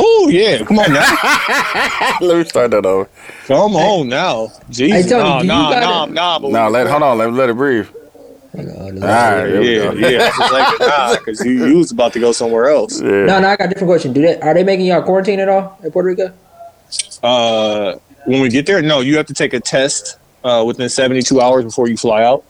Oh 0.00 0.28
yeah, 0.30 0.64
come 0.64 0.78
on 0.78 0.92
now. 0.92 2.18
Let 2.20 2.38
me 2.38 2.44
start 2.44 2.70
that 2.70 2.86
over. 2.86 3.08
Come 3.46 3.74
on 3.74 4.08
now. 4.08 4.52
Jesus. 4.70 5.04
Hey, 5.04 5.10
Tony, 5.10 5.24
nah, 5.24 5.38
do 5.40 5.44
you 5.44 5.52
nah, 5.52 5.70
gotta- 5.70 5.86
nah, 5.86 6.04
nah, 6.06 6.38
but 6.38 6.50
No, 6.52 6.68
let 6.68 6.86
hold 6.86 7.02
on. 7.02 7.18
Let, 7.18 7.32
let 7.32 7.48
it 7.50 7.56
breathe. 7.56 7.88
No, 8.54 8.62
no, 8.62 9.06
All 9.06 9.08
right, 9.08 9.46
yeah, 9.64 9.92
yeah. 9.92 10.18
Just 10.38 10.52
like 10.52 10.80
nah, 10.80 11.16
because 11.16 11.44
you, 11.44 11.66
you 11.66 11.78
was 11.78 11.90
about 11.90 12.12
to 12.12 12.20
go 12.20 12.30
somewhere 12.32 12.68
else. 12.68 13.00
Yeah. 13.00 13.24
no, 13.26 13.36
I 13.48 13.56
got 13.56 13.66
a 13.66 13.68
different 13.68 13.88
question. 13.88 14.12
Do 14.12 14.22
that? 14.22 14.42
are 14.42 14.54
they 14.54 14.62
making 14.64 14.86
y'all 14.86 15.02
quarantine 15.02 15.40
at 15.40 15.48
all 15.48 15.78
in 15.82 15.90
Puerto 15.90 16.08
Rico? 16.08 16.32
Uh, 17.22 17.98
when 18.26 18.40
we 18.40 18.48
get 18.48 18.66
there, 18.66 18.80
no, 18.82 19.00
you 19.00 19.16
have 19.16 19.26
to 19.26 19.34
take 19.34 19.52
a 19.52 19.60
test 19.60 20.16
uh, 20.44 20.64
within 20.66 20.88
72 20.88 21.40
hours 21.40 21.64
before 21.64 21.88
you 21.88 21.96
fly 21.96 22.22
out. 22.22 22.44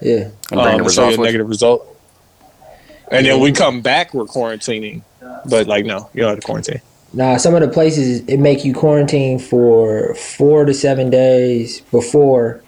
Yeah. 0.00 0.30
And 0.50 0.60
bring 0.60 0.80
um, 0.80 0.82
the 0.84 0.90
show 0.90 1.02
you 1.02 1.08
results 1.08 1.18
a 1.18 1.22
negative 1.22 1.48
result. 1.48 1.98
And 3.10 3.26
then 3.26 3.40
we 3.40 3.52
come 3.52 3.80
back, 3.80 4.14
we're 4.14 4.24
quarantining. 4.24 5.02
But 5.46 5.66
like, 5.66 5.84
no, 5.84 6.08
you 6.14 6.22
don't 6.22 6.30
have 6.30 6.40
to 6.40 6.46
quarantine. 6.46 6.80
Nah, 7.14 7.36
some 7.36 7.54
of 7.54 7.60
the 7.60 7.68
places 7.68 8.22
it 8.28 8.38
make 8.38 8.64
you 8.64 8.74
quarantine 8.74 9.38
for 9.38 10.14
four 10.16 10.64
to 10.64 10.74
seven 10.74 11.10
days 11.10 11.80
before 11.92 12.60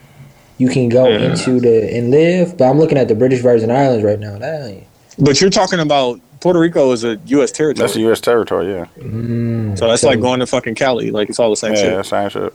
you 0.59 0.69
can 0.69 0.88
go 0.88 1.09
Yeah. 1.09 1.30
into 1.30 1.60
the 1.60 1.92
and 1.95 2.10
live. 2.10 2.56
But 2.56 2.70
I'm 2.70 2.78
looking 2.78 2.96
at 2.96 3.09
the 3.09 3.14
British 3.14 3.41
Virgin 3.42 3.70
Islands 3.70 4.05
right 4.05 4.19
now. 4.20 4.38
That 4.38 4.69
ain't. 4.69 4.84
But 5.19 5.41
you're 5.41 5.50
talking 5.50 5.80
about 5.80 6.20
Puerto 6.41 6.60
Rico 6.60 6.92
is 6.92 7.02
a 7.02 7.16
U.S. 7.27 7.50
territory, 7.50 7.82
That's 7.86 7.96
a 7.96 8.00
U.S. 8.00 8.20
territory. 8.20 8.72
Yeah. 8.72 8.86
Mm, 8.98 9.77
so 9.78 9.88
that's 9.88 10.02
like 10.05 10.20
going 10.20 10.41
to 10.41 10.47
fucking 10.47 10.77
Cali. 10.77 11.10
Like 11.10 11.28
it's 11.28 11.41
all 11.41 11.50
the 11.50 11.56
same 11.56 11.72
Yeah, 11.74 11.80
shit. 11.80 11.92
Yeah, 11.92 12.02
same 12.02 12.28
shit. 12.30 12.52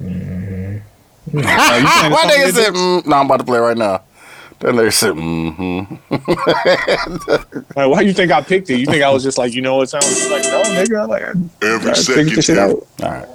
Uh, 1.30 1.34
you 1.34 1.42
playing 1.42 2.12
Why 2.12 2.22
song 2.22 2.30
nigga 2.30 2.46
with 2.46 2.54
said? 2.54 2.72
Mm, 2.72 3.06
no, 3.06 3.16
I'm 3.16 3.26
about 3.26 3.36
to 3.36 3.44
play 3.44 3.58
right 3.58 3.76
now. 3.76 4.02
That 4.60 4.74
nigga 4.74 4.92
said, 4.92 5.12
mm-hmm. 5.14 5.94
Like, 7.76 7.88
why 7.90 8.00
do 8.02 8.06
you 8.06 8.12
think 8.14 8.32
I 8.32 8.40
picked 8.42 8.70
it? 8.70 8.78
You 8.80 8.86
think 8.86 9.02
I 9.04 9.10
was 9.10 9.22
just 9.22 9.38
like, 9.38 9.54
you 9.54 9.62
know 9.62 9.76
what 9.76 9.88
sounds 9.88 10.28
like? 10.30 10.42
No, 10.44 10.62
nigga, 10.62 11.02
I'm 11.04 11.08
like, 11.08 11.22
I, 11.22 11.32
Every 11.66 11.92
I 11.92 11.94
figured 11.94 12.34
this 12.34 12.42
second, 12.42 12.42
shit 12.42 12.58
every, 12.58 12.58
out. 12.58 12.86
All 13.02 13.10
right. 13.10 13.28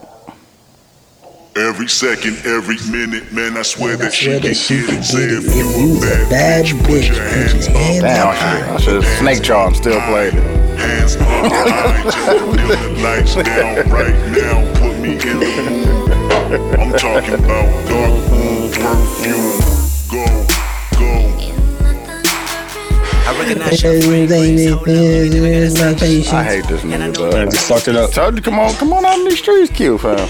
every 1.55 1.87
second, 1.87 2.37
every 2.45 2.77
minute, 2.91 3.31
man, 3.31 3.57
I 3.57 3.61
swear 3.61 3.93
I 3.93 3.97
that 3.97 4.13
swear 4.13 4.39
she 4.39 4.39
that 4.41 4.41
can 4.41 4.53
she 4.53 4.77
get 4.81 4.89
can 4.89 4.97
it. 4.99 5.03
Say 5.03 5.27
get 5.27 5.31
it. 5.31 5.37
if 5.37 5.55
you 5.55 5.69
If 5.69 5.77
you's 5.77 6.03
a 6.03 6.29
bad 6.29 6.65
bitch, 6.65 6.73
put 6.85 7.03
your 7.07 7.23
hands 7.23 7.67
up. 7.67 7.75
hands 7.75 8.01
Damn, 8.01 8.27
up 8.27 8.35
I 8.35 8.37
should 8.37 8.69
I 8.73 8.77
should 8.77 9.03
have 9.03 9.19
snake 9.19 9.43
jaw 9.43 9.67
and 9.67 9.75
still 9.75 10.01
played 10.01 10.33
it. 10.35 10.43
Hands 10.79 11.15
up 11.17 11.21
high, 11.27 12.03
just 12.03 12.17
dim 12.27 12.67
the 12.67 13.01
lights 13.03 13.35
down 13.35 13.89
right 13.89 14.15
now. 14.35 14.73
Put 14.79 14.99
me 14.99 15.13
in 15.13 15.39
the 15.39 15.47
mood. 15.55 16.79
I'm 16.79 16.93
talking 16.97 17.35
about 17.35 17.87
dark 17.87 18.31
room 18.31 18.71
perfume. 18.71 19.59
Go, 20.11 20.25
go. 20.27 20.42
I 23.25 23.39
recognize 23.39 23.81
your 23.81 23.93
Everything 23.93 24.57
is 24.57 25.79
my 25.79 25.89
I 26.37 26.43
hate 26.43 26.65
this 26.67 26.81
nigga, 26.81 27.03
I 27.03 27.11
dog. 27.11 27.51
just 27.51 27.67
fucked 27.67 27.87
it 27.87 27.95
up. 27.95 28.11
Told 28.11 28.35
you, 28.35 28.41
come 28.41 28.59
on, 28.59 28.73
come 28.73 28.91
on 28.93 29.05
out 29.05 29.17
in 29.17 29.25
these 29.25 29.39
streets, 29.39 29.71
Q, 29.71 29.97
fam. 29.97 30.27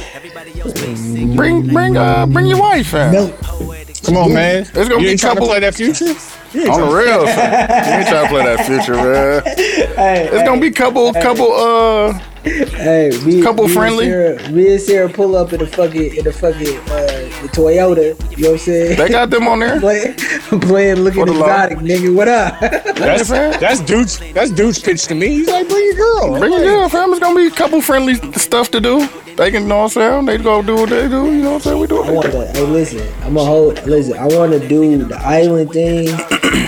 Bring, 1.36 1.68
bring, 1.74 1.98
uh, 1.98 2.26
bring 2.28 2.46
your 2.46 2.60
wife, 2.60 2.88
fam. 2.88 3.12
Milk. 3.12 3.83
Come 4.06 4.18
on, 4.18 4.34
man. 4.34 4.62
It's 4.62 4.72
gonna 4.72 4.96
you 4.96 5.00
be 5.00 5.08
ain't 5.10 5.20
trying 5.20 5.34
couple- 5.36 5.48
to 5.48 5.52
play 5.54 5.60
that 5.62 5.76
future. 5.76 6.16
On 6.56 6.82
the 6.82 6.96
real, 6.96 7.26
fam. 7.26 7.88
You 7.88 7.94
ain't 8.00 8.08
trying 8.10 8.24
to 8.26 8.30
play 8.30 8.44
that 8.44 8.66
future, 8.66 8.94
man. 8.94 9.42
Hey, 9.96 10.28
It's 10.32 10.44
gonna 10.44 10.60
be 10.62 10.72
couple, 10.72 11.12
couple, 11.14 11.52
uh, 11.52 12.14
hey, 12.44 13.12
me, 13.26 13.42
couple 13.42 13.68
me 13.68 13.74
friendly. 13.74 14.06
And 14.12 14.40
Sarah, 14.40 14.52
me 14.52 14.72
and 14.74 14.82
Sarah 14.82 15.10
pull 15.10 15.36
up 15.36 15.54
in 15.54 15.60
the 15.60 15.68
fucking 15.68 16.16
in 16.16 16.24
the 16.24 16.34
fucking 16.34 16.78
uh, 16.92 17.42
the 17.42 17.50
Toyota. 17.54 18.38
You 18.38 18.44
know 18.44 18.50
what 18.50 18.54
I'm 18.54 18.58
saying? 18.60 18.98
they 18.98 19.10
got 19.10 19.30
them 19.30 19.48
on 19.48 19.60
there. 19.60 19.80
playing, 19.80 20.14
playing, 20.62 20.98
looking 20.98 21.22
For 21.22 21.26
the 21.28 21.34
law. 21.34 21.46
exotic, 21.66 21.78
nigga. 21.80 22.16
What 22.16 22.28
up? 22.28 22.60
That's 23.04 23.30
that's 23.30 23.80
dude's 23.82 24.20
that's 24.34 24.52
dude's 24.52 24.80
pitch 24.80 25.04
to 25.08 25.16
me. 25.16 25.28
He's 25.30 25.48
like, 25.48 25.68
bring 25.68 25.84
your 25.86 25.96
girl. 25.96 26.40
Bring 26.40 26.52
your 26.54 26.62
girl, 26.64 26.90
fam. 26.90 27.12
It's 27.12 27.20
gonna 27.20 27.36
be 27.36 27.50
couple 27.50 27.82
friendly 27.82 28.16
stuff 28.34 28.70
to 28.72 28.80
do. 28.82 29.08
They 29.36 29.52
can, 29.52 29.64
you 29.64 29.70
know 29.70 29.78
what 29.78 29.84
I'm 29.84 29.90
saying? 29.90 30.26
They 30.26 30.38
go 30.38 30.62
do 30.62 30.76
what 30.76 30.90
they 30.90 31.08
do. 31.08 31.26
You 31.26 31.42
know 31.42 31.54
what 31.54 31.56
I'm 31.56 31.62
saying? 31.62 31.80
We 31.80 31.88
do 31.88 32.04
I 32.04 32.08
it. 32.08 32.14
want 32.14 32.32
to. 32.32 32.46
Hey, 32.48 32.62
listen. 32.66 33.14
I'm 33.24 33.34
gonna 33.34 33.46
hold. 33.46 33.86
Listen. 33.86 34.18
I 34.18 34.28
want 34.28 34.52
to 34.52 34.68
do 34.68 35.04
the 35.06 35.18
island 35.18 35.72
thing 35.72 36.10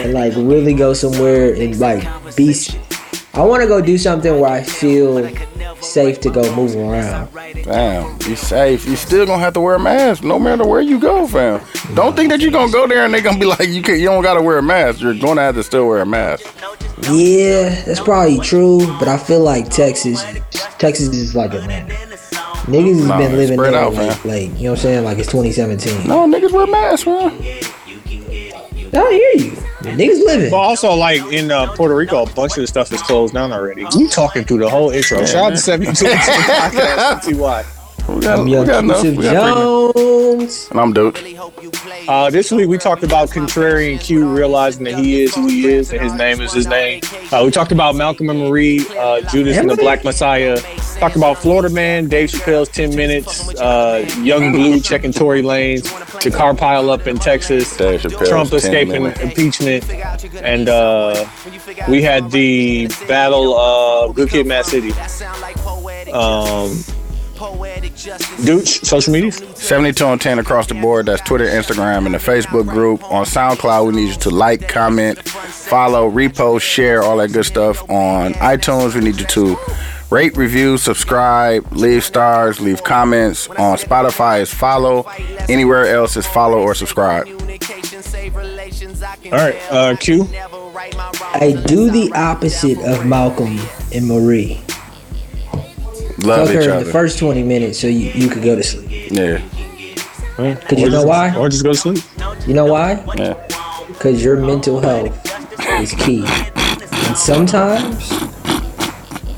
and 0.02 0.14
like 0.14 0.34
really 0.36 0.74
go 0.74 0.94
somewhere 0.94 1.54
and 1.54 1.80
like 1.80 2.04
be. 2.36 2.56
I 3.34 3.44
want 3.44 3.62
to 3.62 3.68
go 3.68 3.82
do 3.82 3.98
something 3.98 4.40
where 4.40 4.50
I 4.50 4.64
feel 4.64 5.30
safe 5.82 6.22
to 6.22 6.30
go 6.30 6.56
move 6.56 6.76
around. 6.76 7.30
Damn, 7.64 8.18
be 8.20 8.36
safe. 8.36 8.88
You 8.88 8.96
still 8.96 9.26
gonna 9.26 9.42
have 9.42 9.54
to 9.56 9.62
wear 9.62 9.76
a 9.76 9.80
mask 9.80 10.24
no 10.24 10.40
matter 10.40 10.66
where 10.66 10.82
you 10.82 11.00
go, 11.00 11.28
fam. 11.28 11.62
Don't 11.94 12.16
think 12.16 12.30
that 12.30 12.40
you're 12.40 12.52
gonna 12.52 12.72
go 12.72 12.88
there 12.88 13.04
and 13.06 13.14
they 13.14 13.22
gonna 13.22 13.38
be 13.38 13.46
like, 13.46 13.68
you 13.68 13.82
can 13.82 14.00
you 14.00 14.06
don't 14.06 14.24
gotta 14.24 14.42
wear 14.42 14.58
a 14.58 14.64
mask. 14.64 15.02
You're 15.02 15.14
gonna 15.14 15.42
have 15.42 15.56
to 15.56 15.64
still 15.64 15.88
wear 15.88 16.00
a 16.00 16.06
mask. 16.06 16.46
Yeah, 17.12 17.84
that's 17.84 18.00
probably 18.00 18.40
true, 18.40 18.88
but 19.00 19.10
I 19.10 19.18
feel 19.18 19.42
like 19.42 19.70
Texas, 19.70 20.24
Texas 20.80 21.10
is 21.10 21.36
like 21.36 21.54
a 21.54 21.60
niggas 22.66 22.96
has 22.98 23.06
Nah, 23.08 23.18
been 23.18 23.32
living 23.38 23.58
spread 23.58 23.74
out, 23.74 23.94
like, 23.94 24.26
man. 24.26 24.28
like 24.52 24.60
you 24.60 24.66
know 24.66 24.72
what 24.72 24.80
I'm 24.80 24.84
saying, 24.84 25.04
like 25.04 25.18
it's 25.20 25.32
2017. 25.32 26.08
No, 26.08 26.28
niggas 26.28 26.52
wear 26.52 26.68
masks, 26.68 27.06
man. 27.06 27.32
I 28.98 29.12
hear 29.12 29.46
you. 29.46 29.52
Niggas 29.82 30.24
living. 30.26 30.50
But 30.52 30.58
also, 30.58 30.94
like 30.94 31.22
in 31.32 31.52
uh, 31.52 31.72
Puerto 31.76 31.96
Rico, 31.96 32.24
a 32.24 32.30
bunch 32.34 32.54
of 32.54 32.62
the 32.62 32.68
stuff 32.68 32.92
is 32.94 33.02
closed 33.02 33.34
down 33.34 33.52
already. 33.52 33.86
We 33.96 34.08
talking 34.08 34.44
through 34.46 34.60
the 34.60 34.70
whole 34.70 34.90
intro. 34.92 35.24
Shout 35.26 35.36
out 35.36 35.50
to 35.52 35.58
72 35.58 36.06
podcast. 36.06 37.24
See 37.24 37.34
why. 37.34 37.66
We 38.08 38.22
got, 38.22 38.40
I'm 38.40 38.46
we 38.46 38.52
got 38.52 38.84
enough. 38.84 39.04
We 39.04 39.16
got 39.24 39.94
three. 39.94 40.02
Jones. 40.44 40.68
And 40.70 40.80
I'm 40.80 40.94
Duke. 40.94 41.20
Uh, 42.08 42.30
this 42.30 42.52
week 42.52 42.70
we 42.70 42.78
talked 42.78 43.04
about 43.04 43.30
Contrarian 43.30 44.00
Q 44.00 44.28
realizing 44.28 44.84
that 44.84 45.00
he 45.00 45.24
is 45.24 45.34
who 45.34 45.48
he 45.48 45.66
is 45.68 45.92
and 45.92 46.02
his 46.02 46.14
name 46.14 46.40
is 46.40 46.54
his 46.54 46.68
name. 46.68 47.02
Uh, 47.32 47.42
we 47.44 47.50
talked 47.50 47.72
about 47.72 47.96
Malcolm 47.96 48.30
and 48.30 48.40
Marie, 48.40 48.86
uh, 48.98 49.22
Judas 49.32 49.58
and 49.58 49.70
the 49.70 49.76
Black 49.76 50.04
Messiah. 50.04 50.62
Talked 51.00 51.16
about 51.16 51.40
Florida 51.40 51.70
Man, 51.74 52.08
Dave 52.08 52.30
Chappelle's 52.30 52.70
10 52.70 52.96
Minutes, 52.96 53.50
uh, 53.56 54.08
Yung 54.22 54.52
Bleu 54.52 54.80
checking 54.80 55.12
Tory 55.12 55.42
Lanez, 55.42 55.84
the 56.22 56.30
car 56.30 56.54
pile 56.54 56.92
up 56.92 57.08
in 57.08 57.18
Texas, 57.18 57.76
Trump 57.76 58.54
escaping 58.54 59.04
Minutes. 59.04 59.20
impeachment, 59.20 59.90
and 60.44 60.70
uh, 60.70 61.28
we 61.90 62.04
had 62.04 62.30
the 62.30 62.88
battle 63.08 63.58
of 63.58 64.16
Good 64.16 64.30
Kid, 64.30 64.46
Mad 64.48 64.66
City. 64.66 64.92
Um, 66.12 66.78
Dooch, 67.36 68.86
social 68.86 69.14
media. 69.14 69.32
72 69.32 70.04
on 70.06 70.20
10 70.20 70.40
across 70.40 70.68
the 70.68 70.74
board. 70.76 71.06
That's 71.08 71.22
Twitter, 71.22 71.46
Instagram, 71.46 72.06
and 72.06 72.16
the 72.16 72.20
Facebook 72.20 72.68
group. 72.68 73.04
On 73.12 73.26
SoundCloud, 73.26 73.88
we 73.88 73.94
need 73.94 74.10
you 74.10 74.20
to 74.20 74.30
like, 74.30 74.68
comment, 74.68 75.28
follow, 75.28 76.10
repost, 76.10 76.62
share, 76.62 77.04
all 77.04 77.18
that 77.18 77.32
good 77.34 77.46
stuff. 77.46 77.88
On 77.90 78.34
iTunes, 78.36 78.96
we 78.96 79.02
need 79.02 79.20
you 79.20 79.26
to 79.28 79.58
rate, 80.10 80.38
review, 80.38 80.78
subscribe, 80.78 81.66
leave 81.74 82.04
stars, 82.04 82.60
leave 82.62 82.84
comments. 82.84 83.48
On 83.50 83.78
Spotify 83.78 84.42
is 84.42 84.54
follow. 84.54 85.06
Anywhere 85.50 85.88
else 85.88 86.16
is 86.18 86.26
follow 86.26 86.60
or 86.60 86.74
subscribe. 86.76 87.28
All 89.26 89.32
right, 89.32 89.56
uh, 89.72 89.96
Q. 89.98 90.28
I 91.34 91.64
do 91.66 91.90
the 91.90 92.12
opposite 92.16 92.78
of 92.80 93.06
Malcolm 93.06 93.60
and 93.94 94.08
Marie. 94.08 94.62
Love 96.20 96.48
Fuck 96.48 96.56
each 96.58 96.66
her 96.66 96.78
in 96.80 96.84
the 96.86 96.92
first 96.92 97.20
20 97.20 97.44
minutes 97.44 97.80
so 97.80 97.88
you, 97.88 98.10
you 98.12 98.30
could 98.30 98.44
go 98.44 98.56
to 98.56 98.64
sleep. 98.64 99.12
yeah, 99.12 99.40
Cause 100.38 100.80
you 100.80 100.90
know 100.90 101.04
why? 101.06 101.36
Or 101.36 101.50
just 101.50 101.64
go 101.64 101.72
to 101.74 101.78
sleep. 101.78 102.04
You 102.48 102.54
know 102.54 102.66
why? 102.66 103.04
yeah. 103.18 103.34
Because 103.88 104.24
your 104.24 104.38
mental 104.38 104.80
health 104.80 105.14
is 105.82 105.92
key. 105.94 106.24
And 106.26 107.18
sometimes, 107.18 108.10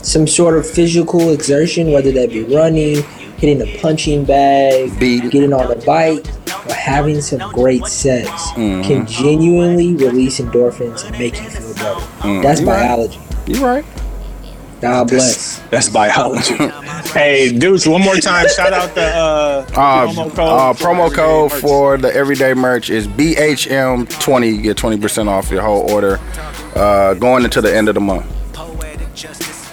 some 0.08 0.26
sort 0.28 0.58
of 0.58 0.68
physical 0.70 1.32
exertion, 1.32 1.92
whether 1.92 2.12
that 2.14 2.30
be 2.30 2.44
running, 2.44 3.04
hitting 3.38 3.62
a 3.62 3.78
punching 3.80 4.26
bag, 4.26 4.98
Beat. 5.00 5.30
getting 5.32 5.54
on 5.54 5.72
a 5.72 5.76
bike, 5.86 6.26
or 6.68 6.74
having 6.74 7.22
some 7.22 7.52
great 7.52 7.86
sex, 7.86 8.30
Mm-hmm. 8.52 8.82
can 8.84 9.06
genuinely 9.06 9.94
release 9.96 10.40
endorphins 10.40 11.06
and 11.06 11.18
make 11.20 11.40
you 11.42 11.50
feel 11.50 11.74
better. 11.76 12.00
Mm. 12.22 12.42
That's 12.42 12.62
biology. 12.62 13.20
You're 13.48 13.62
right. 13.66 13.86
God 14.82 15.08
bless. 15.10 15.60
That's 15.70 15.90
biology. 15.90 16.56
hey, 17.12 17.52
dudes, 17.58 17.88
one 17.88 18.02
more 18.02 18.16
time. 18.16 18.48
Shout 18.50 18.74
out 18.74 18.94
the 18.94 19.06
uh, 19.06 19.66
Uh, 19.76 20.08
promo 20.08 20.30
code. 20.36 20.40
uh, 20.40 20.74
for 20.74 20.86
promo 20.86 21.12
code 21.14 21.52
merch. 21.52 21.62
for 21.62 21.98
the 21.98 22.14
everyday 22.14 22.54
merch 22.54 22.90
is 22.90 23.08
BHM20. 23.08 24.56
You 24.56 24.62
get 24.62 24.78
20% 24.78 25.28
off 25.28 25.50
your 25.50 25.62
whole 25.64 25.90
order 25.92 26.20
uh, 26.76 27.14
going 27.16 27.44
into 27.44 27.62
the 27.62 27.76
end 27.76 27.90
of 27.90 27.96
the 27.96 28.02
month. 28.02 28.26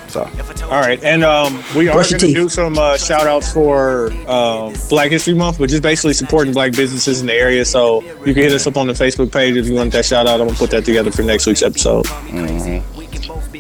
So, 0.09 0.23
All 0.67 0.81
right, 0.81 1.03
and 1.03 1.25
um, 1.25 1.61
we 1.77 1.89
are 1.89 1.93
going 1.95 2.07
to 2.07 2.19
do 2.19 2.49
some 2.49 2.79
uh, 2.79 2.97
shout 2.97 3.27
outs 3.27 3.53
for 3.53 4.13
um, 4.31 4.73
Black 4.89 5.11
History 5.11 5.35
Month, 5.35 5.59
which 5.59 5.73
is 5.73 5.81
basically 5.81 6.15
supporting 6.15 6.55
black 6.55 6.71
businesses 6.71 7.21
in 7.21 7.27
the 7.27 7.35
area. 7.35 7.65
So 7.65 8.01
you 8.25 8.33
can 8.33 8.45
hit 8.45 8.53
us 8.53 8.65
up 8.69 8.77
on 8.77 8.87
the 8.87 8.93
Facebook 8.93 9.33
page 9.33 9.57
if 9.57 9.67
you 9.67 9.75
want 9.75 9.93
that 9.93 10.05
shout 10.05 10.29
out. 10.29 10.35
I'm 10.41 10.47
going 10.47 10.51
to 10.51 10.57
put 10.57 10.71
that 10.71 10.85
together 10.85 11.11
for 11.11 11.23
next 11.23 11.47
week's 11.47 11.63
episode. 11.63 12.07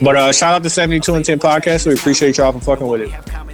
But 0.02 0.16
uh, 0.16 0.32
shout 0.32 0.54
out 0.54 0.62
to 0.62 0.70
72 0.70 1.14
and 1.14 1.24
10 1.24 1.38
Podcast. 1.38 1.86
We 1.86 1.94
appreciate 1.94 2.38
y'all 2.38 2.52
for 2.52 2.60
fucking 2.60 2.86
with 2.86 3.02
it. 3.02 3.53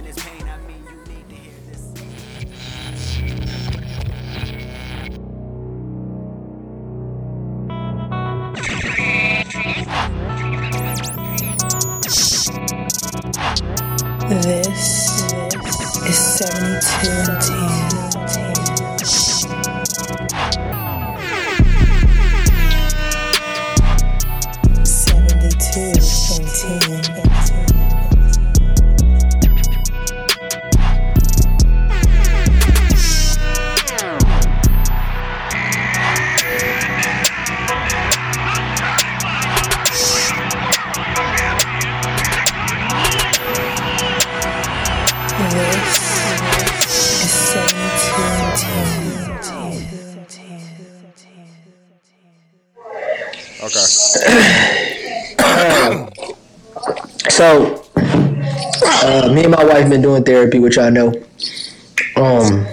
Doing 60.23 60.35
therapy, 60.35 60.59
which 60.59 60.77
I 60.77 60.89
know. 60.89 61.09
Um, 62.15 62.65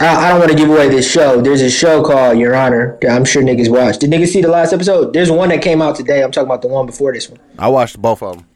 I, 0.00 0.26
I 0.26 0.28
don't 0.30 0.38
want 0.38 0.50
to 0.50 0.56
give 0.56 0.68
away 0.68 0.88
this 0.88 1.10
show. 1.10 1.40
There's 1.40 1.60
a 1.60 1.70
show 1.70 2.02
called 2.02 2.38
Your 2.38 2.54
Honor 2.54 2.98
that 3.02 3.10
I'm 3.10 3.24
sure 3.24 3.42
niggas 3.42 3.70
watched. 3.70 4.00
Did 4.00 4.10
niggas 4.10 4.28
see 4.28 4.42
the 4.42 4.48
last 4.48 4.72
episode? 4.72 5.12
There's 5.12 5.30
one 5.30 5.48
that 5.48 5.62
came 5.62 5.82
out 5.82 5.96
today. 5.96 6.22
I'm 6.22 6.30
talking 6.30 6.46
about 6.48 6.62
the 6.62 6.68
one 6.68 6.86
before 6.86 7.12
this 7.12 7.28
one. 7.28 7.40
I 7.58 7.68
watched 7.68 8.00
both 8.00 8.22
of 8.22 8.36
them. 8.36 8.46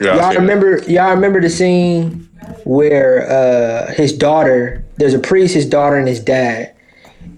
Yeah, 0.00 0.16
Y'all 0.16 0.34
remember? 0.34 0.78
Y'all 0.88 1.14
remember 1.14 1.40
the 1.40 1.50
scene 1.50 2.28
where 2.64 3.30
uh, 3.30 3.92
his 3.94 4.12
daughter? 4.12 4.84
There's 4.96 5.14
a 5.14 5.20
priest, 5.20 5.54
his 5.54 5.66
daughter, 5.66 5.96
and 5.96 6.08
his 6.08 6.20
dad. 6.20 6.74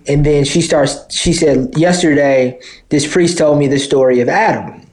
And 0.08 0.24
then 0.24 0.44
she 0.44 0.62
starts. 0.62 1.14
She 1.14 1.32
said, 1.32 1.76
"Yesterday, 1.76 2.58
this 2.88 3.10
priest 3.10 3.36
told 3.36 3.58
me 3.58 3.66
the 3.66 3.78
story 3.78 4.20
of 4.20 4.28
Adam, 4.28 4.86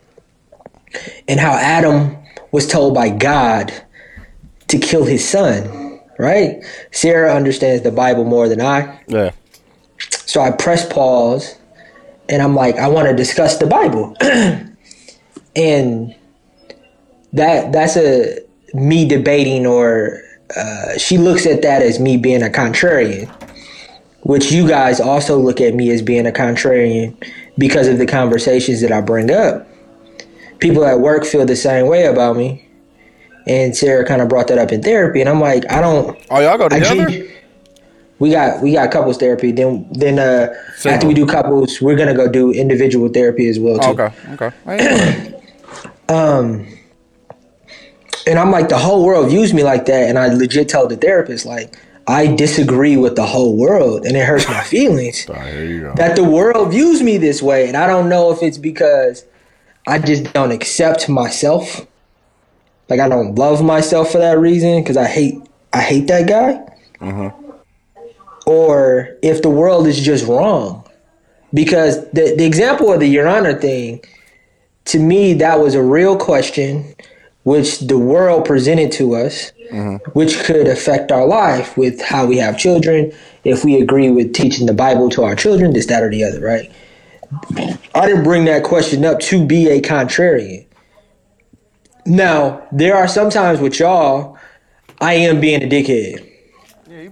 and 1.27 1.39
how 1.39 1.53
Adam 1.53 2.17
was 2.51 2.67
told 2.67 2.93
by 2.93 3.09
God 3.09 3.82
to 4.73 4.79
kill 4.79 5.05
his 5.05 5.27
son." 5.27 5.99
Right? 6.19 6.63
Sarah 6.91 7.33
understands 7.33 7.81
the 7.81 7.91
Bible 7.91 8.23
more 8.23 8.47
than 8.47 8.61
I. 8.61 9.01
Yeah. 9.07 9.31
So 10.25 10.41
I 10.41 10.51
press 10.51 10.91
pause 10.91 11.55
and 12.29 12.41
I'm 12.41 12.55
like, 12.55 12.77
I 12.77 12.87
want 12.87 13.07
to 13.07 13.15
discuss 13.15 13.57
the 13.57 13.67
Bible. 13.67 14.15
and 15.55 16.15
that 17.33 17.71
that's 17.71 17.97
a 17.97 18.39
me 18.73 19.07
debating 19.07 19.65
or 19.65 20.21
uh, 20.55 20.97
she 20.97 21.17
looks 21.17 21.45
at 21.45 21.61
that 21.61 21.81
as 21.81 21.99
me 21.99 22.17
being 22.17 22.43
a 22.43 22.49
contrarian, 22.49 23.27
which 24.21 24.51
you 24.51 24.67
guys 24.67 24.99
also 24.99 25.37
look 25.37 25.59
at 25.61 25.73
me 25.73 25.89
as 25.91 26.01
being 26.01 26.27
a 26.27 26.31
contrarian 26.31 27.15
because 27.57 27.87
of 27.87 27.97
the 27.97 28.05
conversations 28.05 28.81
that 28.81 28.91
I 28.91 29.01
bring 29.01 29.31
up. 29.31 29.67
People 30.59 30.85
at 30.85 30.99
work 30.99 31.25
feel 31.25 31.45
the 31.45 31.55
same 31.55 31.87
way 31.87 32.05
about 32.05 32.37
me. 32.37 32.67
And 33.45 33.75
Sarah 33.75 34.05
kind 34.05 34.21
of 34.21 34.29
brought 34.29 34.47
that 34.47 34.57
up 34.57 34.71
in 34.71 34.81
therapy, 34.81 35.19
and 35.19 35.29
I'm 35.29 35.41
like, 35.41 35.69
I 35.71 35.81
don't. 35.81 36.17
Oh, 36.29 36.39
y'all 36.39 36.57
go 36.57 36.69
together? 36.69 37.27
we 38.19 38.31
got 38.31 38.61
we 38.61 38.71
got 38.73 38.89
couples 38.91 39.17
therapy. 39.17 39.51
Then 39.51 39.85
then 39.91 40.17
uh, 40.17 40.53
Single. 40.77 40.95
after 40.95 41.07
we 41.07 41.13
do 41.13 41.25
couples, 41.25 41.81
we're 41.81 41.97
gonna 41.97 42.15
go 42.15 42.29
do 42.29 42.51
individual 42.51 43.09
therapy 43.09 43.47
as 43.49 43.59
well 43.59 43.79
too. 43.79 44.01
Okay. 44.01 44.15
Okay. 44.33 44.55
I 44.65 44.73
ain't 44.75 44.83
know 44.83 45.41
that. 46.07 46.67
And 48.25 48.39
I'm 48.39 48.51
like, 48.51 48.69
the 48.69 48.77
whole 48.77 49.03
world 49.03 49.29
views 49.29 49.53
me 49.53 49.63
like 49.63 49.85
that, 49.87 50.07
and 50.07 50.17
I 50.17 50.27
legit 50.27 50.69
tell 50.69 50.87
the 50.87 50.95
therapist 50.95 51.45
like, 51.45 51.77
I 52.07 52.27
disagree 52.27 52.95
with 52.97 53.15
the 53.15 53.25
whole 53.25 53.57
world, 53.57 54.05
and 54.05 54.15
it 54.15 54.25
hurts 54.25 54.47
my 54.47 54.63
feelings 54.63 55.23
here 55.23 55.65
you 55.65 55.81
go. 55.81 55.93
that 55.95 56.15
the 56.15 56.23
world 56.23 56.71
views 56.71 57.01
me 57.01 57.17
this 57.17 57.41
way, 57.41 57.67
and 57.67 57.75
I 57.75 57.87
don't 57.87 58.09
know 58.09 58.31
if 58.31 58.41
it's 58.41 58.57
because 58.57 59.25
I 59.87 59.99
just 59.99 60.31
don't 60.33 60.51
accept 60.51 61.09
myself, 61.09 61.85
like 62.89 62.99
I 62.99 63.09
don't 63.09 63.35
love 63.35 63.63
myself 63.63 64.11
for 64.11 64.17
that 64.19 64.39
reason 64.39 64.81
because 64.81 64.97
I 64.97 65.07
hate 65.07 65.35
I 65.71 65.81
hate 65.81 66.07
that 66.07 66.27
guy, 66.27 66.61
uh-huh. 67.01 67.31
or 68.45 69.17
if 69.21 69.41
the 69.41 69.49
world 69.49 69.87
is 69.87 69.99
just 69.99 70.27
wrong. 70.27 70.87
Because 71.53 72.09
the 72.11 72.35
the 72.35 72.45
example 72.45 72.91
of 72.91 72.99
the 72.99 73.07
Your 73.07 73.27
Honor 73.27 73.53
thing, 73.53 74.03
to 74.85 74.99
me, 74.99 75.33
that 75.35 75.59
was 75.59 75.75
a 75.75 75.83
real 75.83 76.17
question, 76.17 76.95
which 77.43 77.79
the 77.79 77.97
world 77.97 78.45
presented 78.45 78.91
to 78.93 79.15
us, 79.15 79.51
uh-huh. 79.71 79.99
which 80.13 80.43
could 80.43 80.67
affect 80.67 81.11
our 81.11 81.25
life 81.25 81.77
with 81.77 82.01
how 82.01 82.25
we 82.25 82.37
have 82.37 82.57
children, 82.57 83.11
if 83.43 83.63
we 83.63 83.79
agree 83.79 84.09
with 84.09 84.33
teaching 84.33 84.65
the 84.65 84.73
Bible 84.73 85.09
to 85.09 85.23
our 85.23 85.35
children, 85.35 85.73
this, 85.73 85.85
that, 85.87 86.03
or 86.03 86.09
the 86.09 86.23
other, 86.23 86.41
right? 86.41 86.71
I 87.95 88.07
didn't 88.07 88.23
bring 88.23 88.45
that 88.45 88.63
question 88.63 89.05
up 89.05 89.19
to 89.21 89.45
be 89.45 89.67
a 89.69 89.81
contrarian. 89.81 90.65
Now, 92.05 92.67
there 92.71 92.95
are 92.95 93.07
some 93.07 93.29
times 93.29 93.59
with 93.59 93.79
y'all, 93.79 94.37
I 94.99 95.13
am 95.13 95.39
being 95.39 95.63
a 95.63 95.67
dickhead. 95.67 96.29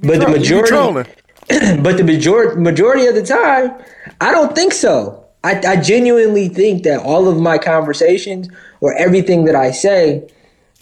But 0.02 0.20
the 0.20 0.28
majority, 0.28 1.12
but 1.82 1.98
the 1.98 2.04
majority 2.04 2.60
majority 2.60 3.06
of 3.08 3.16
the 3.16 3.24
time, 3.24 3.74
I 4.20 4.32
don't 4.32 4.56
think 4.56 4.74
so. 4.74 5.26
I, 5.44 5.62
I 5.68 5.76
genuinely 5.78 6.50
think 6.50 6.84
that 6.84 7.00
all 7.02 7.28
of 7.28 7.40
my 7.40 7.58
conversations 7.58 8.48
or 8.80 8.94
everything 8.96 9.46
that 9.46 9.56
I 9.56 9.72
say 9.72 10.30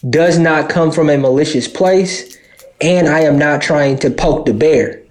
does 0.10 0.38
not 0.38 0.70
come 0.70 0.92
from 0.92 1.10
a 1.10 1.18
malicious 1.18 1.68
place, 1.68 2.38
and 2.82 3.08
I 3.08 3.22
am 3.22 3.38
not 3.38 3.62
trying 3.62 3.98
to 4.00 4.10
poke 4.10 4.46
the 4.46 4.54
bear. 4.54 5.02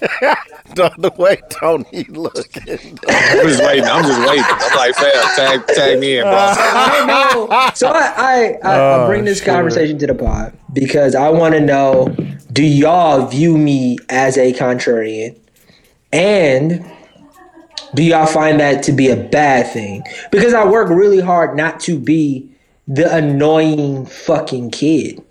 the, 0.76 0.92
the 0.98 1.10
way 1.20 1.42
Tony 1.48 2.04
looking. 2.04 2.98
I'm 3.08 3.48
just 3.48 3.62
waiting. 3.62 3.84
I'm 3.84 4.04
just 4.04 4.28
waiting. 4.28 4.44
I'm 4.46 4.76
like, 4.76 4.94
fam, 4.94 5.36
tag, 5.36 5.66
tag 5.74 5.98
me 5.98 6.18
in, 6.18 6.24
bro. 6.24 6.32
I 6.34 7.04
know. 7.06 7.70
So 7.74 7.88
I 7.88 8.12
I, 8.16 8.58
I, 8.62 9.04
I 9.04 9.06
bring 9.06 9.24
this 9.24 9.42
conversation 9.42 9.98
to 9.98 10.06
the 10.06 10.14
pod 10.14 10.56
because 10.72 11.14
I 11.14 11.30
want 11.30 11.54
to 11.54 11.60
know: 11.60 12.14
Do 12.52 12.62
y'all 12.62 13.26
view 13.26 13.58
me 13.58 13.98
as 14.08 14.38
a 14.38 14.52
contrarian, 14.52 15.38
and 16.12 16.84
do 17.94 18.02
y'all 18.02 18.26
find 18.26 18.60
that 18.60 18.82
to 18.84 18.92
be 18.92 19.08
a 19.08 19.16
bad 19.16 19.72
thing? 19.72 20.04
Because 20.30 20.54
I 20.54 20.64
work 20.66 20.90
really 20.90 21.20
hard 21.20 21.56
not 21.56 21.80
to 21.80 21.98
be 21.98 22.50
the 22.86 23.12
annoying 23.14 24.06
fucking 24.06 24.70
kid. 24.70 25.22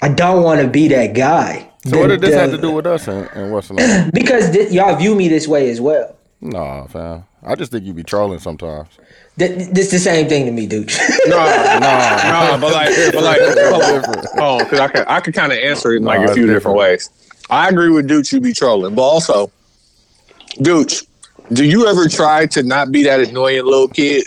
I 0.00 0.08
don't 0.08 0.42
want 0.42 0.60
to 0.60 0.68
be 0.68 0.88
that 0.88 1.14
guy. 1.14 1.70
So 1.88 1.98
what 1.98 2.08
did 2.08 2.20
this 2.20 2.34
have 2.34 2.50
to 2.50 2.58
do 2.58 2.70
with 2.72 2.86
us 2.86 3.08
and, 3.08 3.28
and 3.34 3.52
what's 3.52 3.68
the 3.68 3.74
name? 3.74 4.10
Because 4.14 4.50
th- 4.50 4.70
y'all 4.72 4.96
view 4.96 5.14
me 5.14 5.28
this 5.28 5.46
way 5.48 5.70
as 5.70 5.80
well. 5.80 6.14
Nah, 6.40 6.86
fam. 6.86 7.24
I 7.42 7.54
just 7.54 7.72
think 7.72 7.84
you 7.84 7.92
be 7.92 8.02
trolling 8.04 8.38
sometimes. 8.38 8.88
Th- 9.38 9.68
this 9.70 9.90
the 9.90 9.98
same 9.98 10.28
thing 10.28 10.46
to 10.46 10.52
me, 10.52 10.66
dude. 10.66 10.90
No, 11.26 11.36
no, 11.36 11.80
no, 11.80 12.58
but 12.60 12.72
like, 12.72 12.94
but 13.12 13.22
like, 13.22 13.38
oh, 14.38 14.58
because 14.58 14.80
I 14.80 14.88
can, 14.88 15.04
I 15.08 15.20
can 15.20 15.32
kind 15.32 15.52
of 15.52 15.58
answer 15.58 15.92
it 15.92 15.98
in 15.98 16.04
like 16.04 16.20
No, 16.20 16.30
a 16.30 16.34
few 16.34 16.46
different 16.46 16.56
different. 16.56 16.78
ways. 16.78 17.10
I 17.50 17.68
agree 17.68 17.90
with 17.90 18.08
Dooch, 18.08 18.32
you 18.32 18.40
be 18.40 18.52
trolling, 18.52 18.94
but 18.94 19.02
also, 19.02 19.50
Dooch, 20.58 21.06
do 21.52 21.64
you 21.64 21.86
ever 21.86 22.08
try 22.08 22.46
to 22.46 22.62
not 22.62 22.90
be 22.92 23.02
that 23.04 23.20
annoying 23.20 23.64
little 23.64 23.88
kid? 23.88 24.26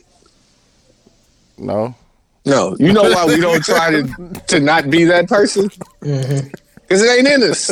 No. 1.57 1.93
No, 2.45 2.75
you 2.79 2.91
know 2.91 3.03
why 3.03 3.25
we 3.27 3.39
don't 3.39 3.63
try 3.63 3.91
to 3.91 4.41
to 4.47 4.59
not 4.59 4.89
be 4.89 5.03
that 5.03 5.27
person? 5.27 5.69
Mm-hmm. 6.01 6.47
Because 6.91 7.03
it 7.03 7.19
ain't 7.19 7.27
in 7.43 7.49
us. 7.49 7.71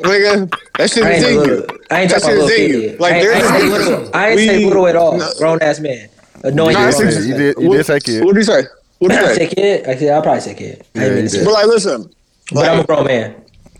Nigga, 0.00 0.50
that 0.78 0.90
shit 0.90 1.04
I 1.04 1.10
is 1.12 1.24
in 1.24 1.34
you. 1.34 1.66
I 1.90 2.00
ain't 2.00 2.10
That 2.10 2.22
talking 2.22 2.36
about 2.38 2.46
little 2.46 2.48
in 2.48 2.70
kid. 2.72 2.92
you. 2.92 2.96
Like 2.98 3.12
I 3.12 3.16
ain't, 3.16 3.24
there's 3.26 3.44
I 3.44 3.58
ain't, 3.58 3.60
say 3.60 3.66
a 3.66 3.70
little, 3.70 4.10
I 4.16 4.28
ain't 4.30 4.38
say 4.40 4.64
little 4.64 4.86
at 4.86 4.96
all. 4.96 5.18
no. 5.18 5.30
Grown 5.36 5.58
ass 5.62 5.80
man. 5.80 6.08
Annoying 6.42 6.72
No, 6.74 6.80
I 6.80 6.90
grown 6.90 6.92
said- 6.92 7.06
ass 7.08 7.26
You 7.26 7.34
did, 7.36 7.56
you 7.58 7.70
did 7.72 7.84
say 7.86 8.00
kid. 8.00 8.24
What 8.24 8.32
do 8.32 8.38
you 8.40 8.44
say? 8.44 8.62
What 8.98 9.10
do 9.10 9.14
you 9.16 9.26
say 9.26 9.34
say? 9.48 9.54
kid. 9.54 9.86
I 9.88 9.96
said 9.96 10.12
I'll 10.14 10.22
probably 10.22 10.40
say 10.40 10.54
kid. 10.54 10.86
I 10.96 10.98
ain't 11.00 11.08
Yeah, 11.10 11.14
mean 11.16 11.24
to 11.24 11.28
say- 11.28 11.44
But 11.44 11.52
like, 11.52 11.66
listen, 11.66 12.10
But 12.54 12.68
I'm 12.68 12.80
a 12.80 12.84
grown 12.84 13.04
man. 13.06 13.34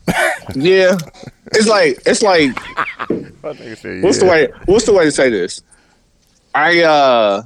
yeah, 0.54 0.96
it's 1.52 1.66
like 1.68 2.02
it's 2.04 2.20
like 2.20 2.50
what's 4.02 4.18
the 4.18 4.26
way 4.28 4.48
what's 4.66 4.84
the 4.84 4.92
way 4.92 5.04
to 5.04 5.12
say 5.12 5.30
this 5.30 5.62
i 6.54 6.82
uh 6.82 7.42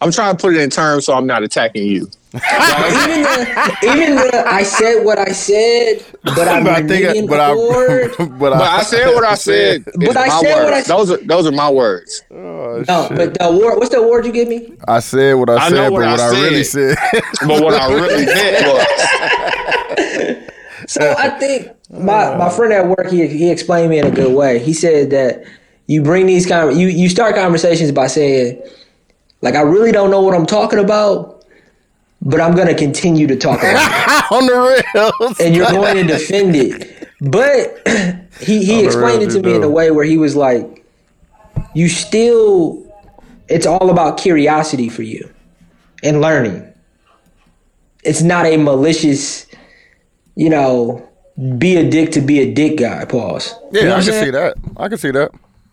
i'm 0.00 0.10
trying 0.10 0.34
to 0.34 0.40
put 0.40 0.54
it 0.54 0.60
in 0.60 0.70
terms 0.70 1.04
so 1.04 1.12
i'm 1.14 1.26
not 1.26 1.42
attacking 1.42 1.86
you 1.86 2.08
even 2.32 3.22
the, 3.22 3.76
even 3.92 4.14
the 4.16 4.44
I 4.46 4.62
said 4.62 5.04
what 5.04 5.18
I 5.18 5.32
said, 5.32 6.04
but 6.22 6.46
I'm 6.48 6.62
But 6.64 6.72
I 6.74 6.82
think, 6.86 7.06
reneging 7.06 7.28
but 7.28 7.40
I, 7.40 7.54
forward. 7.54 8.14
but 8.18 8.38
but 8.38 8.52
i 8.54 8.82
said 8.82 9.14
what 9.14 9.24
i 9.24 9.34
said 9.48 9.84
But 9.96 10.16
I 10.16 10.28
my 10.28 10.40
said 10.40 10.54
what 10.54 10.72
words. 10.72 10.90
I- 10.90 10.96
those 10.96 11.10
are 11.10 11.16
those 11.24 11.46
are 11.46 11.52
my 11.52 11.68
words 11.70 12.22
Oh, 12.30 12.84
No, 12.86 13.08
shit. 13.08 13.16
but 13.16 13.34
the 13.34 13.44
award. 13.46 13.78
What's 13.78 13.90
the 13.90 13.98
award 13.98 14.26
you 14.26 14.32
give 14.32 14.46
me? 14.48 14.72
I 14.86 15.00
said 15.00 15.34
what 15.34 15.50
I 15.50 15.56
I 15.56 15.68
said, 15.70 15.74
know 15.74 15.84
but 15.90 15.92
what 15.92 16.04
I 16.04 16.10
what 16.12 16.20
I, 16.20 16.28
really 16.40 16.64
said. 16.64 16.96
but 17.46 17.62
what 17.62 17.74
i 17.74 17.92
really 17.92 18.26
meant 18.26 18.66
was 18.66 18.86
So 20.86 21.14
I 21.18 21.30
think 21.30 21.68
my 21.90 22.36
my 22.36 22.48
friend 22.50 22.72
at 22.72 22.86
work 22.86 23.10
he 23.10 23.26
he 23.26 23.50
explained 23.50 23.90
me 23.90 23.98
in 23.98 24.06
a 24.06 24.10
good 24.10 24.32
way. 24.34 24.58
He 24.60 24.72
said 24.72 25.10
that 25.10 25.42
you 25.86 26.02
bring 26.02 26.26
these 26.26 26.46
con 26.46 26.78
you 26.78 26.88
you 26.88 27.08
start 27.08 27.34
conversations 27.34 27.90
by 27.92 28.06
saying 28.06 28.60
like 29.42 29.54
I 29.56 29.62
really 29.62 29.90
don't 29.92 30.10
know 30.10 30.20
what 30.20 30.34
I'm 30.34 30.46
talking 30.46 30.78
about, 30.78 31.39
but 32.22 32.40
I'm 32.40 32.54
gonna 32.54 32.74
continue 32.74 33.26
to 33.26 33.36
talk 33.36 33.58
about 33.60 33.74
it, 33.74 34.32
on 34.32 34.46
the 34.46 34.52
real. 35.22 35.34
and 35.40 35.56
you're 35.56 35.70
going 35.70 35.96
to 35.96 36.04
defend 36.04 36.54
it. 36.56 37.08
But 37.20 37.86
he 38.40 38.64
he 38.64 38.84
explained 38.84 39.20
real, 39.20 39.28
it 39.30 39.32
to 39.32 39.42
me 39.42 39.54
in 39.54 39.62
a 39.62 39.68
way 39.70 39.90
where 39.90 40.04
he 40.04 40.16
was 40.18 40.36
like, 40.36 40.84
"You 41.74 41.88
still, 41.88 42.82
it's 43.48 43.66
all 43.66 43.90
about 43.90 44.16
curiosity 44.18 44.88
for 44.88 45.02
you 45.02 45.28
and 46.02 46.20
learning. 46.20 46.66
It's 48.04 48.22
not 48.22 48.46
a 48.46 48.56
malicious, 48.56 49.46
you 50.36 50.50
know." 50.50 51.06
Be 51.56 51.76
a 51.76 51.88
dick 51.88 52.12
to 52.12 52.20
be 52.20 52.40
a 52.40 52.52
dick 52.52 52.76
guy. 52.76 53.06
Pause. 53.06 53.54
Yeah, 53.72 53.80
You 53.80 53.86
know 53.88 53.92
I 53.94 54.02
can 54.02 54.04
saying? 54.04 54.24
see 54.26 54.30
that. 54.32 54.56
I 54.76 54.88
can 54.90 54.98
see 54.98 55.10
that. 55.12 55.30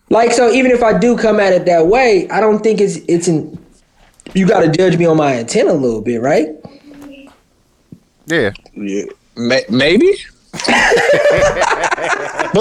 Like 0.08 0.32
so, 0.32 0.50
even 0.50 0.70
if 0.70 0.82
I 0.82 0.96
do 0.98 1.14
come 1.14 1.38
at 1.40 1.52
it 1.52 1.66
that 1.66 1.88
way, 1.88 2.26
I 2.30 2.40
don't 2.40 2.60
think 2.62 2.80
it's 2.80 2.96
it's 3.06 3.28
an. 3.28 3.58
You 4.34 4.46
got 4.46 4.60
to 4.60 4.70
judge 4.70 4.96
me 4.96 5.06
on 5.06 5.16
my 5.16 5.34
intent 5.34 5.68
a 5.68 5.72
little 5.72 6.02
bit, 6.02 6.20
right? 6.20 6.48
Yeah. 8.26 8.50
Yeah, 8.74 9.04
May- 9.36 9.64
maybe. 9.70 10.12
but 10.52 10.64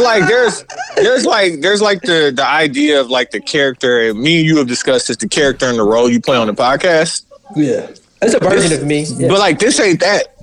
like, 0.01 0.27
there's 0.27 0.63
there's 0.95 1.25
like 1.25 1.61
there's 1.61 1.81
like 1.81 2.01
the 2.01 2.31
the 2.35 2.45
idea 2.45 2.99
of 2.99 3.09
like 3.09 3.31
the 3.31 3.39
character, 3.39 4.09
and 4.09 4.19
me 4.19 4.37
and 4.39 4.45
you 4.45 4.57
have 4.57 4.67
discussed 4.67 5.07
this, 5.07 5.17
the 5.17 5.27
character 5.27 5.65
and 5.67 5.77
the 5.77 5.83
role 5.83 6.09
you 6.09 6.19
play 6.21 6.37
on 6.37 6.47
the 6.47 6.53
podcast. 6.53 7.25
Yeah, 7.55 7.87
that's 8.19 8.33
a 8.33 8.39
version 8.39 8.77
of 8.79 8.85
me. 8.85 9.03
Yeah. 9.03 9.29
But 9.29 9.39
like, 9.39 9.59
this 9.59 9.79
ain't 9.79 9.99
that. 10.01 10.35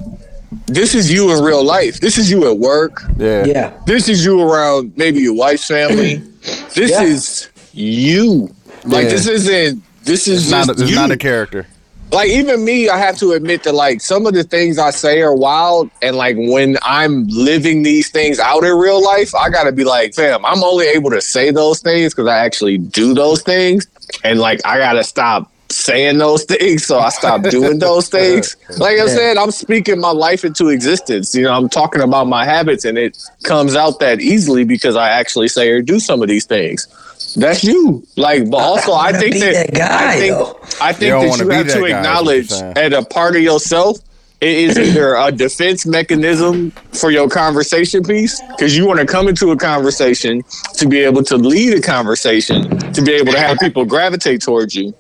This 0.67 0.95
is 0.95 1.13
you 1.13 1.37
in 1.37 1.45
real 1.45 1.65
life. 1.65 2.01
This 2.01 2.17
is 2.17 2.31
you 2.31 2.51
at 2.51 2.59
work. 2.59 3.03
Yeah. 3.19 3.45
yeah, 3.45 3.73
This 3.87 4.09
is 4.09 4.25
you 4.25 4.41
around 4.41 4.97
maybe 4.97 5.21
your 5.21 5.35
wife's 5.35 5.67
family. 5.67 6.23
This 6.75 6.91
Yeah. 6.91 7.03
is 7.03 7.49
you. 7.73 8.55
Like 8.85 9.05
Yeah. 9.05 9.11
this 9.11 9.27
isn't. 9.27 9.83
This 10.05 10.29
is 10.29 10.51
not. 10.51 10.65
A, 10.65 10.67
just 10.69 10.81
it's 10.83 10.91
you. 10.91 10.97
not 10.97 11.11
a 11.11 11.17
character. 11.17 11.67
like 12.13 12.29
even 12.29 12.65
me, 12.65 12.89
I 12.89 12.99
have 12.99 13.17
to 13.19 13.33
admit 13.33 13.63
that 13.65 13.75
like 13.75 14.01
some 14.01 14.27
of 14.27 14.35
the 14.35 14.45
things 14.45 14.79
I 14.79 14.91
say 14.91 15.23
are 15.23 15.35
wild, 15.35 15.91
and 16.03 16.17
like 16.17 16.37
when 16.39 16.77
I'm 16.83 17.27
living 17.29 17.83
these 17.83 18.11
things 18.11 18.39
out 18.39 18.65
in 18.65 18.77
real 18.77 19.03
life, 19.03 19.35
I 19.35 19.51
gotta 19.51 19.73
be 19.73 19.85
like, 19.85 20.15
fam, 20.15 20.45
I'm 20.45 20.63
only 20.63 20.87
able 20.87 21.11
to 21.11 21.21
say 21.21 21.51
those 21.51 21.81
things 21.81 22.15
because 22.15 22.29
I 22.29 22.39
actually 22.39 22.79
do 22.79 23.15
those 23.15 23.43
things, 23.43 23.87
and 24.23 24.39
like 24.39 24.61
I 24.65 24.79
gotta 24.79 25.05
stop 25.05 25.51
saying 25.71 26.19
those 26.19 26.45
things, 26.53 26.87
so 26.87 26.99
I 26.99 27.09
stop 27.09 27.43
doing 27.43 27.79
those 27.79 28.09
things. 28.09 28.57
Like 28.79 28.99
I 28.99 29.07
said, 29.07 29.37
I'm 29.37 29.51
speaking 29.51 30.01
my 30.01 30.11
life 30.11 30.45
into 30.45 30.69
existence. 30.69 31.35
You 31.35 31.45
know, 31.45 31.53
I'm 31.53 31.69
talking 31.69 32.03
about 32.03 32.27
my 32.27 32.45
habits, 32.45 32.85
and 32.85 32.99
it 32.99 33.17
comes 33.45 33.77
out 33.77 34.01
that 34.01 34.21
easily 34.21 34.65
because 34.65 34.97
I 34.97 35.09
actually 35.11 35.49
say 35.49 35.71
or 35.71 35.81
do 35.81 35.99
some 36.01 36.23
of 36.23 36.29
these 36.29 36.45
things. 36.45 36.89
That's 37.37 37.65
you. 37.65 38.07
Like, 38.17 38.51
but 38.51 38.59
also 38.59 38.93
I, 38.93 39.07
wanna 39.07 39.19
think 39.19 39.33
be 39.35 39.41
that, 39.41 39.73
that 39.73 39.75
guy, 39.75 40.13
I 40.13 40.17
think 40.19 40.33
though. 40.35 40.61
I 40.81 40.93
think 40.93 41.11
don't 41.11 41.29
that 41.31 41.39
you 41.39 41.49
be 41.49 41.55
have 41.55 41.67
that 41.67 41.73
to 41.73 41.79
guy, 41.79 41.79
is 41.79 41.81
what 41.81 41.89
you're 41.89 41.99
acknowledge 41.99 42.49
saying. 42.49 42.79
at 42.79 42.93
a 42.93 43.05
part 43.05 43.37
of 43.37 43.43
yourself. 43.43 43.99
It 44.41 44.51
is 44.51 44.79
either 44.79 45.15
a 45.15 45.33
defense 45.33 45.87
mechanism 45.87 46.71
for 46.93 47.11
your 47.11 47.31
conversation 47.31 48.03
piece 48.03 48.43
because 48.51 48.77
you 48.77 48.87
want 48.87 49.01
to 49.01 49.07
come 49.07 49.27
into 49.27 49.53
a 49.53 49.57
conversation 49.57 50.43
to 50.75 50.87
be 50.87 50.99
able 50.99 51.23
to 51.25 51.37
lead 51.39 51.73
a 51.79 51.81
conversation, 51.81 52.69
to 52.93 53.01
be 53.01 53.13
able 53.13 53.33
to 53.33 53.39
have 53.39 53.59
people 53.59 53.87
gravitate 53.87 54.43
towards 54.43 54.75
you. 54.75 54.93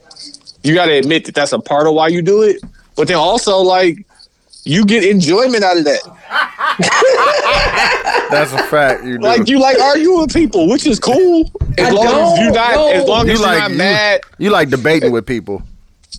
You 0.63 0.73
got 0.73 0.87
to 0.87 0.93
admit 0.93 1.27
that 1.27 1.35
that's 1.35 1.53
a 1.53 1.59
part 1.59 1.87
of 1.87 1.93
why 1.93 2.09
you 2.09 2.23
do 2.23 2.43
it, 2.43 2.63
but 2.97 3.07
then 3.09 3.19
also 3.19 3.59
like 3.59 4.07
you 4.65 4.87
get 4.87 5.05
enjoyment 5.05 5.63
out 5.63 5.77
of 5.77 5.85
that. 5.85 6.01
That's 8.31 8.53
a 8.53 8.59
fact. 8.65 9.05
You 9.05 9.19
do. 9.19 9.25
Like 9.25 9.49
you 9.49 9.59
like 9.59 9.79
arguing 9.79 10.21
with 10.21 10.33
people, 10.33 10.69
which 10.69 10.87
is 10.87 10.99
cool 10.99 11.51
as 11.79 11.89
I 11.89 11.91
long 11.91 12.07
as 12.07 12.39
you 12.39 12.53
don't, 12.53 12.75
no. 12.75 12.89
as 12.89 13.09
long 13.09 13.27
you 13.27 13.33
as 13.33 13.41
you're 13.41 13.49
like 13.49 13.59
not 13.59 13.71
you, 13.71 13.77
mad. 13.79 14.21
you 14.39 14.51
like 14.51 14.69
debating 14.71 15.13
with 15.13 15.27
people. 15.27 15.63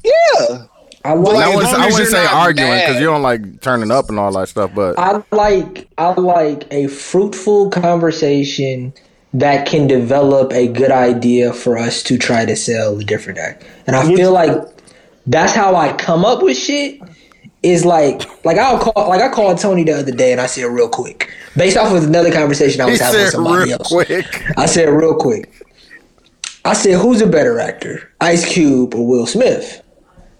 Yeah. 0.03 0.67
I 1.03 1.13
Like, 1.13 1.35
like 1.35 1.45
I 1.45 1.55
wouldn't, 1.55 1.73
I 1.75 1.85
wouldn't 1.87 2.09
say 2.09 2.25
arguing 2.25 2.79
because 2.79 2.99
you 2.99 3.05
don't 3.05 3.21
like 3.21 3.61
turning 3.61 3.91
up 3.91 4.09
and 4.09 4.17
all 4.17 4.31
that 4.33 4.49
stuff. 4.49 4.71
But 4.73 4.97
I 4.97 5.21
like 5.31 5.87
I 5.97 6.13
like 6.19 6.65
a 6.71 6.87
fruitful 6.87 7.69
conversation 7.69 8.93
that 9.33 9.67
can 9.67 9.85
develop 9.85 10.51
a 10.53 10.67
good 10.67 10.91
idea 10.91 11.53
for 11.53 11.77
us 11.77 12.01
to 12.03 12.17
try 12.17 12.45
to 12.45 12.55
sell 12.55 12.97
a 12.97 13.03
different 13.03 13.37
act. 13.37 13.65
And 13.85 13.95
I 13.95 14.15
feel 14.15 14.31
like 14.31 14.51
that's 15.27 15.53
how 15.53 15.75
I 15.75 15.93
come 15.93 16.25
up 16.25 16.41
with 16.41 16.57
shit. 16.57 17.01
Is 17.65 17.83
like 17.83 18.21
like 18.45 18.57
I'll 18.59 18.77
call 18.77 19.09
like 19.09 19.21
I 19.21 19.29
called 19.33 19.57
Tony 19.57 19.83
the 19.83 19.93
other 19.93 20.11
day 20.11 20.31
and 20.31 20.39
I 20.39 20.45
said 20.45 20.65
real 20.65 20.87
quick 20.87 21.31
based 21.57 21.77
off 21.77 21.91
of 21.91 22.03
another 22.03 22.31
conversation 22.31 22.79
I 22.81 22.85
he 22.85 22.91
was 22.91 23.01
having 23.01 23.21
with 23.21 23.31
somebody 23.31 23.63
real 23.65 23.73
else. 23.79 23.87
quick. 23.87 24.43
I 24.55 24.67
said 24.67 24.87
real 24.89 25.15
quick. 25.15 25.51
I 26.63 26.73
said 26.73 26.99
who's 26.99 27.21
a 27.21 27.27
better 27.27 27.59
actor, 27.59 28.11
Ice 28.21 28.45
Cube 28.45 28.93
or 28.93 29.07
Will 29.07 29.25
Smith? 29.25 29.81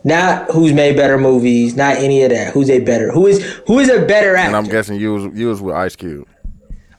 Not 0.03 0.51
who's 0.51 0.71
made 0.71 0.95
better 0.95 1.17
movies, 1.17 1.75
not 1.75 1.95
any 1.97 2.21
of 2.21 2.29
that. 2.29 2.53
Who's 2.53 2.69
a 2.69 2.77
better 2.79 3.11
who 3.11 3.25
is 3.25 3.41
who 3.65 3.79
is 3.79 3.89
a 3.89 4.05
better 4.05 4.35
actor? 4.35 4.47
And 4.47 4.55
I'm 4.55 4.71
guessing 4.71 4.99
you 4.99 5.13
was 5.13 5.25
you 5.35 5.47
was 5.47 5.61
with 5.63 5.73
Ice 5.75 5.95
Cube. 5.95 6.27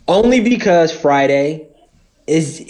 only 0.08 0.40
because 0.40 0.90
Friday 0.90 1.68
is 2.26 2.64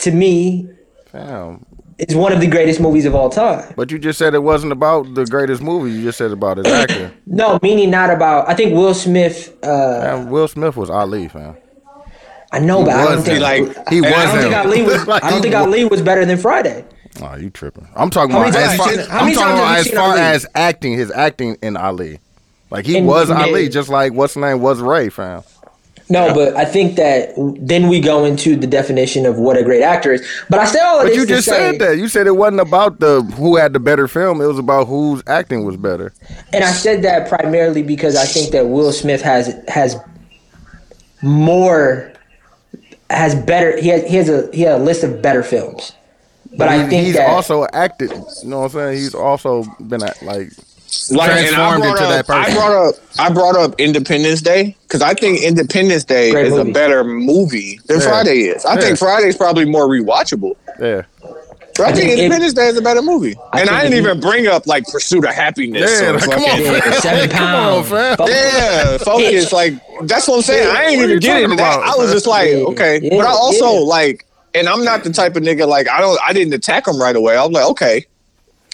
to 0.00 0.10
me 0.10 0.68
Damn. 1.12 1.64
Is 1.98 2.14
one 2.16 2.32
of 2.32 2.40
the 2.40 2.46
greatest 2.46 2.80
movies 2.80 3.04
of 3.06 3.14
all 3.14 3.30
time. 3.30 3.72
But 3.76 3.90
you 3.90 3.98
just 3.98 4.18
said 4.18 4.34
it 4.34 4.42
wasn't 4.42 4.72
about 4.72 5.14
the 5.14 5.24
greatest 5.26 5.62
movie. 5.62 5.92
You 5.92 6.02
just 6.04 6.18
said 6.18 6.30
about 6.32 6.58
his 6.58 6.66
acting. 6.66 7.10
No, 7.26 7.58
meaning 7.62 7.90
not 7.90 8.10
about. 8.10 8.48
I 8.48 8.54
think 8.54 8.74
Will 8.74 8.94
Smith. 8.94 9.56
Uh, 9.62 9.66
Man, 10.02 10.30
Will 10.30 10.46
Smith 10.48 10.76
was 10.76 10.88
Ali, 10.90 11.26
fam. 11.28 11.56
I 12.52 12.60
know, 12.60 12.84
but 12.84 12.92
I 12.94 13.14
don't 13.14 13.22
think 13.22 13.40
like- 13.40 13.88
He 13.88 13.96
And 13.98 14.06
I 14.06 14.22
I 14.22 14.26
don't 14.26 14.42
think 14.42 14.54
Ali 14.54 14.82
was. 14.82 15.06
Like, 15.06 15.24
I 15.24 15.30
don't 15.30 15.42
think 15.42 15.54
wa- 15.54 15.60
Ali 15.62 15.84
was 15.84 16.00
better 16.02 16.24
than 16.24 16.38
Friday. 16.38 16.84
Oh, 17.22 17.34
you 17.36 17.50
tripping? 17.50 17.88
I'm 17.96 18.10
talking 18.10 18.34
about 18.34 18.52
many 18.52 18.56
as 18.64 18.76
far, 18.76 18.88
seen- 18.88 19.00
I'm 19.10 19.32
talking 19.34 19.54
about 19.54 19.78
as 19.78 19.90
far 19.90 20.16
as 20.16 20.46
acting, 20.54 20.94
his 20.94 21.10
acting 21.12 21.56
in 21.62 21.76
Ali. 21.76 22.18
Like 22.70 22.86
he 22.86 22.98
In- 22.98 23.06
was 23.06 23.28
yeah. 23.28 23.40
Ali, 23.42 23.68
just 23.68 23.88
like 23.88 24.12
what's 24.12 24.34
the 24.34 24.40
name 24.40 24.60
was 24.60 24.80
Ray, 24.80 25.08
fam. 25.08 25.42
No, 26.10 26.34
but 26.34 26.54
I 26.54 26.66
think 26.66 26.96
that 26.96 27.30
then 27.58 27.88
we 27.88 27.98
go 27.98 28.24
into 28.26 28.56
the 28.56 28.66
definition 28.66 29.24
of 29.24 29.38
what 29.38 29.56
a 29.56 29.62
great 29.62 29.82
actor 29.82 30.12
is. 30.12 30.26
But 30.50 30.60
I 30.60 30.66
say 30.66 30.78
all 30.80 30.98
of 31.00 31.04
But 31.04 31.08
this 31.08 31.16
you 31.16 31.22
to 31.26 31.28
just 31.34 31.48
say, 31.48 31.70
said 31.72 31.80
that. 31.80 31.96
You 31.96 32.08
said 32.08 32.26
it 32.26 32.36
wasn't 32.36 32.60
about 32.60 33.00
the 33.00 33.22
who 33.36 33.56
had 33.56 33.72
the 33.72 33.80
better 33.80 34.06
film. 34.06 34.42
It 34.42 34.46
was 34.46 34.58
about 34.58 34.86
whose 34.86 35.22
acting 35.26 35.64
was 35.64 35.78
better. 35.78 36.12
and 36.52 36.62
I 36.62 36.72
said 36.72 37.02
that 37.04 37.28
primarily 37.28 37.82
because 37.82 38.16
I 38.16 38.26
think 38.26 38.52
that 38.52 38.66
Will 38.66 38.92
Smith 38.92 39.22
has 39.22 39.54
has 39.68 39.96
more 41.22 42.12
has 43.10 43.34
better. 43.34 43.80
He 43.80 43.88
has 43.88 44.02
he 44.04 44.16
has 44.16 44.28
a 44.28 44.50
he 44.52 44.62
has 44.62 44.80
a 44.80 44.84
list 44.84 45.04
of 45.04 45.22
better 45.22 45.42
films. 45.42 45.92
But 46.56 46.68
I 46.68 46.82
He- 46.84 46.88
think 46.90 47.06
he's 47.06 47.16
that 47.16 47.30
also 47.30 47.66
acted. 47.72 48.10
You 48.12 48.50
know 48.50 48.58
what 48.60 48.64
I'm 48.66 48.70
saying? 48.70 48.98
He's 48.98 49.14
also 49.14 49.64
been 49.80 50.02
at, 50.02 50.22
like 50.22 50.50
like 51.10 51.30
and 51.30 51.38
I 51.38 51.42
transformed 51.42 51.82
brought 51.82 51.90
into 51.98 52.04
up, 52.04 52.10
that 52.10 52.26
person. 52.26 52.52
I 52.52 52.54
brought 52.54 52.88
up 52.88 52.94
I 53.18 53.30
brought 53.32 53.56
up 53.56 53.80
Independence 53.80 54.40
Day 54.42 54.76
because 54.82 55.02
I 55.02 55.14
think 55.14 55.42
Independence 55.42 56.04
Day 56.04 56.30
Great 56.30 56.46
is 56.46 56.52
movie. 56.54 56.70
a 56.70 56.74
better 56.74 57.04
movie 57.04 57.80
than 57.86 58.00
Yeah. 58.00 58.06
Friday 58.08 58.38
is. 58.44 58.64
I 58.64 58.74
Yeah. 58.74 58.80
think 58.80 58.98
Friday's 58.98 59.36
probably 59.36 59.64
more 59.64 59.86
rewatchable. 59.88 60.54
yeah. 60.80 61.02
But 61.76 61.86
I, 61.86 61.88
I 61.88 61.92
think, 61.92 62.06
think 62.08 62.18
it- 62.20 62.24
Independence 62.26 62.52
Day 62.52 62.68
is 62.68 62.76
a 62.76 62.82
better 62.82 63.02
movie. 63.02 63.34
I 63.52 63.60
and 63.62 63.68
I 63.70 63.82
didn't 63.82 63.98
even 63.98 64.20
bring 64.20 64.46
up 64.46 64.64
like 64.68 64.84
Pursuit 64.86 65.24
of 65.24 65.34
Happiness. 65.34 65.90
Yeah, 66.00 66.10
or 66.10 66.12
like, 66.12 66.22
come 66.30 66.44
on, 66.44 66.48
fucking- 66.50 66.64
fam. 66.64 66.74
Yeah, 66.92 67.00
seven 67.00 67.30
Come 67.36 67.42
on, 67.46 67.84
pounds. 67.84 67.88
fam. 67.88 68.28
Yeah, 68.28 68.98
focus. 68.98 69.52
Like 69.52 69.74
that's 70.02 70.28
what 70.28 70.36
I'm 70.36 70.42
saying. 70.42 70.68
I 70.76 70.84
ain't 70.84 70.98
What 71.00 71.04
even 71.10 71.18
getting 71.18 71.44
into 71.44 71.56
that. 71.56 71.80
I 71.80 71.96
was 71.96 72.12
just 72.12 72.28
like, 72.28 72.50
Yeah, 72.50 72.56
okay. 72.58 73.00
yeah, 73.02 73.16
but 73.16 73.26
I 73.26 73.30
also 73.30 73.72
yeah. 73.72 73.78
like, 73.80 74.24
and 74.54 74.68
I'm 74.68 74.84
not 74.84 75.02
the 75.02 75.12
type 75.12 75.34
of 75.34 75.42
nigga 75.42 75.66
like 75.66 75.88
I 75.90 76.00
don't. 76.00 76.16
I 76.24 76.32
didn't 76.32 76.54
attack 76.54 76.86
him 76.86 77.00
right 77.00 77.16
away. 77.16 77.36
I'm 77.36 77.50
like, 77.50 77.64
okay, 77.70 78.06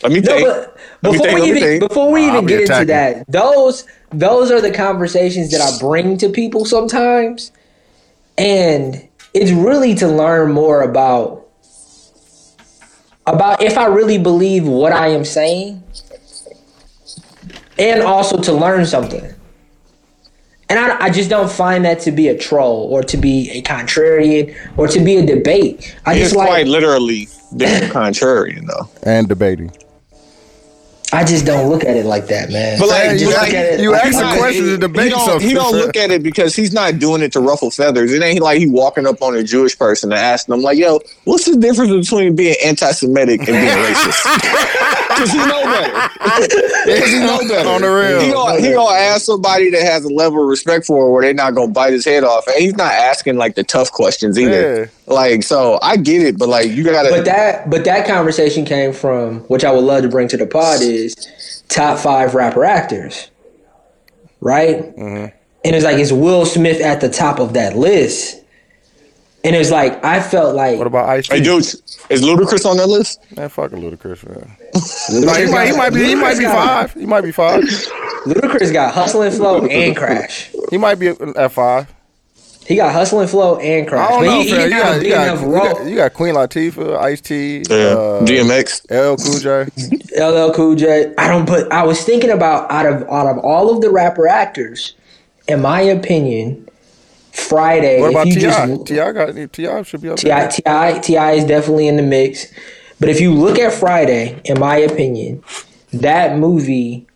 let 0.02 0.12
me 0.12 0.20
No, 0.20 0.32
think. 0.32 0.48
but 0.48 0.78
Let 1.02 1.12
me 1.12 1.18
before 1.18 1.26
think, 1.26 1.40
we 1.40 1.48
even 1.48 1.62
think. 1.62 1.88
before 1.88 2.12
we 2.12 2.28
I'll 2.28 2.28
even 2.28 2.46
be 2.46 2.52
get 2.52 2.60
into 2.62 2.84
that, 2.86 3.24
those 3.28 3.84
those 4.12 4.50
are 4.50 4.60
the 4.60 4.72
conversations 4.72 5.50
that 5.52 5.60
I 5.60 5.78
bring 5.78 6.16
to 6.18 6.28
people 6.28 6.64
sometimes, 6.64 7.52
and 8.38 9.06
it's 9.34 9.50
really 9.52 9.94
to 9.96 10.08
learn 10.08 10.52
more 10.52 10.82
about 10.82 11.46
about 13.26 13.62
if 13.62 13.78
I 13.78 13.86
really 13.86 14.18
believe 14.18 14.66
what 14.66 14.92
I 14.92 15.08
am 15.08 15.24
saying, 15.24 15.82
and 17.78 18.02
also 18.02 18.40
to 18.42 18.52
learn 18.52 18.86
something. 18.86 19.34
And 20.68 20.78
I, 20.78 21.06
I 21.06 21.10
just 21.10 21.28
don't 21.28 21.50
find 21.50 21.84
that 21.84 21.98
to 22.00 22.12
be 22.12 22.28
a 22.28 22.38
troll 22.38 22.88
or 22.92 23.02
to 23.02 23.16
be 23.16 23.50
a 23.50 23.62
contrarian 23.62 24.56
or 24.76 24.86
to 24.86 25.00
be 25.00 25.16
a 25.16 25.26
debate. 25.26 25.96
I 26.06 26.14
He's 26.14 26.26
just 26.26 26.36
like 26.36 26.46
quite 26.46 26.66
literally 26.68 27.28
being 27.56 27.82
contrarian 27.90 28.66
though. 28.68 28.88
And 29.02 29.28
debating. 29.28 29.72
I 31.12 31.24
just 31.24 31.44
don't 31.44 31.68
look 31.68 31.84
at 31.84 31.96
it 31.96 32.06
like 32.06 32.26
that, 32.28 32.50
man. 32.50 32.78
But 32.78 32.88
like, 32.88 33.10
just 33.10 33.20
you 33.22 33.28
look 33.28 33.38
ask- 33.38 33.54
at 33.54 33.64
it 33.74 33.80
you 33.80 33.90
like- 33.92 34.04
ask 34.04 34.18
a 34.18 34.20
Nah, 34.20 34.36
question 34.36 34.64
he- 34.64 34.70
to 34.70 34.78
debate 34.78 35.04
He 35.04 35.08
don't, 35.10 35.26
something, 35.26 35.48
he 35.48 35.54
don't 35.54 35.74
look 35.74 35.96
at 35.96 36.10
it 36.10 36.22
because 36.22 36.54
he's 36.54 36.72
not 36.72 36.98
doing 36.98 37.20
it 37.22 37.32
to 37.32 37.40
ruffle 37.40 37.70
feathers. 37.70 38.12
It 38.12 38.22
ain't 38.22 38.40
like 38.40 38.58
he 38.58 38.66
walking 38.68 39.06
up 39.06 39.20
on 39.22 39.34
a 39.36 39.42
Jewish 39.42 39.76
person 39.78 40.12
and 40.12 40.18
asking 40.20 40.52
them 40.54 40.62
like, 40.62 40.78
"Yo, 40.78 41.00
what's 41.24 41.46
the 41.46 41.56
difference 41.56 41.90
between 42.08 42.36
being 42.36 42.54
anti-Semitic 42.64 43.40
and 43.40 43.46
being 43.48 43.66
racist?" 43.66 44.76
Because 45.20 45.32
he 45.32 45.38
know 45.38 45.62
better. 45.64 46.10
Because 46.86 47.10
he 47.10 47.18
know 47.18 47.38
better. 47.46 47.68
On 47.68 47.82
the 47.82 47.88
real. 47.90 48.20
He 48.20 48.30
gonna, 48.32 48.60
he 48.60 48.72
gonna 48.72 48.94
ask 48.98 49.26
somebody 49.26 49.68
that 49.70 49.82
has 49.82 50.04
a 50.04 50.08
level 50.08 50.40
of 50.42 50.48
respect 50.48 50.86
for 50.86 51.04
her 51.04 51.10
where 51.10 51.22
they're 51.22 51.34
not 51.34 51.54
gonna 51.54 51.70
bite 51.72 51.92
his 51.92 52.06
head 52.06 52.24
off. 52.24 52.46
And 52.46 52.56
he's 52.56 52.74
not 52.76 52.92
asking 52.92 53.36
like 53.36 53.54
the 53.54 53.62
tough 53.62 53.92
questions 53.92 54.38
either. 54.38 54.90
Like, 55.10 55.42
so 55.42 55.78
I 55.82 55.96
get 55.96 56.22
it, 56.22 56.38
but 56.38 56.48
like 56.48 56.70
you 56.70 56.84
gotta. 56.84 57.10
But 57.10 57.24
that 57.24 57.68
but 57.68 57.84
that 57.84 58.06
conversation 58.06 58.64
came 58.64 58.92
from 58.92 59.40
which 59.42 59.64
I 59.64 59.72
would 59.72 59.84
love 59.84 60.02
to 60.02 60.08
bring 60.08 60.28
to 60.28 60.36
the 60.36 60.46
pod 60.46 60.80
is 60.82 61.64
top 61.68 61.98
five 61.98 62.36
rapper 62.36 62.64
actors, 62.64 63.28
right? 64.40 64.78
Mm-hmm. 64.96 65.36
And 65.64 65.76
it's 65.76 65.84
like 65.84 65.98
is 65.98 66.12
Will 66.12 66.46
Smith 66.46 66.80
at 66.80 67.00
the 67.00 67.08
top 67.08 67.40
of 67.40 67.54
that 67.54 67.76
list? 67.76 68.36
And 69.42 69.56
it's 69.56 69.70
like 69.70 70.04
I 70.04 70.22
felt 70.22 70.54
like 70.54 70.78
What 70.78 70.86
about 70.86 71.08
Ice? 71.08 71.26
Hey, 71.26 71.42
dude, 71.42 71.64
is 71.64 72.22
Ludacris 72.22 72.64
on 72.64 72.76
that 72.76 72.88
list? 72.88 73.20
Man, 73.36 73.48
fuck 73.48 73.72
a 73.72 73.74
Ludacris, 73.74 74.28
man. 74.28 74.56
Ludacris 74.74 75.46
he, 75.46 75.52
might, 75.52 75.68
he 75.70 75.76
might 75.76 75.90
be. 75.90 76.04
He 76.04 76.14
might 76.14 76.38
be 76.38 76.44
five. 76.44 76.94
He 76.94 77.06
might 77.06 77.22
be 77.22 77.32
five. 77.32 77.64
Ludacris 78.26 78.72
got 78.72 78.94
Hustle 78.94 79.22
and 79.22 79.34
Flow 79.34 79.66
and 79.66 79.96
Crash. 79.96 80.52
He 80.70 80.78
might 80.78 80.96
be 80.96 81.08
at 81.08 81.50
five. 81.50 81.92
He 82.66 82.76
got 82.76 82.92
Hustle 82.92 83.20
and 83.20 83.28
Flow 83.30 83.56
and 83.58 83.86
I 83.86 83.88
Crash. 83.90 84.08
don't 84.10 84.20
But 84.20 84.26
know, 84.26 84.40
he, 84.40 84.44
he 84.44 84.50
didn't 84.50 84.70
You 84.70 84.74
have 84.76 84.82
got, 84.84 84.92
a 84.92 84.96
you, 84.96 85.02
big 85.02 85.12
got, 85.12 85.40
you, 85.40 85.52
got, 85.52 85.86
you 85.90 85.96
got 85.96 86.14
Queen 86.14 86.34
Latifah, 86.34 86.98
Ice 86.98 87.20
T, 87.20 87.56
Yeah. 87.68 87.76
uh, 87.76 88.24
DMX. 88.24 88.90
LL 88.90 89.16
Cool 89.16 89.38
J. 89.40 90.24
LL 90.24 90.52
Cool 90.54 90.74
J. 90.76 91.14
I 91.18 91.28
don't 91.28 91.46
put. 91.46 91.70
I 91.72 91.82
was 91.84 92.02
thinking 92.04 92.30
about 92.30 92.70
out 92.70 92.86
of 92.86 93.02
out 93.10 93.26
of 93.26 93.38
all 93.38 93.74
of 93.74 93.80
the 93.80 93.90
rapper 93.90 94.28
actors, 94.28 94.94
in 95.48 95.62
my 95.62 95.80
opinion, 95.80 96.68
Friday. 97.32 98.00
What 98.00 98.10
about 98.10 98.24
Ti? 98.26 98.32
just- 98.40 98.86
Ti 98.86 98.94
got 98.96 99.52
Ti 99.52 99.84
should 99.84 100.00
be 100.02 100.10
up 100.10 100.18
Ti 100.18 100.28
there. 100.28 100.48
Ti 100.48 101.00
Ti 101.00 101.16
is 101.38 101.44
definitely 101.44 101.88
in 101.88 101.96
the 101.96 102.02
mix. 102.02 102.46
But 103.00 103.08
if 103.08 103.20
you 103.20 103.32
look 103.32 103.58
at 103.58 103.72
Friday, 103.72 104.38
in 104.44 104.60
my 104.60 104.76
opinion, 104.76 105.42
that 105.92 106.36
movie, 106.38 107.06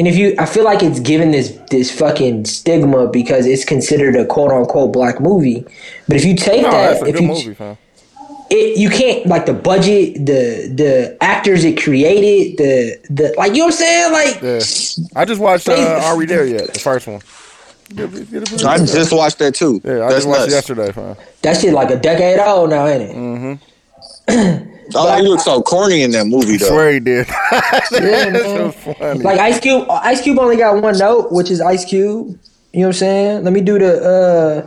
and 0.00 0.08
if 0.08 0.16
you, 0.16 0.34
I 0.38 0.46
feel 0.46 0.64
like 0.64 0.82
it's 0.82 0.98
given 0.98 1.30
this 1.30 1.50
this 1.70 1.96
fucking 1.96 2.46
stigma 2.46 3.06
because 3.06 3.44
it's 3.46 3.64
considered 3.64 4.16
a 4.16 4.24
quote 4.24 4.50
unquote 4.50 4.92
black 4.92 5.20
movie. 5.20 5.62
But 6.08 6.16
if 6.16 6.24
you 6.24 6.34
take 6.34 6.62
No, 6.62 6.70
that, 6.70 6.90
that's 6.92 7.02
a 7.02 7.06
if 7.06 7.14
good 7.16 7.22
you 7.22 7.28
movie, 7.28 7.76
it 8.50 8.78
you 8.78 8.88
can't 8.90 9.26
like 9.26 9.44
the 9.46 9.52
budget, 9.52 10.14
the 10.26 10.72
the 10.74 11.16
actors 11.20 11.64
it 11.64 11.80
created, 11.80 12.56
the 12.56 12.96
the 13.10 13.34
like 13.36 13.52
you 13.52 13.58
know 13.58 13.64
what 13.66 13.74
I'm 13.74 13.78
saying, 13.78 14.12
like. 14.12 14.42
Yeah. 14.42 15.20
I 15.20 15.24
just 15.26 15.40
watched 15.40 15.68
uh, 15.68 16.00
Are 16.04 16.16
We 16.16 16.24
There 16.26 16.46
Yet? 16.46 16.72
The 16.74 16.80
first 16.80 17.06
one. 17.06 17.20
Get 17.94 18.12
it- 18.14 18.30
get 18.30 18.52
it- 18.52 18.64
I 18.64 18.78
just 18.78 19.12
watched 19.12 19.38
that 19.40 19.54
too. 19.54 19.80
Yeah, 19.84 19.92
I 19.92 19.96
That's 19.98 20.14
just 20.14 20.28
watched 20.28 20.40
nuts. 20.42 20.52
yesterday, 20.52 20.92
fam. 20.92 21.16
That 21.42 21.60
shit 21.60 21.74
like 21.74 21.90
a 21.90 21.96
decade 21.96 22.38
old 22.40 22.70
now, 22.70 22.86
ain't 22.86 23.02
it? 23.02 23.14
Mm. 23.16 24.70
Oh, 24.94 25.16
he 25.16 25.22
looked 25.28 25.42
so 25.42 25.62
corny 25.62 26.02
in 26.02 26.10
that 26.12 26.26
movie 26.26 26.56
though. 26.56 26.66
Swear 26.68 26.92
he 26.92 27.00
did. 27.00 27.26
Yeah, 27.52 27.60
That 27.90 28.32
man. 28.32 28.64
was 28.66 28.74
funny. 28.74 29.20
Like 29.20 29.38
Ice 29.40 29.60
Cube, 29.60 29.86
Ice 29.90 30.20
Cube 30.22 30.38
only 30.38 30.56
got 30.56 30.80
one 30.82 30.96
note, 30.98 31.32
which 31.32 31.50
is 31.50 31.60
Ice 31.60 31.84
Cube. 31.84 32.38
You 32.72 32.80
know 32.80 32.86
what 32.86 32.86
I'm 32.88 32.92
saying? 32.94 33.44
Let 33.44 33.52
me 33.52 33.60
do 33.60 33.78
the 33.78 34.00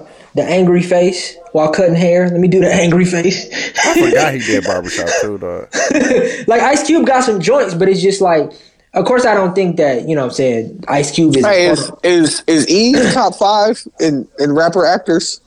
uh 0.04 0.08
the 0.36 0.44
angry 0.44 0.82
face 0.82 1.36
while 1.52 1.72
cutting 1.72 1.96
hair. 1.96 2.30
Let 2.30 2.40
me 2.40 2.48
do 2.48 2.60
the 2.60 2.74
angry 2.74 3.06
face. 3.06 3.46
I 3.86 3.94
forgot 4.10 4.34
he 4.34 4.40
did 4.40 4.64
barbershop 4.66 5.08
too, 5.22 5.38
dog. 5.38 5.70
like 6.48 6.62
Ice 6.62 6.84
Cube 6.86 7.06
got 7.06 7.24
some 7.24 7.40
joints, 7.40 7.74
but 7.76 7.88
it's 7.88 8.02
just 8.02 8.20
like, 8.20 8.52
of 8.94 9.06
course, 9.06 9.26
I 9.26 9.34
don't 9.36 9.54
think 9.56 9.78
that 9.78 10.08
you 10.08 10.16
know 10.16 10.22
what 10.24 10.32
I'm 10.32 10.34
saying. 10.36 10.84
Ice 10.88 11.12
Cube 11.12 11.36
is 11.38 11.46
Hey, 11.46 11.68
is 11.70 11.92
is 12.04 12.44
is 12.48 12.68
Eve 12.68 13.14
top 13.14 13.36
five 13.36 13.82
in 14.00 14.28
in 14.40 14.54
rapper 14.54 14.86
actors? 14.86 15.40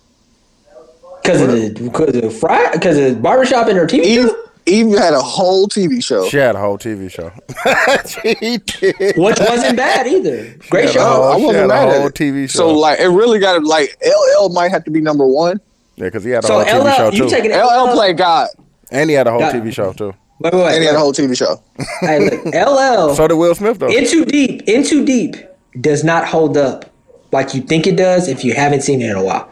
because 1.23 1.40
of 1.42 1.50
the 1.50 1.71
because 1.90 2.14
of 2.16 2.38
fry 2.38 2.71
because 2.73 2.97
of 2.99 3.21
barbershop 3.21 3.68
in 3.68 3.76
her 3.76 3.87
TV 3.87 4.04
Eve 4.04 4.26
show, 4.28 4.45
Eve 4.66 4.99
had 4.99 5.14
a 5.14 5.20
whole 5.20 5.68
TV 5.68 6.02
show. 6.04 6.28
She 6.28 6.37
had 6.38 6.54
a 6.56 6.58
whole 6.58 6.76
TV 6.78 7.11
show. 7.11 7.30
she 8.06 8.58
did. 8.58 9.16
which 9.16 9.38
wasn't 9.38 9.76
bad 9.76 10.06
either. 10.06 10.54
Great 10.70 10.90
She 10.90 10.99
had 10.99 11.02
a 11.02 11.04
show. 11.04 11.04
whole- 11.04 11.25
I 11.32 11.38
she 11.38 11.44
wasn't 11.46 11.56
had 11.56 11.64
a 11.64 11.68
mad 11.68 11.88
at 11.88 11.96
whole 11.99 12.06
it. 12.08 12.14
TV 12.14 12.42
show. 12.50 12.56
So 12.58 12.70
like, 12.75 12.99
it 13.00 13.06
really 13.08 13.38
got 13.38 13.58
to 13.58 13.66
like 13.66 13.96
LL 14.04 14.49
might 14.50 14.70
have 14.70 14.85
to 14.85 14.90
be 14.90 15.00
number 15.00 15.26
one. 15.26 15.61
Yeah, 15.96 16.06
because 16.06 16.25
he 16.25 16.30
had 16.30 16.44
a 16.44 16.46
So 16.46 16.54
whole 16.54 16.64
TV 16.64 16.96
show 16.96 17.08
LL, 17.08 17.14
you 17.14 17.23
too. 17.25 17.30
taking 17.30 17.52
LL 17.52 17.92
played 17.92 18.16
God, 18.18 18.49
and 18.90 19.08
he 19.08 19.16
had 19.16 19.26
a 19.26 19.30
whole 19.30 19.40
Yeah. 19.40 19.52
TV 19.52 19.73
show 19.73 19.92
too. 19.92 20.12
Wait, 20.40 20.52
wait, 20.52 20.62
wait. 20.64 20.73
and 20.75 20.80
he 20.82 20.87
had 20.87 20.96
a 20.96 20.99
whole 20.99 21.14
TV 21.14 21.35
show. 21.37 21.62
Hey, 22.00 22.28
look, 22.28 22.44
LL. 22.54 23.14
So 23.16 23.26
did 23.28 23.35
Will 23.35 23.54
Smith 23.54 23.78
though. 23.78 23.88
In 23.88 24.06
Too 24.06 24.25
Deep, 24.26 24.62
In 24.68 24.82
Too 24.85 25.04
Deep 25.06 25.37
does 25.80 26.04
not 26.04 26.26
hold 26.26 26.56
up 26.58 26.90
like 27.32 27.54
you 27.54 27.62
think 27.62 27.87
it 27.87 27.96
does 27.96 28.28
if 28.28 28.44
you 28.44 28.52
haven't 28.55 28.83
seen 28.83 29.00
it 29.00 29.11
in 29.11 29.16
a 29.16 29.22
while. 29.24 29.48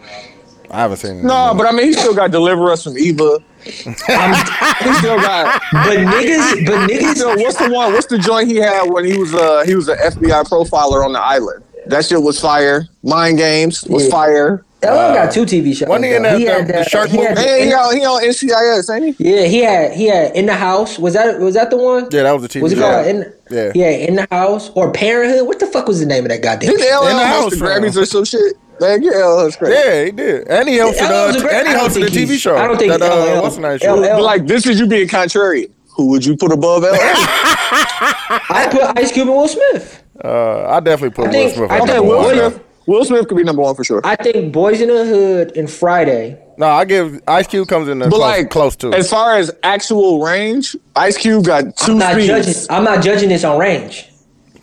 I 0.74 0.78
haven't 0.80 0.96
seen 0.98 1.18
it. 1.18 1.22
No, 1.24 1.54
but 1.56 1.66
I 1.66 1.72
mean, 1.72 1.86
he 1.86 1.92
still 1.92 2.14
got 2.14 2.30
Deliver 2.30 2.70
Us 2.70 2.82
from 2.84 2.98
Eva. 2.98 3.38
he 3.62 3.70
still 3.70 5.16
got. 5.20 5.60
But 5.72 5.96
niggas, 5.98 6.66
but 6.66 6.88
niggas, 6.90 7.16
So 7.16 7.34
what's 7.36 7.56
the 7.56 7.70
one? 7.70 7.92
What's 7.92 8.06
the 8.06 8.18
joint 8.18 8.48
he 8.50 8.56
had 8.56 8.90
when 8.90 9.04
he 9.04 9.16
was 9.18 9.34
uh 9.34 9.64
he 9.66 9.74
was 9.74 9.88
an 9.88 9.96
FBI 9.98 10.44
profiler 10.44 11.04
on 11.04 11.12
the 11.12 11.20
island? 11.20 11.62
That 11.86 12.04
shit 12.04 12.20
was 12.22 12.40
fire. 12.40 12.88
Mind 13.02 13.38
Games 13.38 13.84
was 13.88 14.04
Yeah. 14.04 14.10
fire. 14.10 14.64
LL 14.82 15.14
got 15.14 15.32
two 15.32 15.46
TV 15.46 15.74
shows. 15.74 15.88
wasn't 15.88 16.04
he 16.06 16.14
in 16.14 16.22
though. 16.22 16.38
that- 16.38 16.66
the- 16.66 16.72
the 16.74 16.84
Shark 16.84 17.08
he 17.08 17.16
had 17.18 17.36
movie? 17.36 17.48
Hey, 17.48 17.64
he 17.66 17.72
on, 17.72 17.96
he 17.96 18.04
on 18.04 18.22
NCIS, 18.22 18.94
ain't 18.94 19.16
he? 19.16 19.30
yeah, 19.34 19.44
he 19.46 19.60
had 19.60 19.92
he 19.94 20.06
had 20.08 20.36
in 20.36 20.44
the 20.46 20.54
house. 20.54 20.98
Was 20.98 21.14
that 21.14 21.40
was 21.40 21.54
that 21.54 21.70
the 21.70 21.76
one? 21.78 22.08
Yeah, 22.10 22.24
that 22.24 22.32
was 22.32 22.42
the 22.42 22.48
TV 22.48 22.58
show. 22.58 22.62
Was 22.64 22.72
it 22.72 22.76
show. 22.76 22.90
called 22.90 23.06
in? 23.06 23.32
Yeah. 23.50 23.72
yeah, 23.74 23.88
in 23.88 24.16
the 24.16 24.26
house 24.30 24.70
or 24.74 24.90
Parenthood? 24.92 25.46
What 25.46 25.58
the 25.60 25.66
fuck 25.66 25.86
was 25.88 26.00
the 26.00 26.06
name 26.06 26.24
of 26.24 26.30
that 26.30 26.42
goddamn? 26.42 26.70
Didn't 26.70 26.82
shit? 26.82 26.92
LL 26.92 27.06
In 27.08 27.16
the 27.16 27.26
host 27.26 27.58
house. 27.58 27.62
Grammys 27.68 27.96
or 28.00 28.04
some 28.04 28.24
shit? 28.24 28.54
Man, 28.84 29.02
yeah, 29.02 29.24
LL 29.26 29.46
is 29.46 29.56
crazy. 29.56 29.74
Yeah, 29.74 30.04
he 30.04 30.10
did, 30.12 30.48
and 30.48 30.68
he 30.68 30.76
hosted. 30.78 31.08
LL 31.10 31.26
was 31.26 31.36
a 31.36 31.38
Uh, 31.38 31.42
great- 31.42 31.54
and 31.54 31.68
he 31.68 31.74
hosted 31.74 32.06
a 32.06 32.10
TV 32.10 32.26
he's- 32.28 32.40
show. 32.40 32.56
I 32.56 32.66
don't 32.66 32.78
think 32.78 32.92
that, 32.92 33.02
uh, 33.02 33.14
LL 33.38 33.42
what's 33.42 33.56
the 33.56 33.62
name? 33.62 33.78
show? 33.78 33.94
LL 33.94 34.02
But 34.16 34.22
like 34.22 34.46
this 34.46 34.66
is 34.66 34.78
you 34.78 34.86
being 34.86 35.08
contrarian. 35.08 35.70
Who 35.96 36.06
would 36.10 36.24
you 36.26 36.36
put 36.36 36.52
above 36.52 36.82
LL? 36.82 36.94
I 36.98 38.68
put 38.70 38.98
Ice 38.98 39.12
Cube 39.12 39.28
and 39.28 39.36
Will 39.36 39.48
Smith. 39.48 40.02
Uh, 40.24 40.66
I 40.68 40.80
definitely 40.80 41.10
put 41.10 41.28
I 41.28 41.30
think- 41.32 41.56
Will 41.56 41.66
Smith. 41.68 41.70
I 41.70 41.76
think 41.78 41.88
number 41.88 42.08
Will. 42.08 42.30
Smith. 42.50 42.60
Will 42.86 43.04
Smith 43.04 43.28
could 43.28 43.36
be 43.38 43.44
number 43.44 43.62
one 43.62 43.74
for 43.74 43.82
sure. 43.84 44.00
I 44.04 44.14
think 44.16 44.54
Boyz 44.54 44.80
n 44.82 44.88
the 44.88 45.04
Hood 45.06 45.56
and 45.56 45.70
Friday. 45.70 46.36
No, 46.58 46.66
I 46.66 46.84
give 46.84 47.20
Ice 47.26 47.46
Cube 47.46 47.66
comes 47.66 47.88
in 47.88 47.98
the 47.98 48.04
But 48.06 48.16
close, 48.16 48.20
like 48.20 48.50
close 48.50 48.76
to. 48.76 48.92
as 48.92 49.08
far 49.08 49.36
as 49.36 49.50
actual 49.62 50.20
range, 50.22 50.76
Ice 50.94 51.16
Cube 51.16 51.44
got 51.46 51.76
two 51.76 51.92
I'm 51.92 51.98
not 51.98 52.18
judging. 52.20 52.54
I'm 52.70 52.84
not 52.84 53.02
judging 53.02 53.28
this 53.30 53.42
on 53.42 53.58
range. 53.58 54.08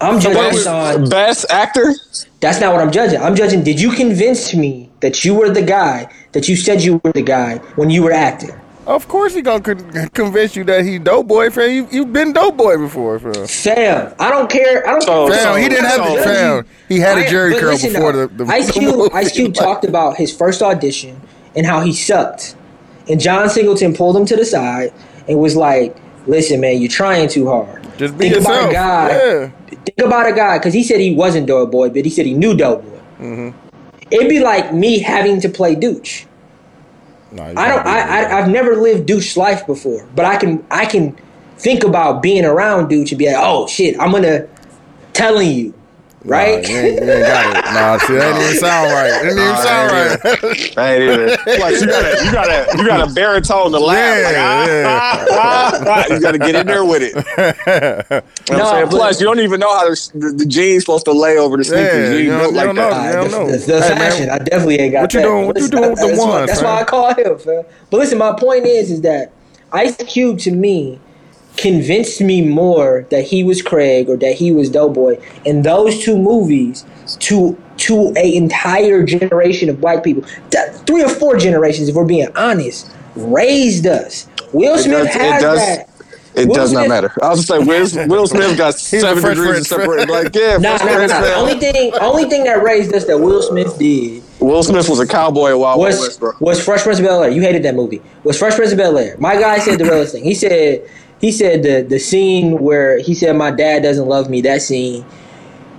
I'm 0.01 0.19
judging 0.19 0.41
this 0.51 0.67
on. 0.67 1.09
Best 1.09 1.45
actor? 1.49 1.93
That's 2.39 2.59
not 2.59 2.73
what 2.73 2.81
I'm 2.81 2.91
judging. 2.91 3.21
I'm 3.21 3.35
judging. 3.35 3.63
Did 3.63 3.79
you 3.79 3.91
convince 3.91 4.53
me 4.53 4.89
that 5.01 5.23
you 5.23 5.35
were 5.35 5.49
the 5.49 5.61
guy 5.61 6.11
that 6.31 6.49
you 6.49 6.55
said 6.55 6.81
you 6.81 6.99
were 7.03 7.11
the 7.11 7.21
guy 7.21 7.57
when 7.75 7.89
you 7.89 8.03
were 8.03 8.11
acting? 8.11 8.51
Of 8.87 9.07
course, 9.07 9.35
he 9.35 9.43
gonna 9.43 9.61
con- 9.61 10.09
convince 10.09 10.55
you 10.55 10.63
that 10.63 10.83
he 10.83 10.97
dope 10.97 11.27
boy, 11.27 11.51
fam. 11.51 11.69
You, 11.69 11.87
you've 11.91 12.11
been 12.11 12.33
dope 12.33 12.57
boy 12.57 12.77
before, 12.77 13.19
fam. 13.19 13.45
Fam, 13.47 14.15
I 14.19 14.31
don't 14.31 14.49
care. 14.49 14.85
I 14.87 14.91
don't. 14.93 15.03
So- 15.03 15.27
care. 15.29 15.37
Fam, 15.37 15.61
he 15.61 15.69
didn't 15.69 15.85
have 15.85 16.03
so- 16.07 16.15
the 16.17 16.23
fam. 16.23 16.65
He 16.89 16.99
had 16.99 17.17
a 17.19 17.21
I- 17.21 17.29
Jerry 17.29 17.51
but 17.53 17.59
curl 17.59 17.71
listen, 17.73 17.93
before 17.93 18.11
though, 18.11 18.27
the, 18.27 18.43
the 18.45 18.51
Ice 18.51 18.67
the 18.67 18.73
Cube. 18.73 18.95
movie. 18.95 19.11
Ice 19.13 19.31
Cube 19.31 19.53
talked 19.53 19.85
about 19.85 20.17
his 20.17 20.35
first 20.35 20.63
audition 20.63 21.21
and 21.55 21.65
how 21.67 21.81
he 21.81 21.93
sucked, 21.93 22.55
and 23.07 23.19
John 23.21 23.49
Singleton 23.49 23.93
pulled 23.93 24.17
him 24.17 24.25
to 24.25 24.35
the 24.35 24.45
side 24.45 24.91
and 25.29 25.39
was 25.39 25.55
like, 25.55 25.95
"Listen, 26.25 26.59
man, 26.59 26.79
you're 26.81 26.89
trying 26.89 27.29
too 27.29 27.47
hard. 27.47 27.80
Just 27.97 28.17
be 28.17 28.25
think 28.29 28.35
yourself. 28.35 28.55
about 28.55 28.69
a 28.69 28.73
guy. 28.73 29.09
Yeah. 29.09 29.51
Think 29.69 30.01
about 30.01 30.27
a 30.27 30.33
guy 30.33 30.57
because 30.57 30.73
he 30.73 30.83
said 30.83 30.99
he 30.99 31.15
wasn't 31.15 31.47
Doughboy, 31.47 31.89
but 31.89 32.05
he 32.05 32.11
said 32.11 32.25
he 32.25 32.33
knew 32.33 32.55
Doughboy. 32.55 32.99
Mm-hmm. 33.19 33.57
It'd 34.11 34.29
be 34.29 34.39
like 34.39 34.73
me 34.73 34.99
having 34.99 35.39
to 35.41 35.49
play 35.49 35.75
Dooch. 35.75 36.25
You 37.31 37.41
I 37.41 37.67
don't. 37.67 37.85
I, 37.85 37.99
I 38.01 38.39
I've 38.39 38.49
never 38.49 38.75
lived 38.75 39.07
Dooch 39.07 39.37
life 39.37 39.65
before, 39.65 40.05
but 40.15 40.25
I 40.25 40.35
can 40.35 40.65
I 40.69 40.85
can 40.85 41.17
think 41.57 41.83
about 41.83 42.21
being 42.21 42.43
around 42.43 42.89
Dooch 42.89 43.11
and 43.11 43.19
be 43.19 43.27
like, 43.27 43.37
oh 43.37 43.67
shit, 43.67 43.97
I'm 43.99 44.11
gonna 44.11 44.47
telling 45.13 45.49
you, 45.49 45.73
right? 46.25 46.61
Nah, 46.63 46.69
you, 46.69 46.77
ain't, 46.77 47.03
you 47.03 47.11
ain't 47.11 47.25
got 47.27 47.57
it. 47.57 47.73
Nah, 47.73 47.97
see, 47.97 48.13
that 48.13 48.33
didn't 48.33 48.41
even 48.43 48.57
sound 48.59 48.91
right. 48.91 49.09
It 49.09 49.23
didn't 49.23 49.37
even 49.37 49.47
Nah, 49.47 49.55
sound 49.63 49.89
that 49.89 50.43
right. 50.43 50.77
I 50.77 50.93
ain't 50.95 51.03
even. 51.03 51.37
Plus, 51.57 51.81
you 51.81 51.87
gotta, 51.87 52.25
you 52.25 52.31
gotta, 52.31 52.77
you 52.77 52.85
gotta 52.87 53.13
baritone 53.15 53.71
the 53.71 53.79
laugh. 53.79 54.23
Like, 54.23 54.35
ah, 54.37 54.65
Yeah, 54.67 54.83
ah, 54.87 55.25
ah, 55.31 55.83
ah. 56.09 56.13
You 56.13 56.19
gotta 56.21 56.37
get 56.37 56.55
in 56.55 56.67
there 56.67 56.85
with 56.85 57.01
it. 57.03 57.13
You 58.51 58.57
know 58.57 58.63
what 58.65 58.75
I'm 58.75 58.89
No, 58.89 58.97
Plus, 58.97 59.19
you 59.21 59.27
don't 59.27 59.39
even 59.39 59.59
know 59.59 59.73
how 59.77 59.87
the, 59.89 60.11
the, 60.15 60.29
the 60.39 60.45
jeans 60.45 60.83
supposed 60.83 61.05
to 61.05 61.11
lay 61.13 61.37
over 61.37 61.55
the 61.57 61.63
sneakers. 61.63 62.09
Yeah, 62.09 62.11
you 62.11 62.17
you 62.25 62.29
don't- 62.31 62.39
built 62.39 62.51
you 62.51 62.57
like 62.57 62.65
don't 62.65 62.75
know. 62.75 62.89
that. 62.89 62.99
I 62.99 63.11
don't 63.13 63.31
the, 63.31 63.37
know. 63.37 63.51
the, 63.51 63.57
the 63.57 63.81
Hey, 63.81 63.95
man. 64.25 64.29
I 64.29 64.37
definitely 64.39 64.79
ain't 64.79 64.91
got 64.93 65.01
What 65.03 65.13
you 65.13 65.21
doing- 65.21 65.47
what 65.47 65.57
you 65.59 65.67
doing 65.69 65.89
with 65.91 65.99
the 65.99 66.07
that's 66.07 66.19
why- 66.19 66.29
ones, 66.29 66.47
That's 66.49 66.61
why 66.61 66.79
I 66.81 66.83
call 66.83 67.13
him, 67.13 67.37
fam. 67.39 67.63
But 67.89 67.97
listen, 67.97 68.17
my 68.17 68.33
point 68.37 68.65
is, 68.65 68.91
is 68.91 69.01
that 69.01 69.31
Ice 69.71 69.95
Cube 69.97 70.39
to 70.39 70.51
me 70.51 70.99
convinced 71.57 72.21
me 72.21 72.41
more 72.41 73.05
that 73.11 73.23
he 73.23 73.43
was 73.43 73.61
Craig 73.61 74.09
or 74.09 74.17
that 74.17 74.33
he 74.35 74.51
was 74.51 74.69
Doughboy, 74.69 75.19
in 75.45 75.61
those 75.61 75.99
two 76.03 76.17
movies 76.17 76.85
to 77.19 77.57
to 77.77 78.13
a 78.15 78.35
entire 78.35 79.03
generation 79.03 79.67
of 79.69 79.81
black 79.81 80.03
people, 80.03 80.23
that, 80.51 80.85
three 80.85 81.03
or 81.03 81.09
four 81.09 81.35
generations, 81.37 81.89
if 81.89 81.95
we're 81.95 82.05
being 82.05 82.27
honest, 82.35 82.89
raised 83.15 83.87
us. 83.87 84.27
Will 84.53 84.75
It 84.75 84.83
Smith 84.83 85.07
does- 85.07 85.15
it 85.15 85.21
has 85.21 85.41
does- 85.41 85.57
that. 85.59 85.87
It 86.33 86.47
Will 86.47 86.55
does 86.55 86.71
not 86.71 86.87
matter. 86.87 87.11
I 87.21 87.27
was 87.29 87.45
gonna 87.45 87.65
say 87.65 87.67
Will, 87.97 88.07
Will 88.07 88.25
Smith 88.27 88.57
got 88.57 88.75
seven 88.75 89.19
Fresh 89.21 89.35
degrees 89.35 89.49
of 89.49 89.51
Prince. 89.51 89.67
separation. 89.67 90.09
Like, 90.09 90.33
yeah, 90.33 90.57
Nah, 90.57 90.77
Fresh 90.77 90.79
nah, 90.79 90.85
nah, 90.85 90.95
Prince, 90.95 91.11
nah. 91.11 91.19
man. 91.21 91.33
Only 91.39 91.55
thing, 91.55 91.93
only 91.99 92.23
thing 92.29 92.43
that 92.45 92.63
raised 92.63 92.93
us 92.95 93.03
that 93.05 93.17
Will 93.19 93.41
Smith 93.41 93.77
did 93.77 94.23
Will 94.39 94.63
Smith 94.63 94.87
was 94.87 95.01
a 95.01 95.05
cowboy 95.07 95.49
at 95.49 95.59
Wild 95.59 95.79
Wild 95.79 95.79
was 95.79 95.99
West, 95.99 96.19
bro. 96.21 96.31
was 96.39 96.63
Fresh 96.63 96.83
Prince 96.83 96.99
of 96.99 97.05
Bel 97.05 97.23
Air. 97.23 97.31
You 97.31 97.41
hated 97.41 97.63
that 97.63 97.75
movie. 97.75 98.01
Was 98.23 98.39
Fresh 98.39 98.55
Prince 98.55 98.71
of 98.71 98.77
Bel 98.77 98.97
Air? 98.97 99.17
My 99.19 99.35
guy 99.35 99.59
said 99.59 99.77
the 99.77 99.83
realest 99.83 100.13
thing. 100.13 100.23
He 100.23 100.33
said 100.33 100.87
he 101.21 101.31
said 101.31 101.63
the 101.63 101.81
the 101.87 101.99
scene 101.99 102.59
where 102.59 102.99
he 102.99 103.13
said 103.13 103.35
my 103.35 103.51
dad 103.51 103.83
doesn't 103.83 104.07
love 104.07 104.29
me. 104.29 104.41
That 104.41 104.61
scene. 104.61 105.05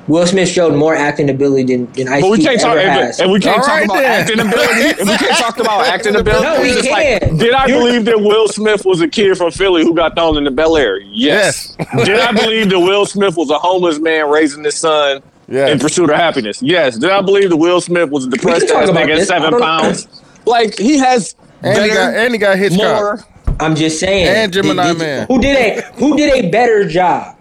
Will 0.08 0.26
Smith 0.26 0.48
showed 0.48 0.74
more 0.74 0.96
acting 0.96 1.30
ability 1.30 1.62
than, 1.76 1.92
than 1.92 2.08
Ice 2.08 2.22
But 2.22 2.30
we 2.32 2.38
Cube 2.38 2.48
can't 2.48 2.60
talk. 2.60 2.70
ever 2.76 2.80
And, 2.80 2.90
has. 3.04 3.20
and 3.20 3.30
we 3.30 3.38
can't 3.38 3.58
All 3.58 3.64
talk 3.64 3.68
right 3.72 3.84
about 3.84 3.98
then. 4.00 4.20
acting 4.20 4.40
ability. 4.40 5.00
and 5.00 5.08
we 5.08 5.16
can't 5.16 5.38
talk 5.38 5.58
about 5.60 5.86
acting 5.86 6.16
ability. 6.16 6.42
No, 6.44 6.60
we 6.60 6.82
can't. 6.82 7.22
like, 7.22 7.38
did 7.38 7.52
I 7.54 7.66
believe 7.68 8.04
that 8.06 8.18
Will 8.20 8.48
Smith 8.48 8.84
was 8.84 9.00
a 9.00 9.06
kid 9.06 9.38
from 9.38 9.52
Philly 9.52 9.84
who 9.84 9.94
got 9.94 10.16
thrown 10.16 10.36
in 10.36 10.42
the 10.42 10.50
Bel 10.50 10.76
Air? 10.76 10.98
Yes. 11.02 11.76
did 12.04 12.18
I 12.18 12.32
believe 12.42 12.68
that 12.70 12.80
Will 12.80 13.06
Smith 13.06 13.36
was 13.36 13.50
a 13.50 13.58
homeless 13.60 14.00
man 14.00 14.28
raising 14.28 14.64
his 14.64 14.74
son 14.76 15.22
Yes. 15.46 15.70
in 15.70 15.78
pursuit 15.78 16.10
of 16.10 16.16
happiness? 16.16 16.60
Yes. 16.60 16.98
Did 16.98 17.10
I 17.10 17.20
believe 17.22 17.50
that 17.50 17.56
Will 17.56 17.80
Smith 17.80 18.10
was 18.10 18.26
a 18.26 18.30
depressed 18.30 18.66
talk 18.68 18.82
ass 18.82 18.88
nigga 18.90 19.02
at 19.02 19.18
this. 19.18 19.30
I 19.30 19.38
seven 19.38 19.60
pounds? 19.60 20.08
Like 20.46 20.76
he 20.76 20.98
has 20.98 21.36
And 21.62 21.80
he 21.80 21.88
got 21.90 21.94
better, 21.94 22.18
and 22.18 22.34
he 22.34 22.38
got 22.38 22.58
Hitchcock. 22.58 22.78
more. 22.80 23.24
I'm 23.62 23.74
just 23.76 24.00
saying. 24.00 24.26
And 24.26 24.52
Gemini 24.52 24.88
Did- 24.88 24.92
did- 24.92 24.98
Man. 24.98 25.26
Who 25.28 25.40
did 25.40 25.56
a 25.56 25.82
Who 25.94 26.16
did 26.16 26.44
a 26.44 26.50
better 26.50 26.86
job? 26.86 27.36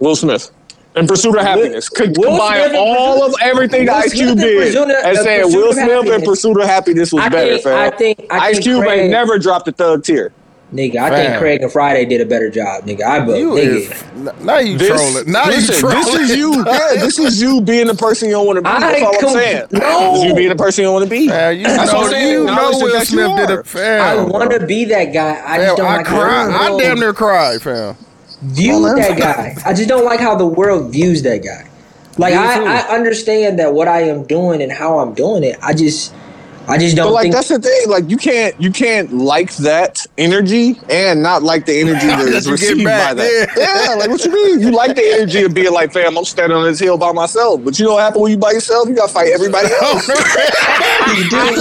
Will 0.00 0.16
Smith. 0.16 0.50
In 0.96 1.06
pursuit 1.06 1.36
of 1.36 1.42
happiness, 1.44 1.90
could 1.90 2.16
Will 2.16 2.30
combine 2.30 2.68
Smith 2.70 2.78
all 2.78 3.22
of 3.22 3.34
everything 3.42 3.84
Will 3.86 3.94
Ice 3.96 4.04
Smith 4.12 4.14
Cube 4.14 4.28
in 4.30 4.36
did 4.38 4.58
Pursuit 4.72 4.88
and 5.04 5.18
saying 5.18 5.42
Will 5.52 5.72
Smith 5.74 5.84
in 5.84 5.90
Happiness. 5.94 6.24
Pursuit 6.28 6.58
of 6.60 6.66
Happiness 6.66 7.12
was 7.12 7.22
I 7.22 7.28
better, 7.28 7.50
think- 7.52 7.62
fam. 7.64 7.76
I 7.76 7.90
think- 7.96 8.26
I 8.30 8.38
Ice 8.38 8.52
think 8.54 8.64
Cube 8.64 8.82
Craig- 8.82 9.00
ain't 9.00 9.10
never 9.10 9.38
dropped 9.38 9.66
the 9.66 9.72
thug 9.72 10.04
tier. 10.04 10.32
Nigga, 10.74 10.96
I 10.96 11.10
Fam. 11.10 11.26
think 11.26 11.38
Craig 11.38 11.62
and 11.62 11.70
Friday 11.70 12.04
did 12.06 12.20
a 12.20 12.26
better 12.26 12.50
job, 12.50 12.84
nigga. 12.84 13.02
I 13.04 13.20
bet. 13.20 13.38
You 13.38 13.50
Nigga. 13.50 13.56
is 14.36 14.40
now 14.44 14.58
you 14.58 14.76
This, 14.76 14.88
trolling. 14.88 15.30
Now 15.32 15.46
listen, 15.46 15.74
you 15.74 15.80
trolling. 15.80 15.98
this 16.04 16.14
is 16.30 16.36
you. 16.36 16.64
Yeah, 16.66 16.94
this 16.96 17.18
is 17.20 17.40
you 17.40 17.60
being 17.60 17.86
the 17.86 17.94
person 17.94 18.28
you 18.28 18.34
don't 18.34 18.46
want 18.46 18.56
to 18.56 18.62
be. 18.62 18.68
I 18.68 18.80
That's 18.80 19.02
all 19.02 19.14
I'm 19.14 19.20
com- 19.20 19.30
saying. 19.30 19.66
no. 19.70 20.12
This 20.12 20.18
is 20.22 20.24
you 20.24 20.34
being 20.34 20.48
the 20.48 20.56
person 20.56 20.82
you 20.82 20.86
don't 20.88 20.94
want 20.94 21.04
to 21.04 21.10
be. 21.10 21.28
Man, 21.28 21.56
you 21.56 21.62
That's 21.64 21.92
know, 21.92 21.98
what 21.98 22.06
I'm 22.06 22.10
saying. 22.10 22.32
you 22.32 22.46
And 22.48 22.56
know 22.56 22.68
respect 22.68 22.82
Will 22.82 22.92
that 22.92 22.98
you 22.98 23.04
Smith 23.06 23.48
did 23.48 23.58
a 23.60 23.64
fam. 23.64 24.00
I 24.02 24.24
want 24.24 24.50
to 24.50 24.66
be 24.66 24.84
that 24.86 25.04
guy. 25.12 25.40
I 25.46 25.58
just 25.58 25.76
don't 25.76 25.86
I 25.86 25.96
like 25.98 26.06
cried. 26.06 26.50
how 26.50 26.58
I 26.58 26.70
the 26.72 26.78
damn 26.78 26.88
world 26.88 26.98
near 26.98 27.12
cried, 27.14 27.62
fam. 27.62 27.96
views 28.42 28.94
that 28.96 29.18
guy. 29.18 29.54
I 29.64 29.72
just 29.72 29.88
don't 29.88 30.04
like 30.04 30.18
how 30.18 30.34
the 30.34 30.46
world 30.46 30.90
views 30.92 31.22
that 31.22 31.44
guy. 31.44 31.68
Like 32.18 32.34
I, 32.34 32.80
I 32.80 32.94
understand 32.96 33.60
that 33.60 33.72
what 33.72 33.86
I 33.86 34.00
am 34.02 34.24
doing 34.24 34.62
and 34.62 34.72
how 34.72 34.98
I'm 34.98 35.14
doing 35.14 35.44
it. 35.44 35.58
I 35.62 35.74
just, 35.74 36.12
I 36.68 36.78
just 36.78 36.96
don't 36.96 37.06
But 37.08 37.12
like 37.14 37.22
think. 37.24 37.34
that's 37.34 37.48
the 37.48 37.58
thing. 37.60 37.88
Like 37.88 38.08
you 38.10 38.16
can't 38.16 38.60
you 38.60 38.70
can't 38.72 39.12
like 39.12 39.54
that 39.56 40.04
energy 40.18 40.78
and 40.90 41.22
not 41.22 41.42
like 41.42 41.64
the 41.66 41.78
energy 41.80 42.06
that 42.06 42.18
That 42.26 42.34
is 42.34 42.50
received 42.50 42.82
by 42.84 43.14
that. 43.14 43.52
yeah. 43.56 43.86
Yeah. 43.88 43.94
like 43.94 44.10
what 44.10 44.24
you 44.24 44.32
mean? 44.32 44.60
You 44.60 44.70
like 44.72 44.96
the 44.96 45.04
energy 45.14 45.42
of 45.44 45.54
being 45.54 45.72
like, 45.72 45.92
fam, 45.92 46.16
I'm 46.18 46.24
standing 46.24 46.56
on 46.56 46.64
this 46.64 46.80
hill 46.80 46.98
by 46.98 47.12
myself. 47.12 47.62
But 47.64 47.78
you 47.78 47.86
know 47.86 47.94
what 47.94 48.02
happens 48.02 48.22
when 48.22 48.32
you 48.32 48.38
by 48.38 48.50
yourself? 48.52 48.88
You 48.88 48.94
gotta 48.96 49.12
fight 49.12 49.32
everybody 49.32 49.68
oh, 49.80 49.92
else. 49.94 50.08
you 50.08 51.30
know 51.30 51.44
what 51.46 51.58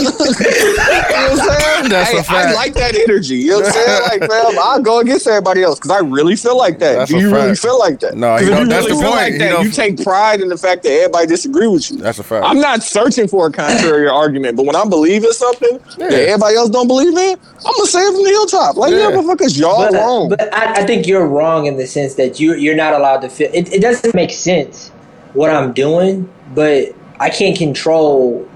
I'm 1.15 1.37
saying? 1.37 1.89
That's 1.89 2.09
Hey, 2.11 2.17
a 2.17 2.19
I 2.19 2.23
fact. 2.23 2.55
like 2.55 2.73
that 2.75 2.95
energy. 2.95 3.35
You 3.35 3.49
know 3.51 3.57
what 3.59 3.65
I'm 3.67 3.71
saying? 3.73 4.01
Like, 4.21 4.29
fam, 4.31 4.59
I'll 4.59 4.81
go 4.81 4.99
against 4.99 5.27
everybody 5.27 5.63
else 5.63 5.77
because 5.79 5.91
I 5.91 5.99
really 5.99 6.35
feel 6.35 6.57
like 6.57 6.79
that. 6.79 6.93
That's 6.95 7.11
Do 7.11 7.19
you 7.19 7.31
really 7.33 7.55
feel 7.55 7.77
like 7.79 7.99
that? 7.99 8.15
No, 8.15 8.37
'Cause 8.37 8.41
he 8.41 8.47
if 8.47 8.51
don't- 8.51 8.61
you 8.63 8.69
that's 8.69 8.85
really 8.87 8.95
the 8.97 9.01
feel 9.01 9.11
point. 9.11 9.21
like 9.21 9.37
that, 9.39 9.49
don't- 9.49 9.65
you 9.65 9.71
take 9.71 10.03
pride 10.03 10.41
in 10.41 10.49
the 10.49 10.57
fact 10.57 10.83
that 10.83 10.91
everybody 10.91 11.27
disagree 11.27 11.67
with 11.67 11.91
you. 11.91 11.97
That's 11.97 12.19
a 12.19 12.23
fact. 12.23 12.45
I'm 12.45 12.59
not 12.59 12.83
searching 12.83 13.27
for 13.27 13.47
a 13.47 13.51
contrary 13.51 14.07
argument, 14.07 14.57
but 14.57 14.65
when 14.65 14.75
I 14.75 14.83
believe 14.95 15.23
in 15.23 15.33
something 15.33 15.79
that 15.97 16.13
everybody 16.13 16.55
else 16.55 16.69
don't 16.69 16.87
believe 16.87 17.15
in, 17.17 17.37
I'm 17.65 17.73
gonna 17.77 17.85
say 17.87 17.99
it 17.99 18.13
from 18.13 18.23
the 18.23 18.29
hilltop. 18.29 18.77
Like, 18.77 18.91
yeah, 18.91 19.09
Yeah. 19.09 19.15
motherfuckers, 19.15 19.57
y'all 19.59 19.77
but, 19.77 19.93
uh, 19.93 19.97
wrong. 19.97 20.29
but 20.29 20.53
I, 20.53 20.81
I 20.81 20.85
think 20.85 21.07
you're 21.07 21.27
wrong 21.27 21.65
in 21.65 21.77
the 21.77 21.87
sense 21.87 22.15
that 22.15 22.39
you 22.39 22.55
you're 22.55 22.75
not 22.75 22.93
allowed 22.93 23.21
to 23.21 23.29
feel. 23.29 23.49
It, 23.53 23.71
it 23.73 23.81
doesn't 23.81 24.13
make 24.15 24.31
sense 24.31 24.89
what 25.33 25.49
I'm 25.49 25.73
doing, 25.73 26.29
but 26.53 26.89
I 27.19 27.29
can't 27.29 27.57
control 27.57 28.47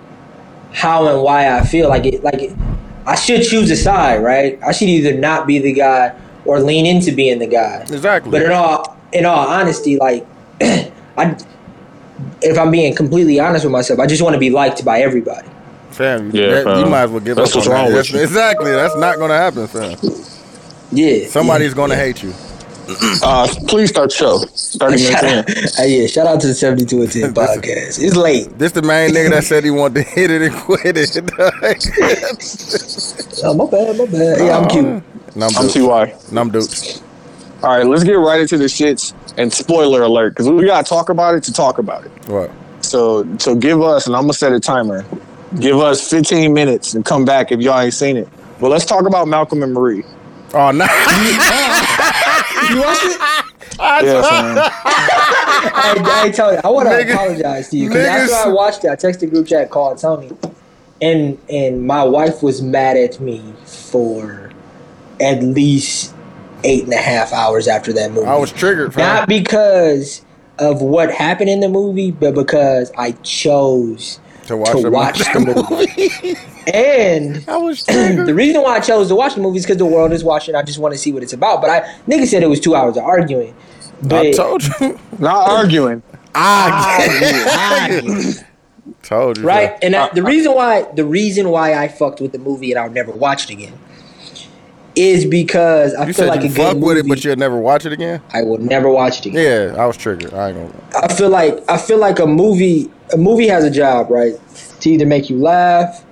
how 0.71 1.07
and 1.07 1.21
why 1.23 1.49
I 1.57 1.65
feel. 1.65 1.89
Like 1.89 2.05
it, 2.05 2.23
like 2.23 2.41
it, 2.41 2.55
I 3.05 3.15
should 3.15 3.43
choose 3.43 3.69
a 3.71 3.75
side, 3.75 4.23
right? 4.23 4.59
I 4.65 4.71
should 4.71 4.89
either 4.89 5.13
not 5.17 5.47
be 5.47 5.59
the 5.59 5.73
guy 5.73 6.15
or 6.45 6.59
lean 6.59 6.85
into 6.85 7.11
being 7.11 7.39
the 7.39 7.47
guy. 7.47 7.81
Exactly. 7.81 8.31
But 8.31 8.43
in 8.43 8.51
all 8.51 8.97
in 9.11 9.25
all 9.25 9.47
honesty, 9.47 9.97
like 9.97 10.25
I, 10.61 11.35
if 12.41 12.57
I'm 12.57 12.71
being 12.71 12.95
completely 12.95 13.39
honest 13.39 13.65
with 13.65 13.71
myself, 13.71 13.99
I 13.99 14.07
just 14.07 14.21
want 14.21 14.33
to 14.33 14.39
be 14.39 14.49
liked 14.49 14.83
by 14.85 15.01
everybody. 15.01 15.47
Fam, 15.91 16.31
Yeah, 16.31 16.63
that- 16.63 16.77
you 16.79 16.85
might 16.85 17.03
as 17.03 17.09
well 17.09 17.19
give 17.19 17.35
That's 17.35 17.51
up 17.51 17.55
what's 17.57 17.67
on 17.67 17.73
wrong 17.73 17.89
that. 17.91 17.97
with 17.97 18.07
That's- 18.07 18.29
Exactly. 18.29 18.71
That's 18.71 18.95
not 18.95 19.17
gonna 19.17 19.37
happen, 19.37 19.67
fam. 19.67 19.97
Yeah, 20.91 21.27
Somebody's 21.27 21.73
gonna 21.73 21.95
hate 21.95 22.23
you. 22.23 22.33
uh, 23.23 23.47
please 23.67 23.89
start 23.89 24.11
show. 24.11 24.39
30 24.39 24.95
minutes 24.95 25.09
Shout 25.09 25.23
in. 25.23 25.39
out, 25.39 25.49
hey, 25.77 26.01
yeah, 26.01 26.07
shout 26.07 26.25
out 26.25 26.41
to 26.41 26.47
the 26.47 26.55
72 26.55 27.01
and 27.03 27.11
10 27.11 27.33
podcast. 27.35 28.01
It's 28.01 28.15
late. 28.15 28.57
This 28.57 28.71
the 28.71 28.81
main 28.81 29.11
nigga 29.11 29.29
that 29.29 29.43
said 29.43 29.63
he 29.63 29.69
wanted 29.69 30.03
to 30.05 30.09
hit 30.09 30.31
it 30.31 30.41
and 30.41 30.55
quit 30.55 30.97
it. 30.97 31.15
Oh, 33.43 33.53
my 33.53 33.65
bad, 33.69 33.97
my 33.97 34.05
bad. 34.05 34.37
Yeah, 34.39 34.57
I'm 34.57 34.67
cute. 34.67 34.85
Numb 35.35 35.51
I'm 35.57 35.67
dude. 35.67 35.73
TY. 35.85 36.15
Numb 36.31 36.51
dude. 36.51 36.67
All 37.63 37.77
right, 37.77 37.85
let's 37.85 38.03
get 38.03 38.13
right 38.13 38.41
into 38.41 38.57
the 38.57 38.65
shits. 38.65 39.13
And 39.37 39.53
spoiler 39.53 40.01
alert, 40.03 40.31
because 40.31 40.49
we 40.49 40.65
gotta 40.65 40.87
talk 40.87 41.09
about 41.09 41.35
it 41.35 41.43
to 41.43 41.53
talk 41.53 41.77
about 41.77 42.05
it. 42.05 42.11
What? 42.27 42.51
So, 42.81 43.25
so 43.37 43.55
give 43.55 43.81
us, 43.81 44.07
and 44.07 44.15
I'm 44.15 44.23
gonna 44.23 44.33
set 44.33 44.51
a 44.51 44.59
timer. 44.59 45.05
Give 45.59 45.77
us 45.79 46.07
15 46.09 46.53
minutes 46.53 46.93
and 46.93 47.03
come 47.03 47.25
back 47.25 47.51
if 47.51 47.59
y'all 47.59 47.79
ain't 47.79 47.93
seen 47.93 48.17
it. 48.17 48.27
But 48.59 48.69
let's 48.69 48.85
talk 48.85 49.05
about 49.07 49.27
Malcolm 49.27 49.63
and 49.63 49.73
Marie. 49.73 50.03
Oh 50.53 50.71
no. 50.71 50.85
You 52.69 52.81
watched 52.81 53.05
it? 53.05 53.17
Yeah, 53.79 54.21
fam. 54.21 54.57
I, 54.59 56.21
I 56.25 56.29
tell 56.31 56.53
you, 56.53 56.59
I 56.63 56.67
want 56.69 56.87
to 56.89 56.93
Nigga- 56.95 57.13
apologize 57.13 57.69
to 57.69 57.77
you 57.77 57.87
because 57.87 58.05
niggas- 58.05 58.29
after 58.33 58.49
I 58.49 58.53
watched 58.53 58.83
it, 58.83 58.89
I 58.89 58.95
texted 58.95 59.29
group 59.31 59.47
chat, 59.47 59.69
called 59.71 59.97
Tony, 59.97 60.29
and 61.01 61.37
and 61.49 61.87
my 61.87 62.03
wife 62.03 62.43
was 62.43 62.61
mad 62.61 62.97
at 62.97 63.19
me 63.19 63.41
for 63.65 64.51
at 65.21 65.41
least 65.41 66.13
eight 66.63 66.83
and 66.83 66.93
a 66.93 66.97
half 66.97 67.31
hours 67.33 67.67
after 67.67 67.91
that 67.93 68.11
movie. 68.11 68.27
I 68.27 68.35
was 68.35 68.51
triggered, 68.51 68.93
fam. 68.93 69.03
not 69.19 69.27
because 69.29 70.23
of 70.59 70.81
what 70.81 71.09
happened 71.11 71.49
in 71.49 71.61
the 71.61 71.69
movie, 71.69 72.11
but 72.11 72.35
because 72.35 72.91
I 72.97 73.13
chose 73.23 74.19
to 74.49 74.57
watch, 74.57 74.75
to 74.75 74.81
the 74.81 74.89
watch 74.91 75.19
the 75.19 75.39
movie. 75.39 76.35
And 76.73 77.43
I 77.47 77.57
was 77.57 77.83
the 77.85 78.33
reason 78.35 78.61
why 78.61 78.75
I 78.75 78.79
chose 78.79 79.07
to 79.07 79.15
watch 79.15 79.33
the 79.35 79.41
movie 79.41 79.57
is 79.57 79.65
because 79.65 79.77
the 79.77 79.85
world 79.85 80.11
is 80.11 80.23
watching. 80.23 80.53
I 80.55 80.61
just 80.61 80.77
want 80.77 80.93
to 80.93 80.97
see 80.99 81.11
what 81.11 81.23
it's 81.23 81.33
about. 81.33 81.61
But 81.61 81.69
I 81.69 81.81
nigga 82.07 82.27
said 82.27 82.43
it 82.43 82.49
was 82.49 82.59
two 82.59 82.75
hours 82.75 82.97
of 82.97 83.03
arguing. 83.03 83.55
But 84.03 84.27
I 84.27 84.31
told 84.31 84.63
you. 84.63 84.99
Not 85.19 85.49
arguing. 85.49 86.03
I 86.35 86.99
told 89.01 89.37
you. 89.37 89.43
right, 89.43 89.69
fam. 89.71 89.79
and 89.81 89.95
I, 89.95 90.09
the 90.09 90.23
reason 90.23 90.53
why 90.53 90.83
the 90.93 91.05
reason 91.05 91.49
why 91.49 91.73
I 91.73 91.87
fucked 91.87 92.21
with 92.21 92.31
the 92.33 92.37
movie 92.37 92.71
and 92.71 92.79
I'll 92.79 92.91
never 92.91 93.11
watch 93.11 93.45
it 93.45 93.49
again 93.49 93.77
is 94.95 95.25
because 95.25 95.93
I 95.93 96.01
You 96.07 96.13
feel 96.13 96.25
said 96.25 96.27
like 96.29 96.41
you 96.41 96.47
a 96.47 96.51
fuck 96.51 96.73
good 96.73 96.81
with 96.83 96.97
movie. 96.97 96.99
it, 96.99 97.09
but 97.09 97.23
you'll 97.23 97.35
never 97.35 97.57
watch 97.57 97.85
it 97.85 97.93
again. 97.93 98.21
I 98.33 98.41
will 98.43 98.57
never 98.57 98.89
watch 98.89 99.19
it 99.19 99.27
again. 99.27 99.73
Yeah, 99.75 99.81
I 99.81 99.85
was 99.85 99.97
triggered. 99.97 100.33
I 100.33 100.49
ain't 100.49 100.57
gonna. 100.91 101.05
I 101.05 101.13
feel 101.13 101.29
like 101.29 101.63
I 101.69 101.77
feel 101.77 101.97
like 101.97 102.19
a 102.19 102.27
movie 102.27 102.89
a 103.13 103.17
movie 103.17 103.47
has 103.47 103.63
a 103.63 103.71
job, 103.71 104.09
right? 104.09 104.33
To 104.81 104.89
either 104.89 105.05
make 105.05 105.29
you 105.29 105.37
laugh, 105.39 106.03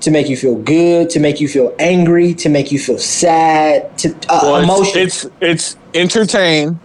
to 0.00 0.10
make 0.10 0.28
you 0.28 0.36
feel 0.36 0.56
good, 0.56 1.10
to 1.10 1.20
make 1.20 1.40
you 1.40 1.48
feel 1.48 1.74
angry, 1.78 2.34
to 2.34 2.48
make 2.48 2.70
you 2.72 2.78
feel 2.78 2.98
sad, 2.98 3.96
to 3.98 4.14
uh, 4.28 4.40
Well, 4.42 4.62
emotion. 4.62 5.00
it's, 5.02 5.24
it's 5.24 5.32
it's 5.40 5.76
entertain 5.94 6.78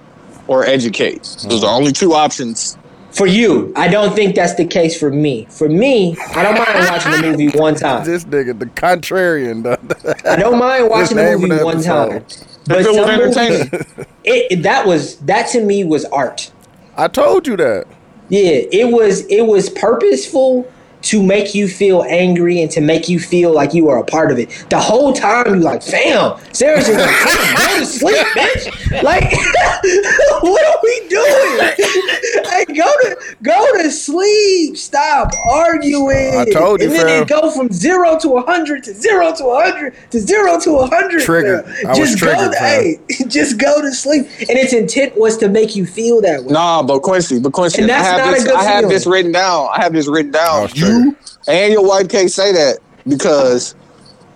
or 0.48 0.66
educate. 0.66 1.22
Those 1.44 1.64
are 1.64 1.68
the 1.68 1.68
only 1.68 1.92
two 1.92 2.14
options. 2.14 2.78
For 3.12 3.28
you, 3.28 3.74
I 3.76 3.88
don't 3.88 4.16
think 4.16 4.36
that's 4.36 4.56
the 4.56 4.66
case 4.66 4.98
for 5.00 5.10
me. 5.12 5.46
For 5.50 5.68
me, 5.70 6.16
I 6.36 6.44
don't 6.44 6.58
mind 6.58 6.90
watching 6.90 7.12
the 7.12 7.22
movie 7.38 7.50
one 7.58 7.76
time. 7.76 8.06
This 8.06 8.24
nigga, 8.26 8.58
the 8.58 8.66
contrarian. 8.68 9.64
done. 9.64 10.16
I 10.26 10.36
don't 10.38 10.58
mind 10.60 10.90
watching 10.90 11.18
the 11.18 11.38
movie 11.38 11.64
one 11.64 11.82
time. 11.82 12.26
But 12.68 12.82
If 12.82 12.88
it 12.88 12.90
was 12.92 13.10
entertaining. 13.10 13.60
movies, 13.72 14.06
it, 14.24 14.52
it- 14.52 14.64
that 14.64 14.86
was 14.86 15.18
that 15.22 15.48
to 15.50 15.64
me 15.64 15.84
was 15.84 16.06
art. 16.06 16.52
I 16.96 17.08
told 17.08 17.48
you 17.48 17.58
that. 17.58 17.86
Yeah, 18.30 18.62
it 18.72 18.92
was 18.94 19.26
it 19.28 19.42
was 19.48 19.70
purposeful 19.70 20.72
to 21.04 21.24
make 21.24 21.54
you 21.56 21.68
feel 21.68 22.04
angry 22.04 22.62
and 22.62 22.70
to 22.72 22.82
make 22.82 23.10
you 23.10 23.20
feel 23.20 23.54
like 23.54 23.74
you 23.74 23.90
are 23.90 23.98
a 24.00 24.04
part 24.06 24.32
of 24.32 24.40
it. 24.40 24.66
The 24.70 24.80
whole 24.80 25.14
time 25.14 25.46
you're 25.48 25.58
like, 25.58 25.82
fam, 25.84 26.40
seriously, 26.54 26.96
like, 26.96 27.10
go 27.58 27.80
to 27.80 27.86
sleep, 27.86 28.26
bitch. 28.28 29.02
Like, 29.04 29.24
what 30.42 30.66
are 30.66 30.80
we 30.84 31.08
doing? 31.10 31.76
hey, 32.50 32.66
go 32.76 32.86
to 32.86 33.18
go 33.44 33.82
to 33.84 33.92
sleep. 33.92 34.78
Stop 34.78 35.32
arguing. 35.50 36.36
I 36.38 36.46
told 36.46 36.82
you, 36.82 36.88
And 36.88 36.96
then 36.96 37.06
fam. 37.08 37.24
it 37.24 37.28
go 37.30 37.52
from 37.52 37.70
zero 37.72 38.18
to 38.20 38.38
a 38.38 38.42
hundred 38.46 38.84
to 38.86 38.94
zero 38.94 39.34
to 39.36 39.46
a 39.46 39.62
hundred 39.62 39.94
to 40.12 40.20
zero 40.20 40.60
to 40.60 40.76
a 40.78 40.88
hundred. 40.88 41.22
Triggered. 41.22 41.66
fam. 41.66 41.86
I 41.88 41.90
was 41.90 41.98
Just 42.12 42.22
go. 42.22 42.32
To, 42.32 42.52
fam. 42.58 42.60
hey, 42.60 42.98
just 43.28 43.58
go 43.58 43.82
to 43.82 43.92
sleep. 43.94 44.26
And 44.42 44.52
its 44.58 44.74
intent 44.74 45.18
was 45.18 45.38
to 45.38 45.50
make 45.50 45.76
you 45.76 45.86
feel 45.86 46.22
that 46.22 46.42
way. 46.44 46.54
Nah, 46.54 46.84
but 46.84 47.02
Quincy, 47.02 47.40
but 47.40 47.54
Quincy, 47.54 47.82
And 47.82 47.92
I 47.92 47.96
that's 48.02 48.08
have 48.08 48.18
not 48.20 48.28
a 48.28 48.32
this. 48.36 48.44
good 48.44 48.56
I 48.56 48.64
have 48.64 48.80
feeling. 48.82 48.90
this 48.90 49.06
written 49.08 49.32
down. 49.32 49.68
I 49.74 49.82
have 49.82 49.94
this 49.94 50.08
written 50.08 50.36
I 50.36 50.38
down. 50.38 50.62
was 50.64 50.74
You 50.92 51.16
and 51.48 51.74
your 51.74 51.86
wife 51.88 52.10
can't 52.10 52.30
say 52.32 52.52
that 52.52 52.80
because, 53.08 53.76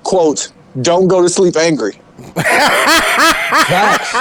quote, 0.04 0.52
don't 0.82 1.08
go 1.08 1.22
to 1.22 1.30
sleep 1.30 1.56
angry. 1.56 2.00
Facts. 2.36 4.14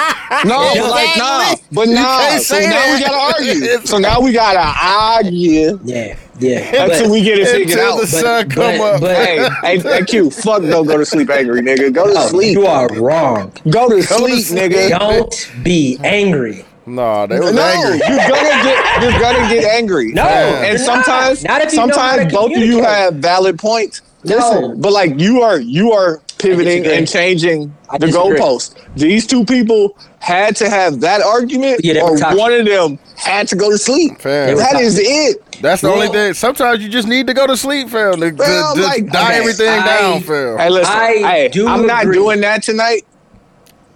No, 0.44 0.72
but 0.74 0.90
like 0.90 1.16
nah, 1.16 1.54
but 1.72 1.88
nah. 1.88 2.30
So 2.38 2.38
say 2.38 2.68
now 2.68 2.92
we 2.94 3.00
gotta 3.00 3.34
argue. 3.38 3.78
So 3.86 3.98
now 3.98 4.20
we 4.20 4.32
gotta 4.32 4.60
argue 4.60 5.78
Yeah, 5.84 6.16
yeah. 6.38 6.82
until 6.84 7.04
But- 7.06 7.10
we 7.12 7.22
get 7.22 7.38
it 7.38 7.48
figured 7.48 7.78
Until 7.78 7.92
out. 7.94 8.00
the 8.00 8.06
sun 8.06 8.48
but- 8.48 8.54
come 8.54 8.80
up. 8.80 9.00
but- 9.00 9.16
hey, 9.16 9.48
hey, 9.62 9.78
hey, 9.98 10.04
Q, 10.04 10.30
fuck, 10.30 10.62
don't 10.62 10.86
go 10.86 10.96
to 10.98 11.04
sleep 11.06 11.30
angry, 11.30 11.60
nigga. 11.62 11.92
Go 11.92 12.06
to 12.08 12.14
No, 12.14 12.26
sleep. 12.26 12.52
You 12.56 12.66
are 12.66 12.88
wrong. 13.00 13.52
Go 13.70 13.88
to 13.88 13.96
Go 13.96 14.00
to 14.00 14.02
sleep, 14.02 14.44
sleep. 14.44 14.72
nigga. 14.72 14.98
Don't 14.98 15.50
be 15.62 15.98
angry. 16.02 16.64
No, 16.86 17.26
they 17.26 17.40
was 17.40 17.52
No, 17.54 17.62
angry. 17.62 17.98
you're 18.08 18.28
gonna 18.28 18.62
get 18.62 19.02
you're 19.02 19.20
gonna 19.20 19.48
get 19.48 19.64
angry. 19.64 20.12
No, 20.12 20.22
and 20.22 20.78
sometimes 20.78 21.42
not. 21.44 21.50
Not 21.58 21.62
if 21.62 21.72
you 21.72 21.78
know 21.78 21.82
how 21.96 22.10
sometimes 22.16 22.32
both 22.32 22.56
of 22.56 22.62
you 22.62 22.82
have 22.82 23.14
valid 23.14 23.58
points. 23.58 24.02
No. 24.24 24.74
But 24.76 24.92
like 24.92 25.18
you 25.18 25.42
are 25.42 25.60
you 25.60 25.92
are 25.92 26.20
pivoting 26.38 26.86
and 26.86 27.06
changing 27.08 27.74
the 27.92 27.98
disagree. 28.06 28.38
goalpost. 28.38 28.74
These 28.96 29.26
two 29.26 29.44
people 29.44 29.96
had 30.18 30.56
to 30.56 30.68
have 30.70 31.00
that 31.00 31.20
argument, 31.22 31.80
Yeah, 31.84 32.02
or 32.02 32.16
toxic. 32.16 32.38
one 32.38 32.52
of 32.52 32.64
them 32.66 32.98
had 33.16 33.46
to 33.48 33.56
go 33.56 33.70
to 33.70 33.76
sleep. 33.78 34.18
Fam. 34.20 34.56
That 34.56 34.80
is 34.80 34.98
it. 34.98 35.42
That's 35.60 35.82
the 35.82 35.88
only 35.88 36.08
thing. 36.08 36.32
Sometimes 36.34 36.82
you 36.82 36.88
just 36.88 37.06
need 37.08 37.26
to 37.26 37.34
go 37.34 37.46
to 37.46 37.56
sleep, 37.56 37.88
fam. 37.90 38.20
To, 38.20 38.30
to 38.30 38.36
Well, 38.36 38.74
just 38.76 38.88
like, 38.88 39.10
die 39.10 39.24
okay, 39.30 39.38
everything 39.38 39.68
I- 39.68 39.86
down, 39.86 40.20
fam. 40.22 40.58
Hey, 40.58 40.70
listen, 40.70 40.94
I 40.94 41.06
hey, 41.16 41.48
do 41.48 41.68
I'm 41.68 41.86
not 41.86 42.04
doing 42.10 42.40
that 42.40 42.62
tonight. 42.62 43.04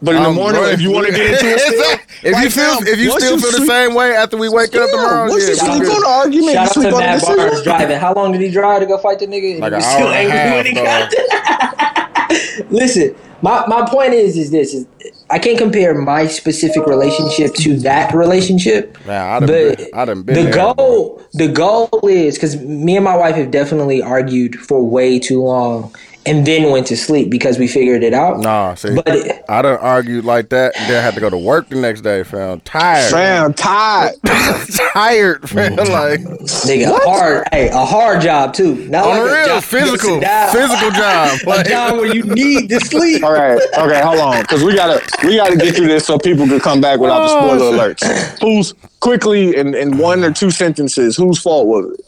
But 0.01 0.15
in 0.15 0.23
the 0.23 0.29
Um, 0.29 0.35
morning, 0.37 0.61
bro, 0.61 0.71
if 0.71 0.81
you 0.81 0.93
want 0.93 1.07
to 1.09 1.13
get 1.13 1.27
into 1.27 1.47
it, 1.47 1.59
still, 1.61 1.99
if 2.23 2.33
like, 2.33 2.45
you 2.45 2.51
feel 2.51 2.75
fam, 2.79 2.87
if 2.87 2.99
you 3.01 3.11
once 3.11 3.25
still 3.25 3.39
feel 3.41 3.61
the 3.61 3.67
same 3.67 3.95
way 3.95 4.13
after 4.15 4.37
we 4.37 4.49
wake 4.49 4.69
up 4.77 4.87
Yeah, 4.89 4.97
tomorrow, 4.97 5.29
once 5.29 5.43
yeah, 5.43 5.49
you 5.51 5.55
sleep 5.57 5.71
on 5.73 6.01
the 6.01 6.07
argument, 6.09 6.53
Shout 6.53 6.55
you 6.55 6.59
out 6.61 6.67
to 6.69 6.73
sleep 6.75 6.87
on 6.87 6.93
the 6.93 6.99
Matt 6.99 7.23
Barnes 7.23 7.43
decision. 7.51 7.65
driving. 7.65 7.99
How 7.99 8.15
long 8.15 8.33
did 8.33 8.41
he 8.41 8.51
drive 8.51 8.81
to 8.81 8.87
go 8.87 8.99
fight 8.99 9.19
the 9.19 9.27
nigga? 9.27 9.59
Like 9.61 9.73
He 9.73 9.75
an 9.75 9.75
was 9.75 9.85
hour 9.85 9.93
still 9.93 10.09
and 10.09 10.33
a 10.33 10.55
when 10.55 10.67
he 10.67 10.75
half, 10.75 11.11
got 11.11 12.69
Listen, 12.71 13.15
my, 13.43 13.65
my 13.67 13.89
point 13.89 14.13
is 14.15 14.37
is 14.37 14.51
this 14.51 14.75
is 14.75 14.87
I 15.31 15.39
can't 15.39 15.59
compare 15.59 15.95
my 15.95 16.27
specific 16.27 16.87
relationship 16.87 17.55
to 17.55 17.77
that 17.81 18.15
relationship. 18.15 18.97
Man, 19.07 19.21
I 19.21 19.39
done 19.41 19.47
but 19.49 19.79
been- 19.79 19.89
I 19.95 20.05
done 20.05 20.23
been 20.23 20.35
the 20.37 20.43
there, 20.51 20.75
goal 20.75 21.23
the 21.35 21.49
goal 21.49 21.89
is 22.09 22.35
because 22.35 22.57
me 22.61 22.97
and 22.97 23.05
my 23.05 23.17
wife 23.17 23.37
have 23.37 23.51
definitely 23.51 24.03
argued 24.03 24.57
for 24.57 24.85
way 24.85 25.19
too 25.19 25.43
long 25.43 25.95
and 26.29 26.47
then 26.47 26.71
went 26.71 26.87
to 26.89 26.97
sleep 26.97 27.31
because 27.31 27.59
we 27.59 27.67
figured 27.67 28.03
it 28.03 28.13
out. 28.15 28.41
Nah, 28.41 28.75
see, 28.75 28.95
But 28.95 29.09
it- 29.09 29.45
I 29.49 29.63
done 29.63 29.79
argued 29.81 30.25
like 30.25 30.51
that. 30.51 30.75
Then 30.75 30.99
I 30.99 31.01
had 31.03 31.15
to 31.15 31.21
go 31.21 31.31
to 31.31 31.39
work 31.39 31.69
the 31.71 31.77
next 31.77 32.03
day, 32.03 32.23
fam. 32.23 32.61
Tired, 32.61 33.11
Fam, 33.11 33.55
tired. 33.55 34.15
tired, 34.93 35.49
fam. 35.49 35.77
Like 35.89 36.21
Nigga, 36.21 36.91
a 36.91 36.99
hard, 37.09 37.49
hey, 37.53 37.69
a 37.71 37.85
hard 37.85 38.21
job 38.21 38.53
too. 38.53 38.75
Not 38.89 39.05
on 39.05 39.11
like 39.11 39.19
the 39.21 39.29
a 39.29 39.33
real, 39.33 39.47
job 39.47 39.63
physical, 39.65 40.21
sit 40.21 40.51
physical 40.53 40.91
job. 40.91 41.39
A 41.49 41.65
job 41.65 41.97
where 41.97 42.15
you 42.15 42.23
need 42.25 42.69
to 42.69 42.81
sleep. 42.81 43.25
All 43.25 43.33
right, 43.33 43.61
okay, 43.79 44.01
hold 44.03 44.19
on, 44.21 44.43
because 44.43 44.63
we 44.63 44.75
gotta 44.75 45.01
we 45.27 45.37
gotta 45.37 45.57
get 45.57 45.75
through 45.77 45.87
this 45.89 46.05
so 46.07 46.19
people 46.19 46.47
can 46.47 46.61
come 46.61 46.81
back 46.81 47.01
without 47.01 47.27
the 47.27 47.35
Oh, 47.35 47.57
spoiler 47.57 47.95
shit. 47.97 47.99
alerts. 48.09 48.41
Who's 48.41 48.75
quickly 49.01 49.57
in, 49.57 49.75
in 49.75 49.97
one 49.99 50.23
or 50.25 50.33
two 50.33 50.51
sentences? 50.51 51.17
Whose 51.17 51.41
fault 51.41 51.67
was 51.67 51.93
it? 51.99 52.05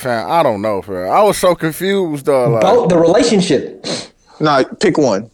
Fam, 0.00 0.30
I 0.30 0.42
don't 0.42 0.62
know, 0.62 0.82
fam. 0.82 1.10
I 1.10 1.22
was 1.22 1.38
so 1.38 1.54
confused 1.54 2.26
though. 2.26 2.50
Like, 2.50 2.62
Both 2.62 2.88
the 2.88 2.98
relationship. 2.98 3.84
Nah, 4.40 4.64
pick 4.80 4.98
one. 4.98 5.30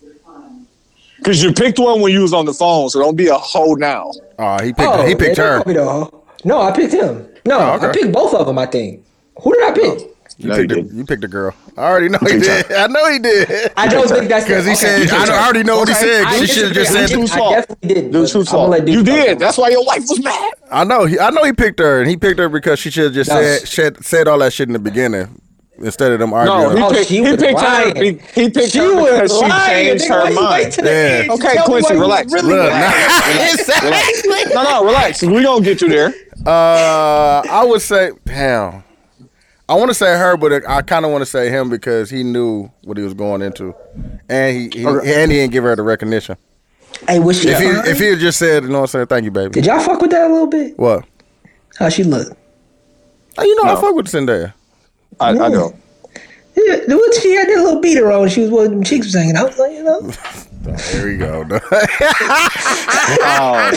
Because 1.18 1.42
you 1.42 1.52
picked 1.52 1.78
one 1.78 2.00
when 2.00 2.12
you 2.12 2.22
was 2.22 2.32
on 2.32 2.44
the 2.44 2.52
phone, 2.54 2.88
so 2.90 3.00
don't 3.00 3.16
be 3.16 3.28
a 3.28 3.34
hoe 3.34 3.74
now. 3.74 4.12
oh, 4.38 4.62
he 4.62 4.72
picked, 4.72 5.08
he 5.08 5.14
picked 5.14 5.36
her. 5.38 5.56
called 5.56 5.66
me 5.66 5.74
though. 5.74 6.22
No, 6.44 6.60
I 6.60 6.70
picked 6.72 6.92
him. 6.92 7.26
No, 7.44 7.58
Oh, 7.58 7.74
okay. 7.76 7.88
I 7.88 7.92
picked 7.92 8.12
both 8.12 8.34
of 8.34 8.46
them. 8.46 8.58
I 8.58 8.66
think. 8.66 9.02
Who 9.42 9.52
did 9.54 9.62
I 9.64 9.72
pick? 9.72 10.15
You, 10.38 10.48
No, 10.50 10.56
picked 10.56 10.70
you 10.70 10.76
didn't. 10.82 10.96
you 10.98 11.04
picked 11.06 11.24
a 11.24 11.28
girl. 11.28 11.54
I 11.78 11.84
already 11.84 12.08
know 12.10 12.18
he 12.20 12.26
picked 12.26 12.42
did. 12.68 12.72
I 12.72 12.86
know 12.88 13.10
he 13.10 13.18
did. 13.18 13.72
I 13.76 13.88
don't 13.88 14.06
think 14.06 14.28
that's 14.28 14.44
Because 14.48 14.64
he 14.66 14.72
okay. 14.72 15.06
said, 15.06 15.10
I, 15.10 15.34
I 15.34 15.44
already 15.44 15.62
know 15.62 15.78
what 15.78 15.88
he 15.88 15.94
said. 15.94 16.02
said. 16.04 16.24
'cause 16.24 16.34
I 16.34 16.38
he 16.40 16.46
should 16.46 16.64
have 16.64 16.72
just 16.74 16.92
said, 16.92 17.10
I, 17.10 17.14
Whose 17.16 17.30
did- 17.30 17.40
I 17.40 17.50
definitely 17.54 17.88
did. 17.88 18.12
Dude's 18.12 18.32
but 18.32 18.38
whose 18.38 18.48
I'm 18.48 18.54
gonna 18.54 18.68
fault? 18.68 18.70
let 18.70 18.88
You 18.88 19.02
dude 19.02 19.06
talk. 19.06 19.14
did. 19.26 19.38
That's 19.38 19.56
why 19.58 19.68
your 19.70 19.84
wife 19.86 20.02
was 20.08 20.22
mad. 20.22 20.52
I 20.70 20.84
know, 20.84 21.06
he, 21.06 21.18
I 21.18 21.30
know 21.30 21.42
he 21.44 21.52
picked 21.54 21.78
her, 21.80 22.00
and 22.02 22.10
he 22.10 22.16
picked 22.18 22.38
her 22.38 22.48
because 22.50 22.78
she 22.78 22.90
should 22.90 23.04
have 23.04 23.14
just 23.14 23.30
No. 23.30 23.40
said, 23.40 23.66
said 23.68 24.04
said 24.04 24.28
all 24.28 24.38
that 24.40 24.52
shit 24.52 24.68
in 24.68 24.74
the 24.74 24.78
beginning 24.78 25.40
instead 25.78 26.12
of 26.12 26.18
them 26.18 26.30
No, 26.30 26.36
arguing. 26.36 26.76
he 26.76 26.82
Oh, 26.82 26.90
picked, 26.90 27.08
she 27.08 27.14
he 27.16 27.20
was 27.22 27.36
picked 27.36 27.60
her. 27.60 27.66
lying. 27.66 27.96
He, 27.96 28.42
he 28.42 28.50
picked 28.50 28.72
She 28.72 28.78
her 28.78 28.94
was 28.94 29.12
because 29.12 29.32
she 29.38 29.40
lying. 29.48 29.86
changed 29.88 30.08
her 30.08 30.20
why 30.22 30.28
you 30.30 30.36
wait 30.36 30.42
mind. 30.42 30.72
till 30.72 30.84
Yeah. 30.86 31.26
Okay, 31.32 31.56
Quincy, 31.64 31.88
why 31.88 31.94
you 31.94 32.00
relax. 32.00 32.32
Really 32.32 32.48
Look, 32.54 32.70
mad? 32.72 33.52
exactly. 33.54 34.54
No, 34.54 34.62
no, 34.64 34.84
relax. 34.84 35.22
We 35.22 35.42
gonna 35.42 35.64
get 35.64 35.80
you 35.80 35.88
there. 35.88 36.14
Uh, 36.46 37.42
I 37.50 37.64
would 37.66 37.80
say, 37.82 38.10
damn. 38.24 38.84
I 39.68 39.74
want 39.74 39.90
to 39.90 39.94
say 39.94 40.16
her, 40.16 40.36
but 40.36 40.64
I 40.68 40.80
kind 40.82 41.04
of 41.04 41.10
want 41.10 41.22
to 41.22 41.26
say 41.26 41.50
him 41.50 41.68
because 41.68 42.08
he 42.08 42.22
knew 42.22 42.70
what 42.84 42.96
he 42.96 43.02
was 43.02 43.14
going 43.14 43.42
into, 43.42 43.74
and 44.28 44.56
he, 44.56 44.70
he 44.80 44.86
Okay. 44.86 45.22
and 45.22 45.32
he 45.32 45.38
didn't 45.38 45.52
give 45.52 45.64
her 45.64 45.74
the 45.74 45.82
recognition. 45.82 46.36
Hey, 47.08 47.18
was 47.18 47.40
she? 47.42 47.48
If 47.48 47.58
he 47.58 47.66
if 47.90 47.98
he 47.98 48.04
had 48.06 48.18
just 48.20 48.38
said, 48.38 48.62
you 48.62 48.68
know, 48.68 48.76
what 48.78 48.82
I'm 48.82 48.86
saying, 48.88 49.06
thank 49.08 49.24
you, 49.24 49.30
baby. 49.32 49.50
Did 49.50 49.66
y'all 49.66 49.80
fuck 49.80 50.00
with 50.00 50.12
that 50.12 50.30
a 50.30 50.32
little 50.32 50.46
bit? 50.46 50.78
What? 50.78 51.04
How 51.78 51.88
she 51.88 52.04
look? 52.04 52.36
Oh, 53.38 53.42
you 53.44 53.62
know, 53.64 53.72
I 53.72 53.80
fuck 53.80 53.94
with 53.94 54.06
Zendaya. 54.06 54.54
I, 55.20 55.30
I 55.30 55.48
know. 55.48 55.74
Yeah, 56.56 56.76
the 56.86 56.96
one 56.96 57.20
she 57.20 57.34
had 57.34 57.48
that 57.48 57.56
little 57.62 57.80
beater 57.82 58.10
on. 58.12 58.28
She 58.30 58.40
was 58.42 58.50
one 58.50 58.64
of 58.66 58.70
them 58.70 58.82
cheeks 58.84 59.06
was 59.06 59.14
hanging 59.14 59.36
out. 59.36 59.58
Like, 59.58 59.72
you 59.72 59.82
know, 59.82 60.00
There 60.62 61.10
you 61.10 61.18
go. 61.18 61.42
Um, 61.42 61.48
there- 61.60 61.60
I, 63.22 63.70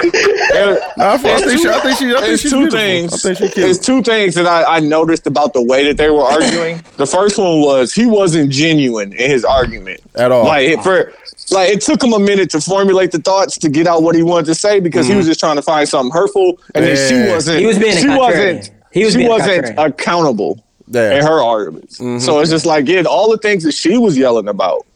think 0.00 1.60
she, 1.60 1.68
I 1.68 1.80
think 1.80 1.98
she. 1.98 2.06
I 2.06 2.12
think 2.12 2.20
There's 2.20 2.40
she's 2.40 2.50
two 2.50 2.58
beautiful. 2.58 2.78
things. 2.78 3.26
I 3.26 3.34
think 3.34 3.52
she's 3.54 3.62
There's 3.62 3.78
two 3.78 4.02
things 4.02 4.34
that 4.34 4.46
I, 4.46 4.76
I 4.76 4.80
noticed 4.80 5.26
about 5.26 5.52
the 5.52 5.62
way 5.62 5.84
that 5.86 5.96
they 5.96 6.10
were 6.10 6.22
arguing. 6.22 6.82
the 6.96 7.06
first 7.06 7.38
one 7.38 7.60
was 7.60 7.92
he 7.92 8.06
wasn't 8.06 8.50
genuine 8.50 9.12
in 9.12 9.30
his 9.30 9.44
argument 9.44 10.00
At 10.14 10.32
all. 10.32 10.44
Like 10.44 10.68
it, 10.68 10.82
for 10.82 11.12
like 11.50 11.70
it 11.70 11.80
took 11.80 12.02
him 12.02 12.12
a 12.12 12.18
minute 12.18 12.50
to 12.50 12.60
formulate 12.60 13.10
the 13.12 13.18
thoughts 13.18 13.58
to 13.58 13.68
get 13.68 13.86
out 13.86 14.02
what 14.02 14.14
he 14.14 14.22
wanted 14.22 14.46
to 14.46 14.54
say 14.54 14.80
because 14.80 15.06
he 15.06 15.14
was 15.16 15.26
just 15.26 15.40
trying 15.40 15.56
to 15.56 15.62
find 15.62 15.88
something 15.88 16.12
hurtful, 16.12 16.60
and 16.74 16.84
then 16.84 16.96
Mm-hmm. 16.96 17.26
She 17.26 17.32
wasn't. 17.32 17.60
He 17.60 17.66
was 17.66 17.78
being 17.78 17.96
a 17.96 18.00
she 18.00 18.06
contrarian. 18.06 18.18
wasn't. 18.56 18.70
He 18.92 19.04
was 19.04 19.14
she 19.14 19.28
wasn't 19.28 19.78
accountable 19.78 20.64
Yeah. 20.88 21.18
in 21.18 21.22
her 21.24 21.40
arguments. 21.42 21.98
Mm-hmm. 21.98 22.18
So 22.18 22.40
it's 22.40 22.50
just 22.50 22.66
like 22.66 22.88
yeah, 22.88 23.02
all 23.02 23.30
the 23.30 23.38
things 23.38 23.62
that 23.64 23.72
she 23.72 23.96
was 23.98 24.16
yelling 24.18 24.48
about. 24.48 24.86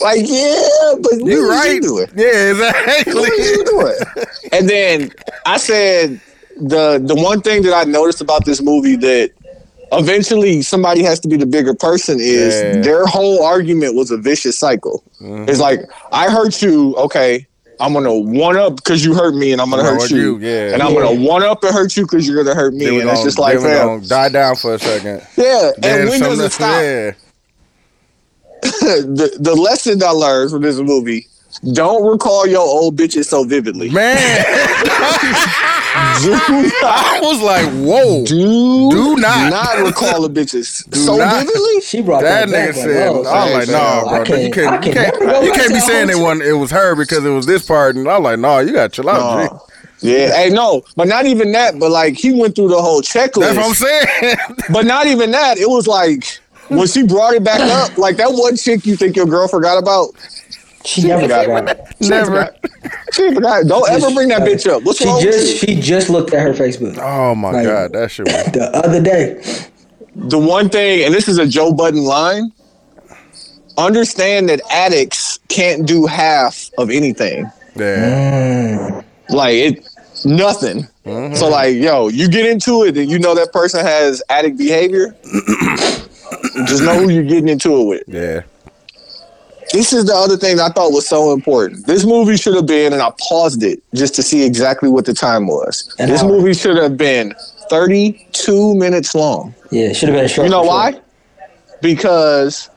Like 0.00 0.20
yeah, 0.24 0.94
but 1.00 1.12
what 1.20 1.30
You 1.30 1.46
was 1.46 1.50
right? 1.50 1.74
You 1.74 1.80
doing? 1.80 2.08
Yeah, 2.16 2.50
exactly. 2.50 3.14
what 3.14 3.30
are 3.30 3.36
you 3.36 3.64
doing? 3.64 3.94
and 4.52 4.68
then 4.68 5.10
I 5.46 5.56
said 5.56 6.20
the 6.56 7.00
the 7.04 7.14
one 7.14 7.40
thing 7.42 7.62
that 7.62 7.74
I 7.74 7.84
noticed 7.84 8.20
about 8.20 8.44
this 8.44 8.60
movie 8.60 8.96
that 8.96 9.30
eventually 9.92 10.62
somebody 10.62 11.02
has 11.02 11.20
to 11.20 11.28
be 11.28 11.36
the 11.36 11.46
bigger 11.46 11.74
person 11.74 12.18
is 12.20 12.54
Yeah. 12.54 12.80
their 12.82 13.06
whole 13.06 13.44
argument 13.44 13.94
was 13.94 14.10
a 14.10 14.16
vicious 14.16 14.58
cycle. 14.58 15.04
Mm-hmm. 15.20 15.48
It's 15.48 15.60
like 15.60 15.80
I 16.12 16.30
hurt 16.30 16.60
you, 16.62 16.94
okay. 16.96 17.46
I'm 17.80 17.92
gonna 17.92 18.14
one 18.14 18.56
up 18.56 18.76
because 18.76 19.04
you 19.04 19.14
hurt 19.14 19.34
me, 19.34 19.50
and 19.52 19.60
I'm 19.60 19.68
gonna 19.68 19.82
hurt 19.82 20.08
you. 20.10 20.38
you, 20.38 20.38
yeah. 20.38 20.74
And 20.74 20.82
I'm 20.82 20.94
gonna 20.94 21.20
one 21.20 21.42
up 21.42 21.62
and 21.64 21.74
hurt 21.74 21.96
you 21.96 22.04
because 22.04 22.26
you're 22.26 22.42
gonna 22.42 22.54
hurt 22.54 22.72
me. 22.72 22.86
And 22.86 22.96
it's 22.96 23.04
gonna, 23.04 23.24
just 23.24 23.38
like, 23.38 23.58
fam, 23.58 24.00
die 24.02 24.28
down 24.28 24.54
for 24.54 24.74
a 24.74 24.78
second. 24.78 25.26
yeah. 25.36 25.70
And 25.82 26.08
when 26.08 26.20
does 26.20 26.38
it 26.38 26.52
stop? 26.52 26.80
Yeah. 26.82 27.12
the 29.18 29.36
the 29.40 29.54
lesson 29.54 30.02
I 30.02 30.10
learned 30.10 30.50
from 30.50 30.62
this 30.62 30.78
movie: 30.78 31.26
don't 31.72 32.06
recall 32.10 32.46
your 32.46 32.60
old 32.60 32.96
bitches 32.96 33.26
so 33.26 33.44
vividly. 33.44 33.90
Man, 33.90 34.16
Do 36.22 36.32
I 36.34 37.18
was 37.22 37.40
like, 37.42 37.66
whoa. 37.86 38.24
do, 38.24 38.90
Do 38.90 39.16
not. 39.16 39.50
not 39.50 39.86
recall 39.86 40.26
the 40.26 40.28
bitches 40.40 40.92
so 40.94 41.16
not. 41.16 41.44
vividly. 41.46 41.80
she 41.82 42.02
brought 42.02 42.22
That 42.22 42.48
that, 42.48 42.70
nigga 42.70 42.74
back. 42.74 42.74
said, 42.74 43.10
like, 43.10 43.26
I 43.26 43.58
was 43.58 43.68
like, 43.68 43.68
nah, 43.68 44.24
bro. 44.24 44.36
you 44.36 44.50
can't- 44.50 44.68
I 44.68 44.78
can't, 44.78 44.86
you 44.86 44.92
can 44.92 45.18
can't, 45.28 45.44
you 45.44 45.52
can't 45.52 45.72
be 45.72 45.80
saying 45.80 46.10
it 46.10 46.14
whole 46.14 46.22
wasn't, 46.24 46.42
it 46.48 46.52
was 46.54 46.70
her 46.70 46.94
because 46.96 47.24
it 47.24 47.30
was 47.30 47.46
this 47.46 47.64
part. 47.66 47.96
And 47.96 48.08
I 48.08 48.18
was 48.18 48.24
like, 48.24 48.38
nah, 48.38 48.58
you 48.60 48.72
got 48.72 48.92
to 48.92 49.02
chill 49.02 49.08
out, 49.10 49.42
G. 49.42 49.48
Uh, 49.54 49.58
yeah, 50.00 50.34
hey, 50.36 50.50
no, 50.50 50.82
but 50.96 51.08
not 51.08 51.24
even 51.26 51.52
that. 51.52 51.78
But 51.78 51.90
like, 51.90 52.14
he 52.16 52.32
went 52.38 52.54
through 52.56 52.68
the 52.68 52.80
whole 52.82 53.00
checklist. 53.00 53.54
That's 53.54 53.56
what 53.56 53.68
I'm 53.68 53.74
saying. 53.74 54.36
But 54.72 54.84
not 54.86 55.06
even 55.06 55.30
that. 55.30 55.56
It 55.58 55.68
was 55.70 55.86
like 55.86 56.40
when 56.68 56.86
she 56.86 57.06
brought 57.06 57.34
it 57.34 57.44
back 57.44 57.60
up, 57.60 57.96
like 57.98 58.16
that 58.16 58.30
one 58.30 58.56
chick 58.56 58.86
you 58.86 58.96
think 58.96 59.16
your 59.16 59.26
girl 59.26 59.48
forgot 59.48 59.78
about. 59.78 60.10
She 60.84 61.02
never 61.06 61.22
forgot 61.22 61.44
forgot. 61.46 61.62
about 61.62 61.76
it. 61.88 61.96
She 62.02 62.08
Never. 62.10 62.26
forgot. 62.26 62.56
She 63.14 63.34
forgot. 63.34 63.66
Don't 63.66 63.88
ever 63.90 64.10
bring 64.12 64.28
that 64.28 64.42
bitch 64.42 64.70
up. 64.70 64.82
What's 64.82 64.98
She 64.98 65.06
wrong 65.06 65.22
just 65.22 65.62
with 65.62 65.70
she 65.70 65.80
just 65.80 66.10
looked 66.10 66.34
at 66.34 66.42
her 66.42 66.52
Facebook 66.52 66.98
oh, 66.98 67.34
my 67.34 67.52
Like- 67.52 67.64
God. 67.64 67.92
That 67.92 68.10
shit 68.10 68.26
was. 68.26 68.52
the 68.52 68.70
other 68.84 69.00
day. 69.00 69.40
The 70.14 70.38
one 70.38 70.68
thing, 70.68 71.04
and 71.04 71.14
this 71.14 71.26
is 71.26 71.38
a 71.38 71.46
Joe 71.46 71.72
Budden 71.72 72.04
line. 72.04 72.52
Understand 73.78 74.48
that 74.50 74.60
addicts 74.70 75.38
can't 75.48 75.86
do 75.86 76.06
half 76.06 76.70
of 76.78 76.90
anything. 76.90 77.50
Yeah. 77.74 78.90
Mm. 78.90 79.04
Like 79.30 79.54
it, 79.54 79.88
nothing. 80.24 80.86
Mm-hmm. 81.04 81.34
So 81.34 81.48
like, 81.48 81.74
yo, 81.76 82.08
you 82.08 82.28
get 82.28 82.46
into 82.46 82.84
it, 82.84 82.96
and 82.96 83.10
you 83.10 83.18
know 83.18 83.34
that 83.34 83.52
person 83.52 83.84
has 83.84 84.22
addict 84.28 84.58
behavior. 84.58 85.16
just 86.66 86.82
know 86.82 86.98
who 87.00 87.08
you're 87.10 87.22
getting 87.22 87.48
into 87.48 87.80
it 87.80 87.84
with. 87.84 88.02
Yeah. 88.06 88.42
This 89.72 89.92
is 89.92 90.04
the 90.04 90.14
other 90.14 90.36
thing 90.36 90.60
I 90.60 90.68
thought 90.68 90.92
was 90.92 91.08
so 91.08 91.32
important. 91.32 91.86
This 91.86 92.04
movie 92.04 92.36
should 92.36 92.54
have 92.54 92.66
been, 92.66 92.92
and 92.92 93.02
I 93.02 93.10
paused 93.18 93.62
it 93.64 93.82
just 93.94 94.14
to 94.14 94.22
see 94.22 94.44
exactly 94.44 94.88
what 94.88 95.04
the 95.04 95.14
time 95.14 95.46
was. 95.46 95.92
An 95.98 96.08
this 96.08 96.22
hour. 96.22 96.28
movie 96.28 96.54
should 96.54 96.76
have 96.76 96.96
been 96.96 97.34
32 97.70 98.74
minutes 98.76 99.14
long. 99.14 99.54
Yeah, 99.70 99.92
should 99.92 100.10
have 100.10 100.16
been 100.16 100.26
a 100.26 100.28
short. 100.28 100.46
You 100.46 100.50
know 100.50 100.62
why? 100.62 100.92
sure. 100.92 101.00
Because 101.82 102.70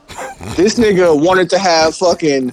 this 0.56 0.74
nigga 0.74 1.24
wanted 1.24 1.48
to 1.50 1.58
have 1.58 1.94
fucking 1.96 2.52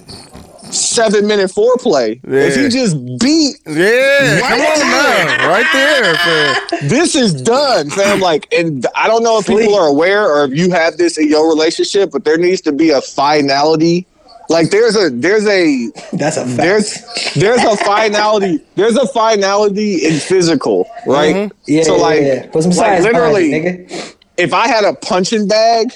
seven 0.72 1.26
minute 1.26 1.50
foreplay. 1.50 2.20
If 2.24 2.56
Yeah. 2.56 2.62
he 2.62 2.68
just 2.68 2.96
beat, 3.18 3.56
Yeah. 3.66 4.40
Right 4.40 4.42
Come 4.42 4.60
on 4.60 4.78
there. 4.78 5.26
now. 5.38 5.48
Right 5.48 5.66
there, 5.72 6.14
fam. 6.16 6.88
this 6.88 7.14
is 7.14 7.32
done, 7.42 7.90
fam. 7.90 8.20
Like, 8.26 8.46
and 8.52 8.86
I 8.96 9.06
don't 9.06 9.22
know 9.22 9.38
if 9.38 9.46
Sleep. 9.46 9.60
people 9.60 9.74
are 9.76 9.86
aware 9.86 10.26
or 10.26 10.44
if 10.44 10.52
you 10.56 10.70
have 10.70 10.96
this 10.96 11.18
in 11.18 11.28
your 11.28 11.48
relationship, 11.48 12.10
but 12.12 12.24
there 12.24 12.38
needs 12.38 12.60
to 12.62 12.72
be 12.72 12.90
a 12.90 13.00
finality 13.00 14.06
Like 14.48 14.70
there's 14.70 14.94
a 14.96 15.10
there's 15.10 15.46
a 15.46 15.90
That's 16.12 16.36
a 16.36 16.44
fact. 16.46 16.56
there's 16.58 16.88
there's 17.34 17.64
a 17.64 17.76
finality 17.84 18.60
there's 18.76 18.96
a 18.96 19.06
finality 19.08 20.04
in 20.06 20.14
physical, 20.20 20.86
right? 21.06 21.34
Mm-hmm. 21.34 21.54
yeah, 21.66 21.82
so 21.82 21.96
yeah, 21.96 22.02
like, 22.02 22.20
yeah. 22.22 22.46
put 22.52 22.62
some 22.62 22.72
like 22.72 23.02
literally, 23.02 23.52
it, 23.52 23.88
nigga. 23.88 24.14
if 24.36 24.52
I 24.54 24.68
had 24.68 24.84
a 24.84 24.94
punching 24.94 25.48
bag, 25.48 25.90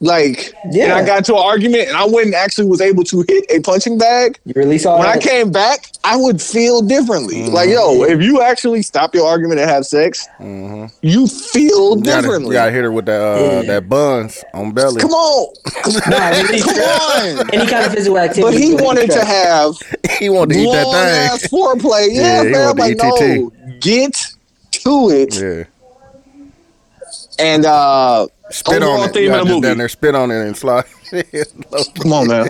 like, 0.00 0.52
and 0.62 0.74
Yeah. 0.74 0.94
I 0.94 1.04
got 1.04 1.18
into 1.18 1.34
an 1.34 1.40
argument 1.42 1.88
and 1.88 1.96
I 1.96 2.04
went 2.06 2.26
and 2.26 2.34
actually 2.34 2.68
was 2.68 2.80
able 2.80 3.02
to 3.04 3.24
hit 3.28 3.44
a 3.50 3.60
punching 3.60 3.98
bag, 3.98 4.38
You 4.44 4.52
release 4.54 4.86
all 4.86 4.98
when 4.98 5.08
I 5.08 5.18
came 5.18 5.50
back, 5.50 5.86
I 6.04 6.16
would 6.16 6.40
feel 6.40 6.82
differently. 6.82 7.36
Mm-hmm. 7.42 7.52
Like, 7.54 7.68
yo, 7.70 8.04
if 8.04 8.22
you 8.22 8.40
actually 8.40 8.82
stop 8.82 9.14
your 9.14 9.26
argument 9.28 9.60
and 9.60 9.68
have 9.68 9.84
sex, 9.86 10.26
you 10.40 11.26
feel 11.26 11.96
You 11.96 12.02
gotta, 12.04 12.22
differently. 12.22 12.48
you 12.48 12.52
gotta 12.52 12.70
hit 12.70 12.84
her 12.84 12.92
with 12.92 13.06
that 13.06 13.20
uh, 13.20 13.40
Yeah. 13.40 13.62
that 13.62 13.88
buns 13.88 14.44
on 14.54 14.70
belly. 14.72 15.00
Come 15.00 15.10
on, 15.10 15.52
Nah, 16.08 16.28
release 16.42 16.64
come 16.64 16.78
on. 17.40 17.50
any 17.52 17.66
kind 17.66 17.84
of 17.84 17.92
physical 17.92 18.18
activity. 18.18 18.42
But 18.42 18.54
he 18.54 18.70
release 18.70 18.82
wanted 18.82 19.10
to 19.10 19.24
have 19.24 19.74
he 20.20 20.28
wanted 20.30 20.54
to 20.54 20.60
eat 20.60 20.66
long 20.66 20.92
that 20.92 21.32
ass 21.32 21.40
thing. 21.40 21.50
foreplay. 21.60 22.08
Yeah, 22.12 22.22
Yeah, 22.22 22.44
he 22.44 22.50
man. 22.50 22.68
I'm 22.68 22.76
like, 22.76 22.98
wanted 23.02 23.40
no, 23.40 23.52
get 23.80 24.26
to 24.70 25.10
it. 25.10 25.34
Yeah, 25.40 25.64
And 27.38 27.64
uh, 27.66 28.26
spit 28.50 28.82
overall 28.82 29.00
on 29.02 29.08
it. 29.08 29.12
theme 29.14 29.32
of 29.32 29.38
the 29.38 29.44
just 29.44 29.48
movie. 29.54 29.60
down 29.68 29.78
there, 29.78 29.88
spit 29.88 30.14
on 30.14 30.30
it 30.30 30.46
and 30.46 30.56
slide. 30.56 30.84
Come 32.02 32.12
on, 32.12 32.28
man. 32.28 32.48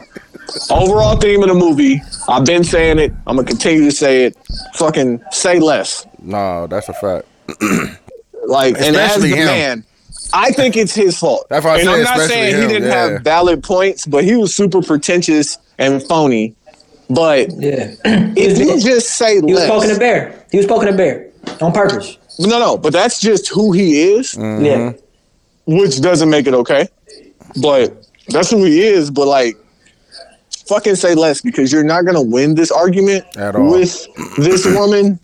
Overall 0.71 1.17
theme 1.17 1.43
of 1.43 1.49
the 1.49 1.55
movie. 1.55 2.01
I've 2.29 2.45
been 2.45 2.65
saying 2.65 2.99
it. 2.99 3.13
I'm 3.27 3.37
gonna 3.37 3.47
continue 3.47 3.85
to 3.85 3.93
say 3.93 4.25
it. 4.25 4.37
Fucking 4.75 5.23
say 5.31 5.59
less. 5.59 6.07
no, 6.21 6.67
that's 6.67 6.89
a 6.89 6.95
fact. 6.95 7.27
Like, 8.47 8.77
and 8.77 8.97
as 8.97 9.17
Especially 9.17 9.31
the 9.31 9.37
him. 9.37 9.47
man, 9.47 9.85
I 10.33 10.53
think 10.53 10.75
it's 10.77 10.95
his 10.95 11.19
fault. 11.19 11.47
That's 11.51 11.67
why 11.67 11.73
I 11.73 11.79
and 11.81 11.85
say 11.87 11.93
I'm 11.93 12.03
not 12.03 12.13
especially 12.17 12.29
saying 12.35 12.63
he 12.63 12.69
didn't 12.69 12.89
yeah. 12.89 13.11
have 13.11 13.23
valid 13.23 13.63
points, 13.63 14.07
but 14.07 14.25
he 14.25 14.37
was 14.37 14.55
super 14.55 14.81
pretentious 14.81 15.59
and 15.77 16.03
phony. 16.03 16.55
But 17.11 17.51
Yeah. 17.53 17.93
if 18.07 18.57
you 18.59 18.81
just 18.81 19.11
say 19.17 19.41
less. 19.41 19.47
He 19.49 19.53
was 19.53 19.67
poking 19.67 19.91
a 19.95 19.99
bear. 19.99 20.47
He 20.51 20.57
was 20.57 20.67
poking 20.67 20.89
a 20.89 20.97
bear 20.97 21.29
on 21.61 21.73
purpose. 21.73 22.17
no, 22.39 22.59
no, 22.59 22.79
but 22.79 22.95
that's 22.95 23.21
just 23.21 23.49
who 23.49 23.73
he 23.73 24.01
is, 24.13 24.35
Mm-hmm. 24.35 24.65
Yeah. 24.65 24.93
Which 25.69 26.01
doesn't 26.01 26.31
make 26.31 26.47
it 26.47 26.55
okay. 26.55 26.89
But 27.61 27.95
that's 28.29 28.51
who 28.51 28.65
he 28.65 28.81
is. 28.81 29.11
But 29.11 29.27
like, 29.29 29.55
fucking 30.67 30.97
say 30.97 31.15
less 31.15 31.41
because 31.43 31.71
you're 31.73 31.85
not 31.85 32.05
gonna 32.07 32.23
win 32.23 32.55
this 32.55 32.71
argument 32.71 33.25
At 33.37 33.55
all. 33.55 33.71
with 33.71 34.07
this 34.39 34.65
woman. 34.75 35.21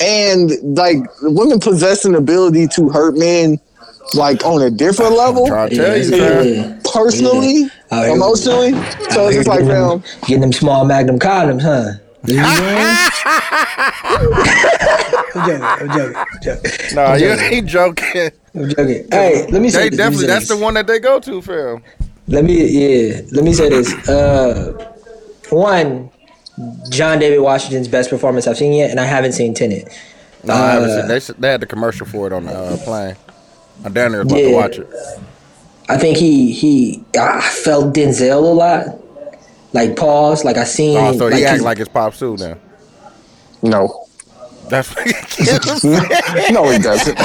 And 0.00 0.50
like, 0.76 0.98
women 1.22 1.60
possess 1.60 2.04
an 2.04 2.16
ability 2.16 2.66
to 2.74 2.88
hurt 2.88 3.16
men, 3.16 3.60
like 4.14 4.44
on 4.44 4.60
a 4.62 4.68
different 4.70 5.12
level. 5.16 5.46
Trying 5.46 5.70
to 5.70 5.76
tell 5.76 5.96
you, 5.96 6.16
Yeah. 6.16 6.80
personally, 6.92 7.70
oh, 7.92 8.02
Yeah. 8.04 8.12
Emotionally. 8.12 8.72
So 9.10 9.28
it's 9.28 9.36
just 9.36 9.48
like, 9.48 9.60
getting, 9.60 9.68
them, 9.68 10.02
getting 10.26 10.40
them 10.40 10.52
small 10.52 10.84
magnum 10.84 11.20
condoms, 11.20 11.62
huh? 11.62 11.92
You 12.26 12.36
know 12.36 12.42
I'm 12.46 12.56
saying? 12.56 14.24
I'm 15.34 15.46
joking. 15.46 15.62
I'm 15.62 15.88
joking. 15.98 16.16
I'm 16.16 16.42
joking. 16.42 16.70
Nah, 16.96 17.14
you 17.14 17.28
ain't 17.28 17.66
joking. 17.68 18.30
I'm 18.54 18.68
joking. 18.70 19.06
Hey, 19.10 19.46
let 19.50 19.60
me 19.60 19.70
say 19.70 19.88
They 19.88 19.90
this. 19.90 19.98
let 19.98 20.04
definitely 20.04 20.16
say 20.18 20.26
that's 20.26 20.48
this. 20.48 20.56
the 20.58 20.62
one 20.64 20.74
that 20.74 20.86
they 20.86 20.98
go 21.00 21.20
to, 21.20 21.42
fam. 21.42 21.82
Let 22.28 22.44
me 22.44 22.64
yeah. 22.66 23.20
Let 23.32 23.44
me 23.44 23.52
say 23.52 23.68
this. 23.68 23.92
Uh, 24.08 24.72
one, 25.50 26.10
John 26.88 27.18
David 27.18 27.40
Washington's 27.40 27.88
best 27.88 28.08
performance 28.10 28.46
I've 28.46 28.56
seen 28.56 28.72
yet, 28.72 28.90
and 28.90 28.98
I 29.00 29.04
haven't 29.04 29.32
seen 29.32 29.52
Tenet. 29.54 29.88
No, 30.44 30.54
I 30.54 30.72
haven't 30.72 30.90
Uh, 30.90 31.00
seen. 31.18 31.34
They, 31.36 31.40
they 31.40 31.50
had 31.50 31.60
the 31.60 31.66
commercial 31.66 32.06
for 32.06 32.26
it 32.26 32.32
on 32.32 32.44
the 32.46 32.52
uh, 32.52 32.76
plane. 32.78 33.16
I'm 33.84 33.92
down 33.92 34.12
there 34.12 34.22
about 34.22 34.38
Yeah. 34.38 34.48
to 34.48 34.54
watch 34.54 34.78
it. 34.78 34.88
I 35.88 35.98
think 35.98 36.16
he 36.16 36.52
he 36.52 37.04
I 37.18 37.40
felt 37.42 37.94
Denzel 37.94 38.38
a 38.42 38.54
lot. 38.54 38.86
Like 39.74 39.96
pause. 39.96 40.44
Like 40.44 40.56
I 40.56 40.64
seen. 40.64 40.96
Oh, 40.96 41.12
so 41.12 41.26
he 41.28 41.34
like, 41.34 41.42
act 41.44 41.52
his- 41.54 41.62
like 41.62 41.78
it's 41.80 41.88
Pop 41.88 42.14
Sue 42.14 42.36
now. 42.38 42.56
no. 43.62 44.03
That's 44.68 44.94
No, 45.84 46.68
he 46.70 46.78
doesn't. 46.78 47.18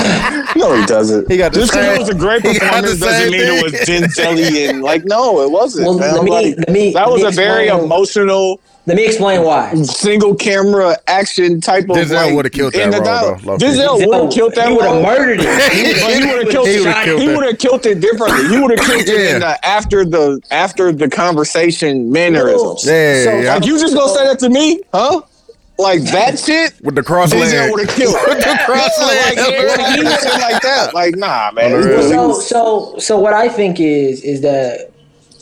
No, 0.56 0.76
he 0.80 0.86
doesn't. 0.86 1.32
He 1.32 1.38
got 1.38 1.54
the 1.54 1.60
Just 1.62 1.72
because 1.72 1.96
it 1.96 2.00
was 2.00 2.10
a 2.10 2.14
great 2.16 2.42
he 2.46 2.60
performance 2.60 3.00
doesn't 3.00 3.10
same 3.10 3.32
mean 3.32 3.42
it 3.42 3.64
was 3.64 3.74
Denzel 3.74 4.70
and 4.70 4.82
like 4.84 5.06
no, 5.06 5.42
it 5.42 5.52
wasn't. 5.52 5.86
Well, 5.88 5.96
let 5.96 6.24
me- 6.24 6.32
Like, 6.32 6.58
let 6.58 6.70
me- 6.70 6.94
that 6.94 7.08
let 7.08 7.12
was 7.14 7.22
me 7.24 7.28
a 7.30 7.32
very 7.32 7.68
emotional 7.68 8.60
Let 8.86 8.98
me 8.98 9.06
explain 9.06 9.44
why. 9.44 9.74
single 9.84 10.36
camera 10.36 10.98
action 11.08 11.62
type 11.62 11.84
of 11.90 11.96
Denzel 11.98 12.14
like, 12.26 12.34
would've 12.36 12.52
killed 12.52 12.74
that 12.74 12.82
in 12.84 12.90
the 12.92 12.98
role, 12.98 13.06
dialogue. 13.06 13.42
though, 13.42 13.52
low-key. 13.52 13.66
Denzel 13.66 14.08
would 14.08 14.24
have 14.24 14.32
killed 14.34 14.56
that. 14.56 14.68
He 14.68 14.74
would 14.76 14.86
have 14.86 15.02
murdered 15.04 15.40
it. 15.42 15.74
He 16.20 16.26
would 16.28 16.44
have 16.44 16.50
killed, 16.52 16.68
He 16.68 16.76
it. 16.76 16.80
would've 16.86 17.04
killed 17.06 17.22
He 17.22 17.28
would 17.30 17.46
have 17.46 17.58
killed 17.60 17.86
it 17.86 18.00
differently. 18.02 18.48
He 18.50 18.62
would 18.62 18.72
have 18.78 18.86
killed 18.88 19.02
it 19.08 19.34
in 19.36 19.40
the 19.42 19.66
after 19.66 20.06
the 20.06 20.42
after 20.52 20.92
the 20.92 21.10
conversation 21.10 22.12
mannerisms. 22.12 22.86
Yeah, 22.86 23.24
So- 23.24 23.38
yeah. 23.40 23.54
Like 23.56 23.66
you 23.66 23.80
just 23.80 23.96
gonna 23.96 24.14
say 24.14 24.26
that 24.28 24.40
to 24.40 24.50
me, 24.50 24.82
huh? 24.94 25.22
Like 25.80 26.02
that 26.12 26.38
shit. 26.46 26.74
with 26.84 26.96
the 26.96 27.04
cross 27.04 27.32
Denzel 27.34 27.52
leg. 27.52 27.72
would 27.72 27.88
have 27.88 27.96
killed. 27.98 28.16
With 28.28 28.38
the 28.40 28.60
cross 28.66 29.00
leg. 29.08 29.38
like, 29.38 29.50
yeah, 29.52 29.84
like, 29.84 29.98
he 29.98 30.04
was 30.04 30.14
shit 30.22 30.42
like 30.42 30.62
that. 30.62 30.94
Like 30.94 31.16
nah, 31.16 31.52
man. 31.54 31.74
On 31.74 31.82
the 31.82 31.94
It 31.94 31.98
was- 31.98 32.12
real. 32.12 32.32
it 32.32 32.36
so 32.36 32.42
so 32.42 33.00
so 33.00 33.20
what 33.20 33.34
I 33.34 33.48
think 33.50 33.80
is 33.80 34.22
is 34.24 34.42
that 34.42 34.92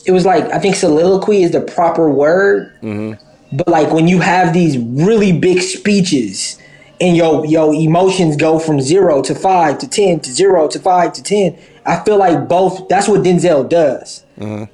it 0.06 0.12
was 0.12 0.24
like 0.24 0.44
I 0.52 0.58
think 0.58 0.76
soliloquy 0.76 1.42
is 1.42 1.50
the 1.50 1.60
proper 1.60 2.08
word, 2.08 2.72
mm-hmm. 2.82 3.56
but 3.56 3.68
like 3.68 3.92
when 3.92 4.08
you 4.08 4.20
have 4.20 4.52
these 4.54 4.78
really 4.78 5.32
big 5.38 5.60
speeches 5.60 6.58
and 7.00 7.16
your 7.16 7.44
your 7.44 7.74
emotions 7.74 8.36
go 8.36 8.58
from 8.58 8.80
zero 8.80 9.20
to 9.22 9.34
five 9.34 9.78
to 9.78 9.88
ten 9.88 10.20
to 10.20 10.30
zero 10.32 10.66
to 10.68 10.78
five 10.78 11.12
to 11.14 11.22
ten, 11.22 11.58
I 11.84 11.96
feel 12.04 12.16
like 12.16 12.48
both. 12.48 12.88
That's 12.88 13.06
what 13.08 13.22
Denzel 13.22 13.68
does. 13.68 14.24
Mm-hmm. 14.38 14.72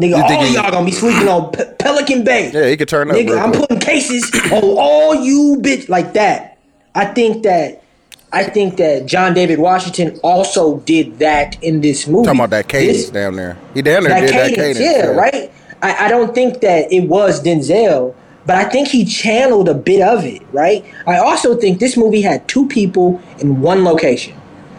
Nigga, 0.00 0.20
all 0.20 0.42
he- 0.44 0.54
y'all 0.54 0.70
gonna 0.72 0.84
be 0.84 0.90
sleeping 0.92 1.28
on 1.28 1.52
Pe- 1.52 1.72
Pelican 1.78 2.24
Bay. 2.24 2.50
Yeah, 2.52 2.68
he 2.68 2.76
could 2.76 2.88
turn 2.88 3.10
up. 3.10 3.16
Nigga, 3.16 3.40
I'm 3.40 3.50
quick. 3.50 3.60
putting 3.62 3.78
cases 3.78 4.28
on 4.50 4.62
all 4.62 5.14
you 5.14 5.58
bitch 5.60 5.88
like 5.88 6.14
that. 6.14 6.58
I 6.94 7.04
think 7.06 7.42
that 7.44 7.80
I 8.32 8.42
think 8.42 8.76
that 8.78 9.06
John 9.06 9.32
David 9.34 9.60
Washington 9.60 10.18
also 10.24 10.78
did 10.78 11.20
that 11.20 11.56
in 11.62 11.80
this 11.80 12.08
movie. 12.08 12.24
Talking 12.26 12.40
about 12.40 12.50
that 12.50 12.66
cadence 12.66 12.96
This- 13.02 13.10
down 13.10 13.36
there. 13.36 13.56
He 13.74 13.82
down 13.82 14.02
there 14.02 14.20
did 14.20 14.30
cadence, 14.30 14.56
that 14.56 14.60
cadence. 14.60 14.78
yeah, 14.80 15.06
right. 15.06 15.52
I, 15.82 16.06
I 16.06 16.08
don't 16.08 16.34
think 16.34 16.60
that 16.62 16.92
it 16.92 17.02
was 17.08 17.40
Denzel, 17.40 18.14
but 18.46 18.56
I 18.56 18.64
think 18.64 18.88
he 18.88 19.04
channeled 19.04 19.68
a 19.68 19.74
bit 19.74 20.00
of 20.02 20.24
it, 20.24 20.42
right? 20.50 20.84
I 21.06 21.18
also 21.18 21.54
think 21.54 21.78
this 21.78 21.96
movie 21.96 22.22
had 22.22 22.48
two 22.48 22.66
people 22.66 23.20
in 23.38 23.60
one 23.60 23.84
location 23.84 24.34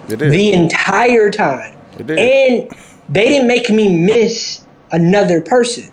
It 0.10 0.18
did. 0.20 0.32
the 0.32 0.52
entire 0.52 1.30
time. 1.32 1.74
It 1.98 2.08
did. 2.08 2.20
And 2.20 2.70
they 3.08 3.30
didn't 3.30 3.48
make 3.48 3.70
me 3.70 3.98
miss 3.98 4.65
another 4.92 5.42
person. 5.42 5.92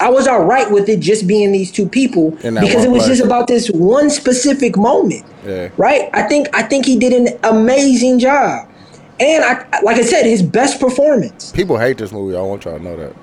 I 0.00 0.10
was 0.10 0.26
all 0.26 0.44
right 0.44 0.70
with 0.70 0.88
it 0.88 1.00
just 1.00 1.26
being 1.26 1.52
these 1.52 1.70
two 1.70 1.88
people 1.88 2.30
because 2.32 2.84
it 2.84 2.90
was 2.90 3.06
just 3.06 3.22
about 3.22 3.46
this 3.46 3.70
one 3.70 4.10
specific 4.10 4.76
moment. 4.76 5.24
Yeah. 5.44 5.68
Right? 5.76 6.08
I 6.12 6.22
think 6.22 6.48
I 6.54 6.62
think 6.62 6.86
he 6.86 6.98
did 6.98 7.12
an 7.12 7.38
amazing 7.44 8.18
job. 8.18 8.68
And 9.20 9.44
I 9.44 9.80
like 9.82 9.98
I 9.98 10.02
said, 10.02 10.24
his 10.24 10.42
best 10.42 10.80
performance. 10.80 11.52
People 11.52 11.78
hate 11.78 11.98
this 11.98 12.10
movie. 12.10 12.36
I 12.36 12.40
want 12.40 12.64
y'all 12.64 12.78
to 12.78 12.82
know 12.82 12.96
that. 12.96 13.14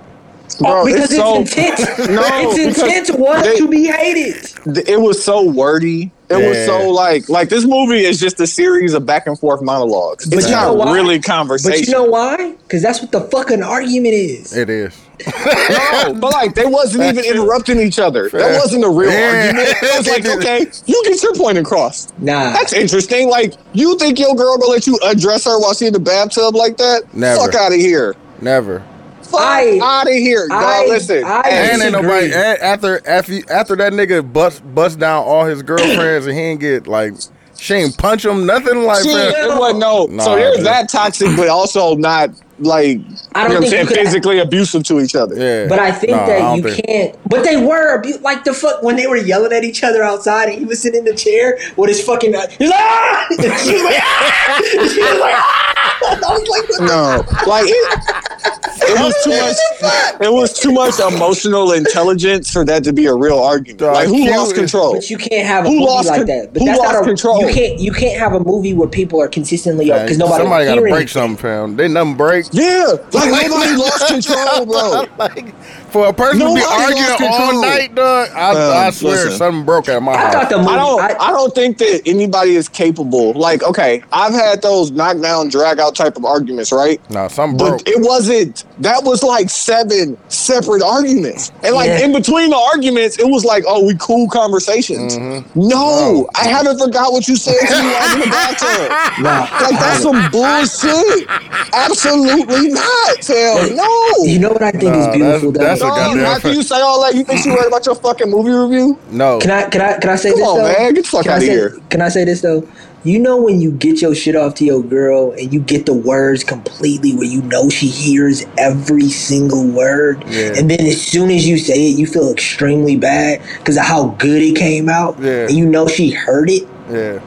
Bro, 0.57 0.81
oh, 0.81 0.85
because 0.85 1.03
it's 1.03 1.13
it's, 1.13 1.21
so- 1.21 1.38
intense. 1.38 1.79
No, 2.09 2.21
it's 2.51 2.77
because 2.77 2.81
intense 2.83 3.12
one 3.12 3.41
they- 3.43 3.57
to 3.57 3.67
be 3.67 3.85
hated. 3.88 4.43
th- 4.73 4.88
it 4.88 4.99
was 4.99 5.23
so 5.23 5.43
wordy. 5.43 6.12
It 6.31 6.47
was 6.47 6.63
so 6.67 6.89
like 6.91 7.27
like 7.27 7.49
this 7.49 7.65
movie 7.65 8.05
is 8.05 8.19
just 8.19 8.39
a 8.39 8.45
series 8.45 8.93
of 8.93 9.03
back 9.03 9.25
and 9.25 9.38
forth 9.39 9.63
monologues. 9.63 10.27
But 10.29 10.38
It's 10.38 10.47
you 10.47 10.51
not 10.55 10.77
why? 10.77 10.93
really 10.93 11.17
But 11.17 11.88
you 11.88 11.91
know 11.91 12.03
why? 12.03 12.51
Because 12.51 12.83
that's 12.83 13.01
what 13.01 13.12
the 13.12 13.21
fucking 13.21 13.63
argument 13.63 14.13
is. 14.13 14.55
It 14.55 14.69
is. 14.69 14.95
no, 15.27 16.13
but 16.13 16.31
like 16.31 16.53
they 16.53 16.67
wasn't 16.67 17.03
even 17.03 17.25
interrupting 17.25 17.79
each 17.79 17.97
other. 17.97 18.29
That 18.29 18.59
wasn't 18.59 18.85
a 18.85 18.89
real 18.89 19.09
Yeah. 19.12 19.47
argument. 19.47 19.69
It 19.81 19.97
was 19.97 20.07
like, 20.07 20.25
okay, 20.38 20.67
you 20.85 21.03
get 21.05 21.23
your 21.23 21.33
point 21.33 21.57
across. 21.57 22.13
Nah. 22.19 22.53
That's 22.53 22.73
interesting. 22.73 23.27
Like, 23.29 23.55
you 23.73 23.97
think 23.97 24.19
your 24.19 24.35
girl 24.35 24.57
gonna 24.59 24.71
let 24.71 24.85
you 24.85 24.99
undress 25.01 25.45
her 25.45 25.59
while 25.59 25.73
she 25.73 25.88
in 25.88 25.93
the 25.93 25.99
bathtub 25.99 26.53
like 26.55 26.77
that? 26.77 27.12
Never. 27.13 27.39
Fuck 27.41 27.55
out 27.55 27.71
of 27.73 27.79
here. 27.79 28.15
Never. 28.39 28.83
Fuck 29.31 29.41
I- 29.41 29.79
out 29.81 30.07
of 30.07 30.13
here. 30.13 30.47
I- 30.51 30.79
Dog, 30.81 30.89
listen. 30.89 31.23
I 31.23 31.41
hey, 31.47 31.69
And 31.73 31.81
ain't 31.81 31.91
nobody 31.93 32.33
after 32.33 33.01
after 33.07 33.51
after 33.51 33.75
that 33.77 33.93
nigga 33.93 34.31
bust 34.33 34.61
bust 34.75 34.99
down 34.99 35.23
all 35.23 35.45
his 35.45 35.61
girlfriends 35.63 36.25
and 36.27 36.35
he 36.37 36.41
ain't 36.43 36.59
get 36.59 36.87
like 36.87 37.13
she 37.57 37.73
ain't 37.75 37.97
punch 37.97 38.25
him 38.25 38.45
nothing 38.45 38.83
like 38.83 39.03
She, 39.03 39.13
man. 39.13 39.33
it 39.35 39.59
wasn't 39.59 39.79
no. 39.79 40.05
Nah, 40.05 40.23
so 40.23 40.35
there's 40.35 40.55
man. 40.57 40.63
that 40.65 40.89
toxic, 40.89 41.35
but 41.35 41.47
also 41.49 41.95
not 41.95 42.29
like 42.59 42.99
I 43.35 43.43
don't 43.43 43.49
know 43.51 43.55
I'm 43.57 43.61
think 43.61 43.71
saying, 43.71 43.81
you 43.83 43.87
could- 43.87 43.97
physically 43.97 44.39
abusive 44.39 44.83
to 44.85 44.99
each 44.99 45.15
other. 45.15 45.35
Yeah. 45.35 45.67
But 45.67 45.79
I 45.79 45.91
think 45.91 46.12
Nah, 46.12 46.25
that 46.25 46.39
don't 46.39 46.57
you 46.57 46.63
think- 46.63 46.85
can't. 46.85 47.15
But 47.29 47.43
they 47.43 47.57
were 47.57 47.97
abu- 47.99 48.17
like 48.21 48.43
the 48.43 48.53
fuck 48.53 48.81
when 48.83 48.95
they 48.95 49.07
were 49.07 49.17
yelling 49.17 49.53
at 49.53 49.63
each 49.63 49.83
other 49.83 50.03
outside, 50.03 50.49
and 50.49 50.57
he 50.60 50.65
was 50.65 50.81
sitting 50.81 50.99
in 50.99 51.05
the 51.05 51.13
chair 51.15 51.57
with 51.77 51.89
his 51.89 52.03
fucking. 52.03 52.35
Uh, 52.35 52.47
he 52.57 52.65
was 52.65 52.71
like, 52.71 52.79
ah! 52.81 53.27
She 53.29 53.71
was 53.71 53.83
like, 53.83 53.99
ah! 54.01 54.62
She 54.93 54.99
was 55.01 55.19
like, 55.19 55.33
ah! 55.35 55.65
I 56.01 56.15
was 56.31 56.79
like, 56.79 56.87
No, 56.89 57.23
like 57.49 57.65
it, 57.67 58.89
it 58.89 58.99
was 58.99 59.13
too 59.23 59.31
much. 59.31 60.21
It 60.21 60.31
was 60.31 60.53
too 60.60 60.71
much 60.71 60.99
emotional 60.99 61.73
intelligence 61.73 62.49
for 62.51 62.63
that 62.65 62.83
to 62.85 62.93
be 62.93 63.05
a 63.05 63.13
real 63.13 63.39
argument. 63.39 63.79
Dog, 63.79 63.93
Like 63.95 64.07
who 64.07 64.29
lost 64.29 64.53
is- 64.53 64.57
control? 64.57 64.93
But 64.93 65.10
you 65.10 65.17
can't 65.17 65.45
have 65.45 65.65
a 65.65 65.69
Who 65.69 65.75
movie 65.75 65.85
lost 65.85 66.07
like 66.07 66.17
con- 66.19 66.27
that. 66.27 66.53
But 66.53 66.60
who 66.62 66.65
that's 66.65 66.79
lost 66.79 66.93
not 66.93 67.03
a 67.03 67.05
control? 67.05 67.41
You 67.47 67.53
can't. 67.53 67.79
You 67.79 67.91
can't 67.91 68.17
have 68.19 68.33
a 68.33 68.39
movie 68.39 68.73
where 68.73 68.87
people 68.87 69.21
are 69.21 69.27
consistently 69.27 69.85
because 69.85 70.17
nobody 70.17 70.43
somebody 70.43 70.65
got 70.65 70.75
gotta 70.75 70.87
to 70.87 70.93
break 70.93 71.10
something, 71.10 71.37
fam. 71.37 71.75
They 71.75 71.87
nothing 71.87 72.15
break. 72.15 72.48
Yeah, 72.52 72.85
like 73.13 73.50
nobody 73.50 73.75
lost 73.77 74.08
control, 74.08 74.65
bro. 74.65 75.06
like 75.17 75.54
for 75.91 76.08
a 76.08 76.13
person 76.13 76.39
to 76.39 76.54
be 76.54 76.62
arguing 76.67 77.31
all 77.31 77.62
night, 77.62 77.95
dog. 77.95 78.29
I, 78.29 78.50
Um, 78.52 78.87
I 78.87 78.89
swear 78.91 79.13
listen. 79.25 79.31
something 79.37 79.65
broke 79.65 79.89
at 79.89 80.02
my 80.04 80.13
I 80.13 80.17
house. 80.17 80.50
the 80.50 80.58
movie. 80.58 80.69
I 80.69 80.75
don't. 80.75 81.02
I, 81.02 81.15
I, 81.19 81.31
don't 81.31 81.54
think 81.56 81.77
that 81.79 82.02
anybody 82.06 82.56
is 82.56 82.69
capable. 82.69 83.33
Like, 83.33 83.63
okay, 83.63 84.04
I've 84.12 84.33
had 84.33 84.62
those 84.62 84.91
knockdown, 84.91 85.50
drag 85.50 85.79
out 85.79 85.95
type 85.95 86.15
of 86.17 86.25
arguments, 86.25 86.71
right? 86.71 87.00
no, 87.10 87.27
something 87.27 87.58
broke. 87.58 87.83
But 87.85 87.87
it 87.87 88.02
wasn't. 88.02 88.65
That 88.81 89.04
was 89.04 89.23
like 89.23 89.50
seven 89.50 90.17
separate 90.29 90.81
arguments, 90.83 91.52
and 91.63 91.73
like 91.75 91.87
Yeah. 91.87 92.06
in 92.06 92.13
between 92.13 92.50
the 92.52 92.58
arguments, 92.73 93.17
it 93.19 93.27
was 93.27 93.43
like, 93.45 93.63
oh, 93.67 93.85
we 93.85 93.95
cool 94.00 94.27
conversations. 94.29 95.17
Mm-hmm. 95.17 95.60
No, 95.67 96.27
I 96.35 96.47
haven't 96.47 96.77
forgot 96.79 97.12
what 97.12 97.27
you 97.27 97.35
said 97.35 97.54
to 97.60 97.83
me 97.83 97.89
while 97.89 98.13
in 98.13 98.19
the 98.21 98.25
bathtub. 98.27 99.23
nah, 99.23 99.41
Like 99.62 99.79
that's 99.79 100.02
some 100.04 100.29
bullshit. 100.31 101.27
Absolutely 101.73 102.38
not, 102.48 103.21
Tim. 103.21 103.75
No. 103.75 104.15
you 104.23 104.40
know 104.40 104.50
what 104.50 104.63
I 104.63 104.71
think 104.71 104.96
is 104.96 105.08
beautiful? 105.08 105.52
that's- 105.52 105.79
that's 105.79 105.81
though? 105.81 105.87
a 105.87 105.90
No, 105.90 105.96
goddamn 105.96 106.25
after 106.25 106.52
you 106.54 106.63
say 106.63 106.79
all 106.81 107.02
that, 107.04 107.15
you 107.15 107.23
think 107.23 107.42
she 107.42 107.50
worried 107.50 107.67
about 107.67 107.85
your 107.85 107.96
fucking 107.96 108.29
movie 108.29 108.52
review? 108.52 108.98
no, 109.12 109.40
Can 109.40 109.52
I 109.52 109.63
can 109.69 109.81
I 109.81 109.98
can 109.98 110.10
I 110.10 110.15
say 110.15 110.31
Come 110.31 110.40
this 110.40 110.48
on, 110.48 110.58
though? 110.58 110.63
man. 110.63 110.94
Get 110.94 111.04
the 111.04 111.10
fuck 111.10 111.23
Can 111.23 111.31
I 111.31 111.35
outta 111.35 111.46
say- 111.46 111.52
here. 111.52 111.77
Can 111.90 112.02
I 112.02 112.10
say 112.10 112.23
this 112.25 112.42
though? 112.42 112.67
You 113.04 113.17
know 113.17 113.37
when 113.37 113.62
you 113.62 113.71
get 113.71 114.02
your 114.02 114.13
shit 114.13 114.35
off 114.35 114.56
to 114.56 114.65
your 114.65 114.83
girl 114.83 115.31
and 115.31 115.54
you 115.54 115.62
get 115.62 115.85
the 115.85 115.94
words 115.94 116.44
completely 116.44 117.13
where 117.15 117.25
you 117.25 117.42
know 117.44 117.69
she 117.69 117.87
hears 117.87 118.46
every 118.58 119.08
single 119.10 119.63
word, 119.63 120.21
Yeah. 120.29 120.52
and 120.58 120.69
then 120.69 120.81
as 120.85 121.02
soon 121.02 121.31
as 121.31 121.48
you 121.48 121.58
say 121.58 121.75
it, 121.92 121.98
you 121.98 122.06
feel 122.06 122.29
extremely 122.29 122.98
bad 122.98 123.40
because 123.60 123.77
of 123.77 123.83
how 123.83 124.15
good 124.19 124.42
it 124.42 124.58
came 124.58 124.90
out, 124.90 125.17
Yeah. 125.21 125.44
and 125.48 125.52
you 125.52 125.65
know 125.65 125.87
she 125.87 126.10
heard 126.10 126.50
it. 126.50 126.67
yeah. 126.92 127.19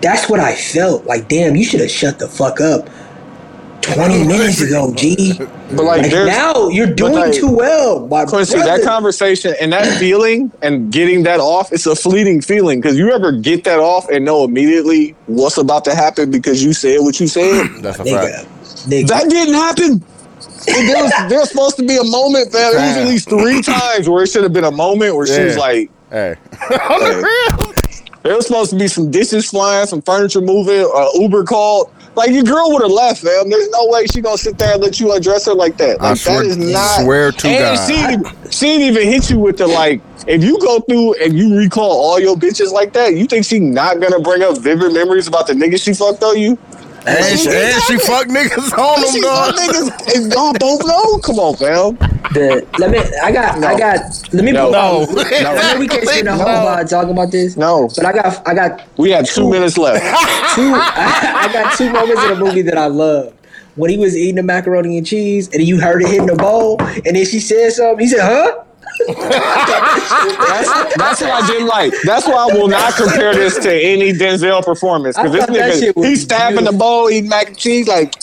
That's 0.00 0.30
what 0.30 0.40
I 0.40 0.54
felt. 0.54 1.04
Like, 1.06 1.28
damn, 1.28 1.56
you 1.56 1.64
should 1.64 1.80
have 1.80 1.90
shut 1.90 2.18
the 2.20 2.26
fuck 2.28 2.58
up. 2.60 2.88
20 3.82 4.26
minutes 4.26 4.60
ago, 4.60 4.92
G. 4.94 5.32
But 5.38 5.84
like, 5.84 6.02
Like 6.02 6.12
now 6.12 6.68
you're 6.68 6.92
doing 6.94 7.14
like, 7.14 7.32
too 7.32 7.50
well, 7.50 8.06
my 8.08 8.24
Quincy, 8.24 8.54
brother. 8.56 8.78
that 8.78 8.84
conversation 8.86 9.54
and 9.60 9.72
that 9.72 9.98
feeling 9.98 10.52
and 10.62 10.92
getting 10.92 11.22
that 11.24 11.40
off, 11.40 11.72
it's 11.72 11.86
a 11.86 11.96
fleeting 11.96 12.40
feeling. 12.42 12.80
Because 12.80 12.98
you 12.98 13.10
ever 13.10 13.32
get 13.32 13.64
that 13.64 13.78
off 13.78 14.08
and 14.10 14.24
know 14.24 14.44
immediately 14.44 15.14
what's 15.26 15.56
about 15.56 15.84
to 15.86 15.94
happen 15.94 16.30
because 16.30 16.62
you 16.62 16.72
said 16.72 16.98
what 17.00 17.18
you 17.20 17.26
said? 17.26 17.68
That's 17.80 17.98
a 18.00 18.04
nigga, 18.04 18.44
fact. 18.44 19.08
that 19.08 19.26
didn't 19.30 19.54
happen. 19.54 20.04
And 20.68 20.88
there 20.88 21.02
was, 21.02 21.12
there's 21.30 21.48
supposed 21.50 21.76
to 21.76 21.86
be 21.86 21.96
a 21.96 22.04
moment, 22.04 22.52
man. 22.52 22.72
There 22.72 22.86
was 22.88 22.96
at 22.98 23.06
least 23.08 23.28
three 23.30 23.62
times 23.62 24.08
where 24.08 24.22
it 24.24 24.26
should 24.28 24.42
have 24.42 24.52
been 24.52 24.64
a 24.64 24.70
moment 24.70 25.16
where 25.16 25.26
she 25.26 25.42
was 25.42 25.56
like, 25.56 25.90
Hey, 26.10 26.34
hey. 26.50 26.76
there 28.22 28.36
was 28.36 28.46
supposed 28.46 28.70
to 28.70 28.76
be 28.78 28.88
some 28.88 29.10
dishes 29.10 29.48
flying, 29.48 29.86
some 29.86 30.02
furniture 30.02 30.40
moving, 30.40 30.90
uh, 30.94 31.08
Uber 31.14 31.44
called. 31.44 31.90
Like 32.16 32.30
your 32.32 32.42
girl 32.42 32.72
would 32.72 32.82
have 32.82 32.90
left, 32.90 33.22
fam. 33.22 33.48
There's 33.48 33.70
no 33.70 33.86
way 33.86 34.04
she 34.06 34.20
gonna 34.20 34.36
sit 34.36 34.58
there 34.58 34.74
and 34.74 34.82
let 34.82 34.98
you 34.98 35.12
undress 35.12 35.46
her 35.46 35.54
like 35.54 35.76
that. 35.78 36.00
I 36.02 36.10
Like 36.10 36.18
swear- 36.18 36.42
that 36.42 36.46
is 36.46 36.56
not. 36.56 37.00
swear 37.02 37.32
to 37.32 37.48
and 37.48 37.58
God. 37.76 37.86
She, 37.86 37.92
didn't- 37.96 38.52
she 38.52 38.66
didn't 38.66 38.82
even 38.96 39.08
hit 39.08 39.30
you 39.30 39.38
with 39.38 39.56
the 39.58 39.66
like. 39.68 40.00
If 40.26 40.42
you 40.44 40.58
go 40.58 40.80
through 40.80 41.14
and 41.14 41.38
you 41.38 41.56
recall 41.56 41.90
all 41.92 42.18
your 42.20 42.36
bitches 42.36 42.72
like 42.72 42.92
that, 42.94 43.14
you 43.14 43.26
think 43.26 43.44
she 43.46 43.58
not 43.60 44.00
gonna 44.00 44.18
bring 44.20 44.42
up 44.42 44.58
vivid 44.58 44.92
memories 44.92 45.28
about 45.28 45.46
the 45.46 45.52
niggas 45.54 45.82
she 45.84 45.94
fucked 45.94 46.22
on 46.22 46.36
you? 46.38 46.58
And 47.06 47.38
she, 47.38 47.48
and 47.48 47.82
she 47.84 47.98
fuck 47.98 48.26
niggas 48.28 48.76
on 48.78 49.00
them, 49.00 49.10
She 49.12 49.20
dog. 49.20 49.54
fucked 49.54 49.58
niggas, 49.58 50.16
and 50.16 50.32
y'all 50.32 50.52
both 50.54 50.84
know. 50.86 51.18
Come 51.18 51.38
on, 51.38 51.56
fam. 51.56 51.96
The, 52.32 52.66
let 52.78 52.90
me. 52.90 52.98
I 53.22 53.32
got. 53.32 53.62
I 53.64 53.78
got. 53.78 54.32
Let 54.32 54.44
me. 54.44 54.52
No. 54.52 54.70
No. 54.70 55.06
I 55.08 55.74
know 55.74 55.80
we 55.80 55.88
can't 55.88 56.06
spend 56.06 56.28
a 56.28 56.34
whole 56.36 56.76
No. 56.76 56.84
talking 56.84 57.10
about 57.10 57.30
this. 57.32 57.56
No. 57.56 57.88
But 57.96 58.06
I 58.06 58.12
got. 58.12 58.48
I 58.48 58.54
got 58.54 58.86
We 58.98 59.10
have 59.10 59.26
two 59.26 59.50
minutes 59.50 59.76
left. 59.78 60.02
two. 60.54 60.72
I, 60.74 61.48
I 61.48 61.52
got 61.52 61.76
two 61.76 61.90
moments 61.90 62.22
in 62.24 62.32
a 62.32 62.36
movie 62.36 62.62
that 62.62 62.78
I 62.78 62.86
love. 62.86 63.34
When 63.76 63.88
he 63.90 63.96
was 63.96 64.16
eating 64.16 64.34
the 64.34 64.42
macaroni 64.42 64.98
and 64.98 65.06
cheese, 65.06 65.48
and 65.54 65.62
you 65.62 65.80
heard 65.80 66.02
it 66.02 66.08
hitting 66.08 66.26
the 66.26 66.36
bowl, 66.36 66.76
and 66.80 67.16
then 67.16 67.24
she 67.24 67.40
said 67.40 67.72
something. 67.72 67.98
He 68.00 68.08
said, 68.08 68.20
"Huh." 68.22 68.64
That's, 69.08 70.96
that's 70.96 71.20
what 71.20 71.30
I 71.30 71.46
didn't 71.46 71.66
like. 71.68 71.92
That's 72.04 72.26
why 72.26 72.48
I 72.50 72.54
will 72.56 72.68
not 72.68 72.94
compare 72.94 73.34
this 73.34 73.58
to 73.58 73.72
any 73.72 74.12
Denzel 74.12 74.64
performance 74.64 75.16
because 75.16 75.32
this 75.32 75.44
thought 75.44 75.54
that 75.54 75.74
shit 75.78 75.94
nigga 75.94 76.00
was 76.00 76.06
he's 76.06 76.22
stabbing 76.22 76.64
the 76.64 76.72
bowl, 76.72 77.10
eating 77.10 77.28
mac 77.28 77.48
and 77.48 77.58
cheese 77.58 77.88
like. 77.88 78.14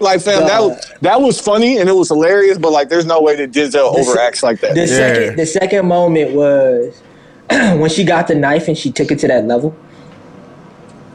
Like 0.00 0.20
fam, 0.22 0.40
that 0.48 0.60
was, 0.60 0.92
that 1.02 1.20
was 1.20 1.40
funny 1.40 1.78
and 1.78 1.88
it 1.88 1.92
was 1.92 2.08
hilarious, 2.08 2.58
but 2.58 2.72
like, 2.72 2.88
there's 2.88 3.06
no 3.06 3.22
way 3.22 3.36
that 3.36 3.52
Denzel 3.52 3.94
overacts 3.94 4.42
like 4.42 4.58
that. 4.60 4.74
The 4.74 4.88
second. 4.88 5.36
The 5.38 5.46
second 5.46 5.86
moment 5.86 6.32
was 6.32 7.00
when 7.48 7.88
she 7.88 8.02
got 8.04 8.26
the 8.26 8.34
knife 8.34 8.66
and 8.66 8.76
she 8.76 8.90
took 8.90 9.12
it 9.12 9.20
to 9.20 9.28
that 9.28 9.46
level. 9.46 9.74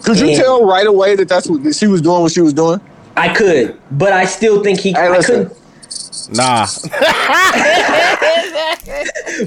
Could 0.03 0.17
you 0.17 0.27
Yeah. 0.27 0.37
tell 0.39 0.65
right 0.65 0.87
away 0.87 1.15
that 1.17 1.27
that's 1.27 1.47
what 1.47 1.75
she 1.75 1.87
was 1.87 2.01
doing? 2.01 2.21
What 2.21 2.31
she 2.31 2.39
was 2.39 2.53
doing? 2.53 2.79
I 3.17 3.33
could, 3.33 3.77
but 3.91 4.13
I 4.13 4.23
still 4.25 4.63
think 4.63 4.79
he. 4.79 4.93
Hey, 4.93 5.01
I 5.01 5.09
listen. 5.09 5.47
couldn't. 5.49 5.57
Nah, 6.31 6.65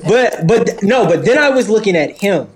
But 0.08 0.46
but 0.46 0.82
no, 0.82 1.06
but 1.06 1.24
then 1.24 1.38
I 1.38 1.50
was 1.50 1.68
looking 1.68 1.96
at 1.96 2.10
him. 2.18 2.48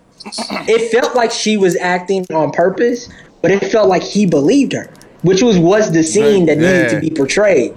It 0.68 0.90
felt 0.90 1.14
like 1.14 1.30
she 1.30 1.56
was 1.56 1.76
acting 1.76 2.26
on 2.32 2.50
purpose, 2.50 3.08
but 3.42 3.50
it 3.50 3.64
felt 3.70 3.88
like 3.88 4.02
he 4.02 4.26
believed 4.26 4.72
her, 4.72 4.90
which 5.22 5.42
was 5.42 5.58
was 5.58 5.92
the 5.92 6.02
scene 6.02 6.46
that 6.46 6.56
needed 6.58 6.92
Yeah. 6.92 6.94
to 6.94 7.00
be 7.00 7.10
portrayed. 7.10 7.74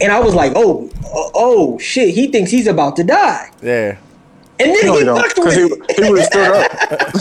And 0.00 0.10
I 0.12 0.18
was 0.20 0.34
like, 0.34 0.52
oh, 0.56 0.90
oh, 1.06 1.30
oh, 1.34 1.78
shit, 1.78 2.14
he 2.14 2.26
thinks 2.28 2.50
he's 2.50 2.66
about 2.66 2.96
to 2.96 3.04
die, 3.04 3.50
yeah. 3.62 3.96
and 4.58 4.74
then 4.74 4.86
No, 4.86 4.92
he 4.94 4.98
he 5.00 5.04
don't. 5.04 5.20
fucked 5.20 5.38
with. 5.38 5.54
he, 5.54 5.60
he 6.04 6.10
would 6.10 6.18
have 6.20 6.26
stood 6.28 6.50
up. 6.50 6.70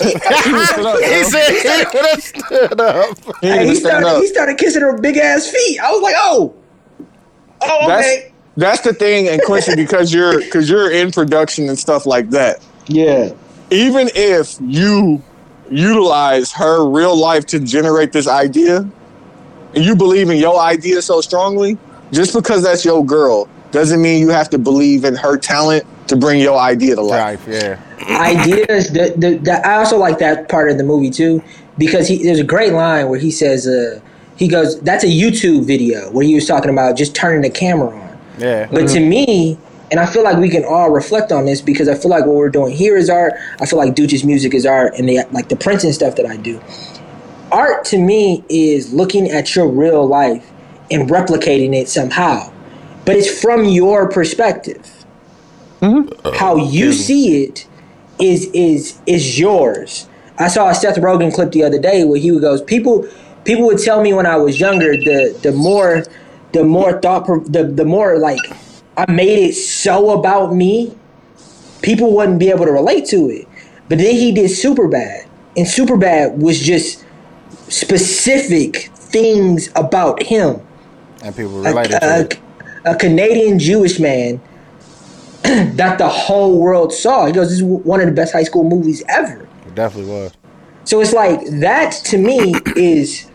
he 0.02 0.52
would 0.54 0.68
stood 0.68 0.86
up. 0.86 1.00
He 1.00 1.24
said 1.24 1.50
he 1.50 1.98
would 1.98 2.06
have 2.06 2.24
stood 2.24 2.82
up. 2.82 3.18
He 3.42 3.48
and 3.50 3.70
he 3.70 3.76
started, 3.76 4.08
up. 4.08 4.22
he 4.22 4.28
started 4.28 4.58
kissing 4.58 4.82
her 4.82 4.98
big 4.98 5.18
ass 5.18 5.48
feet. 5.50 5.80
I 5.80 5.92
was 5.92 6.02
like, 6.02 6.16
oh, 6.18 6.56
oh, 7.62 7.88
That's 7.88 8.08
okay, 8.08 8.20
that's 8.24 8.31
the 8.56 8.94
thing, 8.98 9.28
and 9.30 9.42
Quincy, 9.44 9.76
because 9.76 10.14
you're 10.14 10.40
because 10.40 10.70
you're 10.70 10.92
in 10.92 11.12
production 11.12 11.70
and 11.70 11.78
stuff 11.78 12.06
like 12.06 12.30
that. 12.32 12.60
yeah, 12.88 13.32
even 13.70 14.10
if 14.14 14.58
you 14.62 15.24
utilize 15.70 16.52
her 16.52 16.86
real 16.88 17.16
life 17.16 17.46
to 17.46 17.60
generate 17.60 18.12
this 18.12 18.28
idea 18.28 18.86
and 19.74 19.86
you 19.86 19.96
believe 19.96 20.30
in 20.30 20.38
your 20.38 20.60
idea 20.60 21.02
so 21.02 21.22
strongly 21.22 21.78
just 22.12 22.34
because 22.34 22.62
that's 22.62 22.84
your 22.84 23.06
girl 23.06 23.48
doesn't 23.72 24.02
mean 24.02 24.20
you 24.20 24.28
have 24.28 24.50
to 24.50 24.58
believe 24.58 25.06
in 25.06 25.16
her 25.16 25.38
talent 25.38 25.86
to 26.10 26.18
bring 26.18 26.42
your 26.42 26.60
idea 26.60 26.94
to 26.94 27.02
life 27.02 27.48
Life, 27.48 27.64
yeah. 27.64 27.82
ideas. 28.20 28.92
The, 28.92 29.14
the, 29.16 29.38
the, 29.38 29.66
I 29.66 29.78
also 29.78 29.98
like 29.98 30.20
that 30.20 30.50
part 30.50 30.70
of 30.70 30.78
the 30.78 30.84
movie 30.84 31.10
too 31.10 31.42
because 31.78 32.08
he 32.08 32.22
there's 32.24 32.40
a 32.40 32.44
great 32.44 32.74
line 32.74 33.08
where 33.08 33.20
he 33.20 33.32
says, 33.32 33.66
uh, 33.66 34.02
he 34.36 34.48
goes, 34.48 34.80
"That's 34.82 35.04
a 35.06 35.08
YouTube 35.08 35.66
video 35.66 36.12
where 36.12 36.26
he 36.26 36.36
was 36.36 36.46
talking 36.48 36.70
about 36.70 36.98
just 36.98 37.16
turning 37.16 37.42
the 37.42 37.50
camera 37.50 37.98
on." 37.98 38.11
Yeah. 38.38 38.68
But 38.72 38.88
to 38.90 39.00
mm-hmm. 39.00 39.10
me, 39.10 39.58
and 39.92 40.00
I 40.00 40.06
feel 40.06 40.24
like 40.24 40.38
we 40.38 40.50
can 40.50 40.64
all 40.64 40.90
reflect 40.90 41.32
on 41.32 41.46
this 41.46 41.62
because 41.62 41.90
I 41.90 41.96
feel 41.96 42.10
like 42.10 42.26
what 42.26 42.36
we're 42.36 42.50
doing 42.50 42.76
here 42.76 42.96
is 42.96 43.10
art. 43.10 43.34
I 43.60 43.66
feel 43.66 43.78
like 43.78 43.94
Dooch's 43.94 44.24
music 44.24 44.54
is 44.54 44.66
art, 44.66 44.94
and 44.98 45.08
the 45.08 45.26
like 45.32 45.50
the 45.50 45.56
prints 45.56 45.84
and 45.84 45.94
stuff 45.94 46.16
that 46.16 46.26
I 46.26 46.38
do. 46.38 46.62
Art 47.52 47.84
to 47.86 47.98
me 47.98 48.44
is 48.48 48.94
looking 48.94 49.30
at 49.30 49.56
your 49.56 49.68
real 49.68 50.08
life 50.08 50.50
and 50.90 51.10
replicating 51.10 51.76
it 51.76 51.90
somehow, 51.90 52.52
but 53.06 53.16
it's 53.18 53.42
from 53.42 53.66
your 53.66 54.10
perspective. 54.10 55.06
Mm-hmm. 55.82 56.36
How 56.36 56.54
oh, 56.54 56.70
you 56.70 56.94
see 56.94 57.44
it 57.44 57.68
is 58.20 58.46
is 58.54 59.00
is 59.06 59.40
yours. 59.40 60.08
I 60.38 60.48
saw 60.48 60.70
a 60.70 60.76
Seth 60.76 60.98
Rogen 60.98 61.34
clip 61.34 61.52
the 61.52 61.64
other 61.64 61.80
day 61.80 62.04
where 62.04 62.20
he 62.20 62.30
goes, 62.40 62.62
people 62.62 63.08
people 63.44 63.66
would 63.66 63.80
tell 63.80 64.02
me 64.02 64.14
when 64.14 64.26
I 64.26 64.38
was 64.38 64.60
younger, 64.60 64.96
the 64.96 65.38
the 65.42 65.52
more 65.52 66.04
the 66.54 66.64
more 66.64 67.00
thought 67.02 67.26
the 67.52 67.64
the 67.64 67.86
more 67.86 68.18
like 68.18 68.40
I 68.98 69.10
made 69.12 69.50
it 69.50 69.54
so 69.54 70.12
about 70.12 70.54
me, 70.54 70.96
people 71.82 72.16
wouldn't 72.16 72.40
be 72.40 72.50
able 72.50 72.66
to 72.66 72.72
relate 72.72 73.06
to 73.08 73.30
it. 73.30 73.48
But 73.90 73.98
then 73.98 74.16
he 74.16 74.32
did 74.32 74.50
Superbad, 74.50 75.28
and 75.58 75.66
Superbad 75.66 76.38
was 76.38 76.60
just 76.60 77.06
specific 77.70 78.90
things 78.96 79.70
about 79.76 80.24
him 80.24 80.62
And 81.24 81.36
people 81.36 81.66
a, 81.66 81.70
related 81.70 82.00
to 82.00 82.06
a, 82.06 82.20
it. 82.22 82.40
a 82.86 82.96
Canadian 82.96 83.60
Jewish 83.60 84.00
man 84.00 84.42
that 85.44 85.98
the 85.98 86.08
whole 86.08 86.60
world 86.60 86.94
saw. 86.94 87.26
He 87.26 87.34
goes, 87.34 87.50
"This 87.50 87.58
is 87.58 87.64
one 87.64 88.00
of 88.00 88.06
the 88.06 88.14
best 88.14 88.34
high 88.34 88.44
school 88.44 88.64
movies 88.64 89.04
ever." 89.10 89.48
It 89.66 89.76
definitely 89.76 90.12
was. 90.12 90.32
So 90.84 91.02
it's 91.02 91.14
like 91.14 91.40
that 91.60 91.92
to 92.06 92.18
me 92.18 92.54
is 92.76 93.30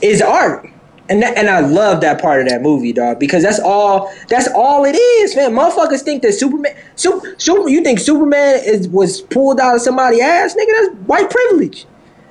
is 0.00 0.22
art. 0.22 0.68
And 1.10 1.22
that, 1.22 1.36
and 1.36 1.50
I 1.50 1.58
love 1.60 2.00
that 2.02 2.22
part 2.22 2.40
of 2.40 2.48
that 2.48 2.62
movie, 2.62 2.92
dog, 2.92 3.18
because 3.18 3.42
that's 3.42 3.58
all 3.60 4.12
that's 4.28 4.48
all 4.54 4.84
it 4.84 4.92
is, 4.94 5.34
man. 5.34 5.52
Motherfuckers 5.52 6.02
think 6.02 6.22
that 6.22 6.32
Superman, 6.34 6.74
super, 6.94 7.34
super 7.36 7.68
you 7.68 7.82
think 7.82 7.98
Superman 7.98 8.60
is 8.64 8.88
was 8.88 9.20
pulled 9.20 9.58
out 9.60 9.74
of 9.74 9.82
somebody's 9.82 10.20
ass, 10.22 10.54
nigga? 10.54 10.66
That's 10.86 10.94
white 11.08 11.28
privilege. 11.28 11.84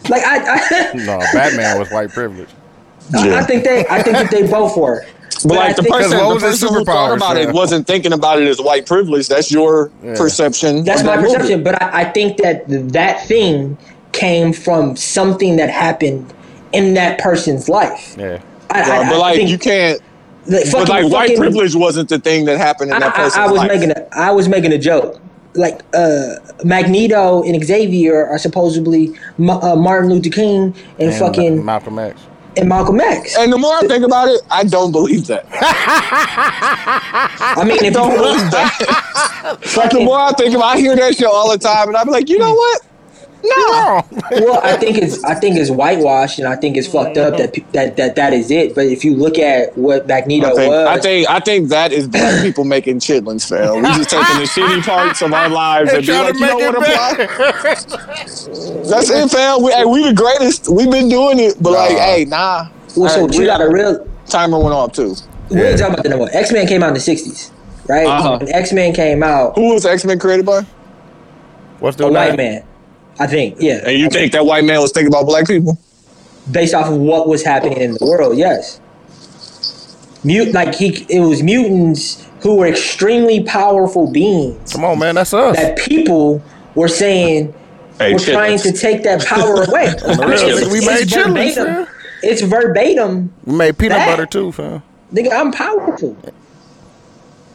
Like 0.10 0.24
I, 0.24 0.56
I, 0.56 0.92
No, 0.96 1.20
Batman 1.34 1.78
was 1.78 1.90
white 1.92 2.10
privilege. 2.10 2.48
I, 3.14 3.40
I 3.40 3.44
think 3.44 3.66
they, 3.66 3.86
I 3.88 4.02
think 4.02 4.16
that 4.16 4.32
they 4.32 4.48
both 4.50 4.78
were. 4.78 5.06
but 5.44 5.58
like 5.58 5.76
the 5.76 5.82
I 5.82 5.84
think- 5.84 5.96
person, 5.96 6.18
the 6.18 6.24
was 6.26 6.42
his 6.44 6.62
person 6.62 6.74
who 6.76 6.86
thought 6.86 7.10
superpower, 7.12 7.18
about 7.18 7.36
Sam? 7.36 7.50
it 7.50 7.54
wasn't 7.54 7.86
thinking 7.86 8.14
about 8.14 8.42
it 8.42 8.48
as 8.48 8.62
white 8.62 8.86
privilege 8.86 9.28
that's 9.28 9.52
your 9.52 9.92
Yeah. 10.02 10.16
perception 10.16 10.86
That's 10.86 11.04
my 11.04 11.18
that 11.18 11.22
movie. 11.24 11.34
perception, 11.34 11.64
but 11.64 11.82
I, 11.84 12.02
I 12.02 12.06
think 12.06 12.38
that 12.38 12.64
that 12.94 13.28
thing 13.28 13.78
came 14.14 14.54
from 14.54 14.96
something 14.96 15.58
that 15.58 15.70
happened 15.70 16.34
in 16.72 16.94
that 16.94 17.20
person's 17.20 17.68
life. 17.68 18.16
Yeah. 18.18 18.42
I, 18.70 18.82
I, 18.82 18.88
Yeah, 18.88 19.00
I 19.02 19.10
but 19.10 19.20
like 19.20 19.36
think, 19.38 19.50
you 19.50 19.58
can't 19.58 20.00
Like, 20.48 20.64
But 20.72 20.88
fucking- 20.88 20.88
like 20.88 21.12
white 21.14 21.38
privilege 21.38 21.76
wasn't 21.76 22.10
the 22.10 22.20
thing 22.20 22.46
that 22.46 22.58
happened 22.58 22.92
in 22.92 22.98
I, 22.98 23.00
that 23.00 23.16
person's 23.16 23.38
I, 23.38 23.46
I 23.46 23.48
was 23.52 23.58
life. 23.60 23.68
making 23.72 23.92
a 23.92 24.08
I 24.14 24.32
was 24.32 24.48
making 24.48 24.72
a 24.74 24.78
joke. 24.78 25.20
Like 25.56 25.82
uh, 25.96 26.36
Magneto 26.64 27.42
and 27.44 27.62
Xavier 27.64 28.26
are 28.28 28.38
supposedly 28.38 29.14
Ma- 29.40 29.60
uh, 29.64 29.76
Martin 29.76 30.12
Luther 30.12 30.30
King 30.30 30.76
and, 31.00 31.10
And 31.10 31.14
fucking 31.16 31.66
Malcolm 31.66 31.98
X. 31.98 32.22
and 32.56 32.70
Malcolm 32.70 33.02
X. 33.02 33.36
and 33.36 33.52
the 33.52 33.58
more 33.58 33.74
I 33.76 33.82
think 33.88 34.06
about 34.06 34.28
it, 34.30 34.42
I 34.52 34.64
don't 34.64 34.92
believe 34.92 35.26
that. 35.28 35.46
I 36.30 37.64
mean, 37.66 37.84
if 37.84 37.94
don't 37.98 38.12
you 38.12 38.18
believe 38.18 38.52
that. 38.52 39.74
like 39.76 39.92
the 39.92 40.02
more 40.02 40.20
I 40.20 40.32
think 40.34 40.56
about, 40.56 40.76
I 40.76 40.80
hear 40.80 40.96
that 40.96 41.16
shit 41.16 41.28
all 41.28 41.50
the 41.52 41.58
time, 41.58 41.88
and 41.88 41.98
I'm 41.98 42.08
like, 42.10 42.30
you 42.30 42.38
know 42.38 42.54
what? 42.54 42.82
No. 43.44 44.04
well, 44.32 44.60
I 44.64 44.76
think 44.78 44.98
it's 44.98 45.24
I 45.24 45.34
think 45.34 45.56
it's 45.58 45.70
whitewashed 45.70 46.40
and 46.40 46.48
I 46.48 46.56
think 46.56 46.76
it's 46.76 46.88
fucked 46.88 47.18
up 47.18 47.38
that 47.38 47.54
that 47.74 47.96
that 47.98 48.16
that 48.16 48.34
is 48.34 48.52
it. 48.52 48.76
But 48.76 48.88
if 48.88 49.06
you 49.06 49.16
look 49.16 49.38
at 49.40 49.78
what 49.78 50.08
Magneto 50.08 50.48
I 50.48 50.54
think, 50.56 50.70
was, 50.72 50.88
I 50.88 51.00
think 51.00 51.30
I 51.30 51.40
think 51.40 51.70
that 51.70 51.92
is 51.94 52.08
black 52.08 52.42
people 52.42 52.66
making 52.66 53.00
chitlins, 53.00 53.48
fail. 53.48 53.76
We 53.78 53.84
just 53.84 54.10
taking 54.10 54.38
the 54.40 54.44
shitty 54.44 54.84
parts 54.86 55.22
of 55.22 55.32
our 55.34 55.48
lives 55.50 55.92
and 55.94 56.02
be 56.02 56.08
trying 56.08 56.26
like, 56.26 56.34
you 56.36 56.40
know 56.42 56.58
make 56.58 56.76
what, 56.76 57.18
it 57.18 57.78
apply? 57.78 58.10
That's 58.90 59.10
it, 59.10 59.30
fam. 59.32 59.64
We, 59.64 59.72
hey, 59.72 59.86
we 59.86 60.04
the 60.08 60.14
greatest. 60.14 60.68
We've 60.70 60.92
been 60.92 61.10
doing 61.10 61.40
it, 61.40 61.56
but 61.62 61.72
like, 61.72 61.92
hey, 61.98 62.26
nah. 62.28 62.68
well, 62.98 63.10
so 63.10 63.28
Hey, 63.28 63.34
you 63.36 63.40
we- 63.42 63.46
got 63.46 63.62
a 63.62 63.70
real. 63.70 64.08
timer 64.28 64.60
went 64.60 64.74
off 64.74 64.94
too. 64.94 65.16
We 65.50 65.62
ain't 65.62 65.80
talking 65.80 65.94
about 65.94 66.04
the 66.04 66.10
number. 66.10 66.28
X 66.32 66.52
Men 66.52 66.68
came 66.68 66.84
out 66.84 66.90
in 66.90 66.94
the 66.94 67.00
'60s, 67.00 67.52
right? 67.88 68.06
Uh-huh. 68.06 68.38
When 68.40 68.54
X 68.54 68.72
Men 68.74 68.94
came 68.94 69.24
out, 69.24 69.56
Who 69.56 69.74
was 69.74 69.86
X 69.86 70.06
Men 70.06 70.20
created 70.20 70.46
by? 70.46 70.62
What's 71.80 71.96
the 71.98 72.06
a 72.08 72.12
white 72.12 72.36
name? 72.36 72.38
man, 72.38 72.64
I 73.20 73.28
think, 73.28 73.58
yeah. 73.60 73.82
And 73.86 74.00
you 74.00 74.10
think 74.10 74.32
that 74.32 74.46
white 74.46 74.64
man 74.64 74.80
was 74.82 74.92
thinking 74.92 75.12
about 75.14 75.26
black 75.26 75.46
people? 75.48 75.78
based 76.52 76.74
off 76.74 76.88
of 76.88 76.98
what 76.98 77.28
was 77.28 77.44
happening 77.44 77.78
in 77.78 77.92
the 77.94 78.06
world. 78.06 78.36
Yes, 78.38 78.80
mute 80.24 80.52
like 80.54 80.74
he 80.74 81.06
it 81.10 81.20
was 81.20 81.44
mutants 81.44 82.26
who 82.42 82.56
were 82.56 82.66
extremely 82.68 83.44
powerful 83.44 84.10
beings 84.12 84.74
Come 84.74 84.84
on, 84.86 84.98
man, 85.00 85.16
that's 85.16 85.34
us. 85.34 85.56
that 85.58 85.78
people 85.78 86.42
were 86.76 86.88
saying 86.88 87.54
Hey, 88.00 88.14
were 88.14 88.20
trying 88.20 88.58
to 88.60 88.72
take 88.72 89.04
that 89.04 89.26
power 89.26 89.64
away. 89.68 89.88
I 89.88 89.94
it's, 89.94 90.72
We 90.72 90.78
it's 90.80 90.86
made 90.88 91.08
chitlins, 91.08 91.56
verbatim. 91.56 91.66
man. 91.66 91.88
It's 92.24 92.42
verbatim. 92.42 93.34
we 93.46 93.56
made 93.56 93.78
peanut 93.78 93.98
That- 93.98 94.08
butter 94.08 94.26
too, 94.26 94.52
fam. 94.52 94.82
Nigga, 95.14 95.32
I'm 95.34 95.52
powerful. 95.52 96.16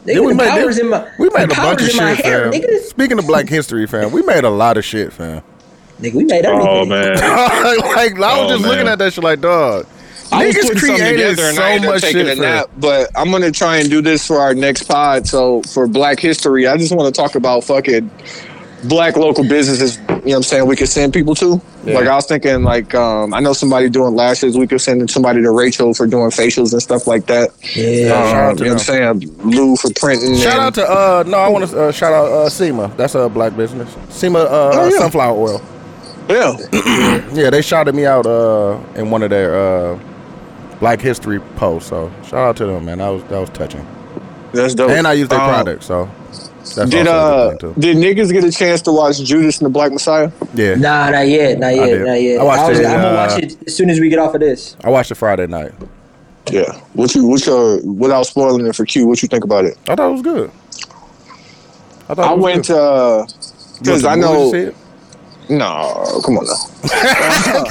Nigga, 0.05 0.21
we 0.23 0.27
the 0.27 0.35
made, 0.35 0.49
powers 0.49 0.77
in 0.77 0.89
my 0.89 1.09
we 1.17 1.29
made 1.31 1.49
the 1.49 1.53
a 1.53 1.55
bunch 1.55 1.81
of 1.81 1.89
powers 1.89 1.89
in 1.89 1.97
my 1.97 2.15
shit, 2.15 2.25
fam. 2.25 2.51
nigga. 2.51 2.79
Speaking 2.83 3.17
of 3.19 3.25
Black 3.27 3.49
History, 3.49 3.87
fam, 3.87 4.11
we 4.11 4.21
made 4.21 4.43
a 4.43 4.49
lot 4.49 4.77
of 4.77 4.85
shit, 4.85 5.11
fam. 5.11 5.41
Nigga, 5.99 6.13
we 6.13 6.25
made 6.25 6.45
everything. 6.45 6.67
Oh 6.69 6.85
man. 6.87 7.13
like 7.15 8.19
I 8.19 8.19
was 8.19 8.21
Oh, 8.21 8.49
just 8.49 8.61
man. 8.61 8.71
looking 8.71 8.87
at 8.87 8.97
that 8.99 9.13
shit 9.13 9.23
like, 9.23 9.41
dog. 9.41 9.85
I 10.31 10.47
was 10.47 10.55
Niggas 10.55 10.61
putting 10.61 10.77
something 10.79 10.95
created 10.97 11.29
together 11.29 11.43
and 11.49 11.59
I 11.59 11.61
so 11.61 11.63
ended 11.63 11.87
up 11.89 11.93
much 11.95 12.01
taking 12.01 12.25
shit, 12.25 12.37
a 12.37 12.41
nap, 12.41 12.69
but 12.77 13.09
I'm 13.15 13.31
gonna 13.31 13.51
try 13.51 13.77
and 13.77 13.89
do 13.89 14.01
this 14.01 14.25
for 14.27 14.37
our 14.39 14.53
next 14.55 14.83
pod. 14.83 15.27
So 15.27 15.61
for 15.63 15.87
Black 15.87 16.19
History, 16.19 16.67
I 16.67 16.77
just 16.77 16.93
want 16.95 17.13
to 17.13 17.21
talk 17.21 17.35
about 17.35 17.63
fucking 17.63 18.09
black 18.85 19.15
local 19.17 19.43
businesses. 19.47 19.97
You 19.97 20.03
know 20.07 20.15
what 20.23 20.35
I'm 20.37 20.43
saying? 20.43 20.65
We 20.67 20.75
could 20.75 20.89
send 20.89 21.13
people 21.13 21.35
to. 21.35 21.61
Yeah. 21.85 21.93
Like 21.99 22.07
I 22.07 22.15
was 22.15 22.25
thinking, 22.25 22.63
like 22.63 22.93
um, 22.95 23.33
I 23.35 23.39
know 23.39 23.53
somebody 23.53 23.87
doing 23.89 24.15
lashes. 24.15 24.57
We 24.57 24.65
could 24.65 24.81
send 24.81 25.07
somebody 25.11 25.41
to 25.43 25.51
Rachel 25.51 25.93
for 25.93 26.07
doing 26.07 26.31
facials 26.31 26.73
and 26.73 26.81
stuff 26.81 27.05
like 27.05 27.27
that. 27.27 27.51
Yeah. 27.75 28.09
shout 28.09 28.35
out 28.35 28.49
Um, 28.51 28.57
to 28.57 28.63
you 28.63 28.69
know 28.69 28.75
what 28.75 28.89
I'm 28.89 29.19
saying? 29.21 29.37
Lou 29.43 29.75
for 29.75 29.91
printing. 29.95 30.35
Shout 30.37 30.53
and- 30.53 30.61
out 30.61 30.73
to 30.75 30.83
uh 30.89 31.23
no, 31.27 31.37
I 31.37 31.47
want 31.49 31.69
to 31.69 31.79
uh, 31.85 31.91
shout 31.91 32.11
out 32.13 32.25
uh 32.31 32.49
SEMA. 32.49 32.91
That's 32.97 33.13
a 33.13 33.29
black 33.29 33.55
business. 33.55 33.95
SEMA 34.09 34.39
uh 34.39 34.71
Oh, 34.73 34.85
yeah. 34.89 34.97
sunflower 34.97 35.37
oil. 35.37 35.61
Yeah. 36.29 37.21
Yeah, 37.33 37.49
they 37.49 37.61
shouted 37.61 37.93
me 37.95 38.05
out 38.05 38.25
uh 38.25 38.79
in 38.95 39.09
one 39.09 39.23
of 39.23 39.29
their 39.29 39.55
uh 39.55 39.99
Black 40.79 41.01
History 41.01 41.39
posts. 41.57 41.89
So 41.89 42.11
shout 42.23 42.33
out 42.35 42.57
to 42.57 42.65
them, 42.65 42.85
man. 42.85 42.99
That 42.99 43.09
was 43.09 43.23
that 43.25 43.39
was 43.39 43.49
touching. 43.49 43.85
That's 44.53 44.73
dope. 44.75 44.91
And 44.91 45.05
I 45.07 45.13
used 45.13 45.31
their 45.31 45.39
Um, 45.39 45.49
product, 45.49 45.83
so 45.83 46.09
that's 46.75 46.89
Did 46.89 47.07
uh 47.07 47.49
good 47.51 47.59
thing 47.59 47.73
too. 47.73 47.81
did 47.81 47.97
niggas 47.97 48.31
get 48.31 48.43
a 48.43 48.51
chance 48.51 48.81
to 48.83 48.91
watch 48.91 49.19
Judas 49.21 49.57
and 49.59 49.65
the 49.65 49.69
Black 49.69 49.91
Messiah? 49.91 50.31
Yeah, 50.53 50.75
Nah, 50.75 51.09
not 51.09 51.27
yet, 51.27 51.59
not 51.59 51.75
yet, 51.75 52.01
not 52.01 52.21
yet. 52.21 52.39
I 52.39 52.43
watched 52.43 52.69
was, 52.69 52.79
it, 52.79 52.85
I'm 52.85 53.01
gonna 53.01 53.07
uh, 53.09 53.27
watch 53.27 53.43
it 53.43 53.57
as 53.67 53.75
soon 53.75 53.89
as 53.89 53.99
we 53.99 54.09
get 54.09 54.19
off 54.19 54.33
of 54.33 54.39
this. 54.41 54.75
I 54.83 54.89
watched 54.89 55.11
it 55.11 55.15
Friday 55.15 55.47
night. 55.47 55.71
Yeah. 56.51 56.71
What 56.93 57.13
you 57.15 57.25
what 57.27 57.45
your 57.45 57.81
without 57.85 58.23
spoiling 58.27 58.65
it 58.67 58.75
for 58.75 58.85
Q? 58.85 59.07
What 59.07 59.21
you 59.21 59.27
think 59.27 59.43
about 59.43 59.65
it? 59.65 59.77
I 59.89 59.95
thought 59.95 60.09
it 60.09 60.13
was 60.13 60.21
good. 60.21 60.51
I 62.07 62.13
thought 62.13 62.19
I 62.19 62.31
it 62.33 62.35
was 62.37 62.43
went 62.43 62.67
good. 62.67 62.77
uh 62.77 63.25
because 63.79 64.03
went 64.03 64.05
I 64.05 64.15
to 64.15 64.21
the 64.21 64.27
movies 64.33 64.65
know. 64.75 64.75
To 65.47 65.49
see 65.49 65.53
it? 65.53 65.57
No, 65.57 66.21
come 66.25 66.37
on 66.37 66.45
now. 66.45 67.63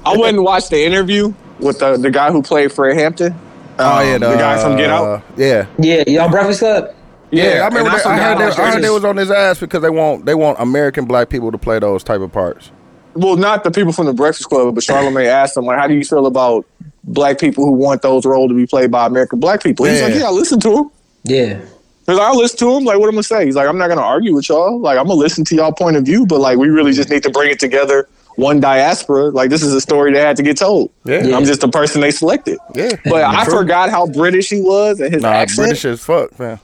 I 0.04 0.16
went 0.16 0.36
and 0.36 0.44
watched 0.44 0.70
the 0.70 0.84
interview 0.84 1.32
with 1.60 1.78
the, 1.78 1.96
the 1.96 2.10
guy 2.10 2.30
who 2.30 2.42
played 2.42 2.72
Fred 2.72 2.96
Hampton. 2.96 3.34
Oh 3.78 3.98
Um, 4.00 4.06
yeah, 4.06 4.18
the 4.18 4.36
guy 4.36 4.62
from 4.62 4.76
Get 4.76 4.90
Out. 4.90 5.04
uh, 5.04 5.20
Yeah, 5.36 5.66
Yeah, 5.78 6.04
you 6.06 6.20
on 6.20 6.30
Breakfast 6.30 6.60
Club? 6.60 6.94
yeah. 7.30 7.60
I 7.62 7.68
remember. 7.68 7.90
they, 7.90 8.04
I, 8.04 8.16
heard 8.18 8.38
they, 8.38 8.44
I 8.62 8.70
heard 8.72 8.82
they 8.84 8.90
was 8.90 9.04
on 9.04 9.16
his 9.16 9.30
ass 9.30 9.58
because 9.60 9.80
they 9.82 9.90
want 9.90 10.26
they 10.26 10.34
want 10.34 10.60
American 10.60 11.06
black 11.06 11.28
people 11.30 11.50
to 11.52 11.58
play 11.58 11.78
those 11.78 12.04
type 12.04 12.20
of 12.20 12.30
parts. 12.32 12.70
well, 13.14 13.36
not 13.36 13.64
the 13.64 13.70
people 13.70 13.92
from 13.92 14.06
the 14.06 14.12
Breakfast 14.12 14.48
Club, 14.48 14.74
but 14.74 14.84
Charlamagne 14.84 15.26
asked 15.26 15.56
him 15.56 15.64
like, 15.64 15.78
"How 15.78 15.86
do 15.86 15.94
you 15.94 16.04
feel 16.04 16.26
about 16.26 16.66
black 17.04 17.38
people 17.40 17.64
who 17.64 17.72
want 17.72 18.02
those 18.02 18.24
roles 18.26 18.50
to 18.50 18.54
be 18.54 18.66
played 18.66 18.90
by 18.90 19.06
American 19.06 19.40
black 19.40 19.62
people?" 19.62 19.86
He's 19.86 20.00
Yeah. 20.00 20.06
like, 20.06 20.14
"Yeah, 20.16 20.26
I 20.26 20.30
listen 20.30 20.60
to 20.60 20.76
him." 20.78 20.90
Yeah. 21.24 21.60
Cause 22.06 22.18
I'll 22.18 22.36
listen 22.36 22.58
to 22.58 22.76
him. 22.76 22.84
Like, 22.84 22.98
what 22.98 23.06
I'm 23.08 23.12
gonna 23.14 23.22
say? 23.22 23.44
He's 23.46 23.54
like, 23.54 23.68
I'm 23.68 23.78
not 23.78 23.88
gonna 23.88 24.00
argue 24.00 24.34
with 24.34 24.48
y'all. 24.48 24.80
Like, 24.80 24.98
I'm 24.98 25.06
gonna 25.06 25.20
listen 25.20 25.44
to 25.44 25.54
y'all 25.54 25.72
point 25.72 25.96
of 25.96 26.04
view, 26.04 26.26
but 26.26 26.40
like, 26.40 26.58
we 26.58 26.68
really 26.68 26.92
just 26.92 27.10
need 27.10 27.22
to 27.22 27.30
bring 27.30 27.50
it 27.50 27.60
together. 27.60 28.08
One 28.36 28.60
diaspora. 28.60 29.26
Like, 29.28 29.50
this 29.50 29.62
is 29.62 29.72
a 29.74 29.80
story 29.80 30.12
that 30.14 30.20
had 30.20 30.36
to 30.38 30.42
get 30.42 30.56
told. 30.56 30.90
Yeah. 31.04 31.22
Yeah. 31.24 31.36
I'm 31.36 31.44
just 31.44 31.60
the 31.60 31.68
person 31.68 32.00
they 32.00 32.10
selected. 32.10 32.58
Yeah, 32.74 32.96
But 33.04 33.22
I 33.24 33.44
True. 33.44 33.58
forgot 33.58 33.90
how 33.90 34.06
British 34.06 34.48
he 34.50 34.60
was 34.62 35.00
and 35.00 35.12
his 35.12 35.22
Nah, 35.22 35.28
accent. 35.32 35.66
British 35.68 35.84
as 35.84 36.00
fuck, 36.00 36.36
man. 36.40 36.58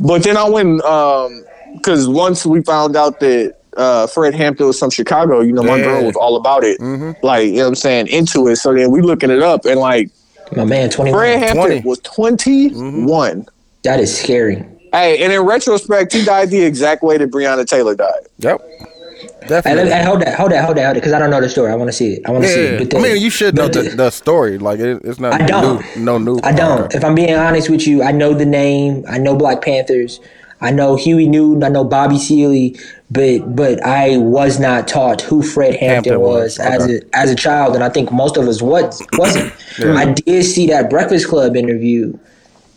But 0.00 0.22
then 0.22 0.36
I 0.36 0.48
went 0.48 0.80
um 0.82 1.44
because 1.74 2.08
once 2.08 2.46
we 2.46 2.62
found 2.62 2.96
out 2.96 3.20
that 3.20 3.54
uh 3.76 4.06
Fred 4.06 4.34
Hampton 4.34 4.66
was 4.68 4.78
from 4.78 4.90
Chicago, 4.90 5.40
you 5.40 5.52
know, 5.52 5.62
my 5.62 5.76
Yeah. 5.76 5.84
girl 5.84 6.04
was 6.06 6.16
all 6.16 6.36
about 6.36 6.64
it. 6.64 6.80
Like, 7.22 7.48
you 7.48 7.54
know 7.56 7.62
what 7.64 7.68
I'm 7.68 7.74
saying, 7.74 8.06
into 8.06 8.48
it. 8.48 8.56
So 8.56 8.72
then 8.72 8.90
we 8.90 9.02
looking 9.02 9.30
it 9.30 9.42
up 9.42 9.64
and 9.66 9.78
like 9.80 10.10
My 10.56 10.64
man, 10.64 10.88
21. 10.90 11.18
Fred 11.18 11.38
Hampton 11.40 11.66
20. 11.66 11.80
was 11.80 11.98
21. 12.00 13.46
That 13.88 14.00
is 14.00 14.14
scary. 14.20 14.56
Hey, 14.92 15.22
and 15.24 15.32
in 15.32 15.40
retrospect, 15.40 16.12
he 16.12 16.22
died 16.22 16.50
the 16.50 16.60
exact 16.62 17.02
way 17.02 17.16
that 17.16 17.30
Breonna 17.30 17.66
Taylor 17.66 17.94
died. 17.94 18.26
Yep, 18.38 18.60
Hey, 18.60 19.48
definitely. 19.48 19.84
let, 19.84 19.92
hey, 20.00 20.04
hold 20.04 20.20
that, 20.20 20.34
hold 20.36 20.36
that, 20.36 20.36
hold 20.36 20.50
that, 20.52 20.64
hold 20.64 20.76
that, 20.76 20.92
because 20.94 21.12
I 21.14 21.18
don't 21.18 21.30
know 21.30 21.40
the 21.40 21.48
story. 21.48 21.72
I 21.72 21.74
want 21.74 21.88
to 21.88 21.92
see 21.96 22.12
it. 22.14 22.22
I 22.26 22.30
want 22.32 22.44
to 22.44 22.50
see 22.50 22.60
it. 22.60 22.90
But 22.90 22.98
I 22.98 23.02
mean, 23.02 23.22
you 23.22 23.30
should 23.30 23.54
know 23.54 23.66
the, 23.68 23.82
the- 23.84 23.96
the 23.96 24.10
story. 24.10 24.58
Like 24.58 24.78
it, 24.78 25.00
it's 25.04 25.18
not 25.18 25.40
I 25.40 25.46
don't. 25.46 25.80
new, 25.96 26.04
no 26.04 26.18
new. 26.18 26.38
I 26.42 26.52
don't. 26.52 26.94
If 26.94 27.02
I'm 27.02 27.14
being 27.14 27.32
honest 27.34 27.70
with 27.70 27.86
you, 27.86 28.02
I 28.02 28.12
know 28.12 28.34
the 28.34 28.44
name. 28.44 29.04
I 29.08 29.16
know 29.16 29.34
Black 29.36 29.62
Panthers. 29.62 30.20
I 30.60 30.70
know 30.70 30.96
Huey 30.96 31.28
Newton. 31.28 31.64
I 31.64 31.68
know 31.70 31.82
Bobby 31.84 32.18
Sealy. 32.18 32.76
But 33.10 33.56
but 33.56 33.82
I 33.86 34.18
was 34.18 34.60
not 34.60 34.86
taught 34.86 35.22
who 35.22 35.42
Fred 35.42 35.70
Hampton, 35.76 36.12
Hampton 36.12 36.20
was, 36.20 36.58
was, 36.58 36.60
as 36.60 36.86
a 36.90 37.00
as 37.16 37.30
a 37.30 37.34
child, 37.34 37.74
and 37.74 37.82
I 37.82 37.88
think 37.88 38.12
most 38.12 38.36
of 38.36 38.46
us 38.46 38.60
was 38.60 39.02
wasn't. 39.14 39.50
I 39.80 40.12
did 40.12 40.42
see 40.44 40.66
that 40.66 40.90
Breakfast 40.90 41.26
Club 41.28 41.56
interview, 41.56 42.18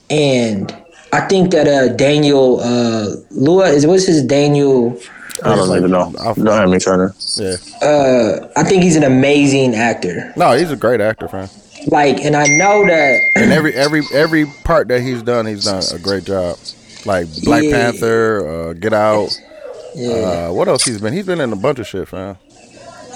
and 0.10 0.74
I 1.14 1.22
think 1.22 1.52
that 1.52 1.68
uh, 1.68 1.90
Daniel 1.96 2.60
uh, 2.62 3.16
Lua 3.32 3.66
is 3.70 3.86
what's 3.86 4.06
his 4.08 4.24
Daniel. 4.24 4.98
I 5.44 5.56
don't 5.56 5.76
even 5.76 5.92
know. 5.92 6.14
I'll- 6.20 6.36
Don't 6.36 6.48
have 6.48 6.70
me 6.70 6.78
Turner. 6.80 7.14
Yeah, 7.36 7.56
Uh, 7.82 8.48
I 8.56 8.64
think 8.64 8.84
he's 8.84 8.96
an 8.96 9.04
amazing 9.04 9.74
actor. 9.76 10.32
no, 10.38 10.52
he's 10.56 10.72
a 10.72 10.76
great 10.76 11.02
actor, 11.02 11.28
man. 11.34 11.50
Like, 11.88 12.20
and 12.24 12.36
I 12.36 12.46
know 12.46 12.86
that. 12.86 13.20
And 13.36 13.52
every 13.52 13.74
every 13.74 14.04
every 14.14 14.46
part 14.64 14.88
that 14.90 15.02
he's 15.02 15.24
done, 15.24 15.46
he's 15.48 15.66
done 15.66 15.82
a 15.94 15.98
great 16.00 16.26
job. 16.26 16.58
Like 17.06 17.26
Black 17.44 17.64
Yeah. 17.64 17.72
Panther, 17.92 18.70
uh, 18.70 18.74
Get 18.74 18.94
Out. 18.94 19.30
Yeah. 19.96 20.12
Uh, 20.50 20.54
what 20.54 20.68
else 20.68 20.84
he's 20.86 21.02
been? 21.02 21.12
He's 21.14 21.26
been 21.26 21.42
in 21.42 21.52
a 21.52 21.56
bunch 21.56 21.80
of 21.80 21.88
shit, 21.88 22.12
man. 22.14 22.38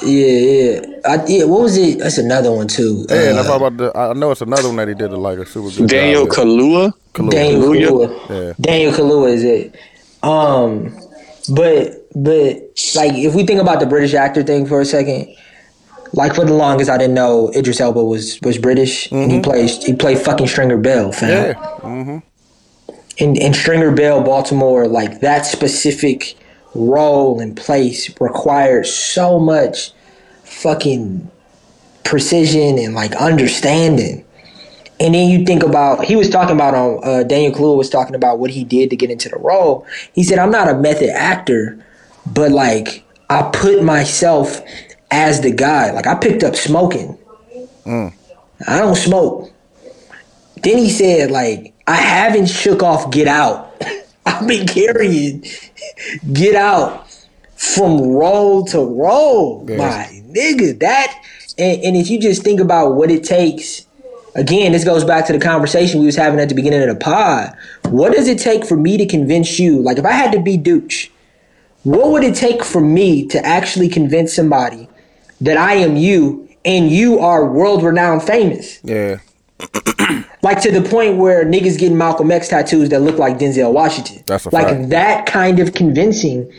Yeah, 0.04 0.28
yeah. 0.28 0.82
I, 1.06 1.26
yeah, 1.28 1.44
what 1.46 1.62
was 1.62 1.78
it? 1.78 2.00
That's 2.00 2.18
another 2.18 2.52
one 2.52 2.68
too. 2.68 3.06
Yeah, 3.10 3.16
Uh, 3.16 3.44
I'm 3.44 3.62
about 3.62 3.78
the, 3.78 3.98
I 3.98 4.14
know 4.14 4.32
it's 4.32 4.42
another 4.42 4.68
one 4.68 4.78
that 4.78 4.88
he 4.88 4.94
did 4.94 5.12
like 5.12 5.40
a 5.40 5.46
super 5.46 5.70
good 5.72 5.88
Daniel 5.90 6.26
job. 6.26 6.34
Kalua. 6.36 6.94
with. 7.18 7.32
Daniel 7.32 7.62
Kaluuya? 7.62 7.88
Kalua. 7.88 8.30
Yeah. 8.48 8.54
Daniel 8.60 8.92
Kalua 8.92 9.30
is 9.34 9.44
it. 9.44 9.76
Um, 10.24 10.96
but 11.54 12.08
but 12.16 12.58
like 12.96 13.14
if 13.14 13.36
we 13.36 13.46
think 13.46 13.62
about 13.62 13.80
the 13.80 13.86
British 13.86 14.14
actor 14.14 14.42
thing 14.44 14.66
for 14.66 14.82
a 14.82 14.86
second, 14.86 15.34
like 16.14 16.34
for 16.34 16.46
the 16.46 16.54
longest 16.54 16.90
I 16.90 16.98
didn't 16.98 17.14
know 17.14 17.52
Idris 17.56 17.80
Elba 17.80 18.04
was 18.04 18.40
was 18.42 18.58
British 18.58 19.12
and 19.12 19.32
he 19.32 19.40
plays 19.40 19.84
he 19.84 19.94
played 19.94 20.18
fucking 20.18 20.48
Stringer 20.48 20.78
Bell, 20.78 21.12
fam. 21.12 21.30
Yeah, 21.30 22.20
And 23.20 23.38
in 23.38 23.54
Stringer 23.54 23.92
Bell, 23.92 24.24
Baltimore, 24.24 24.88
like 24.88 25.22
that 25.22 25.46
specific 25.46 26.36
role 26.76 27.40
and 27.40 27.56
place 27.56 28.10
required 28.20 28.86
so 28.86 29.40
much 29.40 29.92
fucking 30.44 31.30
precision 32.04 32.78
and 32.78 32.94
like 32.94 33.16
understanding. 33.16 34.24
And 35.00 35.14
then 35.14 35.30
you 35.30 35.46
think 35.46 35.64
about 35.64 36.06
he 36.06 36.16
was 36.16 36.30
talking 36.30 36.56
about 36.56 36.74
on 36.74 37.00
uh, 37.04 37.24
Daniel 37.24 37.52
Kaluuya 37.52 37.78
was 37.78 37.90
talking 37.90 38.16
about 38.16 38.40
what 38.40 38.52
he 38.52 38.64
did 38.64 38.90
to 38.92 38.96
get 38.96 39.10
into 39.10 39.28
the 39.30 39.38
role. 39.38 39.86
He 40.14 40.24
said, 40.24 40.40
"I'm 40.40 40.52
not 40.52 40.70
a 40.70 40.76
method 40.76 41.10
actor, 41.10 41.84
but 42.26 42.52
like 42.52 43.04
I 43.30 43.50
put 43.54 43.84
myself 43.84 44.62
as 45.12 45.42
the 45.42 45.52
guy. 45.52 45.92
Like 45.92 46.08
I 46.08 46.16
picked 46.16 46.44
up 46.44 46.56
smoking. 46.56 47.18
I 48.68 48.80
don't 48.80 48.96
smoke." 48.96 49.52
Then 50.66 50.80
he 50.80 50.90
said, 50.90 51.30
like, 51.30 51.74
I 51.86 51.96
haven't 51.96 52.48
shook 52.48 52.82
off 52.82 53.12
Get 53.12 53.28
Out. 53.28 53.65
I've 54.42 54.48
been 54.48 54.68
carrying 54.68 55.44
Get 56.34 56.56
Out 56.56 57.08
from 57.56 58.02
roll 58.02 58.66
to 58.66 58.80
roll, 58.80 59.66
Yeah. 59.68 59.78
my 59.78 60.22
nigga. 60.30 60.80
That 60.80 61.22
and, 61.58 61.82
and 61.84 61.96
if 61.96 62.10
you 62.10 62.20
just 62.20 62.44
think 62.44 62.60
about 62.60 62.96
what 62.96 63.10
it 63.12 63.24
takes, 63.24 63.86
again, 64.36 64.74
this 64.74 64.84
goes 64.84 65.04
back 65.06 65.26
to 65.28 65.34
the 65.34 65.40
conversation 65.40 66.00
we 66.02 66.06
was 66.06 66.16
having 66.16 66.40
at 66.40 66.50
the 66.50 66.56
beginning 66.56 66.82
of 66.82 66.90
the 66.90 66.96
pod. 66.96 67.56
What 67.86 68.14
does 68.14 68.28
it 68.28 68.40
take 68.40 68.66
for 68.66 68.76
me 68.76 68.98
to 68.98 69.06
convince 69.06 69.58
you? 69.60 69.80
Like, 69.82 69.98
if 69.98 70.06
I 70.06 70.12
had 70.12 70.32
to 70.34 70.42
be 70.42 70.58
Dooch, 70.58 71.10
what 71.84 72.12
would 72.12 72.24
it 72.24 72.36
take 72.36 72.64
for 72.64 72.82
me 72.82 73.28
to 73.28 73.46
actually 73.46 73.88
convince 73.90 74.34
somebody 74.36 74.90
that 75.40 75.56
I 75.58 75.76
am 75.76 75.96
you 75.96 76.50
and 76.66 76.90
you 76.90 77.20
are 77.20 77.50
world 77.50 77.84
renowned 77.84 78.24
famous? 78.24 78.80
Yeah. 78.84 79.20
Like 80.42 80.62
to 80.62 80.72
the 80.72 80.88
point 80.88 81.18
where 81.18 81.44
niggas 81.44 81.80
getting 81.80 81.98
Malcolm 81.98 82.30
X 82.30 82.50
tattoos 82.50 82.90
that 82.90 83.00
look 83.02 83.18
like 83.18 83.40
Denzel 83.40 83.74
Washington. 83.74 84.22
That's 84.28 84.46
a 84.46 84.50
like 84.54 84.68
fact. 84.68 84.90
that 84.90 85.26
kind 85.26 85.60
of 85.60 85.74
convincing 85.74 86.52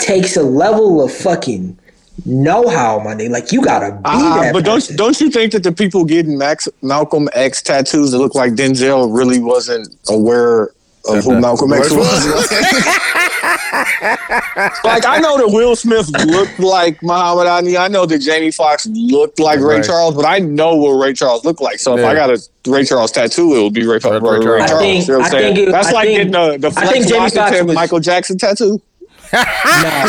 takes 0.00 0.36
a 0.36 0.42
level 0.44 1.02
of 1.02 1.12
fucking 1.12 1.76
know 2.24 2.68
how, 2.68 3.00
my 3.00 3.14
nigga. 3.14 3.30
Like 3.30 3.50
you 3.50 3.62
gotta 3.64 3.92
be 3.96 4.00
Uh, 4.04 4.42
that. 4.42 4.52
but 4.52 4.64
don't 4.64 4.88
don't 4.96 5.20
you 5.20 5.28
think 5.28 5.50
that 5.52 5.64
the 5.64 5.72
people 5.72 6.04
getting 6.04 6.38
Max 6.38 6.68
Malcolm 6.82 7.28
X 7.32 7.62
tattoos 7.62 8.12
that 8.12 8.18
look 8.18 8.36
like 8.36 8.52
Denzel 8.52 9.16
really 9.16 9.40
wasn't 9.40 9.92
aware 10.08 10.72
of 11.04 11.24
who 11.24 11.40
Malcolm 11.40 11.72
X 11.72 11.90
was? 11.90 12.26
like 14.84 15.04
I 15.06 15.18
know 15.20 15.36
that 15.38 15.48
Will 15.48 15.74
Smith 15.76 16.08
looked 16.26 16.58
like 16.58 17.02
Muhammad 17.02 17.46
Ali. 17.46 17.76
I 17.76 17.88
know 17.88 18.06
that 18.06 18.18
Jamie 18.18 18.50
Foxx 18.50 18.86
looked 18.86 19.38
like 19.40 19.58
Ray 19.60 19.76
Right. 19.76 19.84
Charles, 19.84 20.14
but 20.14 20.24
I 20.24 20.38
know 20.38 20.76
what 20.76 20.92
Ray 20.92 21.12
Charles 21.12 21.44
looked 21.44 21.60
like. 21.60 21.78
So 21.78 21.96
if 21.96 22.04
I 22.04 22.14
got 22.14 22.30
a 22.30 22.40
Ray 22.70 22.84
Charles 22.84 23.10
tattoo, 23.12 23.54
it 23.56 23.62
would 23.62 23.72
be 23.74 23.86
Ray, 23.86 23.98
Ray, 23.98 24.10
Ray, 24.20 24.38
Ray 24.46 24.66
Charles. 24.66 24.66
Charles. 24.66 24.70
I 24.70 24.78
think- 24.78 25.08
you 25.08 25.12
know 25.12 25.18
what 25.18 25.24
I'm 25.24 25.30
saying? 25.30 25.54
think 25.56 25.68
it- 25.68 25.72
That's 25.72 25.88
I 25.88 25.92
like 25.92 26.06
think- 26.06 26.18
getting 26.18 26.32
the, 26.32 26.58
the 26.58 26.68
I 26.68 26.70
Flex 26.70 26.90
think 26.92 27.06
Jamie 27.08 27.18
Foxx 27.20 27.36
Washington 27.36 27.66
was- 27.66 27.74
Michael 27.74 28.00
Jackson 28.00 28.38
tattoo. 28.38 28.80
Nah. 29.32 29.38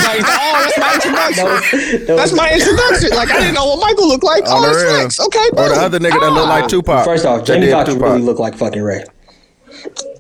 Like, 0.04 0.22
oh, 0.26 0.70
that's 0.76 0.78
my 0.78 0.94
introduction. 0.96 1.46
That 2.06 2.18
That's 2.18 2.32
was- 2.32 2.38
my 2.40 2.52
introduction. 2.52 3.10
Like 3.16 3.32
I 3.32 3.40
didn't 3.40 3.54
know 3.56 3.66
what 3.66 3.80
Michael 3.80 4.08
looked 4.10 4.24
like. 4.24 4.44
On 4.44 4.66
Oh, 4.66 4.70
it's. 4.70 5.16
Flex. 5.16 5.20
Okay, 5.22 5.48
Or 5.54 5.70
the 5.70 5.76
other 5.82 6.00
nigga 6.00 6.20
that 6.20 6.32
looked 6.32 6.50
like 6.50 6.64
Ah. 6.66 6.68
Tupac. 6.68 7.06
First 7.06 7.26
off, 7.26 7.44
Jamie 7.46 7.68
did 7.68 7.72
Foxx 7.72 7.94
really 7.94 8.22
look 8.22 8.40
like 8.40 8.56
fucking 8.58 8.82
Ray. 8.82 9.04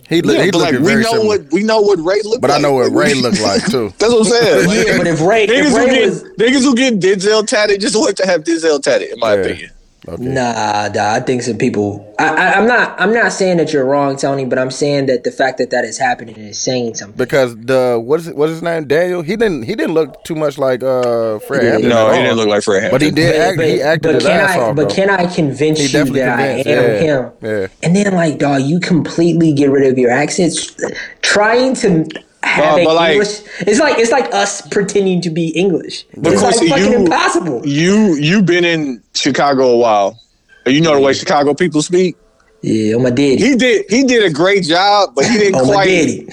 He 0.09 0.21
look, 0.21 0.37
Yeah, 0.37 0.43
he 0.45 0.51
but 0.51 0.59
like 0.59 0.73
looking 0.73 0.85
we 0.85 0.95
know 0.95 1.03
similar. 1.11 1.27
what 1.27 1.51
we 1.51 1.63
know 1.63 1.81
what 1.81 1.99
Ray 1.99 2.21
looked 2.23 2.41
But 2.41 2.49
like. 2.49 2.51
But 2.51 2.51
I 2.51 2.57
know 2.59 2.73
what 2.73 2.91
Ray 2.91 3.13
looked 3.21 3.39
like 3.41 3.65
too. 3.65 3.93
That's 3.99 4.13
what 4.13 4.19
I'm 4.19 4.25
saying. 4.25 4.67
Like, 4.67 4.87
Yeah, 4.87 4.97
but 4.97 5.07
if 5.07 5.21
Ray, 5.21 5.47
niggas, 5.47 5.65
if 5.67 5.69
who 5.69 5.77
Ray 5.77 5.89
get, 5.89 6.09
was 6.09 6.23
niggas 6.39 6.63
who 6.63 6.75
get 6.75 6.99
Denzel 6.99 7.47
tatted 7.47 7.81
just 7.81 7.95
want 7.95 8.17
to 8.17 8.25
have 8.27 8.43
Denzel 8.43 8.81
tatted, 8.81 9.11
in 9.11 9.19
my 9.19 9.35
Yeah. 9.35 9.41
opinion. 9.41 9.71
Okay. 10.05 10.21
Nah, 10.21 10.89
nah, 10.93 11.13
I 11.13 11.21
think 11.21 11.43
some 11.43 11.57
people. 11.57 12.05
I, 12.19 12.27
I, 12.27 12.53
I'm 12.59 12.67
not. 12.67 12.99
I'm 12.99 13.13
not 13.13 13.31
saying 13.31 13.55
that 13.57 13.71
you're 13.71 13.85
wrong, 13.85 14.17
Tony, 14.17 14.43
but 14.43 14.59
I'm 14.59 14.69
saying 14.69 15.05
that 15.05 15.23
the 15.23 15.31
fact 15.31 15.59
that 15.59 15.69
that 15.69 15.85
is 15.85 15.97
happening 15.97 16.35
is 16.35 16.59
saying 16.59 16.95
something. 16.95 17.17
Because 17.17 17.55
the 17.55 18.01
what 18.03 18.19
is 18.19 18.27
it, 18.27 18.35
what 18.35 18.49
is 18.49 18.55
his 18.55 18.63
name? 18.63 18.85
Daniel. 18.85 19.21
He 19.21 19.37
didn't 19.37 19.63
he 19.63 19.75
didn't 19.75 19.93
look 19.93 20.21
too 20.25 20.35
much 20.35 20.57
like 20.57 20.83
uh 20.83 21.39
Fred 21.39 21.63
Yeah. 21.63 21.69
Hampton. 21.71 21.89
No, 21.89 22.11
he 22.11 22.19
didn't 22.21 22.35
look 22.35 22.49
like 22.49 22.63
Fred 22.63 22.81
Hampton. 22.83 22.99
But 22.99 23.01
he 23.01 23.11
did 23.11 23.35
act. 23.35 23.61
he 23.61 23.81
acted 23.81 24.01
but 24.03 24.15
his 24.15 24.23
can 24.25 24.39
ass 24.41 24.49
I? 24.57 24.59
off. 24.59 24.75
but 24.75 24.89
though. 24.89 24.95
can 24.95 25.09
I 25.09 25.25
convince 25.33 25.79
He 25.79 25.85
you 25.85 25.89
that 25.91 26.05
convinced, 26.05 26.27
I 26.27 26.47
am 26.47 26.67
yeah, 26.67 26.99
him? 26.99 27.31
yeah. 27.41 27.67
And 27.81 27.95
then, 27.95 28.13
like, 28.13 28.39
dog, 28.39 28.61
you 28.63 28.81
completely 28.81 29.53
get 29.53 29.69
rid 29.69 29.89
of 29.89 29.97
your 29.97 30.11
accents, 30.11 30.75
trying 31.21 31.75
to 31.75 32.05
have 32.53 32.75
Dog, 32.77 32.85
but, 32.85 32.95
like- 32.95 33.11
English. 33.13 33.39
It's 33.61 33.79
like 33.79 33.99
it's 33.99 34.11
like 34.11 34.33
us 34.33 34.61
pretending 34.69 35.21
to 35.21 35.29
be 35.29 35.47
English. 35.49 36.05
But 36.17 36.33
it's 36.33 36.41
like 36.41 36.55
Quincy, 36.55 36.69
fucking 36.69 36.91
you- 36.91 36.97
impossible. 36.99 37.61
You 37.67 38.15
you've 38.15 38.45
been 38.45 38.65
in 38.65 39.01
Chicago 39.13 39.69
a 39.71 39.77
while. 39.77 40.19
You 40.65 40.81
know 40.81 40.93
the 40.95 41.01
way 41.01 41.13
Chicago 41.13 41.53
people 41.53 41.81
speak. 41.81 42.15
Yeah, 42.61 42.95
on 42.95 43.03
my 43.03 43.09
daddy. 43.09 43.35
He 43.37 43.55
did 43.55 43.85
he 43.89 44.03
did 44.03 44.23
a 44.23 44.29
great 44.29 44.63
job, 44.63 45.13
but 45.15 45.25
he 45.25 45.37
didn't 45.37 45.55
on 45.59 45.67
my 45.67 45.73
quite. 45.73 45.85
daddy. 45.87 46.27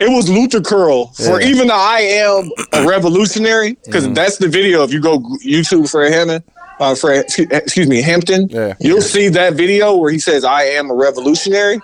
It 0.00 0.08
was 0.10 0.28
Luther 0.30 0.60
Curl 0.60 1.06
for 1.14 1.40
Yeah. 1.40 1.48
even 1.48 1.66
the 1.68 1.74
I 1.74 1.98
am 2.00 2.50
a 2.72 2.86
revolutionary 2.86 3.76
because 3.84 4.08
that's 4.12 4.36
the 4.38 4.48
video. 4.48 4.82
If 4.84 4.92
you 4.92 5.00
go 5.00 5.18
YouTube 5.44 5.88
for 5.90 6.08
Hammond, 6.08 6.44
uh, 6.80 6.94
Fred, 6.94 7.24
excuse 7.50 7.88
me, 7.88 8.00
Hampton, 8.00 8.48
Yeah. 8.48 8.74
you'll 8.80 9.02
see 9.02 9.28
that 9.30 9.54
video 9.54 9.96
where 9.96 10.10
he 10.12 10.18
says, 10.20 10.44
"I 10.44 10.64
am 10.64 10.88
a 10.90 10.94
revolutionary," 10.94 11.80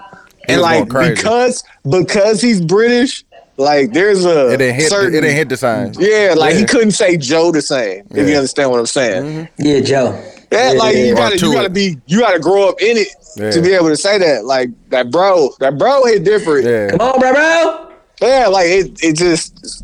and 0.49 0.61
like 0.61 0.89
because 0.89 1.65
because 1.89 2.41
he's 2.41 2.61
British, 2.61 3.25
like 3.57 3.93
there's 3.93 4.25
a 4.25 4.49
It 4.53 4.57
didn't 4.59 4.75
hit. 4.77 4.89
certain 4.91 5.15
it 5.15 5.21
didn't 5.21 5.37
hit 5.37 5.49
the 5.49 5.57
sign. 5.57 5.95
Yeah, 5.99 6.35
like 6.37 6.57
he 6.57 6.65
couldn't 6.65 6.93
say 6.93 7.17
Joe 7.17 7.53
the 7.53 7.63
same. 7.63 8.05
If 8.11 8.29
you 8.29 8.35
understand 8.37 8.71
what 8.71 8.81
I'm 8.81 8.87
saying. 8.87 9.49
Yeah, 9.59 9.81
Joe. 9.81 10.21
Yeah, 10.53 10.73
like 10.77 10.97
you 10.97 11.13
Or 11.13 11.17
gotta 11.17 11.37
you 11.39 11.53
gotta 11.53 11.67
it. 11.67 11.73
be 11.73 11.99
you 12.07 12.21
gotta 12.21 12.39
grow 12.39 12.69
up 12.69 12.81
in 12.81 12.97
it 12.97 13.09
Yeah. 13.37 13.51
to 13.51 13.61
be 13.61 13.73
able 13.73 13.89
to 13.89 13.97
say 13.97 14.19
that. 14.19 14.45
Like 14.45 14.71
that 14.91 15.11
bro, 15.11 15.51
that 15.61 15.79
bro 15.79 16.05
hit 16.05 16.25
different. 16.25 16.65
Yeah, 16.65 16.71
Yeah. 16.87 16.91
Come 16.91 17.01
on, 17.01 17.19
bro, 17.21 17.33
bro. 17.33 17.91
Yeah, 18.23 18.47
like 18.49 18.67
it 18.69 18.99
it 19.03 19.17
just 19.17 19.83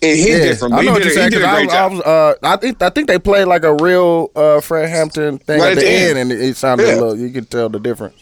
it 0.00 0.16
hit 0.16 0.28
Yeah, 0.28 0.38
different. 0.44 0.74
I 0.74 0.76
know 0.78 0.82
he 0.82 0.88
what 0.90 1.02
did, 1.02 1.04
you're 1.04 1.12
a- 1.12 1.14
saying. 1.16 1.30
did 1.30 1.42
'cause 1.42 1.44
a 1.44 1.50
I, 1.50 1.54
great 1.56 1.70
I 1.70 1.72
job. 1.74 1.92
was, 1.92 2.00
uh, 2.02 2.34
I 2.42 2.56
think 2.56 2.82
I 2.82 2.90
think 2.90 3.08
they 3.08 3.18
played 3.18 3.44
like 3.46 3.64
a 3.64 3.74
real 3.74 4.30
uh, 4.36 4.60
Fred 4.60 4.88
Hampton 4.90 5.38
thing 5.38 5.60
Right 5.60 5.72
at 5.72 5.78
the 5.78 5.88
end, 5.88 6.18
and 6.18 6.32
it, 6.32 6.40
it 6.40 6.56
sounded 6.56 6.86
Yeah. 6.86 6.94
a 6.94 7.00
little. 7.00 7.16
You 7.18 7.30
could 7.30 7.50
tell 7.50 7.68
the 7.68 7.80
difference. 7.80 8.16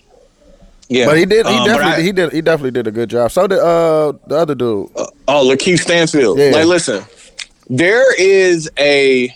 Yeah, 0.88 1.06
But 1.06 1.18
he 1.18 1.26
did. 1.26 1.46
He 1.46 1.52
Um, 1.52 1.66
definitely. 1.66 1.92
I- 1.94 2.00
he 2.02 2.12
did. 2.12 2.32
He 2.32 2.40
definitely 2.40 2.70
did 2.70 2.86
a 2.86 2.90
good 2.92 3.10
job. 3.10 3.30
So 3.32 3.46
did 3.46 3.58
uh 3.58 4.12
the 4.28 4.36
other 4.36 4.54
dude. 4.54 4.88
Oh, 5.28 5.44
Lakeith 5.48 5.80
Stanfield. 5.80 6.38
Yeah. 6.38 6.50
Like, 6.50 6.66
listen, 6.66 7.02
there 7.68 8.14
is 8.20 8.70
a 8.78 9.34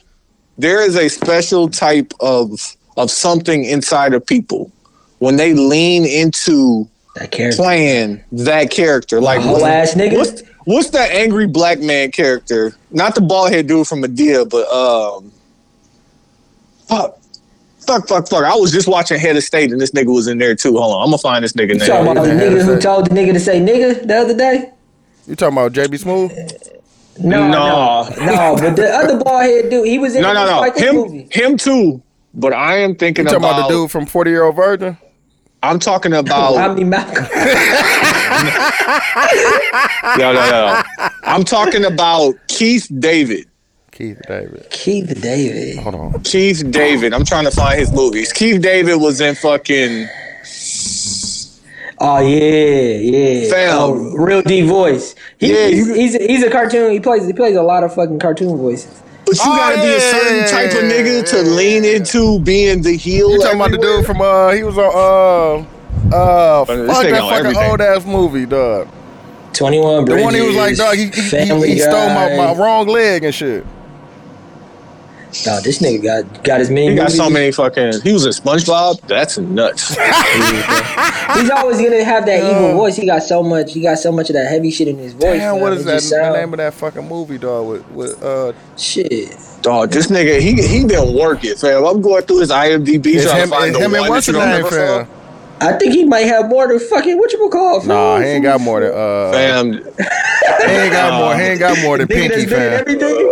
there 0.59 0.80
is 0.82 0.94
a 0.96 1.09
special 1.09 1.68
type 1.68 2.12
of 2.20 2.76
of 2.96 3.11
something 3.11 3.64
inside 3.64 4.14
of 4.14 4.24
people 4.24 4.70
when 5.18 5.36
they 5.36 5.55
lean 5.55 6.05
into 6.05 6.86
That 7.16 7.30
character. 7.32 7.57
playing 7.62 8.20
that 8.32 8.70
character. 8.70 9.20
Like 9.20 9.40
Whole 9.40 9.64
ass 9.66 9.94
nigga. 9.94 10.18
What's 10.18 10.42
what's 10.66 10.90
that 10.90 11.11
angry 11.11 11.46
black 11.48 11.80
man 11.80 12.12
character? 12.12 12.76
Not 12.92 13.14
the 13.16 13.22
bald 13.22 13.51
head 13.51 13.66
dude 13.66 13.88
from 13.88 14.03
Madea, 14.03 14.48
but 14.48 14.68
um, 14.72 15.32
fuck, 16.88 17.18
fuck, 17.87 18.09
fuck, 18.09 18.28
fuck. 18.28 18.45
I 18.45 18.55
was 18.57 18.70
just 18.72 18.89
watching 18.89 19.18
Head 19.18 19.37
of 19.37 19.43
State, 19.45 19.72
and 19.72 19.81
this 19.81 19.91
nigga 19.93 20.12
was 20.14 20.26
in 20.28 20.39
there 20.39 20.55
too. 20.55 20.76
Hold 20.76 20.95
on, 20.95 21.03
I'm 21.03 21.07
gonna 21.09 21.18
find 21.18 21.45
this 21.45 21.53
nigga 21.55 21.74
You 21.74 21.78
talking 21.81 22.11
about 22.12 22.22
the 22.24 22.31
nigga 22.33 22.64
who 22.64 22.81
told 22.81 23.07
the 23.07 23.14
nigga 23.14 23.33
to 23.33 23.41
say 23.41 23.61
nigga 23.61 24.07
the 24.07 24.16
other 24.16 24.37
day? 24.37 24.70
You 25.26 25.37
talking 25.37 25.57
about 25.59 25.72
JB 25.72 26.03
Smoove? 26.03 26.68
No, 27.22 27.47
No. 27.49 28.09
no, 28.18 28.24
no. 28.26 28.57
But 28.59 28.76
the 28.76 28.89
other 28.89 29.18
bald 29.22 29.43
head 29.43 29.68
dude, 29.70 29.87
he 29.87 29.99
was 29.99 30.14
in 30.16 30.22
No, 30.22 30.33
no, 30.33 30.47
the 30.47 30.53
no, 30.53 30.59
Spike 30.62 30.76
him, 30.78 30.95
movie. 30.97 31.28
him 31.31 31.57
too. 31.57 32.03
But 32.33 32.53
I 32.55 32.78
am 32.78 32.95
thinking 32.95 33.24
You 33.24 33.31
talking 33.31 33.45
about, 33.45 33.59
about 33.59 33.68
the 33.68 33.74
dude 33.74 33.91
from 33.91 34.07
Forty 34.07 34.31
Year 34.31 34.45
Old 34.45 34.57
Virgin? 34.57 34.97
I'm 35.62 35.78
talking 35.78 36.14
about. 36.14 36.57
Romany 36.57 36.85
Malco. 36.85 37.28
no, 40.18 40.33
no, 40.33 40.51
no. 40.51 40.83
I'm 41.24 41.45
talking 41.45 41.85
about 41.85 42.35
Keith 42.49 42.89
David. 42.99 43.47
Keith 44.01 44.22
David. 44.26 44.66
Keith 44.70 45.20
David. 45.20 45.78
Hold 45.80 45.94
on. 45.94 46.22
Keith 46.22 46.70
David. 46.70 47.12
I'm 47.12 47.24
trying 47.26 47.44
to 47.44 47.51
find 47.51 47.78
his 47.78 47.92
movies. 47.92 48.32
Keith 48.32 48.62
David 48.62 48.96
was 48.96 49.20
in 49.20 49.34
fucking. 49.34 50.09
Oh 51.98 52.18
yeah, 52.20 52.94
yeah. 52.96 53.51
Fam. 53.51 53.76
Oh, 53.78 53.92
real 54.16 54.40
deep 54.40 54.64
voice. 54.66 55.14
He, 55.38 55.53
Yeah, 55.53 55.68
he's, 55.68 55.94
he's, 55.94 56.14
a, 56.14 56.18
he's 56.26 56.42
a 56.42 56.51
cartoon. 56.51 56.92
He 56.92 57.01
plays 57.01 57.26
he 57.26 57.34
plays 57.34 57.57
a 57.57 57.62
lot 57.62 57.84
of 57.84 57.94
fucking 57.94 58.18
cartoon 58.20 58.57
voices. 58.57 59.03
But 59.26 59.36
you 59.36 59.42
Oh, 59.44 59.57
gotta 59.57 59.82
be 59.82 59.92
a 59.92 60.01
certain 60.01 60.36
yeah, 60.38 60.46
type 60.46 60.70
of 60.70 60.84
yeah, 60.88 60.90
nigga 60.90 61.28
to 61.32 61.36
yeah, 61.36 61.42
lean 61.42 61.84
yeah. 61.84 61.90
into 61.96 62.40
being 62.40 62.80
the 62.80 62.96
heel. 62.96 63.32
You 63.32 63.38
talking 63.38 63.57
about 63.61 63.72
the 63.72 63.76
everywhere. 63.76 63.98
dude 63.98 64.07
from 64.07 64.22
uh? 64.22 64.51
He 64.53 64.62
was 64.62 64.78
on 64.78 65.66
uh 66.14 66.16
uh 66.16 66.64
fuck 66.64 67.11
that 67.11 67.26
fucking 67.28 67.55
everything. 67.55 67.70
old 67.70 67.80
ass 67.82 68.07
movie, 68.07 68.46
dog. 68.46 68.88
Twenty 69.53 69.78
one. 69.78 70.07
The 70.07 70.16
one 70.16 70.34
he 70.34 70.40
was 70.40 70.57
like, 70.57 70.76
dog, 70.76 70.96
he, 70.96 71.11
he, 71.11 71.20
he, 71.44 71.66
he 71.74 71.78
stole 71.80 72.09
my, 72.09 72.34
my 72.36 72.55
wrong 72.55 72.86
leg 72.86 73.24
and 73.24 73.34
shit. 73.34 73.66
Dog, 75.45 75.62
this 75.62 75.78
nigga 75.78 76.03
got 76.03 76.45
got 76.45 76.61
as 76.61 76.70
many. 76.70 76.91
He 76.91 76.95
got 76.97 77.05
movies. 77.05 77.16
so 77.16 77.31
many 77.31 77.53
fucking. 77.53 78.01
He 78.03 78.12
was 78.12 78.26
in 78.26 78.33
SpongeBob. 78.33 79.01
That's 79.07 79.39
nuts. 79.39 79.91
He's 81.35 81.51
always 81.51 81.78
gonna 81.81 82.03
have 82.05 82.26
that 82.26 82.39
evil 82.43 82.72
voice. 82.76 82.97
He 82.97 83.07
got 83.07 83.22
so 83.22 83.43
much. 83.43 83.72
He 83.72 83.81
got 83.81 83.99
so 83.99 84.11
much 84.11 84.28
of 84.31 84.35
that 84.35 84.49
heavy 84.51 84.70
shit 84.72 84.89
in 84.89 84.99
his 84.99 85.12
voice. 85.12 85.39
Damn, 85.39 85.55
man. 85.55 85.61
what 85.62 85.72
It 85.72 85.78
is 85.78 85.85
that? 85.85 85.93
just 85.95 86.11
The 86.11 86.16
sound- 86.16 86.35
name 86.35 86.53
of 86.53 86.57
that 86.59 86.74
fucking 86.74 87.07
movie, 87.09 87.39
dog? 87.39 87.68
With 87.68 87.89
with 87.93 88.22
uh, 88.22 88.53
Shit. 88.76 89.37
Dog, 89.62 89.91
this 89.91 90.09
nigga, 90.09 90.41
he 90.41 90.55
he 90.55 90.85
didn't 90.85 91.14
work 91.14 91.45
it, 91.45 91.59
fam. 91.59 91.85
I'm 91.85 92.01
going 92.03 92.22
through 92.24 92.41
his 92.41 92.51
IMDb 92.51 93.07
it's 93.14 93.24
trying 93.26 93.43
him, 93.43 93.51
to 93.51 93.55
find 93.55 93.74
the 93.74 93.78
him 93.78 93.95
and 93.95 94.01
one 94.01 94.09
what's 94.11 94.26
that 94.26 94.33
you 94.33 94.39
don't 94.39 94.49
name, 94.49 94.64
remember 94.64 95.05
fam? 95.05 95.07
from. 95.07 95.68
I 95.68 95.72
think 95.78 95.93
he 95.93 96.05
might 96.05 96.20
have 96.26 96.49
more 96.49 96.66
than 96.66 96.78
fucking 96.81 97.18
what 97.18 97.33
you 97.33 97.49
call. 97.51 97.81
Fam. 97.81 97.89
Nah, 97.89 98.18
he 98.20 98.24
ain't 98.26 98.43
got 98.43 98.61
more 98.62 98.81
than 98.81 98.91
uh, 98.93 99.31
Fam, 99.33 99.72
he 99.74 99.78
ain't 100.74 100.93
got 100.93 101.20
more, 101.20 101.37
he 101.37 101.43
ain't 101.43 101.59
got 101.61 101.78
more 101.83 101.99
than 101.99 102.09
Pinky, 102.09 102.47
fam. 102.47 102.81
everything. 102.81 103.31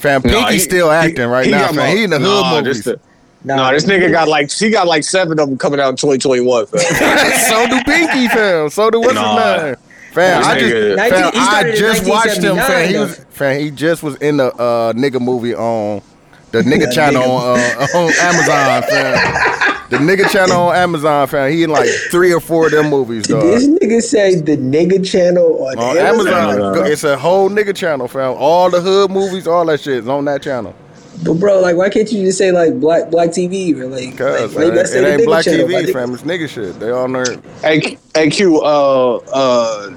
Fam, 0.00 0.22
Nah, 0.24 0.30
Pinky's 0.32 0.52
he- 0.64 0.68
still 0.70 0.90
acting 0.90 1.28
right 1.28 1.44
he 1.44 1.50
now, 1.52 1.58
got 1.66 1.74
fam. 1.74 1.76
more- 1.76 1.86
He 1.96 2.04
in 2.04 2.10
the 2.10 2.18
hood 2.18 2.26
nah, 2.42 2.56
movies. 2.60 2.84
This, 2.84 2.96
nah, 3.44 3.70
this 3.72 3.84
nigga 3.84 4.10
got 4.10 4.28
like 4.28 4.50
he 4.50 4.70
got 4.70 4.86
like 4.86 5.04
seven 5.04 5.38
of 5.38 5.48
them 5.48 5.58
coming 5.58 5.78
out 5.78 5.90
in 5.90 5.96
2021. 5.96 6.66
Fam. 6.66 6.80
so 7.48 7.66
do 7.68 7.82
Pinky, 7.84 8.28
fam. 8.28 8.70
So 8.70 8.90
do 8.90 9.00
what's 9.00 9.14
Nah. 9.14 9.52
his 9.54 9.62
name? 9.64 9.76
Fam, 10.12 10.42
I 10.44 10.58
just, 10.58 10.74
nigga- 10.74 10.96
fam, 10.96 11.10
Nineteen- 11.22 11.40
I 11.40 11.74
just 11.76 12.08
watched 12.08 12.42
him, 12.42 12.56
fam. 12.56 12.88
He 12.88 12.98
was, 12.98 13.24
fam, 13.30 13.60
he 13.60 13.70
just 13.70 14.02
was 14.02 14.16
in 14.16 14.38
the 14.38 14.46
uh, 14.56 14.92
nigga 14.94 15.20
movie 15.20 15.54
on 15.54 16.00
the 16.52 16.62
nigga 16.62 16.90
channel 16.92 17.22
nigga. 17.22 17.28
on, 17.28 17.58
uh, 17.58 17.98
on 17.98 18.12
Amazon, 18.20 18.82
fam. 18.90 19.66
The 19.90 19.96
nigga 19.96 20.30
channel 20.30 20.68
on 20.68 20.76
Amazon, 20.76 21.26
fam. 21.26 21.50
He 21.50 21.64
in 21.64 21.70
like 21.70 21.88
three 22.12 22.32
or 22.32 22.38
four 22.38 22.66
of 22.66 22.72
them 22.72 22.90
movies, 22.90 23.26
dog. 23.26 23.42
This 23.42 23.66
nigga 23.66 24.00
say 24.00 24.36
the 24.36 24.56
nigga 24.56 25.04
channel 25.04 25.66
on, 25.66 25.78
On 25.80 25.98
Amazon. 25.98 26.32
Amazon, 26.32 26.62
Amazon. 26.62 26.86
it's 26.86 27.02
a 27.02 27.18
whole 27.18 27.50
nigga 27.50 27.74
channel, 27.74 28.06
fam. 28.06 28.36
All 28.38 28.70
the 28.70 28.80
hood 28.80 29.10
movies, 29.10 29.48
all 29.48 29.66
that 29.66 29.80
shit 29.80 29.94
is 29.94 30.08
on 30.08 30.26
that 30.26 30.42
channel. 30.44 30.76
But 31.24 31.34
bro, 31.34 31.60
like, 31.60 31.74
why 31.74 31.88
can't 31.90 32.10
you 32.12 32.24
just 32.24 32.38
say 32.38 32.52
like 32.52 32.78
black 32.78 33.10
black 33.10 33.30
TV 33.30 33.74
or 33.76 33.88
like, 33.88 34.16
Cause 34.16 34.54
like 34.54 34.56
why 34.56 34.64
you 34.66 34.70
gotta 34.70 34.86
say 34.86 35.00
it 35.00 35.02
the 35.02 35.12
ain't 35.12 35.20
nigga 35.22 35.24
black 35.24 35.44
channel, 35.44 35.68
my 35.68 35.82
TV, 35.82 35.92
fam. 35.92 36.14
It's 36.14 36.22
nigga 36.22 36.48
shit. 36.48 36.78
They 36.78 36.90
all 36.90 37.08
nerd. 37.08 37.42
Hey, 37.60 37.98
hey 38.14 38.30
Q, 38.30 38.60
uh, 38.60 39.16
uh, 39.32 39.94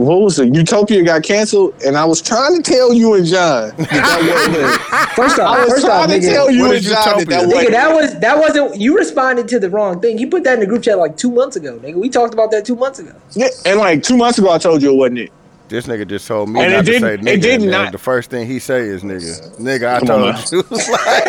what 0.00 0.20
was 0.22 0.38
it? 0.38 0.54
Utopia 0.54 1.02
got 1.02 1.22
canceled, 1.22 1.74
and 1.84 1.96
I 1.96 2.04
was 2.04 2.20
trying 2.22 2.56
to 2.56 2.62
tell 2.62 2.92
you 2.92 3.14
and 3.14 3.24
John. 3.26 3.68
That, 3.76 3.88
that 3.90 4.46
wasn't. 4.48 5.10
First 5.16 5.38
off, 5.38 5.56
I 5.56 5.64
was 5.64 5.72
first 5.74 5.86
off, 5.86 6.06
to 6.08 6.14
nigga, 6.14 6.32
tell 6.32 6.50
you 6.50 6.72
and 6.72 6.82
John 6.82 7.18
that 7.18 7.28
that 7.28 7.48
Nigga, 7.48 7.52
wasn't. 7.54 7.70
that 7.72 7.94
was 7.94 8.20
that 8.20 8.38
wasn't 8.38 8.80
you 8.80 8.96
responded 8.96 9.48
to 9.48 9.58
the 9.58 9.68
wrong 9.70 10.00
thing. 10.00 10.18
You 10.18 10.28
put 10.28 10.44
that 10.44 10.54
in 10.54 10.60
the 10.60 10.66
group 10.66 10.82
chat 10.82 10.98
like 10.98 11.16
two 11.16 11.30
months 11.30 11.56
ago, 11.56 11.78
nigga. 11.78 11.94
We 11.96 12.08
talked 12.08 12.32
about 12.34 12.50
that 12.52 12.64
two 12.64 12.76
months 12.76 12.98
ago. 13.00 13.12
Yeah, 13.32 13.48
and 13.66 13.78
like 13.78 14.02
two 14.02 14.16
months 14.16 14.38
ago, 14.38 14.50
I 14.50 14.58
told 14.58 14.82
you 14.82 14.92
it 14.92 14.96
wasn't 14.96 15.18
it. 15.18 15.32
This 15.68 15.86
nigga 15.86 16.06
just 16.08 16.26
told 16.26 16.48
me 16.48 16.60
And 16.60 16.72
it 16.72 16.76
not 16.78 16.84
to 16.86 16.92
say 16.94 16.98
didn't- 17.16 17.26
nigga. 17.26 17.32
it 17.34 17.42
did 17.42 17.60
and 17.62 17.70
not- 17.70 17.92
The 17.92 17.98
first 17.98 18.28
thing 18.30 18.46
he 18.48 18.58
say 18.58 18.80
is 18.80 19.02
nigga. 19.04 19.56
Nigga, 19.60 19.94
I 19.94 20.00
Come 20.00 20.10
on, 20.10 20.34
told 20.34 20.52
you. 20.52 20.62
Like, 20.90 21.24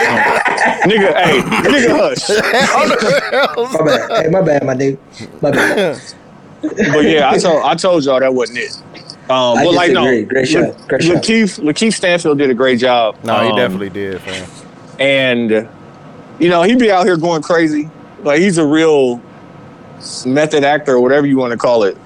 Nigga, 0.81 1.13
hey, 1.15 1.41
nigga, 1.41 1.91
hush. 1.99 2.29
My 3.73 3.85
bad. 3.85 4.23
Hey, 4.25 4.29
my 4.31 4.41
bad, 4.41 4.65
my 4.65 4.73
nigga. 4.73 5.41
My 5.41 5.51
bad. 5.51 6.01
But 6.61 7.05
yeah, 7.05 7.29
I 7.31 7.37
told 7.39 7.63
I 7.63 7.75
told 7.75 8.05
y'all 8.05 8.19
that 8.19 8.33
wasn't 8.33 8.59
it. 8.59 8.77
Um, 9.29 9.57
I 9.57 9.63
but 9.65 9.73
like 9.73 9.91
no, 9.91 10.03
disagree. 10.03 10.23
Great 10.25 10.47
shot. 10.47 10.61
La- 10.79 10.87
Great 10.87 11.03
shot. 11.03 11.15
Lakeith 11.17 11.59
Lakeith 11.59 11.93
Stanfield 11.93 12.37
did 12.37 12.49
a 12.49 12.53
great 12.53 12.79
job. 12.79 13.15
no, 13.23 13.39
he 13.41 13.49
Um, 13.49 13.55
definitely 13.55 13.89
did, 13.89 14.19
fam. 14.21 14.49
and 14.99 15.69
you 16.39 16.49
know 16.49 16.63
he'd 16.63 16.79
be 16.79 16.91
out 16.91 17.05
here 17.05 17.17
going 17.17 17.41
crazy. 17.41 17.89
Like 18.23 18.39
he's 18.39 18.57
a 18.57 18.65
real 18.65 19.21
method 20.25 20.63
actor 20.63 20.95
or 20.95 21.01
whatever 21.01 21.25
you 21.27 21.37
want 21.37 21.51
to 21.51 21.57
call 21.57 21.83
it. 21.83 21.97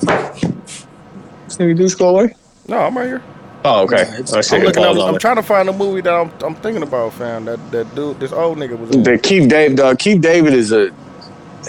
This 0.00 1.56
nigga 1.56 1.76
do 1.76 1.88
go 1.96 2.10
away. 2.10 2.34
No, 2.68 2.78
I'm 2.78 2.96
right 2.96 3.06
here. 3.06 3.22
Oh, 3.64 3.82
okay. 3.84 3.96
Yeah, 4.02 4.12
it's- 4.14 4.32
I 4.34 4.40
see 4.42 4.56
I'm 4.56 4.62
looking. 4.62 4.84
I'm, 4.84 4.98
I'm 5.00 5.18
trying 5.18 5.36
to 5.36 5.42
find 5.42 5.68
a 5.68 5.72
movie 5.72 6.00
that 6.02 6.12
I'm, 6.14 6.30
I'm 6.44 6.54
thinking 6.56 6.82
about, 6.82 7.12
fam. 7.14 7.44
That 7.46 7.58
that 7.72 7.94
dude, 7.94 8.20
this 8.20 8.32
old 8.32 8.58
nigga 8.58 8.78
was. 8.78 8.90
The 8.90 9.18
Keith 9.18 9.48
David, 9.48 9.80
uh, 9.80 9.94
Keith 9.96 10.20
David 10.20 10.52
is 10.54 10.70
a 10.72 10.90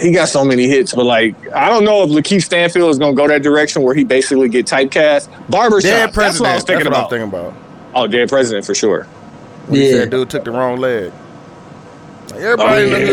he 0.00 0.12
got 0.12 0.28
so 0.28 0.44
many 0.44 0.66
hits, 0.68 0.94
but 0.94 1.04
like 1.04 1.34
I 1.52 1.68
don't 1.68 1.84
know 1.84 2.02
if 2.02 2.10
Lakeith 2.10 2.42
Stanfield 2.44 2.90
is 2.90 2.98
gonna 2.98 3.14
go 3.14 3.26
that 3.28 3.42
direction 3.42 3.82
where 3.82 3.94
he 3.94 4.04
basically 4.04 4.48
get 4.48 4.66
typecast. 4.66 5.28
Barbershop. 5.50 5.90
Dead 5.90 6.12
That's 6.12 6.38
what 6.40 6.50
I 6.50 6.54
was 6.54 6.64
thinking 6.64 6.84
That's 6.84 6.96
what 7.10 7.10
about. 7.10 7.12
I'm 7.12 7.30
thinking 7.30 7.40
about. 7.40 7.54
Oh, 7.94 8.06
dead 8.06 8.28
president 8.28 8.64
for 8.64 8.74
sure. 8.74 9.04
When 9.66 9.80
he 9.80 9.86
Yeah. 9.90 9.96
said 9.98 10.10
dude 10.10 10.30
took 10.30 10.44
the 10.44 10.50
wrong 10.52 10.78
leg. 10.78 11.12
Like, 12.30 12.40
everybody 12.40 12.82
Oh, 12.82 12.84
in 12.84 12.90
the 12.90 12.98
yeah. 13.00 13.04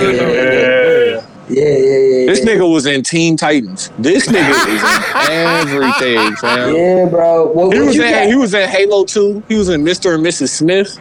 hood. 1.21 1.23
Yeah, 1.49 1.63
yeah, 1.63 1.69
yeah. 1.69 2.25
This 2.25 2.41
nigga 2.41 2.69
was 2.71 2.85
in 2.85 3.03
Teen 3.03 3.37
Titans. 3.37 3.89
This 3.97 4.27
nigga 4.27 4.49
is 4.51 5.29
in 5.29 5.29
everything, 5.31 6.35
fam. 6.35 6.75
Yeah, 6.75 7.05
bro. 7.09 7.47
What, 7.47 7.73
He 7.73 7.79
what 7.79 7.87
was 7.87 7.95
in 7.97 8.11
got? 8.11 8.27
he 8.27 8.35
was 8.35 8.53
in 8.53 8.67
Halo 8.69 9.05
2. 9.05 9.43
He 9.47 9.55
was 9.55 9.69
in 9.69 9.81
Mr. 9.83 10.13
and 10.15 10.25
Mrs. 10.25 10.49
Smith. 10.49 10.97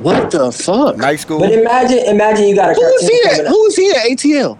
What 0.00 0.30
the 0.30 0.50
fuck? 0.50 0.96
Night 0.96 1.20
school. 1.20 1.40
But 1.40 1.52
imagine, 1.52 1.98
imagine 2.06 2.48
you 2.48 2.56
got 2.56 2.70
a 2.70 2.74
Who 2.74 2.80
was 2.80 3.06
he 3.08 3.20
at? 3.28 3.36
coming. 3.36 3.46
Who 3.52 3.60
was 3.62 3.76
he 3.76 3.90
at 3.90 3.96
ATL? 4.06 4.58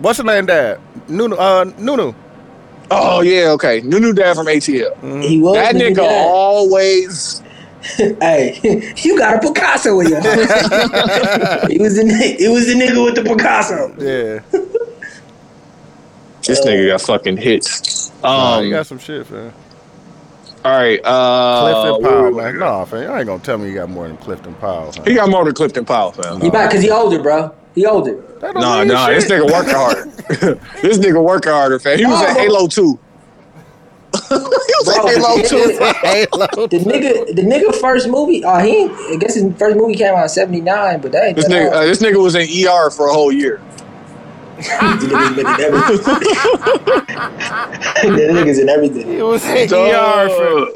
What's 0.00 0.18
the 0.18 0.24
name, 0.24 0.46
Dad? 0.46 0.80
Nunu. 1.08 1.36
Uh, 1.36 1.70
Nunu. 1.78 2.14
Oh 2.90 3.20
yeah, 3.20 3.50
okay. 3.50 3.80
Nunu 3.82 4.12
dad 4.12 4.34
from 4.34 4.46
ATL. 4.46 5.22
He 5.22 5.38
was 5.40 5.54
That 5.54 5.74
nigga 5.76 5.96
dad. 5.96 6.26
always 6.26 7.42
Hey, 8.20 8.58
you 8.98 9.16
got 9.16 9.36
a 9.36 9.48
Picasso 9.48 10.00
in 10.00 10.08
you. 10.08 10.14
house. 10.16 10.24
he 11.70 11.78
was 11.78 11.96
the 11.96 12.04
ni- 12.04 12.36
he 12.36 12.48
was 12.48 12.66
the 12.66 12.74
nigga 12.74 13.04
with 13.04 13.14
the 13.14 13.22
Picasso. 13.22 13.88
Yeah. 13.98 14.40
this 16.46 16.60
nigga 16.66 16.88
got 16.88 17.00
fucking 17.02 17.36
hits. 17.36 18.10
Nah, 18.22 18.56
Um 18.58 18.64
you 18.64 18.70
got 18.70 18.86
some 18.86 18.98
shit, 18.98 19.26
fam. 19.26 19.52
all 20.64 20.72
right, 20.72 21.00
uh 21.04 21.60
Clifton 21.60 22.02
where 22.02 22.12
Powell, 22.12 22.30
we 22.32 22.36
man. 22.38 22.46
at? 22.48 22.54
No, 22.56 22.84
fam. 22.86 23.02
You 23.02 23.16
ain't 23.16 23.26
gonna 23.26 23.42
tell 23.42 23.58
me 23.58 23.68
you 23.68 23.74
got 23.74 23.88
more 23.90 24.08
than 24.08 24.16
Clifton 24.16 24.54
Powell. 24.54 24.92
Fam. 24.92 25.04
He 25.06 25.14
got 25.14 25.28
more 25.30 25.44
than 25.44 25.54
Clifton 25.54 25.84
Powell, 25.84 26.12
fam. 26.12 26.40
He 26.40 26.50
back 26.50 26.70
because 26.70 26.82
he 26.82 26.90
older, 26.90 27.22
bro. 27.22 27.54
He 27.74 27.86
owed 27.86 28.08
it. 28.08 28.40
don't 28.40 28.54
Nah, 28.54 28.84
nah, 28.84 29.08
this 29.08 29.26
nigga 29.30 29.50
working 29.50 29.74
hard. 29.74 30.10
this 30.82 30.98
nigga 30.98 31.22
working 31.22 31.52
harder, 31.52 31.78
fam. 31.78 31.98
He 31.98 32.04
was 32.06 32.20
No, 32.20 32.28
in 32.28 32.34
Halo 32.36 32.66
2. 32.66 32.98
he 34.12 34.34
was 34.34 34.96
Bro, 34.96 35.06
in 35.08 35.20
Halo 35.20 35.42
2. 35.42 35.56
Halo. 36.02 36.66
The 36.66 36.78
nigga, 36.78 37.26
the 37.36 37.42
nigga 37.42 37.74
first 37.80 38.08
movie. 38.08 38.42
Oh, 38.44 38.58
he. 38.58 38.88
I 39.14 39.16
guess 39.20 39.34
his 39.36 39.54
first 39.56 39.76
movie 39.76 39.94
came 39.94 40.14
out 40.14 40.24
in 40.24 40.28
'79, 40.28 41.00
but 41.00 41.12
that 41.12 41.24
ain't 41.24 41.36
This 41.36 41.46
that 41.46 41.52
nigga, 41.52 41.72
uh, 41.72 41.84
this 41.84 42.00
nigga 42.02 42.20
was 42.20 42.34
in 42.34 42.42
ER 42.66 42.90
for 42.90 43.06
a 43.08 43.12
whole 43.12 43.30
year. 43.32 43.60
The 44.56 44.62
nigga's 44.62 45.38
in 45.38 45.46
everything. 45.46 46.04
the 48.16 48.32
niggas 48.32 48.60
in 48.60 48.68
everything. 48.68 49.12
It 49.12 49.22
was 49.22 49.44
in 49.44 49.72
ER, 49.72 50.28
fam. 50.28 50.68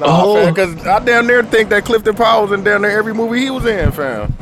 No, 0.00 0.06
Oh. 0.06 0.34
fam, 0.36 0.54
because 0.54 0.86
I 0.86 1.00
down 1.00 1.26
there 1.26 1.42
think 1.42 1.70
that 1.70 1.84
Clifton 1.84 2.14
Powell 2.14 2.42
was 2.44 2.52
in 2.52 2.62
down 2.64 2.82
there 2.82 2.96
every 2.96 3.12
movie 3.12 3.40
he 3.40 3.50
was 3.50 3.66
in, 3.66 3.90
fam. 3.92 4.32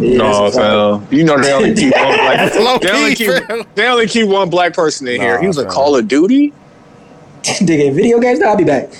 Yeah, 0.00 0.18
No, 0.18 0.44
that's 0.50 0.56
a 0.56 0.60
fact. 0.60 1.10
fam. 1.10 1.18
You 1.18 1.24
know 1.24 1.38
they 1.40 1.52
only 1.52 1.74
keep 1.74 1.94
one 1.94 2.16
black. 2.18 2.54
Low 2.56 2.78
they, 2.78 2.90
only 2.90 3.14
keep, 3.14 3.74
they 3.74 3.86
only 3.86 4.06
keep 4.08 4.28
one 4.28 4.50
black 4.50 4.72
person 4.74 5.06
in 5.08 5.20
here. 5.20 5.40
He 5.40 5.46
was 5.46 5.58
in 5.58 5.64
fam. 5.64 5.72
Call 5.72 5.96
of 5.96 6.08
Duty. 6.08 6.52
Nigga, 7.42 7.86
in 7.88 7.94
video 7.94 8.18
games. 8.20 8.38
Now 8.38 8.50
I'll 8.50 8.56
be 8.56 8.64
back. 8.64 8.90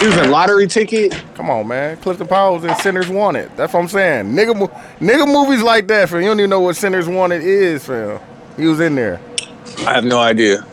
He 0.00 0.06
was 0.06 0.16
a 0.16 0.28
Lottery 0.28 0.66
Ticket. 0.68 1.12
Come 1.34 1.50
on, 1.50 1.66
man. 1.66 1.96
Clifton 1.98 2.26
Powell 2.28 2.54
was 2.54 2.64
in 2.64 2.74
Sinners 2.76 3.08
Wanted. 3.08 3.50
That's 3.56 3.72
what 3.72 3.80
I'm 3.80 3.88
saying. 3.88 4.26
Nigga, 4.32 4.54
nigga 5.00 5.26
movies 5.26 5.62
like 5.62 5.88
that, 5.88 6.08
fam. 6.08 6.20
You 6.20 6.28
don't 6.28 6.38
even 6.40 6.50
know 6.50 6.60
what 6.60 6.76
Sinners 6.76 7.08
Wanted 7.08 7.42
is, 7.42 7.84
fam. 7.84 8.20
He 8.56 8.66
was 8.66 8.78
in 8.80 8.94
there. 8.94 9.20
I 9.86 9.94
have 9.94 10.04
no 10.04 10.18
idea. 10.20 10.64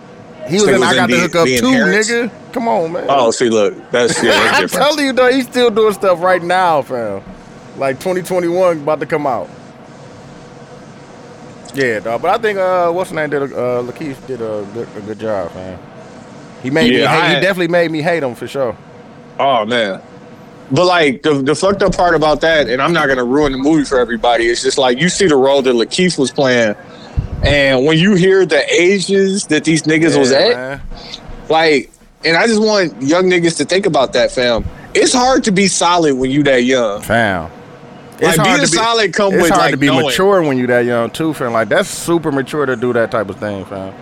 He 0.47 0.55
was 0.55 0.65
Nigga 0.65 0.73
in 0.75 0.79
was 0.81 0.89
I 0.89 0.91
in 0.91 0.95
Got 0.97 1.09
the 1.09 1.15
The- 1.15 1.21
Hook 1.21 1.35
Up 1.37 1.45
The 1.45 1.57
too, 1.57 1.67
Inherits. 1.69 2.09
nigga. 2.11 2.53
Come 2.53 2.67
on, 2.67 2.91
man. 2.93 3.05
Oh, 3.09 3.31
see, 3.31 3.49
look, 3.49 3.73
that's 3.91 4.23
yeah, 4.23 4.31
that's 4.31 4.59
I'm 4.75 4.79
telling 4.81 5.05
you, 5.05 5.13
though, 5.13 5.31
he's 5.31 5.47
still 5.47 5.71
doing 5.71 5.93
stuff 5.93 6.21
right 6.21 6.41
now, 6.43 6.81
fam. 6.83 7.23
Like 7.77 7.97
2021 7.99 8.81
about 8.81 8.99
to 9.01 9.05
come 9.05 9.27
out. 9.27 9.49
Yeah, 11.73 11.99
dog. 11.99 12.21
But 12.21 12.31
I 12.31 12.41
think 12.41 12.57
uh, 12.57 12.91
what's 12.91 13.09
the 13.09 13.17
name 13.17 13.29
did 13.29 13.41
a, 13.41 13.45
uh, 13.45 13.83
Lakeith 13.83 14.25
did 14.27 14.41
a 14.41 14.65
good, 14.73 14.87
a 14.95 15.01
good 15.01 15.19
job, 15.19 15.51
fam. 15.51 15.77
He 16.63 16.69
made 16.69 16.89
me. 16.89 16.99
Yeah, 17.01 17.07
Hate, 17.09 17.21
I- 17.21 17.35
he 17.35 17.41
definitely 17.41 17.67
made 17.67 17.91
me 17.91 18.01
hate 18.01 18.23
him 18.23 18.33
for 18.35 18.47
sure. 18.47 18.75
Oh 19.39 19.65
man. 19.65 20.01
But 20.71 20.85
like 20.85 21.21
the 21.21 21.33
the 21.43 21.53
fucked 21.53 21.83
up 21.83 21.95
part 21.95 22.15
about 22.15 22.41
that, 22.41 22.69
and 22.69 22.81
I'm 22.81 22.93
not 22.93 23.07
gonna 23.07 23.25
ruin 23.25 23.51
the 23.51 23.57
movie 23.57 23.83
for 23.83 23.99
everybody. 23.99 24.45
It's 24.47 24.63
just 24.63 24.77
like 24.77 24.97
you 24.97 25.09
see 25.09 25.27
the 25.27 25.35
role 25.35 25.61
that 25.61 25.75
Lakeith 25.75 26.17
was 26.17 26.31
playing, 26.31 26.75
and 27.43 27.85
when 27.85 27.99
you 27.99 28.15
hear 28.15 28.45
the 28.45 28.63
ages 28.73 29.45
that 29.47 29.63
these 29.65 29.83
niggas 29.83 30.17
was 30.17 30.31
at, 30.31 30.55
man. 30.55 30.81
like, 31.49 31.91
and 32.23 32.35
I 32.37 32.47
just 32.47 32.61
want 32.61 32.99
young 33.01 33.25
niggas 33.25 33.57
to 33.57 33.65
think 33.65 33.85
about 33.85 34.13
that, 34.13 34.31
fam. 34.31 34.65
It's 34.95 35.13
hard 35.13 35.43
to 35.43 35.51
be 35.51 35.67
solid 35.67 36.15
when 36.15 36.31
you 36.31 36.41
that 36.43 36.63
young. 36.63 37.01
fam. 37.01 37.51
Like, 38.21 38.43
being 38.43 38.65
solid 38.67 39.13
come 39.13 39.33
it's 39.33 39.41
with, 39.43 39.51
hard 39.51 39.61
like, 39.61 39.71
to 39.71 39.77
be 39.77 39.87
knowing. 39.87 40.05
mature 40.05 40.41
when 40.41 40.57
you 40.57 40.67
that 40.67 40.85
young 40.85 41.09
too, 41.11 41.33
fam. 41.33 41.53
Like 41.53 41.69
that's 41.69 41.89
super 41.89 42.31
mature 42.31 42.65
to 42.65 42.75
do 42.75 42.93
that 42.93 43.11
type 43.11 43.29
of 43.29 43.37
thing, 43.37 43.65
fam. 43.65 43.93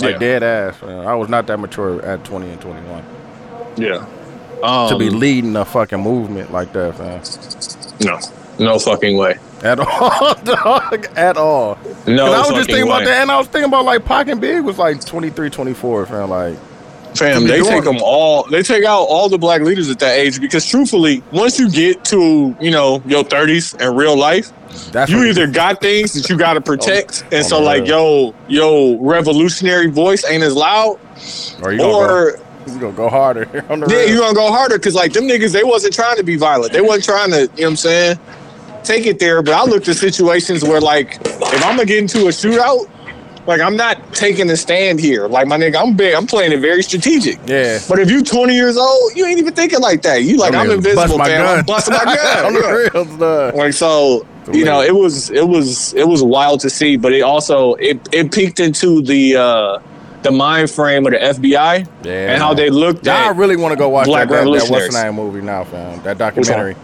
Like 0.00 0.14
Yeah. 0.14 0.18
dead 0.18 0.42
ass, 0.42 0.76
fam. 0.76 1.06
I 1.06 1.14
was 1.14 1.28
not 1.28 1.46
that 1.46 1.58
mature 1.60 2.02
at 2.04 2.24
20 2.24 2.50
and 2.50 2.60
21 2.60 3.04
Yeah. 3.76 4.04
Um, 4.62 4.88
to 4.88 4.96
be 4.98 5.10
leading 5.10 5.54
a 5.56 5.64
fucking 5.64 6.00
movement 6.00 6.52
like 6.52 6.72
that, 6.72 6.96
fam. 6.96 7.20
no, 8.00 8.18
no 8.58 8.78
fucking 8.78 9.16
way. 9.16 9.38
At 9.62 9.78
all, 9.80 10.34
dog. 10.42 11.06
At 11.16 11.36
all. 11.36 11.78
No. 12.06 12.32
I 12.32 12.38
was 12.40 12.48
just 12.50 12.66
thinking 12.68 12.86
about 12.86 13.04
that, 13.04 13.22
and 13.22 13.30
I 13.30 13.38
was 13.38 13.46
thinking 13.46 13.68
about 13.68 13.84
like 13.84 14.04
Pac 14.04 14.28
and 14.28 14.40
Big 14.40 14.62
was 14.62 14.78
like 14.78 15.04
23, 15.04 15.48
24, 15.50 16.06
fam. 16.06 16.28
Like, 16.30 16.56
Fam, 17.14 17.46
they 17.46 17.62
take 17.62 17.84
them 17.84 17.98
all. 18.02 18.44
They 18.44 18.62
take 18.62 18.84
out 18.84 19.02
all 19.02 19.28
the 19.28 19.38
black 19.38 19.62
leaders 19.62 19.88
at 19.90 19.98
that 20.00 20.18
age 20.18 20.40
because, 20.40 20.66
truthfully, 20.66 21.22
once 21.32 21.58
you 21.58 21.70
get 21.70 22.04
to 22.06 22.56
you 22.60 22.70
know 22.70 23.02
your 23.06 23.24
thirties 23.24 23.74
and 23.74 23.96
real 23.96 24.16
life, 24.16 24.52
that's 24.90 25.10
you 25.10 25.22
either 25.24 25.46
got 25.46 25.80
things 25.80 26.12
that 26.14 26.28
you 26.28 26.36
got 26.36 26.54
to 26.54 26.60
protect, 26.60 27.22
oh, 27.24 27.36
and 27.36 27.44
on 27.44 27.44
so 27.44 27.60
like 27.60 27.86
yo 27.86 28.34
yo 28.48 28.98
revolutionary 28.98 29.88
voice 29.88 30.24
ain't 30.28 30.42
as 30.42 30.54
loud, 30.54 30.98
or 31.62 31.72
you 31.72 31.78
gonna, 31.78 31.92
go, 31.92 32.00
or 32.00 32.40
you 32.66 32.80
gonna 32.80 32.92
go 32.92 33.08
harder 33.08 33.64
on 33.70 33.80
the 33.80 33.86
yeah, 33.88 34.12
you 34.12 34.18
gonna 34.18 34.34
go 34.34 34.50
harder 34.50 34.78
because 34.78 34.94
like 34.94 35.12
them 35.12 35.24
niggas 35.24 35.52
they 35.52 35.64
wasn't 35.64 35.94
trying 35.94 36.16
to 36.16 36.24
be 36.24 36.36
violent, 36.36 36.72
they 36.72 36.80
wasn't 36.80 37.04
trying 37.04 37.30
to 37.30 37.42
you 37.42 37.46
know 37.46 37.52
what 37.54 37.66
I'm 37.70 37.76
saying 37.76 38.18
take 38.84 39.06
it 39.06 39.18
there. 39.18 39.42
But 39.42 39.54
I 39.54 39.64
looked 39.64 39.88
at 39.88 39.96
situations 39.96 40.62
where 40.62 40.80
like 40.80 41.18
if 41.24 41.64
I'm 41.64 41.76
gonna 41.76 41.86
get 41.86 41.98
into 41.98 42.26
a 42.26 42.30
shootout. 42.30 42.90
Like 43.46 43.60
I'm 43.60 43.76
not 43.76 44.14
taking 44.14 44.48
a 44.50 44.56
stand 44.56 44.98
here. 45.00 45.28
Like 45.28 45.46
my 45.46 45.58
nigga, 45.58 45.76
I'm 45.76 45.94
big. 45.96 46.14
I'm 46.14 46.26
playing 46.26 46.52
it 46.52 46.60
very 46.60 46.82
strategic. 46.82 47.38
Yeah. 47.46 47.78
But 47.88 47.98
if 47.98 48.10
you 48.10 48.22
20 48.24 48.54
years 48.54 48.76
old, 48.76 49.14
you 49.16 49.26
ain't 49.26 49.38
even 49.38 49.52
thinking 49.54 49.80
like 49.80 50.00
that. 50.02 50.22
You 50.22 50.38
like 50.38 50.54
I'm, 50.54 50.66
bust 50.68 50.76
invisible, 50.78 51.18
my 51.18 51.28
man. 51.28 51.40
gun. 51.44 51.58
I'm 51.58 51.64
busting 51.66 51.94
my 51.94 52.04
gun. 52.16 52.46
on 52.46 52.54
Yeah. 52.54 52.70
real 52.70 53.04
stuff. 53.04 53.54
Like 53.54 53.72
so, 53.74 54.26
you 54.52 54.64
know, 54.64 54.80
it 54.80 54.94
was 54.94 55.30
it 55.30 55.46
was 55.46 55.92
it 55.94 56.08
was 56.08 56.22
wild 56.22 56.60
to 56.60 56.70
see, 56.70 56.96
but 56.96 57.12
it 57.12 57.20
also 57.20 57.74
it 57.74 58.00
it 58.12 58.32
peeked 58.32 58.60
into 58.60 59.02
the 59.02 59.36
uh 59.36 59.78
the 60.22 60.30
mind 60.30 60.70
frame 60.70 61.04
of 61.04 61.12
the 61.12 61.18
FBI 61.18 61.86
Yeah. 62.02 62.12
and 62.32 62.40
how 62.42 62.54
they 62.54 62.70
looked 62.70 63.06
at 63.06 63.12
Now 63.20 63.28
I 63.28 63.32
really 63.32 63.56
want 63.56 63.72
to 63.72 63.76
go 63.76 63.90
watch 63.90 64.06
Black 64.06 64.30
that, 64.30 64.44
that, 64.46 64.70
what's 64.70 64.94
name 64.94 65.16
movie 65.16 65.42
now, 65.42 65.64
fam. 65.64 66.02
That 66.02 66.16
documentary. 66.16 66.76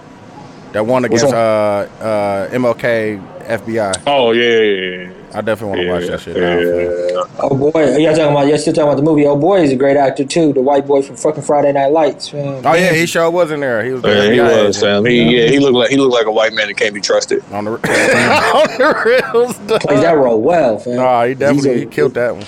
That 0.73 0.85
one 0.85 1.07
against 1.07 1.25
uh 1.25 1.87
uh 2.01 2.49
MLK 2.51 3.47
FBI. 3.47 4.03
Oh 4.07 4.33
yeah, 4.33 4.59
yeah, 4.59 5.05
yeah. 5.07 5.13
I 5.33 5.41
definitely 5.43 5.66
want 5.68 5.81
to 5.81 5.87
yeah, 5.87 5.93
watch 5.93 6.07
that 6.09 6.20
shit. 6.20 6.37
now. 6.37 6.59
yeah. 6.59 7.39
Oh 7.41 7.57
boy, 7.57 7.97
y'all 7.99 8.14
talking 8.16 8.33
about? 8.33 8.47
Y'all 8.49 8.59
still 8.59 8.72
talking 8.72 8.89
about 8.89 8.97
the 8.97 9.03
movie? 9.03 9.26
Oh 9.26 9.37
boy, 9.37 9.61
he's 9.62 9.70
a 9.72 9.76
great 9.76 9.97
actor 9.97 10.24
too. 10.24 10.53
The 10.53 10.61
white 10.61 10.87
boy 10.87 11.03
from 11.03 11.16
fucking 11.16 11.43
Friday 11.45 11.72
Night 11.72 11.93
Lights. 11.93 12.33
Man. 12.33 12.66
Oh 12.66 12.74
yeah, 12.74 12.93
he 12.93 13.07
sure 13.07 13.31
was 13.31 13.51
in 13.53 13.61
there. 13.61 13.85
He 13.85 13.93
was. 13.93 14.03
the 14.03 14.09
Yeah, 14.09 14.22
he 14.24 14.39
FBI 14.39 14.66
was. 14.66 14.78
Sam. 14.78 15.05
He, 15.05 15.22
yeah, 15.22 15.49
he 15.49 15.59
looked 15.61 15.74
like 15.76 15.91
he 15.91 15.97
looked 15.99 16.14
like 16.14 16.26
a 16.26 16.33
white 16.33 16.53
man 16.53 16.66
that 16.68 16.76
can't 16.76 16.95
be 16.95 17.01
trusted. 17.01 17.45
on 17.53 17.64
the 17.64 17.70
on 17.74 17.78
the 17.78 19.22
reels. 19.33 19.57
dog. 19.59 19.81
Plays 19.83 20.01
that 20.01 20.16
role 20.16 20.41
well, 20.43 20.78
fam. 20.78 20.97
Nah, 20.97 21.24
he 21.26 21.35
definitely 21.35 21.70
He's 21.74 21.81
he 21.83 21.87
killed 21.87 22.14
that 22.14 22.35
one. 22.35 22.47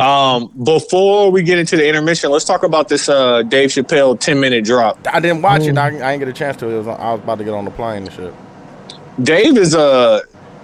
Um, 0.00 0.52
before 0.62 1.32
we 1.32 1.42
get 1.42 1.58
into 1.58 1.76
the 1.76 1.88
intermission, 1.88 2.30
let's 2.30 2.44
talk 2.44 2.62
about 2.62 2.88
this 2.88 3.08
uh, 3.08 3.42
Dave 3.42 3.70
Chappelle 3.70 4.18
ten 4.20 4.38
minute 4.38 4.64
drop. 4.64 4.98
I 5.12 5.18
didn't 5.18 5.42
watch 5.42 5.62
Mm. 5.62 5.70
it. 5.70 5.78
I, 5.78 5.86
I 5.86 5.90
didn't 6.12 6.18
get 6.20 6.28
a 6.28 6.32
chance 6.32 6.56
to. 6.58 6.68
It 6.68 6.76
was 6.78 6.86
I 6.86 7.12
was 7.12 7.20
about 7.20 7.38
to 7.38 7.44
get 7.44 7.54
on 7.54 7.64
the 7.64 7.70
plane 7.72 8.04
and 8.04 8.12
shit. 8.12 8.32
Dave 9.22 9.58
is 9.58 9.74
uh 9.74 10.20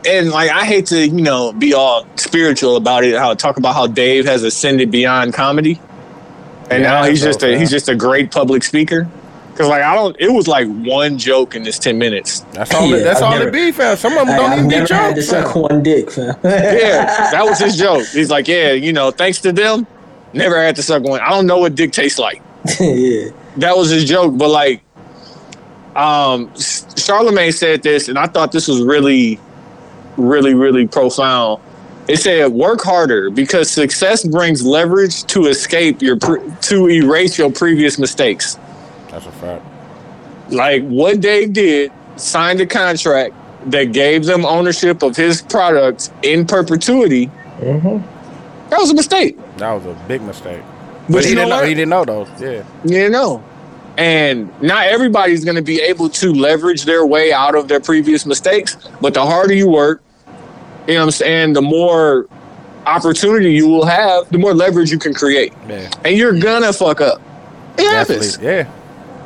and 0.06 0.30
like 0.30 0.50
I 0.50 0.64
hate 0.64 0.86
to 0.86 1.06
you 1.06 1.22
know 1.22 1.52
be 1.52 1.74
all 1.74 2.06
spiritual 2.16 2.76
about 2.76 3.04
it. 3.04 3.14
How 3.16 3.34
talk 3.34 3.56
about 3.56 3.74
how 3.74 3.86
Dave 3.86 4.24
has 4.26 4.42
ascended 4.42 4.90
beyond 4.90 5.34
comedy, 5.34 5.80
and 6.70 6.82
Yeah, 6.82 6.90
now 6.90 7.04
he's 7.04 7.20
so, 7.20 7.26
just 7.26 7.42
a 7.42 7.50
yeah. 7.52 7.58
he's 7.58 7.70
just 7.70 7.88
a 7.88 7.94
great 7.94 8.30
public 8.30 8.62
speaker. 8.64 9.08
Because 9.52 9.68
like 9.70 9.82
I 9.82 9.94
don't, 9.94 10.14
it 10.20 10.28
was 10.30 10.46
like 10.46 10.66
one 10.68 11.16
joke 11.16 11.54
in 11.54 11.62
this 11.62 11.78
ten 11.78 11.96
minutes. 11.98 12.40
That's 12.52 12.74
all. 12.74 12.86
Yeah, 12.88 12.96
it, 12.96 13.04
that's 13.04 13.22
I've 13.22 13.32
all 13.32 13.38
never- 13.38 13.48
it 13.48 13.52
be, 13.52 13.72
fam. 13.72 13.96
Some 13.96 14.12
of 14.18 14.26
them 14.26 14.34
I, 14.34 14.36
don't 14.36 14.50
I've 14.50 14.58
even 14.58 14.68
be 14.68 14.76
never 14.76 14.94
had 14.94 15.14
to 15.14 15.22
jokes. 15.22 15.28
suck 15.28 15.52
fam. 15.54 15.62
one 15.62 15.82
dick, 15.82 16.10
fam. 16.10 16.34
Yeah, 16.44 17.04
that 17.32 17.42
was 17.44 17.58
his 17.58 17.76
joke. 17.78 18.06
He's 18.12 18.30
like, 18.30 18.48
yeah, 18.48 18.72
you 18.72 18.92
know, 18.92 19.10
thanks 19.10 19.40
to 19.40 19.52
them, 19.52 19.86
never 20.34 20.60
had 20.62 20.76
to 20.76 20.82
suck 20.82 21.02
one. 21.04 21.20
I 21.20 21.30
don't 21.30 21.46
know 21.46 21.56
what 21.58 21.74
dick 21.74 21.92
tastes 21.92 22.18
like. 22.18 22.42
yeah. 22.80 23.30
that 23.56 23.74
was 23.76 23.88
his 23.88 24.04
joke. 24.04 24.36
But 24.36 24.48
like, 24.50 24.82
um, 25.94 26.48
Charlamagne 26.50 27.54
said 27.54 27.82
this, 27.82 28.08
and 28.08 28.18
I 28.18 28.26
thought 28.26 28.52
this 28.52 28.68
was 28.68 28.82
really, 28.82 29.40
really, 30.16 30.54
really 30.54 30.86
profound. 30.86 31.60
It 32.08 32.18
said, 32.18 32.52
"Work 32.52 32.82
harder 32.82 33.30
because 33.30 33.70
success 33.70 34.24
brings 34.24 34.64
leverage 34.64 35.24
to 35.24 35.46
escape 35.46 36.00
your 36.02 36.16
pre- 36.16 36.40
to 36.62 36.88
erase 36.88 37.36
your 37.38 37.50
previous 37.50 37.98
mistakes." 37.98 38.58
That's 39.10 39.26
a 39.26 39.32
fact. 39.32 39.64
Like 40.50 40.84
what 40.86 41.20
Dave 41.20 41.52
did, 41.52 41.90
signed 42.16 42.60
a 42.60 42.66
contract 42.66 43.34
that 43.66 43.92
gave 43.92 44.24
them 44.24 44.44
ownership 44.44 45.02
of 45.02 45.16
his 45.16 45.42
product 45.42 46.10
in 46.22 46.46
perpetuity. 46.46 47.26
Mm-hmm. 47.58 48.68
That 48.70 48.78
was 48.80 48.90
a 48.90 48.94
mistake. 48.94 49.36
That 49.56 49.72
was 49.72 49.86
a 49.86 49.96
big 50.06 50.22
mistake. 50.22 50.60
But 51.08 51.12
But 51.14 51.24
he 51.24 51.34
didn't 51.34 51.48
know. 51.48 51.56
what? 51.56 51.68
He 51.68 51.74
didn't 51.74 51.90
know 51.90 52.04
though. 52.04 52.28
Yeah. 52.38 52.62
You 52.84 53.08
know. 53.08 53.42
And 53.98 54.50
not 54.60 54.86
everybody's 54.86 55.44
going 55.44 55.56
to 55.56 55.62
be 55.62 55.80
able 55.80 56.10
to 56.10 56.32
leverage 56.34 56.84
their 56.84 57.06
way 57.06 57.32
out 57.32 57.54
of 57.54 57.66
their 57.68 57.80
previous 57.80 58.26
mistakes. 58.26 58.76
But 59.00 59.14
the 59.14 59.24
harder 59.24 59.54
you 59.54 59.68
work, 59.68 60.02
you 60.86 60.94
know 60.94 61.00
what 61.00 61.06
I'm 61.06 61.10
saying, 61.10 61.52
the 61.54 61.62
more 61.62 62.28
opportunity 62.86 63.52
you 63.52 63.68
will 63.68 63.86
have, 63.86 64.28
the 64.30 64.38
more 64.38 64.54
leverage 64.54 64.90
you 64.90 64.98
can 64.98 65.12
create. 65.12 65.52
Yeah. 65.68 65.90
And 66.04 66.16
you're 66.16 66.38
to 66.62 66.72
fuck 66.72 67.00
up. 67.00 67.20
It 67.78 67.90
happens. 67.90 68.38
Yeah. 68.38 68.50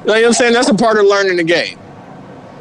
You 0.00 0.06
know 0.06 0.14
what 0.14 0.24
I'm 0.24 0.32
saying? 0.32 0.54
That's 0.54 0.68
a 0.68 0.74
part 0.74 0.98
of 0.98 1.04
learning 1.04 1.36
the 1.36 1.44
game. 1.44 1.78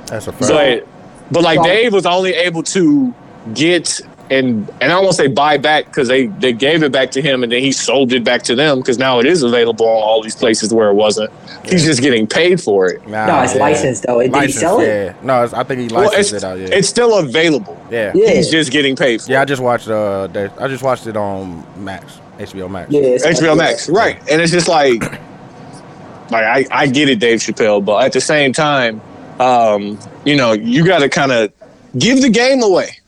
That's 0.07 0.27
a 0.27 0.33
fact. 0.33 0.49
But, 0.49 0.87
but 1.31 1.43
like 1.43 1.63
Dave 1.63 1.93
was 1.93 2.05
only 2.05 2.33
able 2.33 2.63
to 2.63 3.13
get 3.53 4.01
and 4.31 4.69
and 4.81 4.91
I 4.91 4.99
won't 4.99 5.15
say 5.15 5.27
buy 5.27 5.57
back 5.57 5.85
because 5.85 6.07
they 6.07 6.27
they 6.27 6.53
gave 6.53 6.83
it 6.83 6.91
back 6.91 7.11
to 7.11 7.21
him 7.21 7.41
and 7.43 7.51
then 7.51 7.61
he 7.61 7.71
sold 7.71 8.13
it 8.13 8.23
back 8.23 8.43
to 8.43 8.55
them 8.55 8.79
because 8.79 8.97
now 8.97 9.19
it 9.19 9.25
is 9.25 9.41
available 9.43 9.87
on 9.87 10.01
all 10.03 10.21
these 10.21 10.35
places 10.35 10.73
where 10.73 10.89
it 10.89 10.93
wasn't. 10.93 11.31
He's 11.65 11.83
just 11.83 12.01
getting 12.01 12.25
paid 12.27 12.61
for 12.61 12.87
it. 12.87 13.05
Nah, 13.07 13.25
No, 13.27 13.41
it's 13.41 13.55
licensed, 13.55 14.03
though. 14.07 14.19
Did 14.21 14.27
he 14.27 14.31
Licensed, 14.33 14.59
sell 14.59 14.79
it? 14.79 14.87
Yeah. 14.87 15.13
No, 15.23 15.43
it's, 15.43 15.53
I 15.53 15.63
think 15.63 15.81
he 15.81 15.89
licensed 15.89 16.33
it's, 16.33 16.43
it 16.43 16.47
out. 16.47 16.57
Yeah. 16.59 16.67
it's 16.71 16.87
still 16.87 17.17
available. 17.19 17.77
yeah. 17.91 18.11
Yeah. 18.15 18.31
He's 18.31 18.49
just 18.49 18.71
getting 18.71 18.95
paid 18.95 19.21
for 19.21 19.31
Yeah, 19.31 19.41
I 19.41 19.45
just 19.45 19.61
watched. 19.61 19.87
Uh, 19.87 20.27
the- 20.27 20.51
I 20.59 20.67
just 20.67 20.83
watched 20.83 21.05
it 21.07 21.17
on 21.17 21.65
Max, 21.83 22.19
HBO 22.37 22.69
Max. 22.69 22.91
Yeah, 22.91 23.01
HBO 23.01 23.57
Max, 23.57 23.89
right? 23.89 24.17
And 24.31 24.41
it's 24.41 24.51
just 24.51 24.67
like, 24.67 25.01
like 26.31 26.43
I, 26.43 26.65
I 26.71 26.87
get 26.87 27.09
it, 27.09 27.19
Dave 27.19 27.39
Chappelle, 27.39 27.83
but 27.83 28.03
at 28.05 28.13
the 28.13 28.21
same 28.21 28.53
time, 28.53 29.01
um, 29.39 29.99
you 30.25 30.35
know, 30.35 30.53
you 30.53 30.85
got 30.85 30.99
to 30.99 31.09
kind 31.09 31.31
of 31.31 31.51
give 31.97 32.21
the 32.21 32.29
game 32.29 32.61
away. 32.63 32.99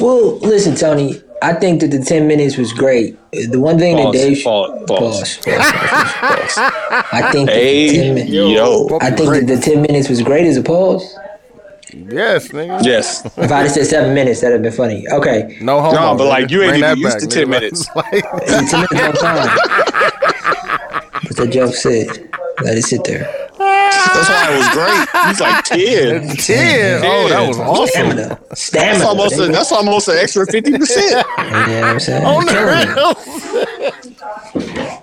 Well, 0.00 0.38
listen, 0.38 0.74
Tony. 0.76 1.22
I 1.42 1.54
think 1.54 1.80
that 1.80 1.88
the 1.90 1.98
ten 2.00 2.28
minutes 2.28 2.56
was 2.56 2.72
great. 2.72 3.18
The 3.32 3.58
one 3.58 3.76
thing 3.76 3.96
Pause, 3.96 4.12
that 4.12 4.18
Dave 4.18 4.44
pause, 4.44 4.84
pause. 4.86 4.88
Pause, 4.88 5.36
pause, 5.38 5.44
pause, 5.44 6.12
pause. 6.14 6.58
I 7.12 7.30
think 7.32 7.48
that 7.48 7.56
the 7.56 7.92
10 7.96 8.14
minutes. 8.14 8.30
yo, 8.30 8.98
I 9.00 9.10
think 9.10 9.30
that 9.34 9.46
the 9.48 9.56
ten 9.60 9.82
minutes 9.82 10.08
was 10.08 10.22
great 10.22 10.46
as 10.46 10.56
a 10.56 10.62
pause. 10.62 11.02
Yes, 11.92 12.48
nigga. 12.48 12.84
yes. 12.84 13.24
If 13.26 13.38
I'd 13.38 13.62
have 13.62 13.70
said 13.72 13.86
seven 13.86 14.14
minutes, 14.14 14.40
that'd 14.40 14.54
have 14.54 14.62
been 14.62 14.72
funny. 14.72 15.04
Okay, 15.10 15.58
No 15.60 15.80
homo. 15.80 15.98
No, 16.00 16.16
but, 16.16 16.26
like, 16.28 16.50
you 16.50 16.62
ain't 16.62 16.78
Bring 16.78 16.84
even 16.84 16.98
used 16.98 17.18
back, 17.18 17.20
to 17.20 17.26
10 17.26 17.50
minutes. 17.56 17.86
Like, 17.94 18.24
ten 18.46 18.86
minutes 18.92 19.22
on 19.22 19.36
time. 19.36 19.58
But 21.24 21.36
the 21.36 21.46
joke 21.48 21.74
said, 21.74 22.08
let 22.62 22.76
it 22.78 22.82
sit 22.82 23.04
there. 23.04 23.41
That's 24.14 24.28
why 24.28 24.48
it 24.50 24.58
was 24.58 24.68
great. 24.74 25.26
He's 25.28 25.40
like 25.40 25.64
ten. 26.26 26.36
ten. 26.36 27.02
Oh, 27.04 27.28
that 27.28 27.46
was 27.48 27.58
awesome. 27.58 27.86
Stamina, 27.88 28.38
stamina. 28.54 28.92
That's 28.92 29.04
almost 29.04 29.38
a, 29.38 29.46
that's 29.46 29.72
almost 29.72 30.08
an 30.08 30.16
extra 30.18 30.46
fifty 30.46 30.72
percent. 30.76 31.26
You 31.42 31.50
know 31.50 31.82
I'm 31.82 32.00
saying? 32.00 32.24
On 32.24 32.44
the 32.46 32.52
real. 32.52 33.14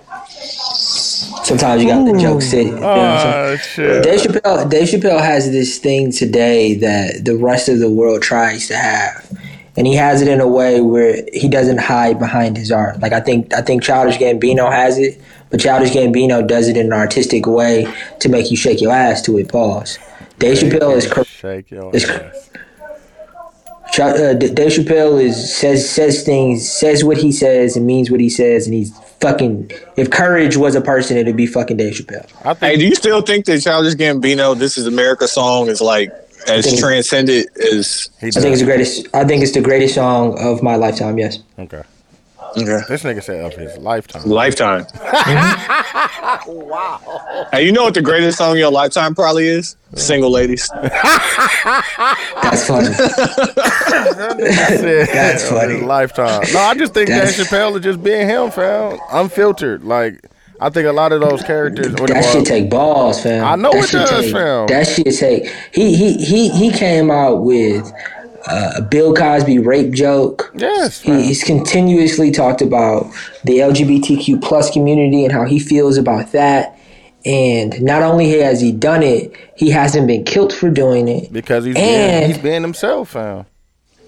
Sometimes 1.44 1.82
you 1.82 1.88
got 1.88 2.04
the 2.04 2.18
joke 2.18 2.42
sit. 2.42 2.66
You 2.66 2.72
know 2.74 2.80
what 2.80 2.98
I'm 2.98 3.18
saying? 3.20 3.34
Oh 3.34 3.56
shit. 3.56 4.04
Dave 4.04 4.20
Chappelle, 4.20 4.70
Dave 4.70 4.88
Chappelle 4.88 5.20
has 5.20 5.50
this 5.50 5.78
thing 5.78 6.12
today 6.12 6.74
that 6.74 7.24
the 7.24 7.36
rest 7.36 7.68
of 7.68 7.78
the 7.78 7.90
world 7.90 8.22
tries 8.22 8.68
to 8.68 8.76
have, 8.76 9.38
and 9.76 9.86
he 9.86 9.94
has 9.94 10.22
it 10.22 10.28
in 10.28 10.40
a 10.40 10.46
way 10.48 10.80
where 10.80 11.22
he 11.32 11.48
doesn't 11.48 11.78
hide 11.78 12.18
behind 12.18 12.56
his 12.56 12.70
art. 12.70 13.00
Like 13.00 13.12
I 13.12 13.20
think, 13.20 13.52
I 13.54 13.62
think 13.62 13.82
Childish 13.82 14.18
Gambino 14.18 14.70
has 14.70 14.98
it, 14.98 15.20
but 15.50 15.60
Childish 15.60 15.90
Gambino 15.90 16.46
does 16.46 16.68
it 16.68 16.76
in 16.76 16.86
an 16.86 16.92
artistic 16.92 17.46
way 17.46 17.86
to 18.20 18.28
make 18.28 18.50
you 18.50 18.56
shake 18.56 18.80
your 18.80 18.92
ass 18.92 19.20
to 19.22 19.38
it. 19.38 19.48
Pause. 19.48 19.98
Dave 20.38 20.58
Chappelle 20.58 20.96
is 20.96 21.06
cor- 21.06 21.24
Shake 21.24 21.70
your 21.70 21.94
It's- 21.94 22.08
ass. 22.08 22.46
Ch- 23.92 24.00
uh, 24.00 24.34
D- 24.34 24.50
Dave 24.50 24.70
Chappelle 24.72 25.20
is 25.20 25.52
says 25.54 25.88
says 25.88 26.22
things, 26.22 26.70
says 26.70 27.02
what 27.02 27.16
he 27.16 27.32
says, 27.32 27.76
and 27.76 27.84
means 27.86 28.10
what 28.10 28.20
he 28.20 28.28
says, 28.30 28.66
and 28.66 28.74
he's 28.74 28.92
fucking. 29.20 29.70
If 29.96 30.10
courage 30.10 30.56
was 30.56 30.76
a 30.76 30.80
person, 30.80 31.16
it'd 31.16 31.36
be 31.36 31.46
fucking 31.46 31.76
Dave 31.76 31.94
Chappelle. 31.94 32.26
I 32.44 32.54
Hey, 32.54 32.76
do 32.76 32.86
you 32.86 32.94
still 32.94 33.20
think 33.20 33.46
that 33.46 33.60
Childish 33.62 33.94
Gambino, 33.94 34.56
"This 34.56 34.78
Is 34.78 34.86
America" 34.86 35.26
song 35.26 35.68
is 35.68 35.80
like 35.80 36.12
as 36.46 36.66
think- 36.66 36.78
transcendent 36.78 37.48
as? 37.72 38.08
he 38.20 38.28
I 38.28 38.30
think 38.30 38.52
it's 38.52 38.60
the 38.60 38.64
greatest. 38.66 39.08
I 39.12 39.24
think 39.24 39.42
it's 39.42 39.52
the 39.52 39.60
greatest 39.60 39.96
song 39.96 40.38
of 40.38 40.62
my 40.62 40.76
lifetime. 40.76 41.18
Yes. 41.18 41.40
Okay. 41.58 41.82
Okay. 42.56 42.80
This 42.88 43.02
nigga 43.04 43.22
said 43.22 43.44
of 43.44 43.54
his 43.54 43.76
lifetime. 43.78 44.22
Lifetime. 44.24 44.84
Mm-hmm. 44.84 46.52
wow. 46.68 47.46
Hey, 47.52 47.64
you 47.64 47.72
know 47.72 47.84
what 47.84 47.94
the 47.94 48.02
greatest 48.02 48.38
song 48.38 48.52
of 48.52 48.58
your 48.58 48.70
lifetime 48.72 49.14
probably 49.14 49.46
is? 49.46 49.76
Single 49.94 50.30
Ladies. 50.30 50.68
That's 50.82 52.66
funny. 52.66 52.88
That's 54.40 55.48
funny. 55.48 55.80
Lifetime. 55.80 56.42
No, 56.52 56.58
I 56.60 56.74
just 56.74 56.94
think 56.94 57.08
That's- 57.08 57.36
Dan 57.36 57.46
Chappelle 57.46 57.76
is 57.76 57.82
just 57.82 58.02
being 58.02 58.28
him, 58.28 58.50
fam. 58.50 58.98
Unfiltered. 59.12 59.84
Like 59.84 60.24
I 60.60 60.70
think 60.70 60.86
a 60.86 60.92
lot 60.92 61.12
of 61.12 61.20
those 61.20 61.42
characters. 61.42 61.88
or 62.00 62.06
that 62.08 62.22
the- 62.22 62.22
shit 62.32 62.46
take 62.46 62.70
balls, 62.70 63.22
fam. 63.22 63.44
I 63.44 63.56
know 63.56 63.72
that 63.72 63.84
it 63.84 63.88
shit 63.88 64.00
does, 64.08 64.24
take, 64.24 64.32
fam. 64.32 64.66
That 64.66 64.86
shit 64.86 65.16
take. 65.18 65.46
He 65.72 65.94
he 65.96 66.14
he 66.24 66.48
he 66.50 66.70
came 66.72 67.10
out 67.10 67.42
with 67.42 67.90
uh, 68.46 68.80
Bill 68.82 69.14
Cosby 69.14 69.58
rape 69.58 69.92
joke. 69.92 70.50
Yes, 70.54 71.00
He, 71.00 71.22
he's 71.22 71.44
continuously 71.44 72.30
talked 72.30 72.62
about 72.62 73.04
the 73.44 73.58
LGBTQ 73.58 74.42
plus 74.42 74.70
community 74.70 75.24
and 75.24 75.32
how 75.32 75.44
he 75.44 75.58
feels 75.58 75.96
about 75.98 76.32
that. 76.32 76.76
And 77.26 77.82
not 77.82 78.02
only 78.02 78.30
has 78.40 78.60
he 78.62 78.72
done 78.72 79.02
it, 79.02 79.34
he 79.56 79.70
hasn't 79.70 80.06
been 80.06 80.24
killed 80.24 80.52
for 80.54 80.70
doing 80.70 81.06
it. 81.08 81.30
because 81.32 81.64
he's 81.66 81.74
being, 81.74 81.86
And- 81.86 82.32
he's 82.32 82.42
being 82.42 82.62
himself. 82.62 83.14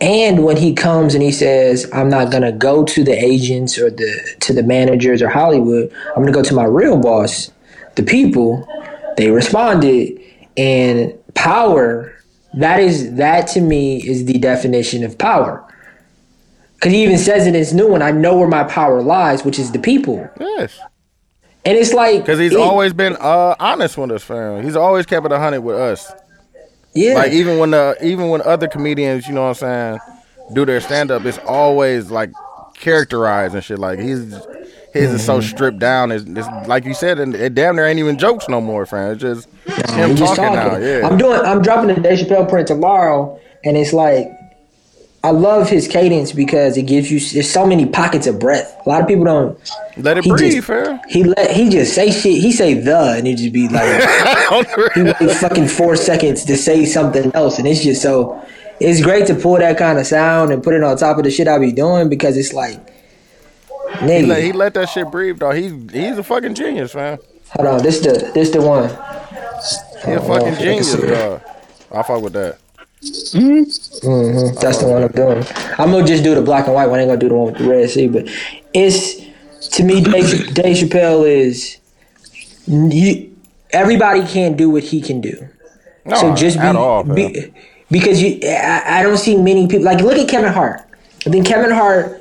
And 0.01 0.45
when 0.45 0.57
he 0.57 0.73
comes 0.75 1.15
and 1.15 1.23
he 1.23 1.31
says, 1.31 1.89
"I'm 1.93 2.09
not 2.09 2.33
gonna 2.33 2.51
go 2.51 2.83
to 2.85 3.05
the 3.05 3.13
agents 3.13 3.79
or 3.79 3.89
the 3.89 4.19
to 4.41 4.53
the 4.53 4.65
managers 4.65 5.23
or 5.23 5.29
Hollywood. 5.29 5.93
I'm 6.09 6.23
gonna 6.23 6.33
go 6.33 6.43
to 6.43 6.55
my 6.55 6.65
real 6.65 6.97
boss, 6.97 7.53
the 7.95 8.03
people," 8.03 8.67
they 9.17 9.31
responded. 9.31 10.19
And 10.57 11.15
power, 11.35 12.12
that 12.55 12.81
is 12.81 13.15
that 13.15 13.47
to 13.49 13.61
me 13.61 13.97
is 14.07 14.25
the 14.27 14.39
definition 14.39 15.05
of 15.05 15.17
power. 15.19 15.65
Because 16.75 16.93
he 16.93 17.03
even 17.05 17.19
says 17.19 17.47
in 17.47 17.55
his 17.55 17.73
new 17.73 17.89
one, 17.89 18.03
"I 18.03 18.11
know 18.11 18.37
where 18.37 18.49
my 18.49 18.65
power 18.65 19.03
lies, 19.03 19.45
which 19.45 19.59
is 19.59 19.71
the 19.73 19.79
people." 19.79 20.29
Yes, 20.41 20.79
And 21.65 21.79
it's 21.79 21.93
like 21.93 22.21
because 22.21 22.39
he's 22.41 22.53
it- 22.53 22.59
always 22.61 22.93
been 22.93 23.17
uh, 23.21 23.55
honest 23.61 23.97
with 23.97 24.11
us, 24.11 24.23
fam. 24.25 24.63
He's 24.65 24.77
always 24.77 25.07
kept 25.07 25.25
it 25.27 25.33
a 25.33 25.39
hundred 25.39 25.61
with 25.61 25.77
us. 25.77 26.13
yeah. 26.95 27.15
Like 27.15 27.33
even 27.33 27.59
when 27.59 27.71
the 27.71 27.97
even 28.03 28.29
when 28.31 28.43
other 28.43 28.67
comedians, 28.69 29.27
you 29.29 29.35
know 29.35 29.43
what 29.43 29.63
I'm 29.63 29.99
saying, 29.99 29.99
do 30.55 30.65
their 30.65 30.81
stand 30.81 31.11
up, 31.13 31.25
it's 31.25 31.39
always 31.47 32.11
like 32.11 32.31
characterized 32.75 33.55
and 33.55 33.63
shit. 33.65 33.79
Like 33.79 34.01
he's 34.01 34.35
his 34.93 35.13
is 35.13 35.21
Mm-hmm. 35.21 35.27
so 35.27 35.41
stripped 35.41 35.79
down. 35.79 36.13
It's, 36.13 36.25
it's 36.27 36.69
like 36.69 36.85
you 36.85 36.95
said, 36.95 37.19
and 37.19 37.35
it 37.35 37.55
damn 37.55 37.77
near 37.77 37.87
ain't 37.87 37.99
even 37.99 38.19
jokes 38.19 38.49
no 38.49 38.61
more, 38.61 38.87
fam. 38.87 39.13
It's 39.13 39.21
just 39.23 39.49
him 39.91 40.11
He 40.11 40.17
just 40.17 40.37
talking, 40.37 40.55
now. 40.55 40.77
Yeah, 40.77 41.07
I'm 41.07 41.17
doing. 41.19 41.41
I'm 41.41 41.63
dropping 41.63 41.95
the 41.95 42.01
Dave 42.01 42.19
Chappelle 42.19 42.49
print 42.49 42.69
tomorrow, 42.69 43.39
and 43.65 43.77
it's 43.77 43.93
like 43.93 44.31
I 45.25 45.31
love 45.31 45.69
his 45.71 45.87
cadence 45.87 46.33
because 46.33 46.77
it 46.77 46.83
gives 46.83 47.11
you. 47.11 47.21
There's 47.21 47.49
so 47.49 47.65
many 47.67 47.87
pockets 47.87 48.27
of 48.27 48.39
breath. 48.41 48.77
A 48.85 48.89
lot 48.89 49.01
of 49.01 49.07
people 49.09 49.25
don't. 49.25 49.57
let 49.97 50.19
it 50.19 50.25
breathe, 50.25 50.65
just, 50.67 51.05
he 51.09 51.25
let 51.25 51.51
he 51.53 51.71
just 51.71 51.95
say 51.95 52.11
shit. 52.11 52.41
He 52.41 52.53
say 52.53 52.75
the, 52.75 53.15
and 53.17 53.27
it 53.29 53.37
just 53.37 53.53
be 53.53 53.69
like 53.69 53.85
he 54.95 55.03
wait 55.05 55.37
fucking 55.37 55.69
four 55.69 55.95
seconds 55.97 56.45
to 56.47 56.57
say 56.57 56.85
something 56.85 57.31
else, 57.35 57.59
and 57.59 57.67
it's 57.69 57.83
just 57.83 58.03
so. 58.03 58.45
It's 58.81 59.01
great 59.01 59.29
to 59.29 59.35
pull 59.37 59.59
that 59.59 59.79
kind 59.79 59.97
of 60.01 60.07
sound 60.07 60.51
and 60.51 60.61
put 60.61 60.75
it 60.75 60.83
on 60.83 60.97
top 60.97 61.17
of 61.17 61.23
the 61.23 61.31
shit 61.31 61.47
I 61.47 61.57
be 61.59 61.71
doing 61.71 62.09
because 62.09 62.37
it's 62.37 62.53
like, 62.53 62.92
He 64.01 64.23
let, 64.23 64.43
he 64.43 64.53
let 64.53 64.75
that 64.75 64.89
shit 64.89 65.11
breathe, 65.11 65.39
dog. 65.39 65.55
He's 65.55 65.73
he's 65.93 66.19
a 66.19 66.23
fucking 66.23 66.55
genius, 66.55 66.95
man. 66.95 67.19
hold 67.51 67.69
on, 67.69 67.83
this 67.83 68.01
the 68.01 68.31
this 68.35 68.51
the 68.51 68.61
one. 68.61 68.89
He 70.05 70.13
a 70.13 70.21
Oh, 70.21 70.27
fucking 70.29 70.55
genius, 70.57 70.95
dog. 70.95 71.43
I 71.93 72.03
fuck 72.03 72.23
with 72.23 72.33
that. 72.33 72.59
Mm-hmm. 73.03 74.55
That's 74.61 74.79
the 74.79 74.89
one 74.89 75.03
I'm 75.03 75.13
doing. 75.13 75.45
I'm 75.79 75.91
gonna 75.91 76.07
just 76.07 76.23
do 76.25 76.35
the 76.35 76.43
black 76.43 76.67
and 76.67 76.75
white 76.75 76.87
one. 76.89 76.99
I 76.99 77.03
ain't 77.03 77.09
gonna 77.11 77.21
do 77.21 77.29
the 77.29 77.35
one 77.35 77.53
with 77.53 77.59
the 77.63 77.69
red 77.69 77.91
sea, 77.91 78.09
But 78.09 78.29
it's 78.73 79.17
to 79.77 79.85
me, 79.85 80.03
Dave, 80.03 80.55
Dave 80.55 80.77
Chappelle 80.77 81.29
is 81.29 81.79
you, 82.67 83.37
everybody 83.71 84.25
can't 84.27 84.57
do 84.57 84.71
what 84.71 84.83
he 84.85 85.01
can 85.01 85.21
do. 85.21 85.49
No, 86.05 86.17
so 86.17 86.35
just 86.35 86.59
be, 86.59 86.63
at 86.65 86.77
all, 86.77 87.05
be 87.05 87.53
because 87.91 88.23
you. 88.23 88.41
I, 88.49 89.01
I 89.01 89.03
don't 89.03 89.19
see 89.19 89.37
many 89.37 89.67
people 89.69 89.85
like 89.85 90.01
look 90.01 90.19
at 90.19 90.29
Kevin 90.29 90.53
Hart. 90.53 90.81
I 91.27 91.31
think 91.31 91.47
Kevin 91.47 91.71
Hart 91.71 92.21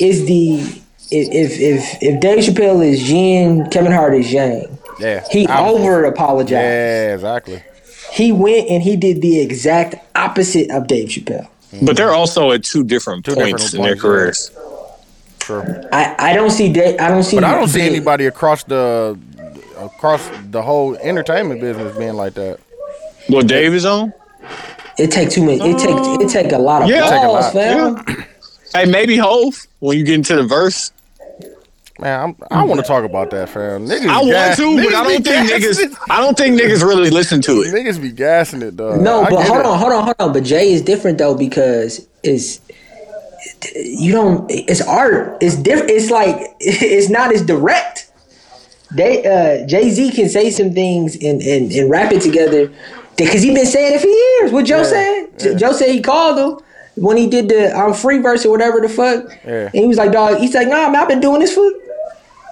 is 0.00 0.26
the 0.26 0.82
if 1.10 1.58
if 1.60 2.02
if 2.02 2.20
Dave 2.20 2.38
Chappelle 2.40 2.84
is 2.84 3.10
Yin, 3.10 3.68
Kevin 3.70 3.92
Hart 3.92 4.14
is 4.14 4.32
Yang. 4.32 4.78
yeah, 4.98 5.24
He 5.30 5.46
over 5.48 6.04
apologized. 6.04 6.52
Yeah, 6.52 7.14
exactly. 7.14 7.62
He 8.12 8.30
went 8.32 8.68
and 8.68 8.82
he 8.82 8.96
did 8.96 9.20
the 9.22 9.40
exact 9.40 9.96
opposite 10.16 10.70
of 10.70 10.86
Dave 10.86 11.08
Chappelle. 11.08 11.48
But 11.82 11.96
they're 11.96 12.12
also 12.12 12.52
at 12.52 12.62
two 12.62 12.84
different 12.84 13.24
Two 13.24 13.34
points 13.34 13.72
different 13.72 13.74
in 13.74 13.82
their 13.82 13.92
points, 13.96 14.50
yeah. 14.52 14.60
careers. 14.60 14.84
True. 15.40 15.88
I, 15.92 16.14
I 16.30 16.32
don't 16.32 16.50
see 16.50 16.72
Dave. 16.72 16.98
I 17.00 17.08
don't 17.08 17.24
see. 17.24 17.36
But 17.36 17.44
I 17.44 17.54
don't 17.54 17.68
see 17.68 17.80
Dave- 17.80 17.92
anybody 17.92 18.26
across 18.26 18.62
the 18.64 19.18
across 19.78 20.26
the 20.50 20.62
whole 20.62 20.94
entertainment 20.96 21.60
business 21.60 21.96
being 21.98 22.14
like 22.14 22.34
that. 22.34 22.60
What 23.28 23.46
Dave 23.48 23.74
is 23.74 23.84
on? 23.84 24.12
It 24.96 25.10
take 25.10 25.30
too 25.30 25.44
many. 25.44 25.58
It 25.70 25.78
take 25.78 25.96
it 26.22 26.28
take 26.30 26.52
a 26.52 26.58
lot 26.58 26.82
of 26.82 26.88
Yeah. 26.88 27.00
Balls, 27.10 27.44
lot, 27.46 27.52
fam. 27.52 28.24
Hey, 28.72 28.86
maybe 28.86 29.16
Hove 29.16 29.66
when 29.80 29.98
you 29.98 30.04
get 30.04 30.14
into 30.14 30.36
the 30.36 30.44
verse. 30.44 30.92
Man, 32.00 32.20
I'm, 32.20 32.36
I 32.50 32.64
want 32.64 32.80
to 32.80 32.86
talk 32.86 33.04
about 33.04 33.30
that, 33.30 33.48
fam. 33.48 33.86
Niggas 33.86 34.08
I 34.08 34.16
want 34.18 34.30
gas- 34.30 34.56
to, 34.56 34.76
but 34.76 34.82
niggas 34.82 34.94
I 34.94 35.02
don't 35.04 35.24
think 35.24 35.48
gassing 35.48 35.88
niggas. 35.90 35.98
I 36.10 36.20
don't 36.20 36.36
think 36.36 36.60
niggas 36.60 36.82
really 36.82 37.10
listen 37.10 37.40
to 37.42 37.62
it. 37.62 37.68
it. 37.68 37.74
Niggas 37.74 38.02
be 38.02 38.10
gassing 38.10 38.62
it, 38.62 38.76
though. 38.76 38.96
No, 39.00 39.22
I 39.22 39.30
but 39.30 39.46
hold 39.46 39.60
it. 39.60 39.66
on, 39.66 39.78
hold 39.78 39.92
on, 39.92 40.02
hold 40.04 40.16
on. 40.18 40.32
But 40.32 40.42
Jay 40.42 40.72
is 40.72 40.82
different 40.82 41.18
though 41.18 41.36
because 41.36 42.08
it's 42.24 42.60
you 43.76 44.10
don't. 44.12 44.50
It's 44.50 44.80
art. 44.80 45.38
It's 45.40 45.54
different. 45.54 45.90
It's 45.90 46.10
like 46.10 46.36
it's 46.60 47.08
not 47.10 47.32
as 47.32 47.42
direct. 47.46 48.10
They 48.92 49.24
uh, 49.24 49.66
Jay 49.66 49.90
Z 49.90 50.10
can 50.12 50.28
say 50.28 50.50
some 50.50 50.72
things 50.72 51.14
and, 51.14 51.40
and, 51.42 51.70
and 51.70 51.90
rap 51.90 52.12
it 52.12 52.22
together 52.22 52.72
because 53.16 53.42
he 53.42 53.54
been 53.54 53.66
saying 53.66 53.94
it 53.94 54.00
for 54.00 54.08
years. 54.08 54.52
What 54.52 54.66
Joe 54.66 54.82
said, 54.82 55.38
J- 55.38 55.54
Joe 55.54 55.72
said 55.72 55.90
he 55.90 56.00
called 56.00 56.38
him 56.38 56.64
when 56.96 57.16
he 57.16 57.28
did 57.28 57.48
the 57.48 57.72
I'm 57.72 57.94
free 57.94 58.18
verse 58.18 58.44
or 58.44 58.50
whatever 58.50 58.80
the 58.80 58.88
fuck. 58.88 59.26
Yeah. 59.44 59.66
And 59.66 59.74
he 59.74 59.86
was 59.86 59.96
like, 59.96 60.10
dog. 60.12 60.38
He's 60.38 60.54
like, 60.54 60.66
nah, 60.68 60.88
man, 60.90 60.96
I've 60.96 61.08
been 61.08 61.20
doing 61.20 61.38
this 61.40 61.54
for. 61.54 61.70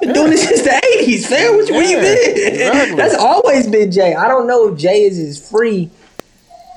Been 0.02 0.12
doing 0.14 0.30
this 0.30 0.42
since 0.48 0.62
the 0.62 0.70
'80s, 0.70 1.26
fam. 1.26 1.56
What 1.56 1.68
you, 1.68 1.74
where 1.74 1.84
you 1.84 1.96
been? 1.98 2.52
exactly. 2.54 2.96
That's 2.96 3.14
always 3.14 3.68
been 3.68 3.90
Jay. 3.92 4.14
I 4.14 4.26
don't 4.28 4.46
know 4.48 4.68
if 4.72 4.78
Jay 4.78 5.02
is 5.04 5.18
as 5.18 5.48
free 5.50 5.90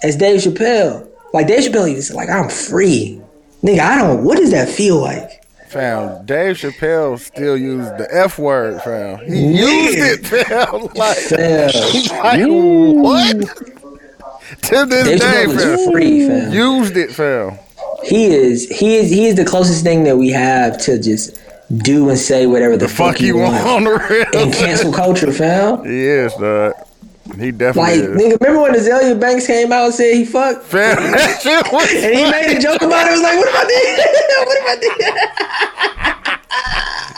as 0.04 0.16
Dave 0.16 0.42
Chappelle. 0.42 1.10
Like 1.34 1.48
Dave 1.48 1.64
Chappelle 1.72 1.92
is 1.94 2.14
like, 2.14 2.30
I'm 2.30 2.50
free. 2.50 3.20
Nigga, 3.64 3.80
I 3.80 3.96
don't 3.98 4.24
what 4.24 4.38
does 4.38 4.52
that 4.52 4.70
feel 4.70 5.02
like? 5.02 5.44
Fam, 5.70 6.24
Dave 6.26 6.56
Chappelle 6.56 7.20
still 7.20 7.58
used 7.58 7.98
the 7.98 8.08
F 8.12 8.38
word, 8.38 8.82
fam. 8.84 9.18
He 9.26 9.58
used 9.58 9.98
it, 9.98 10.26
fam. 10.26 10.88
Like, 10.96 11.18
Fam. 11.18 11.72
like 12.24 13.02
what? 13.04 13.40
to 14.62 14.86
this 14.86 15.20
Dave 15.20 15.20
day, 15.20 15.46
fam. 15.58 15.92
free, 15.92 16.28
fam. 16.28 16.54
Used 16.54 16.96
it, 16.96 17.12
fam. 17.12 17.58
He 18.04 18.26
is 18.28 18.70
he 18.70 18.96
is 18.96 19.10
he 19.10 19.26
is 19.26 19.36
the 19.36 19.46
closest 19.46 19.84
thing 19.84 20.04
that 20.04 20.18
we 20.18 20.30
have 20.30 20.78
to 20.84 21.00
just 21.02 21.42
do 21.78 22.10
and 22.10 22.18
say 22.18 22.46
whatever 22.48 22.78
the, 22.78 22.88
Fuck 22.88 23.20
you 23.22 23.38
want 23.38 23.56
the 23.64 24.40
in 24.40 24.48
real. 24.50 24.54
cancel 24.54 24.92
culture, 24.94 25.32
fam. 25.32 25.84
Yes, 25.86 26.34
is, 26.34 26.40
dog. 26.40 26.74
He 27.40 27.52
definitely 27.52 27.82
Like, 27.82 28.10
is. 28.10 28.22
nigga, 28.22 28.40
remember 28.42 28.62
when 28.62 28.74
Azealia 28.76 29.20
Banks 29.20 29.48
came 29.48 29.72
out 29.72 29.86
and 29.86 29.94
said 29.94 30.14
he 30.14 30.26
fucked? 30.26 30.64
Fam, 30.66 30.96
that 31.12 31.42
shit 31.42 31.74
was 31.74 31.92
And 31.92 32.16
he 32.16 32.30
made 32.30 32.56
a 32.58 32.60
joke 32.60 32.82
about 32.84 33.08
it. 33.08 33.10
It 33.10 33.14
was 33.14 33.22
like, 33.24 33.38
what 33.38 33.48
if 33.48 33.56
I 33.56 33.66
did? 33.66 33.98
what 34.48 34.58
if 34.62 34.68
I 34.70 34.76
did? 34.80 35.16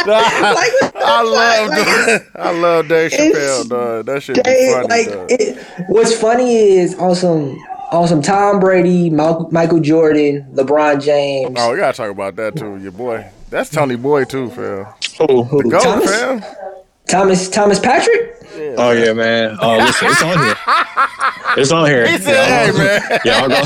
like, 0.08 0.72
I 0.96 1.22
love, 1.22 1.70
fuck? 1.70 2.08
Like, 2.08 2.46
I 2.46 2.52
love 2.52 2.88
Dave 2.88 3.12
Chappelle, 3.12 3.68
dog. 3.70 4.06
That 4.06 4.24
shit 4.24 4.42
They, 4.44 4.72
funny, 4.72 4.88
like 4.88 5.08
it, 5.30 5.58
what's 5.90 6.14
funny 6.18 6.56
is 6.78 6.96
on 6.96 7.14
some 7.16 7.58
on 7.92 8.08
some 8.08 8.22
Tom 8.22 8.60
Brady, 8.60 9.10
Mal- 9.10 9.50
Michael 9.52 9.80
Jordan, 9.82 10.46
LeBron 10.54 11.02
James. 11.04 11.54
Oh, 11.58 11.72
we 11.72 11.78
gotta 11.78 11.96
talk 11.96 12.10
about 12.12 12.36
that 12.38 12.56
too, 12.56 12.78
your 12.78 12.92
boy. 12.94 13.30
That's 13.50 13.70
Tony 13.70 13.96
Boy 13.96 14.26
too, 14.26 14.50
fam. 14.50 14.88
Oh, 15.20 15.44
Who, 15.44 15.70
Go, 15.70 15.80
Thomas, 15.80 16.10
fam. 16.10 16.44
Thomas 17.08 17.50
Thomas 17.50 17.80
Patrick. 17.80 18.36
oh 18.78 18.92
yeah, 18.92 19.14
man. 19.14 19.58
Oh, 19.62 19.78
listen, 19.78 20.08
it's 20.10 20.22
on 20.22 20.38
here. 20.38 20.56
It's 21.56 21.72
on 21.72 21.88
here. 21.88 22.08
He 22.12 22.18
said, 22.18 22.46
"Hey, 22.46 22.78
man." 22.78 23.20
Y'all 23.26 23.48
go, 23.48 23.62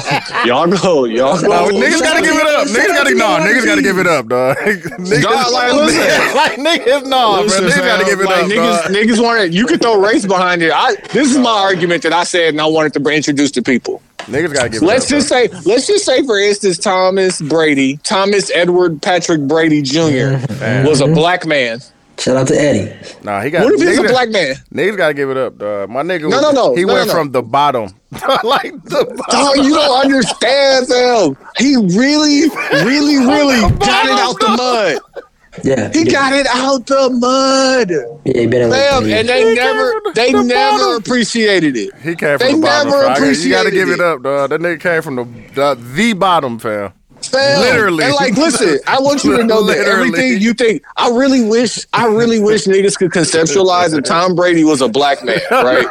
y'all 0.45 0.67
go, 0.67 1.05
y'all 1.05 1.41
go. 1.41 1.47
No, 1.47 1.67
niggas 1.79 1.99
gotta 1.99 2.21
give 2.21 2.35
it 2.35 2.45
up. 2.47 2.67
Niggas 2.67 2.87
gotta 2.87 3.09
to 3.09 3.15
no. 3.15 3.37
y'all, 3.37 3.39
Niggas 3.39 3.65
gotta 3.65 3.81
give 3.81 3.97
it 3.97 4.07
up, 4.07 4.27
dog. 4.27 4.57
niggas, 4.57 5.21
Dog, 5.23 5.51
like, 5.51 5.73
listen. 5.73 6.35
like 6.35 6.51
niggas, 6.53 7.07
no, 7.09 7.41
Listen, 7.41 7.63
man. 7.65 7.71
Niggas 7.71 7.85
gotta 7.85 8.05
give 8.05 8.19
it 8.19 8.25
like, 8.25 8.43
up, 8.43 8.49
niggas, 8.49 8.83
dog. 8.83 8.91
niggas 8.91 9.23
want 9.23 9.39
it. 9.41 9.51
You 9.53 9.65
could 9.65 9.81
throw 9.81 9.99
race 9.99 10.25
behind 10.27 10.61
it. 10.61 10.71
I. 10.71 10.95
This 11.11 11.31
is 11.31 11.37
my 11.39 11.49
argument 11.49 12.03
that 12.03 12.13
I 12.13 12.23
said, 12.23 12.49
and 12.49 12.61
I 12.61 12.67
wanted 12.67 12.93
to 12.93 13.09
introduce 13.09 13.49
to 13.51 13.61
people. 13.63 14.01
Niggas 14.27 14.53
gotta 14.53 14.69
give 14.69 14.81
it 14.81 14.85
Let's 14.85 15.05
up. 15.05 15.09
just 15.09 15.27
say, 15.29 15.47
let's 15.65 15.87
just 15.87 16.05
say, 16.05 16.23
for 16.25 16.39
instance, 16.39 16.77
Thomas 16.77 17.41
Brady, 17.41 17.97
Thomas 17.97 18.51
Edward 18.51 19.01
Patrick 19.01 19.41
Brady 19.41 19.81
Jr. 19.81 20.37
was 20.87 21.01
a 21.01 21.07
black 21.07 21.45
man. 21.45 21.79
Shout 22.19 22.37
out 22.37 22.47
to 22.49 22.53
Eddie. 22.55 22.93
Nah, 23.23 23.41
he 23.41 23.49
got. 23.49 23.63
What 23.63 23.73
if 23.73 23.81
he's 23.81 23.97
a 23.97 24.03
black 24.03 24.29
man? 24.29 24.55
Niggas 24.71 24.95
gotta 24.97 25.13
give 25.15 25.31
it 25.31 25.37
up, 25.37 25.57
dog. 25.57 25.89
My 25.89 26.03
nigga. 26.03 26.29
No, 26.29 26.39
no, 26.39 26.51
no. 26.51 26.75
He 26.75 26.85
No, 26.85 26.93
went 26.93 27.07
no, 27.07 27.13
no. 27.13 27.19
from 27.19 27.31
the 27.31 27.41
bottom, 27.41 27.89
like 28.43 28.73
the 28.83 29.05
Dog, 29.05 29.17
bottom. 29.27 29.63
you 29.63 29.73
don't 29.73 30.01
understand, 30.05 30.87
Phil. 30.87 31.35
He 31.57 31.75
really, 31.77 32.47
really, 32.83 33.17
really 33.25 33.61
got 33.79 34.05
it 34.05 34.19
out 34.19 34.39
the 34.39 34.49
mud. 34.55 35.23
Yeah, 35.63 35.91
He 35.91 36.03
yeah, 36.05 36.11
got 36.11 36.33
it 36.33 36.47
out 36.47 36.85
the 36.87 37.09
mud. 37.09 37.89
Yeah, 38.25 38.33
he 38.41 38.47
been 38.47 38.61
in 38.63 38.71
Fam, 38.71 39.03
like 39.03 39.11
and 39.13 39.27
they 39.29 39.49
He 39.49 39.55
never, 39.55 39.93
they 40.15 40.31
the 40.31 40.43
never 40.43 40.77
bottom. 40.77 40.97
appreciated 41.01 41.75
it. 41.75 41.93
He 42.01 42.15
came 42.15 42.37
from 42.39 42.47
They 42.47 42.53
the 42.55 42.61
bottom. 42.61 42.89
never 42.91 43.03
fam. 43.03 43.11
I 43.11 43.19
got- 43.19 43.37
You 43.43 43.49
gotta 43.49 43.71
give 43.71 43.89
it 43.89 43.93
it. 43.95 43.99
up, 44.01 44.23
dog. 44.23 44.49
That 44.51 44.61
nigga 44.61 44.79
came 44.79 45.01
from 45.01 45.15
the 45.17 45.25
the, 45.53 45.75
the 45.93 46.13
bottom, 46.13 46.57
fam. 46.59 46.93
Fam. 47.21 47.59
Literally. 47.59 48.03
And 48.05 48.13
like, 48.15 48.33
listen, 48.35 48.79
I 48.87 48.99
want 48.99 49.23
you 49.23 49.37
to 49.37 49.43
know 49.51 49.63
that 49.67 49.77
everything 49.77 50.41
you 50.41 50.53
think. 50.55 50.81
I 50.97 51.09
really 51.11 51.43
wish, 51.47 51.85
I 51.93 52.07
really 52.07 52.39
wish 52.39 52.63
niggas 52.65 52.97
could 52.97 53.11
conceptualize 53.11 53.95
if 53.95 54.03
Tom 54.05 54.33
Brady 54.35 54.63
was 54.63 54.81
a 54.81 54.87
black 54.87 55.23
man, 55.23 55.39
right? 55.51 55.85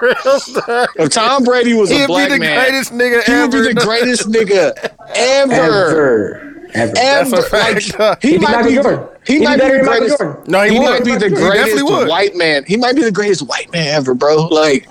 If 0.96 1.10
Tom 1.10 1.44
Brady 1.44 1.74
was 1.74 1.88
He'd 1.90 2.02
a 2.02 2.06
black 2.08 2.30
man, 2.30 2.40
he'd 2.40 2.40
be 2.40 2.46
the 2.46 2.50
man, 2.50 2.70
greatest 2.70 2.92
nigga 2.92 3.22
he 3.24 3.40
would 3.42 3.50
be 3.52 3.60
the 3.74 3.74
greatest 3.80 4.28
nigga 4.28 4.72
ever. 5.14 5.52
ever, 5.52 6.59
ever. 6.74 6.92
That's 6.92 7.32
a 7.32 7.36
Ever. 7.36 7.42
fact. 7.42 7.98
Like, 7.98 8.22
he 8.22 8.30
He'd 8.32 8.38
be 8.38 8.44
might 8.46 8.62
be, 8.64 8.74
Jordan. 8.74 9.08
he 9.26 9.32
He'd 9.38 9.44
might 9.44 9.60
be 9.60 9.68
the 9.68 9.80
greatest. 9.84 10.18
Jordan. 10.18 10.44
No, 10.46 10.62
he 10.62 10.72
he 10.72 10.78
would. 10.78 10.84
might 10.90 11.04
be 11.04 11.16
the 11.16 11.30
greatest 11.30 11.84
white 12.08 12.36
man. 12.36 12.64
He 12.66 12.76
might 12.76 12.96
be 12.96 13.02
the 13.02 13.12
greatest 13.12 13.42
white 13.42 13.70
man 13.72 13.88
ever, 13.88 14.14
bro. 14.14 14.46
Like, 14.46 14.86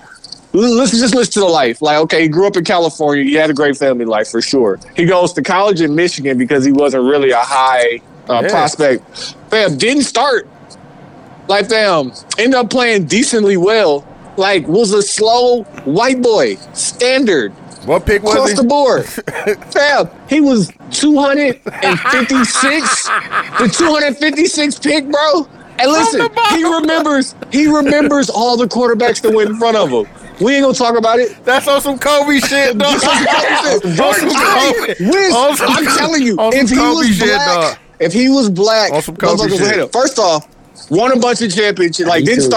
l- 0.53 0.75
let's 0.75 0.91
just 0.91 1.13
listen 1.15 1.33
to 1.33 1.39
the 1.41 1.45
life. 1.45 1.81
Like, 1.81 1.97
okay, 1.99 2.23
he 2.23 2.27
grew 2.27 2.47
up 2.47 2.55
in 2.57 2.63
California. 2.63 3.23
He 3.23 3.33
had 3.33 3.49
a 3.49 3.53
great 3.53 3.77
family 3.77 4.05
life 4.05 4.29
for 4.29 4.41
sure. 4.41 4.79
He 4.95 5.05
goes 5.05 5.33
to 5.33 5.41
college 5.41 5.81
in 5.81 5.95
Michigan 5.95 6.37
because 6.37 6.63
he 6.65 6.71
wasn't 6.71 7.03
really 7.03 7.31
a 7.31 7.37
high 7.39 8.01
uh, 8.29 8.41
Yeah. 8.43 8.49
prospect. 8.49 9.35
Fam 9.49 9.77
didn't 9.77 10.03
start. 10.03 10.47
Like, 11.47 11.67
fam 11.69 12.11
ended 12.37 12.55
up 12.55 12.69
playing 12.69 13.05
decently 13.05 13.57
well. 13.57 14.05
Like, 14.37 14.67
was 14.67 14.93
a 14.93 15.01
slow 15.01 15.63
white 15.85 16.21
boy, 16.21 16.55
standard 16.73 17.51
What 17.89 18.05
pick 18.05 18.21
was 18.21 18.33
across 18.35 18.49
he? 18.51 18.55
the 18.55 18.63
board. 18.65 19.03
Fam, 19.73 20.07
he 20.29 20.41
was 20.41 20.67
256, 20.91 23.07
the 23.57 23.67
256 23.75 24.77
pick, 24.79 25.09
bro. 25.09 25.47
And 25.79 25.91
listen, 25.91 26.29
he 26.51 26.63
remembers, 26.63 27.33
he 27.51 27.65
remembers 27.67 28.29
all 28.29 28.57
the 28.57 28.67
quarterbacks 28.67 29.21
that 29.21 29.33
went 29.33 29.49
in 29.49 29.55
front 29.57 29.75
of 29.75 29.89
him. 29.89 30.05
We 30.39 30.53
ain't 30.55 30.63
gonna 30.65 30.75
talk 30.75 30.95
about 30.97 31.17
it. 31.19 31.43
That's 31.45 31.67
on 31.67 31.81
some 31.81 31.97
Kobe 31.97 32.37
shit, 32.39 32.77
dog. 32.77 32.93
on 32.93 32.99
some 32.99 33.09
I 33.15 34.73
Kobe. 34.75 34.95
wish, 35.09 35.33
On 35.33 35.57
some- 35.57 35.69
I'm 35.69 35.85
telling 35.97 36.21
you, 36.21 36.35
on 36.37 36.53
if 36.53 36.69
he 36.69 36.75
Kobe 36.75 36.95
was 36.95 37.07
shit, 37.07 37.25
black, 37.27 37.47
dog. 37.47 37.77
if 37.99 38.13
he 38.13 38.29
was 38.29 38.49
black, 38.51 38.91
On 38.93 39.01
some 39.01 39.15
Kobe 39.15 39.45
motherfuckers 39.49 39.73
shit. 39.73 39.91
First 39.91 40.19
off, 40.19 40.47
won 40.91 41.11
a 41.11 41.17
bunch 41.19 41.41
of 41.41 41.51
championships. 41.53 42.07
Like 42.07 42.23
didn't 42.25 42.43
too- 42.43 42.49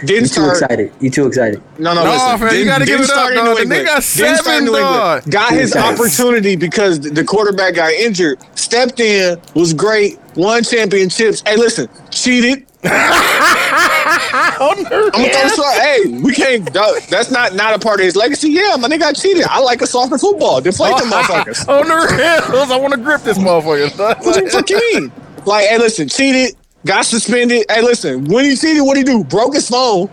start, 0.00 0.06
didn't 0.08 0.22
too 0.28 0.42
start. 0.42 0.62
excited. 0.62 0.92
You 1.00 1.10
too 1.10 1.26
excited. 1.26 1.62
No, 1.78 1.94
no, 1.94 2.04
No, 2.04 2.10
listen. 2.10 2.28
fam, 2.38 2.42
you 2.42 2.48
Didn't- 2.50 2.66
gotta 2.68 2.84
give 2.86 3.00
it 3.00 3.04
up, 3.04 3.10
start 3.10 3.34
dog. 3.34 3.44
New 3.44 3.54
The 3.54 3.60
England. 3.62 3.82
nigga 3.82 3.86
got 3.86 4.02
Didn't 4.02 4.04
start 4.38 4.56
in 4.62 4.66
seven, 4.66 4.72
dog. 4.82 5.30
Got 5.30 5.52
his 5.52 5.74
Yes. 5.74 5.84
opportunity 5.84 6.56
because 6.56 7.00
the 7.00 7.24
quarterback 7.24 7.74
got 7.74 7.92
injured. 7.92 8.38
Stepped 8.54 9.00
in, 9.00 9.38
was 9.54 9.72
great, 9.74 10.18
won 10.36 10.62
championships. 10.64 11.42
Hey, 11.46 11.56
listen, 11.56 11.88
cheated. 12.10 12.64
I'm 12.82 14.74
gonna 14.74 14.88
throw 14.88 15.10
this 15.10 15.58
out. 15.58 15.74
Hey, 15.82 16.06
we 16.06 16.32
can't. 16.32 16.72
that- 16.72 17.06
That's 17.10 17.30
not 17.30 17.54
not 17.54 17.74
a 17.74 17.78
part 17.78 18.00
of 18.00 18.04
his 18.06 18.16
legacy. 18.16 18.50
Yeah, 18.50 18.76
my 18.78 18.88
nigga 18.88 19.00
got 19.00 19.16
cheated. 19.16 19.44
I 19.48 19.60
like 19.60 19.82
a 19.82 19.86
soccer 19.86 20.16
football. 20.18 20.60
Deflate 20.60 20.96
them 20.98 21.10
motherfuckers. 21.10 21.68
On 21.68 21.86
the 21.88 21.94
rails, 22.54 22.70
I 22.70 22.76
want 22.76 22.94
to 22.94 23.00
grip 23.00 23.22
this 23.22 23.38
motherfucker. 23.38 23.98
What 23.98 24.22
the 24.44 24.50
fuck 24.50 24.70
you 24.70 24.78
mean? 24.94 25.12
Like, 25.46 25.68
hey, 25.68 25.78
listen, 25.78 26.06
cheated, 26.06 26.54
got 26.84 27.04
suspended. 27.04 27.64
Hey, 27.68 27.82
listen, 27.82 28.24
when 28.26 28.44
he 28.44 28.56
cheated, 28.56 28.82
what 28.82 28.96
he 28.96 29.02
do? 29.02 29.24
Broke 29.24 29.54
his 29.54 29.68
phone. 29.68 30.08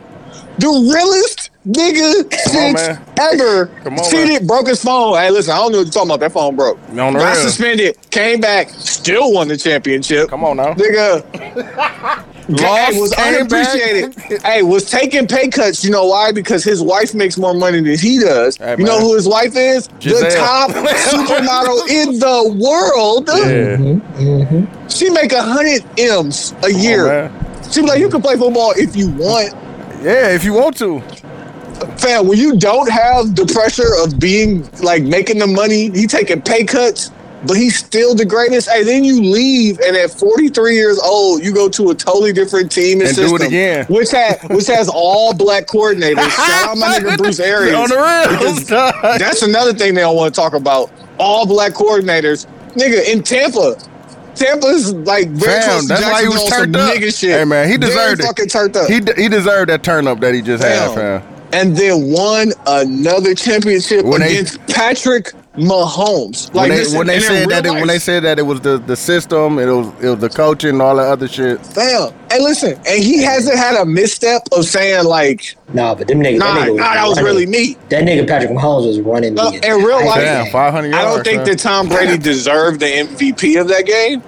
The 0.60 0.68
realest 0.68 1.52
nigga 1.68 2.34
since 2.34 2.82
ever 3.20 3.70
on, 3.86 4.10
cheated, 4.10 4.42
man. 4.42 4.48
broke 4.48 4.68
his 4.68 4.84
phone. 4.84 5.16
Hey, 5.16 5.30
listen, 5.30 5.54
I 5.54 5.58
don't 5.58 5.72
know 5.72 5.80
what 5.80 5.86
you're 5.86 5.92
talking 5.94 6.10
about. 6.10 6.20
That 6.20 6.32
phone 6.32 6.56
broke. 6.56 6.80
The 6.88 6.96
got 6.96 7.14
real. 7.16 7.36
suspended, 7.36 7.98
came 8.10 8.40
back, 8.40 8.70
still 8.70 9.34
won 9.34 9.48
the 9.48 9.58
championship. 9.58 10.30
Come 10.30 10.44
on 10.44 10.58
now. 10.58 10.74
Nigga. 10.74 12.26
Lost, 12.50 12.94
hey, 12.94 13.00
was 13.00 13.14
came 13.14 13.48
back. 13.48 13.68
unappreciated. 13.68 14.42
hey, 14.44 14.64
was 14.64 14.90
taking 14.90 15.28
pay 15.28 15.50
cuts. 15.50 15.84
You 15.84 15.92
know 15.92 16.06
why? 16.08 16.32
Because 16.32 16.64
his 16.64 16.82
wife 16.82 17.14
makes 17.14 17.38
more 17.38 17.54
money 17.54 17.82
than 17.82 17.98
he 17.98 18.20
does. 18.20 18.56
Hey, 18.58 18.76
you 18.78 18.86
know 18.86 19.00
who 19.00 19.16
his 19.16 19.28
wife 19.28 19.56
is? 19.56 19.88
The 20.00 20.34
top 20.36 20.72
supermodel 20.72 21.90
in 21.90 22.20
the 22.20 22.58
world. 22.60 23.28
Yeah. 23.28 23.78
Mm-hmm, 23.78 24.24
mm-hmm. 24.24 24.88
She 24.88 25.10
make 25.10 25.34
a 25.34 25.42
hundred 25.42 25.84
m's 26.00 26.54
a 26.64 26.72
year. 26.72 27.06
man. 27.06 27.64
she 27.72 27.82
be 27.82 27.88
like, 27.88 28.00
you 28.00 28.10
can 28.10 28.22
play 28.22 28.38
football 28.38 28.74
if 28.78 28.96
you 28.96 29.10
want. 29.10 29.54
Yeah, 30.02 30.30
if 30.34 30.44
you 30.44 30.54
want 30.54 30.78
to. 30.78 31.02
Fam, 31.98 32.28
when 32.28 32.38
you 32.40 32.58
don't 32.58 32.90
have 32.90 33.36
the 33.36 33.46
pressure 33.46 33.94
of 34.04 34.20
being 34.20 34.68
like 34.82 35.04
making 35.04 35.40
the 35.40 35.48
money, 35.48 35.92
he 35.92 36.08
taking 36.08 36.42
pay 36.42 36.64
cuts, 36.64 37.12
but 37.46 37.56
he's 37.56 37.78
still 37.78 38.16
the 38.16 38.26
greatest. 38.26 38.68
And 38.68 38.88
then 38.88 39.04
you 39.04 39.22
leave, 39.22 39.80
and 39.80 39.96
at 39.96 40.12
43 40.12 40.76
years 40.76 41.00
old, 41.00 41.44
you 41.44 41.54
go 41.54 41.70
to 41.70 41.92
a 41.92 41.96
totally 41.96 42.34
different 42.34 42.72
team 42.72 43.00
and, 43.02 43.08
And 43.10 43.16
do 43.16 43.24
it 43.24 43.30
system, 43.30 43.48
again. 43.48 43.86
which 43.88 44.12
has 44.12 44.40
which 44.50 44.68
has 44.68 44.90
all 44.90 45.34
black 45.34 45.68
coordinators. 45.68 46.30
Shout 46.36 46.70
out 46.70 46.78
my 46.78 46.98
nigga 47.00 47.18
Bruce 47.20 47.40
Arians. 47.40 47.76
On 47.76 47.90
the. 47.90 48.94
That's 49.20 49.42
another 49.44 49.74
thing 49.74 49.94
they 49.94 50.02
don't 50.02 50.16
want 50.16 50.34
to 50.34 50.40
talk 50.42 50.54
about. 50.54 50.92
All 51.20 51.46
black 51.46 51.74
coordinators, 51.74 52.46
nigga, 52.74 53.08
in 53.12 53.24
Tampa. 53.24 53.76
Tampa's 54.36 54.94
like 54.94 55.30
very 55.30 55.62
Fam, 55.62 55.70
close 55.70 55.82
to 55.84 55.88
that's 55.88 56.06
why 56.06 56.22
he 56.22 56.28
was 56.28 56.48
turned 56.48 56.76
up. 56.76 56.94
nigga 56.96 57.20
shit. 57.20 57.32
Hey 57.32 57.44
man, 57.44 57.68
he 57.70 57.76
Very 57.78 57.90
deserved 57.92 58.22
it. 58.22 58.26
Fucking 58.26 58.48
turned 58.50 58.78
up. 58.78 58.88
He 58.88 59.00
de- 59.00 59.16
he 59.20 59.28
deserved 59.30 59.70
that 59.72 59.82
turn 59.84 60.06
up 60.08 60.20
that 60.20 60.36
he 60.36 60.44
just 60.44 60.64
had, 60.64 60.94
Fam. 60.94 61.24
and 61.54 61.76
then 61.76 62.12
won 62.12 62.52
another 62.68 63.34
championship 63.34 64.06
When 64.06 64.22
they- 64.22 64.34
against 64.38 64.64
Patrick 64.68 65.34
Mahomes. 65.58 66.54
When 66.54 66.64
Like 66.64 66.72
they 66.72 66.78
listen, 66.80 66.98
when 67.00 67.08
they 67.08 67.20
said 67.20 67.50
that 67.50 67.66
it, 67.66 67.72
when 67.72 67.88
they 67.88 68.00
said 68.00 68.24
that 68.24 68.40
it 68.40 68.44
was 68.44 68.62
the, 68.62 68.78
the 68.78 68.96
system, 68.96 69.60
it 69.60 69.66
was 69.66 69.88
it 70.04 70.10
was 70.10 70.20
the 70.20 70.30
coaching 70.30 70.70
and 70.72 70.82
all 70.82 70.96
that 70.96 71.08
other 71.08 71.28
shit. 71.28 71.60
Fam, 71.66 72.14
hey, 72.32 72.40
listen, 72.40 72.74
and 72.88 73.04
he 73.04 73.22
hasn't 73.24 73.58
had 73.58 73.76
a 73.76 73.86
misstep 73.86 74.44
of 74.52 74.66
saying 74.66 75.06
like, 75.06 75.56
Nah, 75.74 75.96
but 75.96 76.08
them 76.08 76.20
niggas. 76.20 76.38
nah, 76.40 76.54
that, 76.56 76.68
nigga 76.70 76.76
nah, 76.78 76.94
that 76.94 77.08
was 77.08 77.18
running. 77.18 77.26
really 77.26 77.46
me. 77.48 77.76
That 77.90 78.04
nigga 78.04 78.28
Patrick 78.28 78.52
Mahomes 78.52 78.88
was 78.88 79.00
running. 79.02 79.34
No, 79.34 79.52
the 79.52 79.68
in 79.68 79.84
real 79.84 80.06
life- 80.06 80.22
Damn, 80.22 80.44
game. 80.46 80.52
five 80.52 80.74
hundred 80.74 80.94
I 80.94 81.04
don't 81.04 81.24
think 81.24 81.38
fam. 81.40 81.46
that 81.48 81.60
Tom 81.60 81.88
Brady 81.90 82.18
deserved 82.18 82.80
the 82.80 82.86
MVP 82.86 83.60
of 83.60 83.68
that 83.70 83.86
game. 83.86 84.22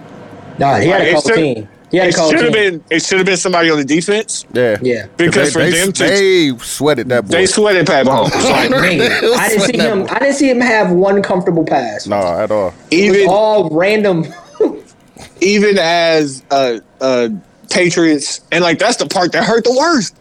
Nah, 0.58 0.78
he 0.78 0.88
had 0.90 1.02
a 1.02 1.10
it 1.10 1.14
cold 1.14 1.68
should- 1.92 1.92
team. 1.92 1.92
He 1.92 1.98
had 1.98 2.08
It 2.10 2.16
should 2.16 2.44
have 2.44 2.54
been. 2.54 2.84
It 2.90 3.04
should 3.04 3.18
have 3.18 3.26
been 3.26 3.38
somebody 3.38 3.70
on 3.70 3.78
the 3.78 3.84
defense 3.86 4.46
Yeah, 4.54 4.78
Yeah. 4.82 5.06
because 5.18 5.54
they, 5.54 5.66
for 5.66 5.72
they, 5.72 5.80
them 5.80 5.92
to 5.94 6.04
they 6.04 6.52
sweated 6.60 7.10
that 7.10 7.26
boy. 7.26 7.32
they 7.32 7.46
sweated 7.46 7.88
Pat 7.88 8.06
Mahomes. 8.06 8.30
Like, 8.50 8.72
I 8.74 9.50
didn't 9.50 9.62
see 9.62 9.78
him. 9.78 10.02
boy. 10.06 10.08
I 10.12 10.20
didn't 10.20 10.36
see 10.36 10.50
him 10.50 10.62
have 10.62 10.92
one 10.92 11.22
comfortable 11.22 11.66
pass. 11.66 12.08
no, 12.08 12.18
at 12.18 12.52
all. 12.52 12.74
It 12.92 13.10
was 13.10 13.18
even 13.18 13.30
all 13.30 13.70
random. 13.70 14.26
even 15.42 15.78
as 15.80 16.44
uh 16.52 16.80
uh 17.02 17.30
Patriots, 17.70 18.42
and 18.52 18.64
like 18.64 18.80
that's 18.80 18.98
the 18.98 19.06
part 19.08 19.32
that 19.34 19.44
hurt 19.44 19.64
the 19.64 19.76
worst. 19.78 20.16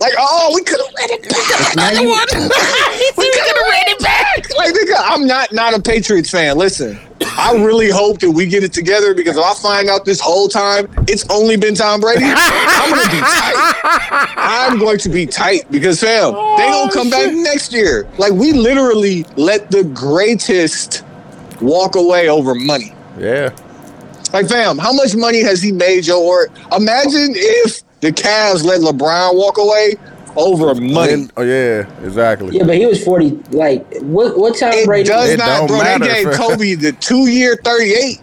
Like, 0.00 0.14
oh, 0.18 0.52
we 0.54 0.62
could 0.62 0.80
have 0.80 0.94
ran 0.98 1.10
it 1.10 1.28
back. 1.28 1.76
Now 1.76 1.90
you- 1.90 2.08
we 3.18 3.30
could 3.30 3.46
have 3.46 3.68
ran 3.68 3.88
it 3.88 4.00
back. 4.00 4.56
Like, 4.56 4.74
nigga, 4.74 4.94
I'm 4.98 5.26
not 5.26 5.52
not 5.52 5.74
a 5.74 5.82
Patriots 5.82 6.30
fan. 6.30 6.56
Listen, 6.56 6.98
I 7.22 7.54
really 7.54 7.90
hope 7.90 8.20
that 8.20 8.30
we 8.30 8.46
get 8.46 8.62
it 8.62 8.72
together 8.72 9.14
because 9.14 9.36
if 9.36 9.44
I 9.44 9.54
find 9.54 9.88
out 9.88 10.04
this 10.04 10.20
whole 10.20 10.48
time 10.48 10.88
it's 11.08 11.28
only 11.30 11.56
been 11.56 11.74
Tom 11.74 12.00
Brady, 12.00 12.24
I'm 12.24 12.90
gonna 12.90 13.10
be 13.10 13.20
tight. 13.20 14.34
I'm 14.36 14.78
going 14.78 14.98
to 14.98 15.08
be 15.08 15.26
tight 15.26 15.70
because 15.70 16.00
fam, 16.00 16.32
they 16.32 16.66
don't 16.66 16.90
oh, 16.90 16.90
come 16.92 17.10
back 17.10 17.32
next 17.32 17.72
year. 17.72 18.08
Like, 18.18 18.32
we 18.32 18.52
literally 18.52 19.24
let 19.36 19.70
the 19.70 19.84
greatest 19.84 21.04
walk 21.60 21.96
away 21.96 22.28
over 22.28 22.54
money. 22.54 22.92
Yeah, 23.18 23.50
Like, 24.32 24.48
fam, 24.48 24.78
how 24.78 24.92
much 24.92 25.14
money 25.16 25.40
has 25.42 25.62
he 25.62 25.72
made 25.72 26.06
your 26.06 26.18
or 26.18 26.48
imagine 26.76 27.32
if 27.34 27.82
the 28.00 28.12
Cavs 28.12 28.62
let 28.64 28.80
LeBron 28.80 29.34
walk 29.34 29.58
away 29.58 29.94
over 30.36 30.74
money. 30.74 31.12
And- 31.14 31.32
oh 31.36 31.42
yeah, 31.42 31.86
exactly. 32.04 32.56
Yeah, 32.56 32.64
but 32.64 32.76
he 32.76 32.86
was 32.86 33.02
forty. 33.02 33.30
Like 33.50 33.84
what? 34.02 34.38
What 34.38 34.56
Tom 34.56 34.70
It 34.72 34.86
Brady? 34.86 35.08
does 35.08 35.30
It 35.30 35.38
not, 35.38 35.58
don't 35.60 35.66
bro. 35.68 35.78
matter, 35.78 36.04
they 36.04 36.24
gave. 36.24 36.32
Kobe 36.34 36.74
the 36.74 36.92
two-year 36.92 37.58
thirty-eight. 37.64 38.20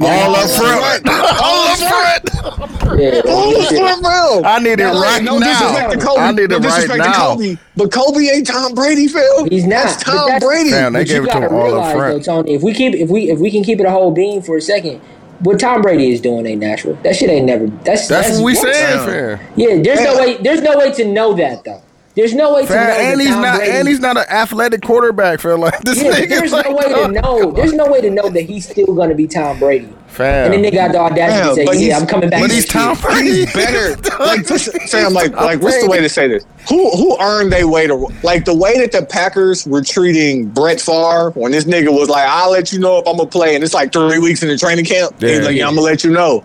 all 0.00 0.34
up 0.36 0.48
front, 0.50 1.08
all 1.08 1.66
up 1.68 1.78
front. 1.78 3.00
Yeah, 3.00 3.20
All 3.28 3.56
up 3.60 3.68
front, 3.68 4.02
bro. 4.02 4.42
I 4.44 4.58
need 4.60 4.70
it 4.72 4.76
Now, 4.78 5.00
right 5.00 5.22
no 5.22 5.38
now. 5.38 5.46
disrespect 5.52 5.92
to 6.00 6.06
Kobe. 6.06 6.20
I 6.20 6.32
need 6.32 6.36
no 6.50 6.56
it 6.56 6.58
right 6.60 6.62
disrespect 6.62 6.98
now. 6.98 7.34
Kobe, 7.34 7.56
but 7.76 7.92
Kobe 7.92 8.20
ain't 8.24 8.46
Tom 8.46 8.74
Brady, 8.74 9.06
Phil. 9.08 9.44
He's 9.50 9.66
not. 9.66 9.84
That's 9.84 10.02
Tom 10.02 10.14
that's- 10.28 10.42
Brady. 10.44 10.70
Fam, 10.70 10.92
they 10.94 11.00
But 11.00 11.06
gave 11.08 11.16
you 11.16 11.22
it 11.24 11.26
to 11.26 11.32
gotta 11.32 11.46
him 11.46 11.52
all 11.54 11.60
up 11.60 11.66
realize, 11.66 11.92
front. 11.94 12.24
though, 12.24 12.32
Tony, 12.42 12.54
if 12.54 12.62
we 12.62 12.72
keep 12.72 12.94
if 12.94 13.10
we 13.10 13.30
if 13.30 13.38
we 13.38 13.50
can 13.50 13.62
keep 13.62 13.80
it 13.80 13.86
a 13.86 13.90
whole 13.90 14.10
being 14.12 14.40
for 14.40 14.56
a 14.56 14.62
second, 14.62 15.00
what 15.42 15.58
Tom 15.60 15.82
Brady 15.82 16.12
is 16.12 16.20
doing 16.20 16.46
ain't 16.46 16.60
natural. 16.60 16.94
That 17.02 17.16
shit 17.16 17.30
ain't 17.30 17.46
never. 17.46 17.66
That's 17.84 18.08
That's 18.08 18.36
what 18.36 18.44
we 18.44 18.54
what- 18.54 18.74
saying, 18.74 18.98
Fam. 19.06 19.38
fam. 19.38 19.46
Yeah, 19.56 19.82
there's 19.82 20.00
no 20.00 20.16
way. 20.18 20.36
There's 20.36 20.62
no 20.62 20.76
way 20.78 20.92
to 20.92 21.04
know 21.04 21.34
that 21.34 21.64
though. 21.64 21.82
There's 22.16 22.34
no 22.34 22.54
way 22.54 22.66
to 22.66 22.68
know 22.68 22.74
that 22.74 23.00
and 23.00 23.20
he's 23.20 23.30
Tom 23.30 23.42
not, 23.42 23.56
Brady, 23.58 23.72
and 23.72 23.88
he's 23.88 24.00
not 24.00 24.16
an 24.16 24.24
athletic 24.28 24.82
quarterback, 24.82 25.40
fam. 25.40 25.60
Like 25.60 25.80
this 25.84 26.02
Yeah, 26.02 26.10
nigga. 26.12 26.28
there's 26.28 26.52
like, 26.52 26.66
no 26.66 26.74
way 26.74 26.84
to 27.06 27.08
know. 27.08 27.52
There's 27.52 27.72
no 27.72 27.86
way 27.90 28.00
to 28.00 28.10
know 28.10 28.28
that 28.28 28.42
he's 28.42 28.68
still 28.68 28.94
gonna 28.94 29.14
be 29.14 29.26
Tom 29.28 29.58
Brady. 29.60 29.88
Fam. 30.08 30.46
And 30.46 30.54
then 30.54 30.62
they 30.62 30.72
got 30.72 30.90
the 30.90 30.98
audacity 30.98 31.64
Fam, 31.64 31.66
to 31.66 31.72
say, 31.78 31.86
"Yeah, 31.86 31.96
I'm 31.98 32.06
coming 32.08 32.28
back." 32.30 32.40
but 32.42 32.50
he's 32.50 32.66
Tom 32.66 32.96
year." 33.02 33.02
Brady. 33.02 33.30
He's 33.44 33.52
better. 33.54 33.96
like 34.18 34.44
this, 34.44 34.68
Sam, 34.86 35.12
like 35.14 35.30
like 35.32 35.62
what's 35.62 35.80
the 35.80 35.88
way 35.88 36.00
to 36.00 36.08
say 36.08 36.26
this? 36.26 36.44
Who 36.68 36.90
who 36.96 37.16
earned 37.20 37.52
their 37.52 37.68
way 37.68 37.86
to 37.86 37.94
like 38.24 38.44
the 38.44 38.54
way 38.56 38.76
that 38.80 38.90
the 38.90 39.06
Packers 39.06 39.64
were 39.66 39.82
treating 39.82 40.48
Brett 40.48 40.80
Favre 40.80 41.30
when 41.36 41.52
this 41.52 41.64
nigga 41.64 41.96
was 41.96 42.08
like, 42.08 42.26
"I'll 42.28 42.50
let 42.50 42.72
you 42.72 42.80
know 42.80 42.98
if 42.98 43.06
I'm 43.06 43.18
gonna 43.18 43.28
play," 43.30 43.54
and 43.54 43.62
it's 43.62 43.72
like 43.72 43.92
three 43.92 44.18
weeks 44.18 44.42
in 44.42 44.48
the 44.48 44.58
training 44.58 44.84
camp. 44.84 45.14
Yeah. 45.20 45.28
He's 45.28 45.46
like, 45.46 45.54
"Yeah, 45.56 45.68
I'm 45.68 45.76
gonna 45.76 45.86
let 45.86 46.02
you 46.02 46.10
know." 46.10 46.42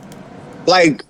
Like 0.67 1.03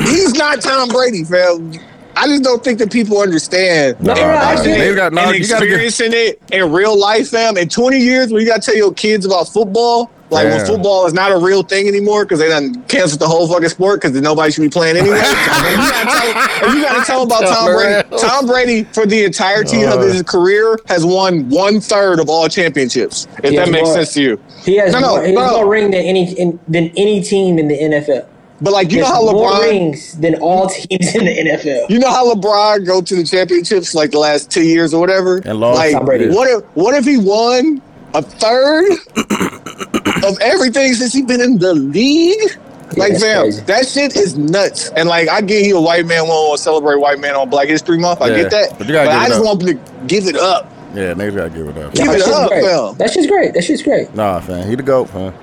he's 0.00 0.34
not 0.34 0.60
Tom 0.62 0.88
Brady, 0.88 1.22
fam. 1.22 1.72
I 2.16 2.26
just 2.28 2.42
don't 2.44 2.62
think 2.62 2.78
that 2.78 2.92
people 2.92 3.20
understand. 3.20 4.00
No, 4.00 4.14
Nah, 4.14 4.20
no, 4.20 4.26
I 4.26 4.62
They 4.62 4.88
it 4.90 4.94
got- 4.94 5.12
no, 5.12 5.22
and 5.30 5.38
you 5.38 5.46
gotta 5.48 5.66
get- 5.66 5.80
experiencing 5.80 6.12
it 6.12 6.40
in 6.52 6.70
real 6.72 6.98
life, 6.98 7.28
fam. 7.30 7.56
In 7.56 7.68
20 7.68 7.98
years, 7.98 8.32
when 8.32 8.40
you 8.42 8.48
got 8.48 8.62
to 8.62 8.66
tell 8.66 8.76
your 8.76 8.92
kids 8.92 9.26
about 9.26 9.48
football, 9.48 10.10
like 10.30 10.46
Yeah. 10.46 10.56
when 10.56 10.66
football 10.66 11.06
is 11.06 11.12
not 11.12 11.32
a 11.32 11.36
real 11.38 11.62
thing 11.62 11.86
anymore 11.86 12.24
because 12.24 12.38
they 12.38 12.48
done 12.48 12.82
canceled 12.88 13.20
the 13.20 13.26
whole 13.28 13.46
fucking 13.46 13.68
sport 13.68 14.00
because 14.00 14.18
nobody 14.20 14.50
should 14.52 14.62
be 14.62 14.68
playing 14.68 14.96
anyway. 14.96 15.16
you 15.18 15.22
gotta 15.22 16.04
tell, 16.10 16.68
and 16.68 16.78
you 16.78 16.84
gotta 16.84 17.04
tell 17.04 17.26
them 17.26 17.38
about 17.38 17.48
Tom 17.54 17.66
Brady. 17.74 18.08
Tom 18.18 18.46
Brady, 18.46 18.84
for 18.92 19.06
the 19.06 19.24
entirety 19.24 19.84
of 19.84 20.00
his 20.02 20.22
career, 20.22 20.78
has 20.86 21.04
won 21.04 21.48
one 21.50 21.80
third 21.80 22.20
of 22.20 22.28
all 22.28 22.48
championships. 22.48 23.26
If 23.42 23.54
that 23.56 23.68
makes 23.70 23.86
more- 23.86 23.94
sense 23.96 24.12
to 24.14 24.22
you. 24.22 24.40
He 24.64 24.76
has 24.78 24.92
No, 24.92 25.00
no, 25.00 25.08
more, 25.16 25.24
he 25.24 25.34
has 25.34 25.50
more 25.52 25.68
ring 25.68 25.90
than 25.90 26.00
any 26.02 26.32
in, 26.32 26.58
than 26.68 26.90
any 26.96 27.22
team 27.22 27.58
in 27.58 27.68
the 27.68 27.76
NFL. 27.78 28.24
But 28.64 28.72
like, 28.72 28.90
you 28.90 28.96
He 28.96 29.00
know 29.02 29.06
has 29.06 29.14
how 29.14 29.30
more 29.30 29.50
LeBron. 29.50 29.60
rings 29.60 30.18
than 30.18 30.34
all 30.36 30.68
teams 30.70 31.14
in 31.14 31.26
the 31.26 31.36
NFL. 31.36 31.90
You 31.90 31.98
know 31.98 32.10
how 32.10 32.32
LeBron 32.34 32.86
go 32.86 33.00
to 33.02 33.14
the 33.14 33.22
championships 33.24 33.94
like 33.94 34.10
the 34.10 34.18
last 34.18 34.50
two 34.50 34.62
years 34.64 34.94
or 34.94 35.00
whatever? 35.00 35.42
And 35.44 35.60
lost. 35.60 35.78
Like, 35.78 35.92
Tom 35.92 36.06
Brady. 36.06 36.28
what 36.30 36.48
if 36.48 36.64
what 36.74 36.94
if 36.94 37.04
he 37.04 37.18
won 37.18 37.82
a 38.14 38.22
third 38.22 38.90
of 40.24 40.38
everything 40.40 40.94
since 40.94 41.12
he 41.12 41.22
been 41.22 41.40
in 41.40 41.58
the 41.58 41.74
league? 41.74 42.58
Like, 42.96 43.12
that's 43.12 43.24
fam, 43.24 43.42
crazy. 43.42 43.62
that 43.64 43.86
shit 43.88 44.16
is 44.16 44.38
nuts. 44.38 44.90
And 44.90 45.08
like, 45.08 45.28
I 45.28 45.40
get 45.40 45.64
he 45.64 45.70
a 45.70 45.80
white 45.80 46.06
man 46.06 46.28
won't 46.28 46.60
celebrate 46.60 47.00
white 47.00 47.18
man 47.18 47.34
on 47.34 47.50
Black 47.50 47.68
History 47.68 47.98
Month. 47.98 48.22
I 48.22 48.28
Yeah, 48.28 48.42
get 48.42 48.50
that, 48.52 48.68
but 48.70 48.78
but, 48.78 48.86
you 48.86 48.92
gotta 48.94 49.10
give 49.10 49.18
I 49.20 49.24
it 49.24 49.28
just 49.28 49.40
up. 49.40 49.46
want 49.46 49.62
him 49.62 49.76
to 49.78 50.06
give 50.06 50.26
it 50.28 50.36
up. 50.36 50.70
Yeah, 50.94 51.12
niggas 51.14 51.34
gotta 51.36 51.50
give 51.50 51.66
it 51.68 51.76
up. 51.78 51.92
Give 51.92 52.06
That 52.06 52.14
it 52.14 52.18
shit's 52.20 52.28
up, 52.28 52.48
great. 52.50 52.64
fam. 52.64 52.94
That 52.98 53.10
shit's 53.10 53.26
great. 53.26 53.54
That 53.54 53.64
shit's 53.64 53.82
great. 53.82 54.14
Nah, 54.14 54.38
fam, 54.40 54.68
he 54.68 54.76
the 54.76 54.82
goat, 54.84 55.10
fam. 55.10 55.34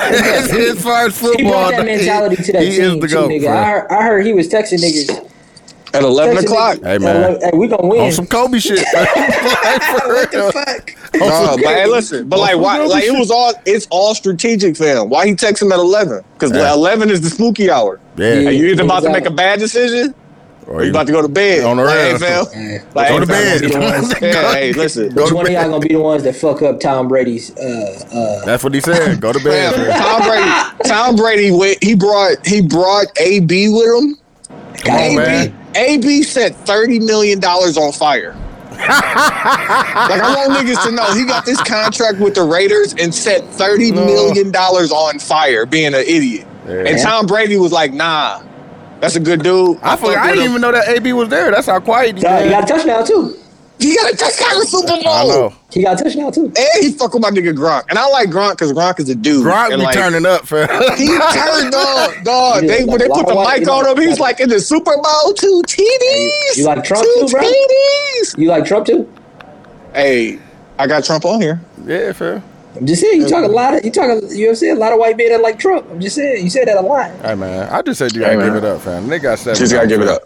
As 0.00 0.82
far 0.82 1.06
as 1.06 1.18
He 1.20 1.26
football, 1.26 1.50
brought 1.50 1.70
that 1.72 1.84
mentality 1.86 2.36
to 2.42 2.52
that 2.52 2.62
he 2.62 2.70
team 2.72 2.80
is 2.82 2.94
the 3.00 3.08
too, 3.08 3.14
goat, 3.14 3.30
nigga. 3.30 3.48
I 3.48 3.64
heard, 3.70 3.86
I 3.90 4.02
heard 4.02 4.26
he 4.26 4.32
was 4.32 4.48
texting 4.48 4.78
niggas 4.78 5.30
At 5.94 6.02
eleven 6.02 6.34
Text 6.36 6.48
o'clock. 6.48 6.76
nigga. 6.78 6.86
Hey, 6.86 6.98
man. 6.98 7.38
Hey, 7.40 7.50
we 7.54 7.66
gonna 7.68 7.86
win. 7.86 8.00
On 8.02 8.12
some 8.12 8.26
Kobe 8.26 8.58
shit. 8.58 8.78
like, 8.94 9.06
what 10.06 10.30
the 10.32 10.50
fuck? 10.52 10.94
No, 11.14 11.56
but 11.56 11.64
hey, 11.74 11.86
listen, 11.86 12.28
but 12.28 12.38
like, 12.38 12.56
why? 12.58 12.84
Like, 12.84 13.04
it 13.04 13.18
was 13.18 13.30
all. 13.30 13.54
It's 13.66 13.86
all 13.90 14.14
strategic, 14.14 14.76
fam. 14.76 15.08
Why 15.08 15.26
he 15.26 15.34
text 15.34 15.62
him 15.62 15.72
at 15.72 15.78
eleven? 15.78 16.22
Because 16.34 16.52
Yeah. 16.52 16.72
eleven 16.74 17.10
is 17.10 17.20
the 17.22 17.30
spooky 17.30 17.70
hour. 17.70 17.98
Yeah. 18.16 18.34
Yeah. 18.34 18.48
Are 18.48 18.52
you 18.52 18.66
either 18.68 18.82
about 18.84 19.02
to 19.04 19.10
make 19.10 19.24
a 19.26 19.30
bad 19.30 19.58
decision 19.58 20.14
Or 20.68 20.74
or 20.74 20.80
you 20.80 20.86
you 20.86 20.90
about 20.90 21.06
to 21.06 21.12
go 21.12 21.22
to 21.22 21.28
bed? 21.28 21.64
On 21.64 21.78
the 21.78 21.84
like, 21.84 21.96
hey, 21.96 22.18
fam. 22.18 22.86
Like, 22.94 23.08
go 23.08 23.14
hey, 23.14 23.20
to 23.20 23.26
bed. 23.26 23.60
be 23.62 23.68
Yeah, 24.26 24.52
hey, 24.52 24.72
listen. 24.74 25.08
Go 25.14 25.22
Which 25.22 25.30
to 25.30 25.34
one 25.34 25.46
of 25.46 25.52
y'all 25.52 25.68
gonna 25.70 25.80
be 25.80 25.94
the 25.94 26.00
ones 26.00 26.22
that 26.24 26.36
fuck 26.36 26.60
up 26.60 26.78
Tom 26.78 27.08
Brady's? 27.08 27.56
Uh, 27.56 27.98
uh, 28.12 28.44
That's 28.44 28.62
what 28.62 28.74
he 28.74 28.80
said. 28.80 29.18
Go 29.20 29.32
to 29.32 29.42
bed. 29.42 29.74
Tom 29.96 30.22
Brady. 30.28 30.88
Tom 30.88 31.16
Brady. 31.16 31.50
went- 31.52 31.82
He 31.82 31.94
brought. 31.94 32.46
He 32.46 32.60
brought 32.60 33.06
AB 33.18 33.68
with 33.70 34.02
him. 34.04 34.18
Come 34.84 34.94
on, 34.94 35.00
AB, 35.00 35.16
man. 35.16 35.66
AB 35.74 36.22
set 36.22 36.54
thirty 36.54 37.00
million 37.00 37.40
dollars 37.40 37.78
on 37.78 37.92
fire. 37.92 38.36
like 38.78 38.90
I 38.90 40.34
want 40.36 40.52
niggas 40.52 40.84
to 40.84 40.92
know 40.92 41.04
he 41.14 41.24
got 41.24 41.44
this 41.44 41.60
contract 41.62 42.18
with 42.18 42.34
the 42.34 42.42
Raiders 42.44 42.94
and 42.94 43.12
set 43.14 43.42
thirty 43.54 43.90
million 43.90 44.50
dollars 44.52 44.92
on 44.92 45.18
fire, 45.18 45.66
being 45.66 45.94
an 45.94 46.04
idiot. 46.06 46.46
Yeah. 46.66 46.74
And 46.86 46.98
Tom 47.00 47.26
Brady 47.26 47.56
was 47.56 47.72
like, 47.72 47.92
"Nah, 47.92 48.42
that's 49.00 49.16
a 49.16 49.20
good 49.20 49.42
dude." 49.42 49.78
I, 49.82 49.96
forgot, 49.96 50.18
I 50.18 50.28
didn't 50.30 50.44
him." 50.44 50.50
even 50.50 50.60
know 50.62 50.72
that 50.72 50.88
AB 50.88 51.12
was 51.12 51.28
there. 51.28 51.50
That's 51.50 51.66
how 51.66 51.80
quiet 51.80 52.16
he 52.16 52.20
he 52.20 52.22
got 52.22 52.42
a 52.42 52.56
was. 52.60 52.64
touchdown 52.70 53.06
too. 53.06 53.36
He 53.80 53.94
got 53.94 54.12
a 54.12 54.16
touchdown 54.16 54.54
in 54.54 54.58
the 54.58 54.66
Super 54.66 54.88
Bowl. 54.88 55.08
I 55.08 55.24
know. 55.28 55.54
He 55.70 55.82
got 55.84 56.00
a 56.00 56.02
touchdown 56.04 56.32
too. 56.32 56.46
And 56.46 56.56
he 56.84 56.90
fuck 56.90 57.14
with 57.14 57.22
my 57.22 57.30
nigga 57.30 57.54
Gronk, 57.56 57.84
and 57.88 57.96
I 57.96 58.08
like 58.08 58.28
Gronk 58.28 58.52
because 58.54 58.72
Gronk 58.72 58.98
is 58.98 59.08
a 59.08 59.14
dude. 59.14 59.46
Gronk 59.46 59.70
and 59.70 59.78
be 59.80 59.84
like, 59.84 59.94
turning 59.94 60.26
up, 60.26 60.46
fam. 60.48 60.66
He 60.98 61.06
turned 61.06 61.74
up, 61.76 62.10
dog. 62.24 62.64
Yeah, 62.64 62.68
They 62.78 62.84
when 62.84 62.98
they 62.98 63.06
put 63.06 63.28
the 63.28 63.34
like, 63.34 63.60
mic 63.60 63.68
like, 63.68 63.86
on 63.86 63.96
him, 63.96 64.02
he's 64.02 64.18
like- 64.18 64.38
like 64.38 64.40
in 64.40 64.48
the 64.48 64.58
Super 64.58 64.96
Bowl, 64.96 65.32
two 65.34 65.62
TDs. 65.68 66.56
You 66.56 66.64
like 66.64 66.82
Trump 66.82 67.04
two 67.04 67.26
too, 67.26 67.32
bro? 67.32 67.40
TDs. 67.42 68.36
You 68.38 68.48
like 68.48 68.64
Trump 68.64 68.86
too? 68.86 69.08
Hey, 69.94 70.40
I 70.78 70.86
got 70.88 71.04
Trump 71.04 71.24
on 71.24 71.40
here. 71.40 71.60
yeah, 71.86 72.12
fam. 72.12 72.42
I'm 72.78 72.86
just 72.86 73.02
saying. 73.02 73.20
You 73.22 73.28
talk 73.28 73.44
a 73.44 73.48
lot 73.48 73.74
of. 73.74 73.84
You 73.84 73.90
talk. 73.90 74.22
You 74.30 74.48
have 74.48 74.58
saying 74.58 74.76
a 74.76 74.80
lot 74.80 74.92
of 74.92 74.98
white 74.98 75.16
men 75.16 75.30
that 75.30 75.40
like 75.42 75.58
Trump. 75.58 75.86
I'm 75.90 76.00
just 76.00 76.16
saying. 76.16 76.42
You 76.44 76.50
said 76.50 76.68
that 76.68 76.76
a 76.76 76.80
lot. 76.80 77.10
Hey, 77.20 77.34
man. 77.34 77.68
I 77.72 77.82
just 77.82 77.98
said 77.98 78.12
you 78.14 78.20
gotta 78.20 78.38
Hey, 78.38 78.44
give 78.46 78.54
it 78.56 78.64
up, 78.64 78.80
fam. 78.80 79.06
They 79.08 79.18
got 79.18 79.38
seven. 79.38 79.58
Just 79.58 79.72
gotta 79.72 79.86
give 79.86 80.00
it 80.00 80.08
up. 80.08 80.22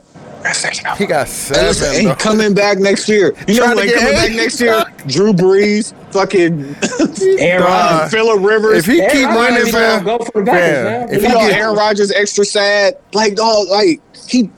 He 0.99 1.07
got 1.07 1.29
Hey, 1.29 1.33
seven. 1.33 1.65
listen, 1.66 2.07
he 2.09 2.15
coming 2.16 2.53
back 2.53 2.79
next 2.79 3.09
year. 3.09 3.33
You 3.47 3.55
know 3.61 3.65
Trying 3.65 3.70
who 3.70 3.74
to 3.77 3.83
ain't 3.83 3.91
get 3.91 4.01
coming 4.01 4.15
back 4.16 4.33
next 4.33 4.61
year? 4.61 4.85
Drew 5.07 5.33
Brees, 5.33 5.95
fucking 6.12 7.39
Aaron 7.41 7.62
Dog. 7.62 7.70
Rodgers. 7.70 8.11
Phillip 8.11 8.41
Rivers. 8.43 8.79
If 8.79 8.87
he 8.87 9.01
Aaron 9.01 9.12
keep 9.16 9.27
Rodgers 9.29 9.57
winning, 9.59 9.73
fam. 9.73 10.05
go 10.05 10.19
for 10.19 10.45
the 10.45 10.51
Packers, 10.51 10.74
fam, 10.74 10.85
man. 10.85 11.09
If 11.15 11.23
you 11.23 11.29
he 11.29 11.35
know, 11.35 11.41
get, 11.49 11.53
Aaron 11.59 11.77
Rodgers 11.77 12.11
extra 12.11 12.45
sad. 12.45 12.99
Like, 13.12 13.37
dog, 13.37 13.69
like 13.69 14.01
he. 14.29 14.51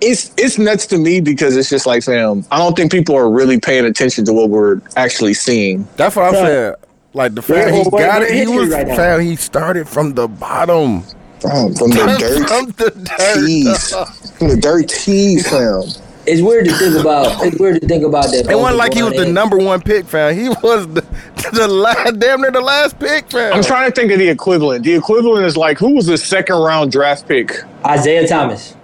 It's 0.00 0.30
it's 0.36 0.58
nuts 0.58 0.86
to 0.88 0.98
me 0.98 1.20
because 1.20 1.56
it's 1.56 1.70
just 1.70 1.86
like, 1.86 2.04
fam. 2.04 2.44
I 2.52 2.58
don't 2.58 2.76
think 2.76 2.92
people 2.92 3.16
are 3.16 3.28
really 3.30 3.58
paying 3.58 3.84
attention 3.86 4.24
to 4.26 4.32
what 4.32 4.50
we're 4.50 4.80
actually 4.94 5.34
seeing. 5.34 5.88
that's 5.96 6.14
what 6.14 6.26
I'm 6.26 6.34
saying. 6.34 6.74
Like 7.16 7.34
the 7.34 7.40
Where- 7.42 7.62
fact 7.64 7.74
he 7.76 7.82
where- 7.90 8.06
got 8.06 8.20
where 8.20 8.32
it, 8.32 8.46
he 8.48 8.56
was 8.56 8.68
right 8.68 8.86
now? 8.86 8.94
fam. 8.96 9.20
He 9.22 9.36
started 9.36 9.88
from 9.88 10.12
the 10.14 10.28
bottom. 10.28 11.02
From, 11.40 11.74
from 11.76 11.90
the 11.90 12.16
dirt 12.18 12.48
from 12.48 12.66
the 12.76 12.90
dirt. 12.90 13.46
tees. 13.46 13.94
From 14.38 14.48
the 14.48 14.56
dirt 14.56 14.88
tees, 14.88 15.48
fam. 15.48 15.82
It's 16.28 16.42
weird 16.42 16.66
to 16.66 16.72
think 16.72 16.96
about. 17.00 17.42
It's 17.46 17.58
weird 17.58 17.80
to 17.80 17.86
think 17.88 18.04
about 18.04 18.24
that. 18.32 18.50
It 18.50 18.54
wasn't 18.58 18.76
like 18.76 18.92
he 18.94 19.02
was 19.02 19.14
the 19.14 19.26
number 19.26 19.56
one 19.56 19.80
pick, 19.80 20.04
fam. 20.06 20.34
He 20.36 20.48
was 20.48 20.86
the, 20.88 21.00
the 21.52 21.68
last, 21.68 22.18
damn 22.18 22.40
near 22.42 22.50
the 22.50 22.60
last 22.60 22.98
pick, 22.98 23.30
fam. 23.30 23.52
I'm 23.54 23.62
trying 23.62 23.90
to 23.90 23.94
think 23.94 24.12
of 24.12 24.18
the 24.18 24.28
equivalent. 24.28 24.84
The 24.84 24.94
equivalent 24.94 25.46
is 25.46 25.56
like 25.56 25.78
who 25.78 25.94
was 25.94 26.06
the 26.06 26.18
second 26.18 26.56
round 26.56 26.92
draft 26.92 27.26
pick? 27.26 27.62
Isaiah 27.86 28.26
Thomas. 28.28 28.75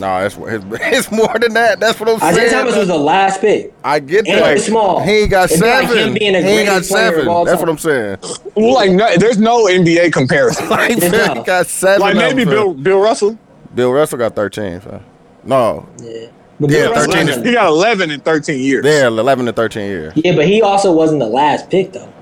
No, 0.00 0.26
it's, 0.26 0.36
it's, 0.36 0.64
it's 0.70 1.12
more 1.12 1.38
than 1.38 1.54
that. 1.54 1.78
That's 1.78 2.00
what 2.00 2.08
I'm 2.08 2.18
saying. 2.18 2.32
Isaiah 2.34 2.50
saying. 2.50 2.62
Thomas 2.64 2.76
was 2.76 2.88
the 2.88 2.98
last 2.98 3.40
pick. 3.40 3.72
I 3.84 4.00
get 4.00 4.24
that. 4.26 4.46
he 4.48 4.54
was 4.54 4.66
small. 4.66 5.00
He 5.00 5.10
ain't 5.12 5.30
got 5.30 5.50
It'd 5.50 5.62
like 5.62 5.88
seven. 5.88 6.08
him 6.08 6.14
being 6.14 6.32
the 6.32 6.42
he 6.42 6.48
ain't 6.48 6.66
got 6.66 6.72
greatest 6.72 6.90
player 6.90 7.10
seven. 7.12 7.44
That's 7.44 7.50
time. 7.50 7.60
what 7.60 7.68
I'm 7.68 7.78
saying. 7.78 8.18
Well, 8.56 8.74
like 8.74 8.90
no, 8.90 9.16
there's 9.16 9.38
no 9.38 9.66
NBA 9.66 10.12
comparison. 10.12 10.68
Like, 10.74 10.90
Yeah. 11.00 11.10
fam, 11.10 11.36
he 11.36 11.42
got 11.44 11.66
seven. 11.66 12.00
Like 12.00 12.16
maybe 12.16 12.44
Bill. 12.44 12.74
Bill 12.74 13.00
Russell. 13.00 13.38
Bill 13.74 13.92
Russell 13.92 14.18
got 14.18 14.34
13, 14.34 14.80
fam. 14.80 15.04
No. 15.44 15.88
Yeah. 16.02 16.26
But 16.60 16.70
Yeah, 16.70 16.82
Bill 16.82 16.92
Russell 16.92 17.12
13 17.12 17.28
is- 17.28 17.44
He 17.46 17.52
got 17.52 17.66
11 17.68 18.10
in 18.10 18.20
13 18.20 18.60
years. 18.60 18.84
Yeah, 18.84 19.06
11 19.08 19.46
to 19.46 19.52
13 19.52 19.82
years. 19.86 20.12
Yeah, 20.16 20.34
but 20.36 20.46
he 20.46 20.62
also 20.62 20.92
wasn't 20.92 21.20
the 21.20 21.26
last 21.26 21.70
pick 21.70 21.92
though. 21.92 22.12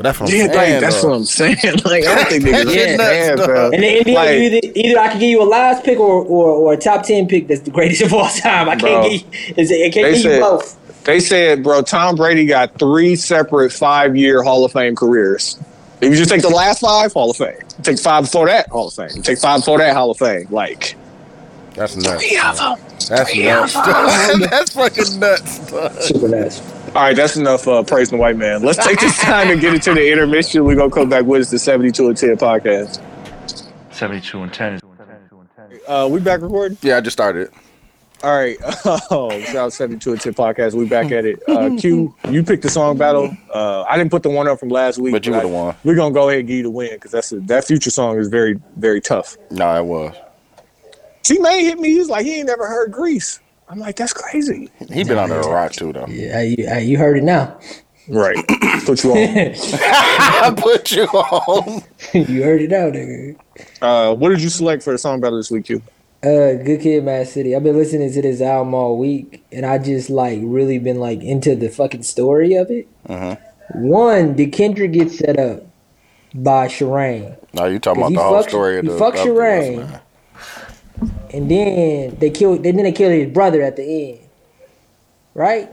But 0.00 0.04
that's 0.04 0.20
what 0.20 0.30
I'm 0.30 0.34
Yeah, 0.36 0.46
saying. 0.46 0.72
like, 0.72 0.80
that's 0.80 1.02
though. 1.02 1.08
what 1.10 1.16
I'm 1.16 1.24
saying. 1.24 1.56
Like 1.84 2.06
I 2.06 2.14
don't 2.14 2.28
think 2.30 2.44
niggas 2.44 2.72
shit 2.72 3.00
understand, 3.00 3.36
nuts, 3.36 3.46
bro. 3.46 3.54
dog. 3.70 3.74
In 3.74 3.80
the 3.82 3.86
NBA, 4.00 4.14
Like- 4.14 4.30
either, 4.30 4.60
either 4.74 4.98
I 4.98 5.08
can 5.08 5.20
give 5.20 5.28
you 5.28 5.42
a 5.42 5.44
last 5.44 5.84
pick 5.84 5.98
or, 6.00 6.22
or, 6.24 6.46
or 6.54 6.72
a 6.72 6.76
top 6.78 7.02
ten 7.02 7.28
pick 7.28 7.48
that's 7.48 7.60
the 7.60 7.70
greatest 7.70 8.00
of 8.06 8.14
all 8.14 8.26
time. 8.30 8.70
I 8.70 8.76
can't 8.76 8.80
Bro. 8.80 9.02
give 9.10 9.12
you, 9.12 9.26
I 9.28 9.54
can't 9.54 9.68
They 9.68 9.90
give 9.92 10.06
you 10.16 10.22
said- 10.22 10.40
both. 10.40 11.04
They 11.04 11.20
said, 11.20 11.62
bro, 11.62 11.82
Tom 11.82 12.16
Brady 12.16 12.46
got 12.46 12.78
three 12.78 13.14
separate 13.14 13.74
five 13.74 14.16
year 14.16 14.42
Hall 14.42 14.64
of 14.64 14.72
Fame 14.72 14.96
careers. 14.96 15.58
If 16.00 16.10
you 16.10 16.16
just 16.16 16.30
take 16.30 16.40
the 16.40 16.48
last 16.48 16.80
five, 16.80 17.12
Hall 17.12 17.30
of 17.30 17.36
Fame. 17.36 17.56
Take 17.82 17.98
five 17.98 18.24
before 18.24 18.46
that, 18.46 18.68
Hall 18.68 18.88
of 18.88 18.94
Fame. 18.94 19.20
Take 19.22 19.38
five 19.38 19.60
before 19.60 19.76
that, 19.78 19.94
Hall 19.94 20.10
of 20.10 20.16
Fame. 20.18 20.46
Like, 20.50 20.94
That's 21.74 21.94
nuts. 21.94 22.22
three 22.26 22.38
of 22.38 22.56
them. 22.56 22.78
That's 23.10 23.34
nuts. 23.36 24.50
that's 24.50 24.72
fucking 24.72 25.20
nuts. 25.20 26.06
Super 26.08 26.28
nuts. 26.28 26.62
All 26.94 27.02
right, 27.02 27.14
that's 27.14 27.36
enough 27.36 27.68
uh, 27.68 27.84
praising 27.84 28.18
the 28.18 28.20
white 28.20 28.36
man. 28.36 28.62
Let's 28.62 28.84
take 28.84 28.98
this 28.98 29.16
time 29.20 29.48
and 29.48 29.60
get 29.60 29.74
into 29.74 29.94
the 29.94 30.10
intermission. 30.10 30.64
We're 30.64 30.74
going 30.74 30.90
to 30.90 30.94
come 30.94 31.08
back 31.08 31.24
with 31.24 31.42
us, 31.42 31.50
the 31.50 31.58
72 31.58 32.08
and 32.08 32.16
10 32.16 32.36
podcast. 32.36 33.00
72 33.92 34.42
and 34.42 34.52
10 34.52 34.80
Uh, 35.86 36.08
we 36.10 36.18
back 36.18 36.40
recording? 36.40 36.76
Yeah, 36.82 36.96
I 36.96 37.00
just 37.00 37.14
started. 37.16 37.50
All 38.24 38.36
right. 38.36 38.58
Oh, 39.12 39.30
shout 39.44 39.72
72 39.72 40.12
and 40.12 40.20
10 40.20 40.34
podcast. 40.34 40.74
We 40.74 40.84
back 40.88 41.12
at 41.12 41.24
it. 41.24 41.40
Uh, 41.48 41.76
Q, 41.78 42.12
you 42.28 42.42
picked 42.42 42.64
the 42.64 42.68
song 42.68 42.98
battle. 42.98 43.30
Uh, 43.54 43.82
I 43.82 43.96
didn't 43.96 44.10
put 44.10 44.24
the 44.24 44.30
one 44.30 44.48
up 44.48 44.58
from 44.58 44.68
last 44.68 44.98
week. 44.98 45.12
But 45.12 45.24
you 45.26 45.32
I- 45.32 45.36
would've 45.38 45.50
won. 45.52 45.76
We're 45.84 45.94
going 45.94 46.12
to 46.12 46.14
go 46.18 46.28
ahead 46.28 46.40
and 46.40 46.48
give 46.48 46.56
you 46.56 46.62
the 46.64 46.70
win 46.70 46.90
because 46.94 47.12
that's 47.12 47.30
a, 47.30 47.38
that 47.42 47.64
future 47.66 47.90
song 47.90 48.18
is 48.18 48.26
very, 48.26 48.60
very 48.76 49.00
tough. 49.00 49.36
No, 49.52 49.76
it 49.76 49.84
was. 49.86 50.14
T 51.22 51.38
May 51.38 51.64
hit 51.64 51.78
me. 51.78 51.90
He 51.90 51.98
was 52.00 52.08
like, 52.08 52.26
he 52.26 52.38
ain't 52.38 52.48
never 52.48 52.66
heard 52.66 52.90
Grease. 52.90 53.38
I'm 53.70 53.78
like, 53.78 53.96
that's 53.96 54.12
crazy. 54.12 54.68
He 54.92 55.04
been 55.04 55.18
under 55.18 55.38
a 55.40 55.48
rock 55.48 55.72
too, 55.72 55.92
though. 55.92 56.06
Yeah, 56.08 56.40
you, 56.42 56.66
hey, 56.66 56.84
you 56.84 56.98
heard 56.98 57.16
it 57.18 57.22
now. 57.24 57.58
Right. 58.08 58.36
Put 58.84 59.04
you 59.04 59.12
on. 59.12 60.54
Put 60.56 60.90
you 60.92 61.04
on. 61.04 61.82
you 62.12 62.42
heard 62.42 62.62
it 62.62 62.70
now, 62.70 62.90
nigga. 62.90 63.36
Uh, 63.80 64.14
what 64.14 64.30
did 64.30 64.42
you 64.42 64.48
select 64.48 64.82
for 64.82 64.92
the 64.92 64.98
song 64.98 65.20
battle 65.20 65.36
this 65.38 65.50
week, 65.50 65.66
Q? 65.66 65.80
Uh, 66.22 66.52
Good 66.64 66.80
Kid, 66.80 67.04
Mad 67.04 67.28
City. 67.28 67.54
I've 67.54 67.62
been 67.62 67.76
listening 67.76 68.12
to 68.12 68.20
this 68.22 68.40
album 68.40 68.74
all 68.74 68.98
week, 68.98 69.44
and 69.52 69.64
I 69.64 69.78
just 69.78 70.10
like 70.10 70.40
really 70.42 70.78
been 70.78 70.98
like 70.98 71.22
into 71.22 71.54
the 71.54 71.68
fucking 71.68 72.02
story 72.02 72.54
of 72.56 72.70
it. 72.70 72.88
Mhm. 73.08 73.38
One, 73.76 74.34
did 74.34 74.52
Kendrick 74.52 74.92
get 74.92 75.12
set 75.12 75.38
up 75.38 75.62
by 76.34 76.66
Sherane? 76.66 77.36
No, 77.54 77.66
you 77.66 77.78
talking 77.78 78.02
about 78.02 78.12
the 78.14 78.22
whole 78.22 78.42
fucks- 78.42 78.48
story 78.48 78.78
of 78.80 78.84
he 78.84 78.90
the. 78.90 78.98
fucks 78.98 79.20
of 79.20 79.24
the- 79.26 79.30
Sherane. 79.30 80.00
what's 80.98 81.12
the 81.12 81.19
and 81.32 81.50
then 81.50 82.16
they 82.18 82.30
killed. 82.30 82.62
Then 82.62 82.76
they 82.76 82.92
killed 82.92 83.12
his 83.12 83.32
brother 83.32 83.62
at 83.62 83.76
the 83.76 84.10
end, 84.10 84.20
right? 85.34 85.68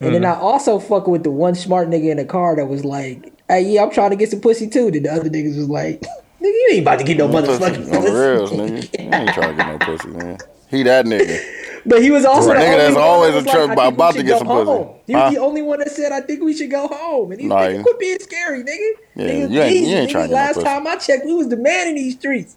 And 0.00 0.14
then 0.14 0.22
mm-hmm. 0.22 0.40
I 0.40 0.42
also 0.42 0.78
fuck 0.78 1.06
with 1.06 1.24
the 1.24 1.30
one 1.30 1.54
smart 1.54 1.88
nigga 1.90 2.10
in 2.10 2.16
the 2.16 2.24
car 2.24 2.56
that 2.56 2.66
was 2.66 2.84
like, 2.84 3.32
"Hey, 3.48 3.62
yeah, 3.62 3.82
I'm 3.82 3.90
trying 3.90 4.10
to 4.10 4.16
get 4.16 4.30
some 4.30 4.40
pussy 4.40 4.68
too." 4.68 4.90
Then 4.90 5.02
the 5.02 5.12
other 5.12 5.28
niggas 5.28 5.56
was 5.56 5.68
like, 5.68 6.00
"Nigga, 6.40 6.42
you 6.42 6.68
ain't 6.72 6.82
about 6.82 6.98
to 7.00 7.04
get 7.04 7.18
no 7.18 7.28
motherfucking 7.28 7.90
pussy." 7.90 8.12
reals, 8.12 8.50
nigga. 8.50 8.98
You 8.98 9.10
ain't 9.14 9.34
trying 9.34 9.56
to 9.56 9.62
get 9.62 9.66
no 9.66 9.78
pussy, 9.78 10.08
man. 10.08 10.38
He 10.70 10.82
that 10.84 11.04
nigga. 11.06 11.38
But 11.86 12.02
he 12.02 12.10
was 12.10 12.26
also 12.26 12.50
Right. 12.50 12.58
the 12.58 12.64
Nigga 12.66 12.76
that's 12.76 12.96
always 12.96 13.32
was 13.32 13.46
in 13.46 13.52
like, 13.54 13.70
about- 13.72 13.78
I 13.78 13.88
about 13.88 14.14
to 14.14 14.22
get 14.22 14.38
some 14.38 14.48
pussy. 14.48 14.66
home. 14.66 14.96
He 15.06 15.14
was 15.14 15.22
Huh? 15.22 15.30
the 15.30 15.38
only 15.38 15.62
one 15.62 15.78
that 15.78 15.90
said, 15.90 16.12
"I 16.12 16.20
think 16.20 16.42
we 16.42 16.52
should 16.54 16.70
go 16.70 16.86
home." 16.88 17.32
And 17.32 17.40
he 17.40 17.48
like. 17.48 17.80
"Quit 17.82 17.98
being 17.98 18.18
scary, 18.20 18.62
nigga." 18.62 18.90
Yeah, 19.16 19.24
nigga, 19.26 19.50
you 19.50 19.60
ain't- 19.62 19.76
you 19.76 19.96
ain't 19.96 20.08
nigga, 20.08 20.12
trying 20.12 20.28
to 20.28 20.28
get 20.28 20.28
no 20.28 20.34
Last 20.34 20.60
time 20.60 20.86
I 20.86 20.96
checked, 20.96 21.24
we 21.24 21.32
was 21.32 21.48
the 21.48 21.56
man 21.56 21.88
in 21.88 21.94
these 21.94 22.16
streets. 22.16 22.56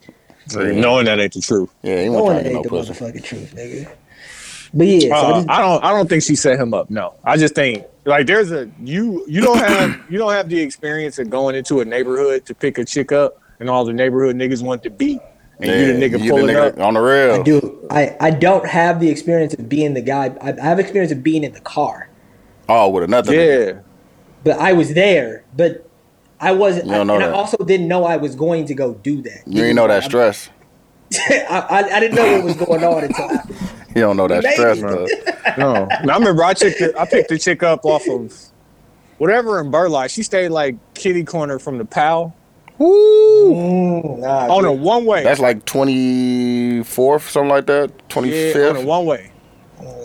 Knowing 0.52 1.06
that 1.06 1.20
ain't 1.20 1.34
the 1.34 1.41
truth. 1.41 1.70
Yeah, 1.84 2.02
he 2.02 2.10
No 2.10 2.22
wasn't 2.24 2.26
one 2.26 2.34
trying 2.34 2.44
to 2.44 2.49
ain't 2.52 2.64
get 2.64 2.70
the 2.72 2.76
no 2.76 2.84
pussy. 2.84 2.94
motherfucking 3.20 3.24
truth, 3.24 3.56
nigga. 3.56 3.91
But 4.76 4.88
yeah, 4.88 5.10
so 5.10 5.14
I 5.14 5.30
Uh, 5.30 5.34
just, 5.36 5.49
I 5.49 5.61
don't. 5.61 5.84
I 5.84 5.91
don't 5.91 6.10
think 6.10 6.24
she 6.24 6.36
set 6.36 6.60
him 6.60 6.74
up. 6.74 6.90
No, 6.90 7.14
I 7.24 7.38
just 7.38 7.53
think 7.56 7.86
like 8.06 8.26
there's 8.26 8.52
a 8.52 8.70
you. 8.84 9.24
You 9.28 9.41
don't 9.41 9.60
have 9.60 9.99
you 10.10 10.18
don't 10.18 10.32
have 10.34 10.49
the 10.49 10.60
experience 10.60 11.20
of 11.20 11.30
going 11.30 11.56
into 11.56 11.80
a 11.82 11.86
neighborhood 11.86 12.45
to 12.48 12.56
pick 12.56 12.78
a 12.80 12.86
chick 12.86 13.11
up, 13.11 13.40
and 13.60 13.70
all 13.70 13.86
the 13.86 13.94
neighborhood 13.94 14.36
niggas 14.36 14.64
want 14.64 14.82
to 14.84 14.90
beat, 14.90 15.20
and 15.60 15.68
you 15.72 15.94
the 15.94 15.94
nigga 15.94 16.24
you 16.24 16.32
pulling 16.32 16.48
the 16.48 16.53
nigga 16.53 16.74
up. 16.74 16.80
on 16.80 16.95
the 16.95 16.99
real. 17.02 17.34
I 17.40 17.44
do. 17.44 17.88
I, 17.91 18.18
I 18.20 18.32
don't 18.32 18.65
have 18.68 18.99
the 18.99 19.10
experience 19.10 19.53
of 19.53 19.70
being 19.70 19.94
the 19.94 20.02
guy. 20.02 20.36
I, 20.41 20.53
I 20.53 20.61
have 20.61 20.80
experience 20.80 21.11
of 21.11 21.22
being 21.24 21.44
in 21.44 21.53
the 21.53 21.61
car, 21.61 22.10
Oh, 22.68 22.90
with 22.90 23.03
another. 23.03 23.32
nigga. 23.32 23.74
Yeah, 23.76 23.80
but 24.44 24.57
I 24.60 24.74
was 24.74 24.95
there. 24.95 25.44
But 25.56 25.88
I 26.44 26.52
wasn't. 26.52 26.88
You 26.88 26.91
don't 26.94 27.07
know 27.07 27.15
and 27.15 27.24
that. 27.24 27.30
I 27.30 27.34
also 27.34 27.57
didn't 27.57 27.88
know 27.88 28.03
I 28.06 28.18
was 28.18 28.36
going 28.36 28.65
to 28.65 28.74
go 28.74 28.95
do 28.95 29.22
that. 29.22 29.44
You 29.48 29.64
ain't 29.64 29.76
know 29.76 29.88
that 29.88 30.03
stress. 30.03 30.49
I, 31.30 31.65
I, 31.70 31.78
I 31.95 31.99
didn't 31.99 32.15
know 32.15 32.32
what 32.34 32.44
was 32.44 32.56
going 32.56 32.84
on 32.84 33.03
until 33.03 33.26
I, 33.26 33.44
You 33.95 34.02
don't 34.02 34.18
know 34.18 34.28
that 34.28 34.44
Maybe. 34.44 34.56
stress, 34.56 34.82
though. 34.82 35.07
no. 35.57 35.88
I 35.90 36.18
remember 36.18 36.44
I 36.44 36.53
checked. 36.53 36.80
The, 36.80 36.99
I 36.99 37.06
picked 37.06 37.30
the 37.30 37.38
chick 37.38 37.61
up 37.61 37.86
off 37.86 38.07
of 38.10 38.34
whatever 39.20 39.60
in 39.60 39.70
Burlock. 39.70 40.10
She 40.10 40.24
stayed 40.24 40.49
like 40.49 40.76
kitty 40.95 41.24
corner 41.24 41.60
from 41.60 41.78
the 41.78 41.86
pal. 41.86 42.36
Woo! 42.80 44.18
Nah, 44.18 44.48
On 44.52 44.65
a 44.65 44.72
one 44.72 45.06
way. 45.06 45.24
That's 45.24 45.40
like 45.40 45.64
24th, 45.65 47.30
something 47.30 47.49
like 47.49 47.68
that. 47.68 47.91
yeah, 48.10 48.18
on 48.18 48.26
a 48.26 48.80
25th. 48.80 48.86
one 48.86 49.06
way. 49.06 49.32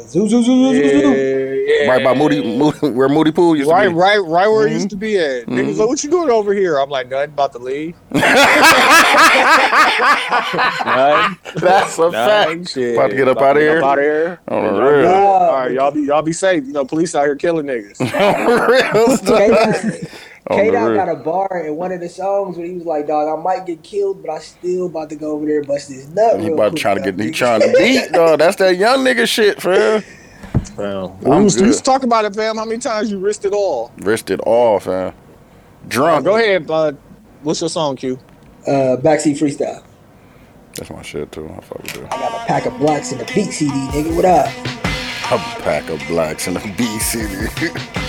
Zoo, 0.09 0.27
zoo, 0.27 0.43
zoo, 0.43 0.43
zoo, 0.43 0.73
zoo, 0.73 1.01
zoo. 1.01 1.65
Yeah, 1.69 1.91
Right 1.91 2.03
by 2.03 2.15
Moody, 2.15 2.43
Moody, 2.57 2.79
where 2.91 3.09
Moody 3.11 3.31
Pool 3.31 3.55
used 3.55 3.69
Right, 3.71 3.85
to 3.85 3.91
be. 3.91 3.95
right, 3.97 4.17
right 4.19 4.49
where 4.49 4.67
it 4.67 4.71
Mhm. 4.71 4.75
used 4.75 4.91
to 4.91 4.97
be 4.97 5.19
at. 5.19 5.47
Niggas 5.47 5.77
like, 5.77 5.87
what 5.89 6.03
you 6.03 6.09
doing 6.11 6.31
over 6.31 6.55
here? 6.55 6.79
I'm 6.79 6.89
like, 6.89 7.11
nothing 7.11 7.31
about 7.31 7.53
to 7.53 7.59
leave. 7.59 7.95
nothing. 8.11 8.23
That's 11.61 11.99
a 11.99 12.11
Nothing. 12.11 12.65
fact. 12.65 12.69
Shit. 12.73 12.95
About 12.95 13.11
to 13.11 13.17
get 13.17 13.29
up 13.29 13.39
outta 13.43 13.61
here? 13.61 13.83
Out 13.83 13.99
of 13.99 14.05
here. 14.05 14.41
On 14.49 14.63
the 14.75 14.83
real. 14.83 15.09
All 15.09 15.53
right, 15.53 15.73
y'all 15.73 15.91
be 15.91 16.01
y'all 16.03 16.23
be 16.23 16.33
safe. 16.33 16.65
You 16.67 16.73
know, 16.73 16.85
police 16.87 17.15
out 17.15 17.25
here 17.25 17.37
killing 17.37 17.67
niggas. 17.67 17.99
Real 18.95 19.17
stuff. 19.17 20.28
On 20.51 20.57
K 20.57 20.71
Dot 20.71 20.95
got 20.95 21.09
a 21.09 21.17
bar 21.17 21.65
in 21.67 21.77
one 21.77 21.93
of 21.93 22.01
the 22.01 22.09
songs 22.09 22.57
where 22.57 22.67
he 22.67 22.73
was 22.75 22.85
like, 22.85 23.07
"Dog, 23.07 23.39
I 23.39 23.43
might 23.43 23.67
get 23.67 23.83
killed, 23.83 24.23
but 24.23 24.31
I 24.31 24.39
still 24.39 24.87
about 24.87 25.11
to 25.11 25.17
go 25.17 25.33
over 25.33 25.45
there 25.45 25.59
and 25.59 25.67
bust 25.67 25.89
this 25.89 26.09
nut." 26.09 26.41
He 26.41 26.47
real 26.47 26.55
about 26.55 26.71
quick, 26.73 26.81
trying 26.81 27.03
to 27.03 27.13
get, 27.13 27.21
he 27.21 27.31
trying 27.31 27.61
to 27.61 27.75
beat, 27.77 28.13
dog. 28.13 28.39
That's 28.39 28.57
that 28.57 28.77
young 28.77 29.05
nigga 29.05 29.29
shit, 29.29 29.61
fam. 29.61 30.03
Well, 30.77 31.19
I'm 31.27 31.31
we 31.31 31.43
used, 31.43 31.59
good. 31.59 31.67
used 31.67 31.79
to 31.81 31.85
talk 31.85 32.03
about 32.03 32.25
it, 32.25 32.35
fam. 32.35 32.57
How 32.57 32.65
many 32.65 32.79
times 32.79 33.11
you 33.11 33.19
risked 33.19 33.45
it 33.45 33.53
all? 33.53 33.93
Risked 33.99 34.31
it 34.31 34.41
all, 34.41 34.81
fam. 34.81 35.13
Drunk. 35.87 36.25
Go 36.25 36.37
ahead. 36.37 36.71
Uh, 36.71 36.93
what's 37.43 37.61
your 37.61 37.69
song, 37.69 37.97
Q? 37.97 38.19
Uh, 38.67 38.97
backseat 38.97 39.39
freestyle. 39.39 39.83
That's 40.77 40.91
my 40.91 41.03
shit 41.03 41.31
too. 41.33 41.47
I 41.47 41.61
fuck 41.61 41.83
with 41.83 41.93
that. 41.95 42.13
I 42.13 42.19
got 42.19 42.43
a 42.43 42.47
pack 42.47 42.67
of 42.67 42.79
blacks 42.79 43.13
in 43.13 43.19
the 43.19 43.25
beat 43.35 43.51
CD, 43.53 43.71
nigga. 43.71 44.15
What 44.15 44.25
up? 44.25 44.47
A 45.31 45.39
pack 45.63 45.91
of 45.91 46.01
blacks 46.07 46.47
in 46.47 46.55
the 46.55 46.75
B 46.79 46.85
city. 47.01 47.69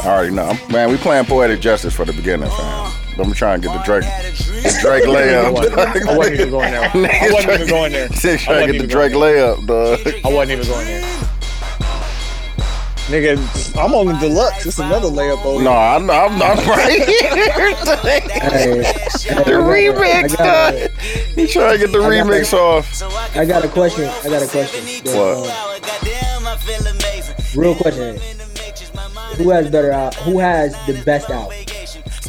I 0.00 0.06
already 0.06 0.34
know. 0.34 0.52
Man, 0.70 0.90
we 0.90 0.96
playing 0.96 1.24
poetic 1.26 1.60
justice 1.60 1.94
for 1.94 2.04
the 2.04 2.12
beginning, 2.12 2.48
fam. 2.48 2.92
I'm 3.18 3.32
trying 3.32 3.60
to 3.60 3.68
get 3.68 3.76
the 3.76 3.82
Drake, 3.84 4.04
the 4.04 4.78
Drake 4.80 5.04
layup. 5.04 6.06
I 6.06 6.16
wasn't 6.16 6.36
even 6.36 6.50
going 6.50 6.70
there. 6.70 6.90
I 6.94 7.30
wasn't 7.32 7.52
even 7.54 7.68
going 7.68 7.92
there. 7.92 8.08
Niggas 8.10 8.34
I 8.34 8.36
trying 8.36 8.56
wasn't 8.60 8.66
to 8.66 8.72
get 8.72 8.82
the 8.82 8.86
Drake 8.86 9.12
layup, 9.12 9.66
dog. 9.66 10.24
I 10.24 10.32
wasn't 10.32 10.60
even 10.60 10.72
going 10.72 10.86
there. 10.86 11.28
Nigga, 13.08 13.82
I'm 13.82 13.94
on 13.94 14.06
the 14.06 14.12
deluxe. 14.18 14.66
It's 14.66 14.78
another 14.78 15.08
layup 15.08 15.42
over 15.44 15.64
No, 15.64 15.72
I'm 15.72 16.04
not, 16.06 16.30
I'm 16.30 16.38
not 16.38 16.66
right 16.66 17.08
here. 17.08 17.74
Hey, 18.04 18.82
the 19.44 19.58
remix, 19.64 20.36
dog. 20.36 20.74
He 21.34 21.46
trying 21.46 21.72
to 21.72 21.86
get 21.86 21.90
the 21.90 21.98
remix 21.98 22.52
off. 22.52 23.02
I 23.34 23.46
got 23.46 23.64
a 23.64 23.68
question. 23.68 24.04
I 24.04 24.28
got 24.28 24.42
a 24.42 24.46
question. 24.46 24.84
What? 25.06 25.48
Real 27.56 27.74
question. 27.74 28.20
Who 29.38 29.50
has 29.50 29.70
better 29.70 29.92
out? 29.92 30.14
Who 30.16 30.38
has 30.38 30.72
the 30.86 31.00
best 31.04 31.30
album? 31.30 31.56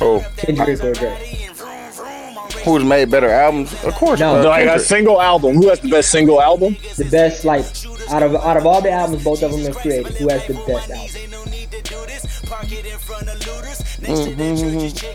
Oh, 0.01 0.25
Kendrick 0.37 0.83
or 0.83 0.93
Drake? 0.93 1.35
who's 2.65 2.83
made 2.83 3.09
better 3.09 3.29
albums? 3.29 3.71
Of 3.85 3.93
course, 3.95 4.19
No. 4.19 4.41
uh, 4.41 4.43
Like 4.43 4.67
a 4.67 4.79
single 4.79 5.21
album. 5.21 5.55
Who 5.55 5.69
has 5.69 5.79
the 5.79 5.89
best 5.89 6.11
single 6.11 6.41
album? 6.41 6.75
The 6.97 7.05
best, 7.05 7.45
like 7.45 7.65
out 8.11 8.21
of 8.23 8.35
out 8.35 8.57
of 8.57 8.65
all 8.65 8.81
the 8.81 8.91
albums 8.91 9.23
both 9.23 9.41
of 9.43 9.51
them 9.51 9.61
have 9.61 9.75
created, 9.77 10.13
who 10.17 10.27
has 10.29 10.45
the 10.47 10.53
best 10.67 10.91
album? 10.91 12.19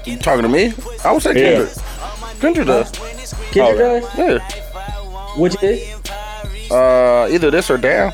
You 0.06 0.16
talking 0.18 0.42
to 0.42 0.48
me? 0.48 0.72
I 1.04 1.12
would 1.12 1.22
say 1.22 1.32
Yeah. 1.34 1.66
Kendrick. 2.40 2.40
Kendrick 2.40 2.66
does. 2.66 2.90
Kendrick 3.52 3.80
Oh. 3.80 4.00
does. 4.00 4.18
Yeah. 4.18 4.38
Which 5.36 5.62
is? 5.62 5.94
Uh, 6.70 7.28
either 7.30 7.50
this 7.50 7.70
or 7.70 7.76
Damn. 7.78 8.12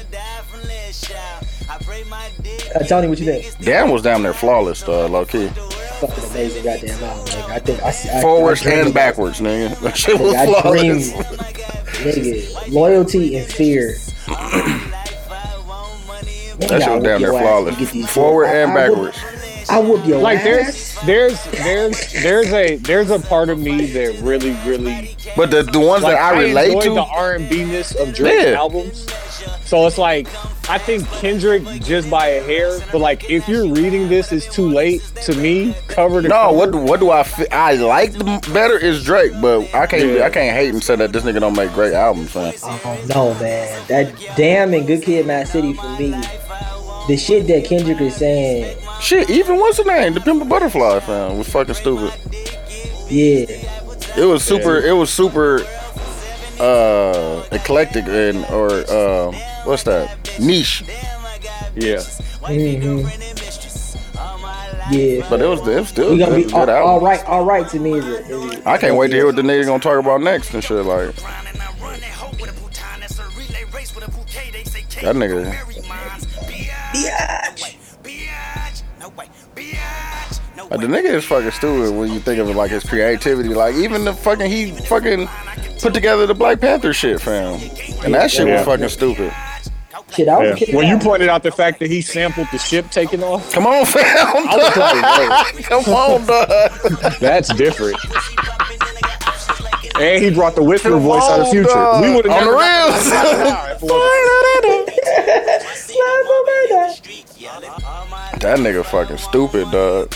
Uh, 2.74 2.78
Tony, 2.84 3.08
what 3.08 3.18
you 3.18 3.24
think? 3.26 3.58
Damn 3.60 3.90
was 3.90 4.02
down 4.02 4.22
there 4.22 4.32
flawless, 4.34 4.82
uh, 4.86 5.08
low 5.08 5.24
key. 5.24 5.48
Fucking 5.48 6.24
amazing 6.30 6.64
goddamn 6.64 7.02
album. 7.04 7.24
Nigga. 7.26 7.50
I 7.50 7.58
think 7.58 7.82
I, 7.82 7.88
I 7.88 8.22
Forwards 8.22 8.66
I, 8.66 8.70
I 8.70 8.72
and 8.74 8.82
dream- 8.84 8.94
backwards, 8.94 9.40
nigga. 9.40 9.80
That 9.82 9.96
shit 9.96 10.20
was 10.20 10.34
I 10.34 10.46
dream, 10.46 11.00
flawless. 11.00 11.12
nigga, 12.00 12.72
loyalty 12.72 13.36
and 13.36 13.46
fear. 13.50 13.96
That 16.60 16.82
shit 16.82 16.90
was 16.92 17.02
down 17.02 17.22
there 17.22 17.30
flawless. 17.32 18.10
Forward 18.12 18.46
and 18.46 18.74
backwards. 18.74 19.18
I 19.70 19.78
whoop 19.78 20.04
your 20.06 20.18
Like 20.20 20.38
ass. 20.40 20.44
there's 21.04 21.40
there's 21.42 21.44
there's 21.62 22.12
there's 22.22 22.52
a 22.52 22.76
there's 22.76 23.10
a 23.10 23.18
part 23.18 23.48
of 23.48 23.58
me 23.58 23.86
that 23.92 24.20
really 24.20 24.50
really 24.68 25.16
But 25.36 25.50
the, 25.50 25.62
the 25.62 25.78
ones 25.80 26.02
like 26.02 26.16
that 26.16 26.34
I 26.34 26.42
relate 26.42 26.82
to 26.82 26.90
the 26.94 27.02
R 27.02 27.34
and 27.36 27.48
B 27.48 27.64
ness 27.64 27.94
of 27.94 28.12
Drake's 28.14 28.44
Yeah. 28.46 28.52
albums. 28.58 29.06
So 29.64 29.86
it's 29.86 29.96
like 29.96 30.26
I 30.70 30.78
think 30.78 31.04
Kendrick 31.08 31.64
just 31.82 32.08
by 32.08 32.26
a 32.28 32.42
hair, 32.44 32.78
but 32.92 33.00
like 33.00 33.28
if 33.28 33.48
you're 33.48 33.66
reading 33.66 34.08
this, 34.08 34.30
it's 34.30 34.46
too 34.54 34.68
late 34.68 35.02
to 35.24 35.34
me. 35.34 35.74
Cover 35.88 36.22
to 36.22 36.28
no, 36.28 36.34
cover. 36.34 36.56
what 36.56 36.70
do- 36.72 36.78
what 36.78 37.00
do 37.00 37.10
I 37.10 37.24
fi- 37.24 37.48
I 37.50 37.74
like 37.74 38.12
the 38.12 38.24
better 38.54 38.78
is 38.78 39.02
Drake, 39.04 39.32
but 39.42 39.62
I 39.74 39.86
can't 39.86 40.04
Yeah. 40.18 40.24
I 40.26 40.30
can't 40.30 40.56
hate 40.56 40.68
and 40.68 40.82
say 40.82 40.94
that 40.96 41.12
this 41.12 41.24
nigga 41.24 41.40
don't 41.40 41.56
make 41.56 41.72
great 41.72 41.92
albums, 41.92 42.32
man. 42.36 42.54
Oh 42.62 43.04
no, 43.08 43.34
man. 43.40 43.82
That 43.88 44.14
damn 44.36 44.72
and 44.72 44.86
Good 44.86 45.02
Kid, 45.02 45.26
Mad 45.26 45.48
City 45.48 45.72
for 45.72 45.88
me. 45.98 46.10
The 47.08 47.16
shit 47.16 47.48
that 47.48 47.64
Kendrick 47.64 48.00
is 48.00 48.14
saying, 48.16 48.76
Shit, 49.00 49.28
even 49.28 49.56
what's 49.58 49.78
the 49.78 49.84
name? 49.84 50.14
The 50.14 50.20
Pimp 50.20 50.42
a 50.42 50.44
Butterfly 50.44 51.00
fam 51.00 51.38
was 51.38 51.48
fucking 51.48 51.74
stupid. 51.74 52.12
yeah, 53.08 53.46
It 54.16 54.24
was 54.28 54.44
super. 54.44 54.76
It 54.78 54.92
was 54.92 55.10
super 55.10 55.66
uh 56.60 57.42
eclectic 57.52 58.04
and 58.06 58.44
or 58.46 58.70
um 58.92 59.34
what's 59.64 59.82
that 59.84 60.19
niche. 60.40 60.84
Yeah. 61.76 62.00
hmm 62.02 63.06
yeah. 64.90 65.24
But 65.30 65.40
it 65.40 65.46
was 65.48 65.60
it 65.68 65.78
was 65.80 65.88
still 65.88 66.10
we 66.12 66.18
gonna 66.18 66.34
be 66.36 66.42
good 66.44 66.52
all, 66.68 66.70
all 66.70 67.00
right. 67.00 67.24
All 67.26 67.44
right 67.44 67.68
to 67.68 67.78
me 67.78 67.92
is 67.94 68.04
a, 68.06 68.18
is 68.26 68.56
a- 68.56 68.68
I 68.68 68.76
can't 68.78 68.96
wait 68.96 69.08
to 69.10 69.16
hear 69.16 69.26
what 69.26 69.36
the 69.36 69.42
nigga 69.42 69.66
gonna 69.66 69.78
talk 69.82 69.98
about 70.02 70.20
next 70.20 70.52
and 70.52 70.64
shit. 70.64 70.84
Like 70.84 71.14
that 75.02 75.14
nigga. 75.16 75.56
Like, 80.70 80.80
the 80.80 80.86
nigga 80.86 81.06
is 81.14 81.24
fucking 81.24 81.50
stupid 81.50 81.94
when 81.96 82.12
you 82.12 82.20
think 82.20 82.38
of 82.38 82.48
it 82.48 82.54
like 82.54 82.70
his 82.70 82.84
creativity. 82.84 83.48
Like 83.48 83.74
even 83.74 84.04
the 84.04 84.12
fucking 84.12 84.48
he 84.50 84.70
fucking 84.72 85.28
put 85.80 85.94
together 85.94 86.26
the 86.26 86.34
Black 86.34 86.60
Panther 86.60 86.92
shit, 86.92 87.20
fam. 87.20 87.54
And 88.04 88.14
that 88.14 88.30
shit 88.30 88.46
Yeah. 88.46 88.58
was 88.58 88.66
fucking 88.66 88.88
stupid. 88.88 89.32
Shit. 90.14 90.28
I 90.28 90.42
Yeah. 90.42 90.50
was 90.50 90.58
kidding. 90.58 90.74
When 90.76 90.86
you 90.88 90.98
pointed 90.98 91.28
out 91.28 91.42
the 91.42 91.50
fact 91.52 91.78
that 91.80 91.88
he 91.90 92.00
sampled 92.02 92.48
the 92.52 92.58
ship 92.58 92.90
taking 92.90 93.22
off, 93.22 93.52
Come 93.52 93.66
on, 93.66 93.84
fam. 93.86 94.04
I 94.04 94.56
was 95.56 95.66
Come 95.66 95.84
on, 95.94 96.26
dog. 96.26 97.12
that's 97.20 97.52
different. 97.54 97.96
And 99.98 100.22
he 100.24 100.30
brought 100.30 100.54
the 100.54 100.62
whisper 100.62 100.90
Come 100.90 101.00
voice 101.00 101.22
out 101.24 101.40
of 101.40 101.46
on, 101.46 101.52
future. 101.52 101.68
dog. 101.68 102.02
We 102.02 102.14
would 102.14 102.24
have 102.26 102.34
On 102.34 102.44
the 102.46 102.52
never 102.52 103.70
That 108.40 108.58
nigga 108.58 108.84
fucking 108.84 109.18
stupid, 109.18 109.70
dog. 109.70 110.10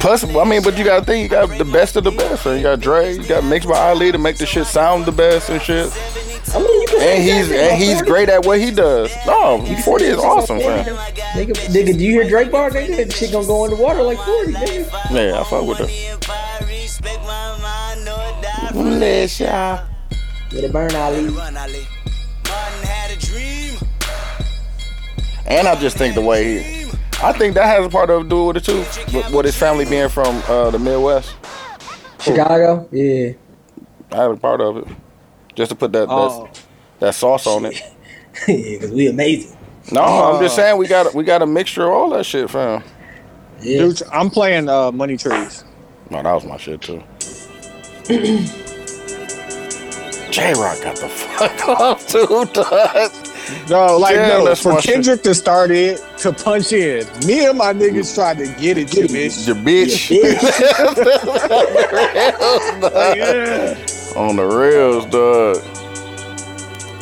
Plus, 0.00 0.24
I 0.24 0.44
mean, 0.44 0.62
but 0.62 0.76
you 0.78 0.84
gotta 0.84 1.04
think, 1.04 1.22
you 1.22 1.28
got 1.28 1.56
the 1.58 1.64
best 1.64 1.96
of 1.96 2.04
the 2.04 2.10
best. 2.10 2.42
So 2.42 2.54
you 2.54 2.62
got 2.62 2.80
Dre, 2.80 3.14
you 3.14 3.26
got 3.26 3.44
mixed 3.44 3.68
by 3.68 3.78
Ali 3.90 4.12
to 4.12 4.18
make 4.18 4.36
the 4.36 4.46
shit 4.46 4.66
sound 4.66 5.04
the 5.06 5.12
best 5.12 5.48
and 5.50 5.60
shit. 5.60 5.90
I 6.54 6.58
mean, 6.58 6.80
you 6.82 6.86
can 6.88 7.00
And 7.00 7.22
he's 7.22 7.50
and 7.50 7.76
he's 7.80 7.94
40. 7.94 8.10
great 8.10 8.28
at 8.28 8.44
what 8.44 8.58
he 8.58 8.70
does. 8.70 9.10
No, 9.26 9.64
40 9.84 10.04
is 10.04 10.18
awesome, 10.18 10.58
fam. 10.60 10.84
Nigga, 10.84 11.52
nigga, 11.68 11.96
do 11.98 12.04
you 12.04 12.12
hear 12.12 12.28
Drake 12.28 12.50
bar? 12.50 12.70
Nigga, 12.70 12.96
that 12.96 13.12
shit 13.12 13.32
gonna 13.32 13.46
go 13.46 13.64
underwater 13.64 14.02
like 14.02 14.18
40, 14.18 14.52
nigga. 14.52 14.90
Yeah, 15.10 15.40
I 15.40 15.44
fuck 15.44 15.64
with 15.64 15.78
that. 15.78 15.90
Bless 18.72 19.40
ya. 19.40 19.80
Let 20.52 20.64
it 20.64 20.72
burn, 20.72 20.94
Ali. 20.94 21.34
And 25.46 25.66
I 25.66 25.74
just 25.80 25.96
think 25.96 26.14
the 26.14 26.20
way 26.20 26.62
he, 26.62 26.90
I 27.22 27.32
think 27.32 27.54
that 27.54 27.66
has 27.66 27.84
a 27.84 27.88
part 27.90 28.10
of 28.10 28.28
do 28.28 28.46
with 28.46 28.56
it 28.58 28.64
too. 28.64 28.84
With, 29.16 29.30
with 29.32 29.44
his 29.46 29.56
family 29.56 29.84
being 29.84 30.08
from 30.08 30.42
uh, 30.48 30.70
the 30.70 30.78
Midwest, 30.78 31.34
Chicago? 32.20 32.88
Yeah. 32.92 33.32
I 34.12 34.16
have 34.16 34.30
a 34.32 34.36
part 34.36 34.60
of 34.60 34.76
it. 34.78 34.84
Just 35.60 35.70
to 35.72 35.76
put 35.76 35.92
that 35.92 36.06
Oh. 36.08 36.44
that, 36.46 36.62
that 37.00 37.14
sauce 37.14 37.46
on 37.46 37.66
it. 37.66 37.74
yeah, 38.48 38.78
because 38.78 38.90
we 38.92 39.08
amazing. 39.08 39.54
No, 39.92 40.00
I'm 40.02 40.42
just 40.42 40.56
saying 40.56 40.78
we 40.78 40.88
got 40.88 41.14
we 41.14 41.22
got 41.22 41.42
a 41.42 41.46
mixture 41.46 41.82
of 41.86 41.92
all 41.92 42.08
that 42.10 42.24
shit, 42.24 42.48
fam. 42.48 42.82
Yeah. 43.60 43.80
Dude, 43.80 44.02
I'm 44.10 44.30
playing 44.30 44.70
uh, 44.70 44.90
Money 44.90 45.18
Trees. 45.18 45.64
No, 46.08 46.22
that 46.22 46.32
was 46.32 46.46
my 46.46 46.56
shit 46.56 46.80
too. 46.80 47.02
Jay 50.30 50.54
Rock 50.54 50.80
got 50.82 50.96
the 50.96 51.08
fuck 51.10 51.68
off 51.80 52.06
too, 52.06 52.46
dog. 52.54 53.12
No, 53.68 53.98
like 53.98 54.14
Yeah, 54.14 54.42
no, 54.42 54.54
for 54.54 54.72
my 54.72 54.80
shit. 54.80 54.94
Kendrick 54.94 55.22
to 55.24 55.34
start 55.34 55.70
it 55.70 56.02
to 56.18 56.32
punch 56.32 56.72
in. 56.72 57.06
Me 57.26 57.44
and 57.46 57.58
my 57.58 57.74
niggas 57.74 58.14
tried 58.14 58.38
to 58.38 58.46
get 58.58 58.78
it, 58.78 58.94
you 58.96 59.04
bitch. 59.08 59.46
Your 59.46 59.56
bitch. 59.56 60.10
Like, 62.80 63.16
yeah. 63.16 63.76
On 64.16 64.36
the 64.36 64.44
rails, 64.44 65.06
dog. 65.06 65.56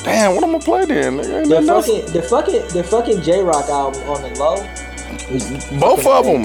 Damn, 0.04 0.34
what 0.34 0.44
I'm 0.44 0.52
gonna 0.52 0.64
play 0.64 0.84
then? 0.84 1.18
Nigga? 1.18 1.40
Ain't 1.40 1.48
The 1.48 1.62
fucking, 1.62 2.12
the 2.12 2.22
fucking, 2.22 2.68
the 2.68 2.84
fucking 2.84 3.22
Jay 3.22 3.42
Rock 3.42 3.68
album 3.68 4.02
on 4.08 4.22
the 4.22 4.38
low. 4.38 4.56
Both 5.78 6.06
of 6.06 6.24
them. 6.24 6.44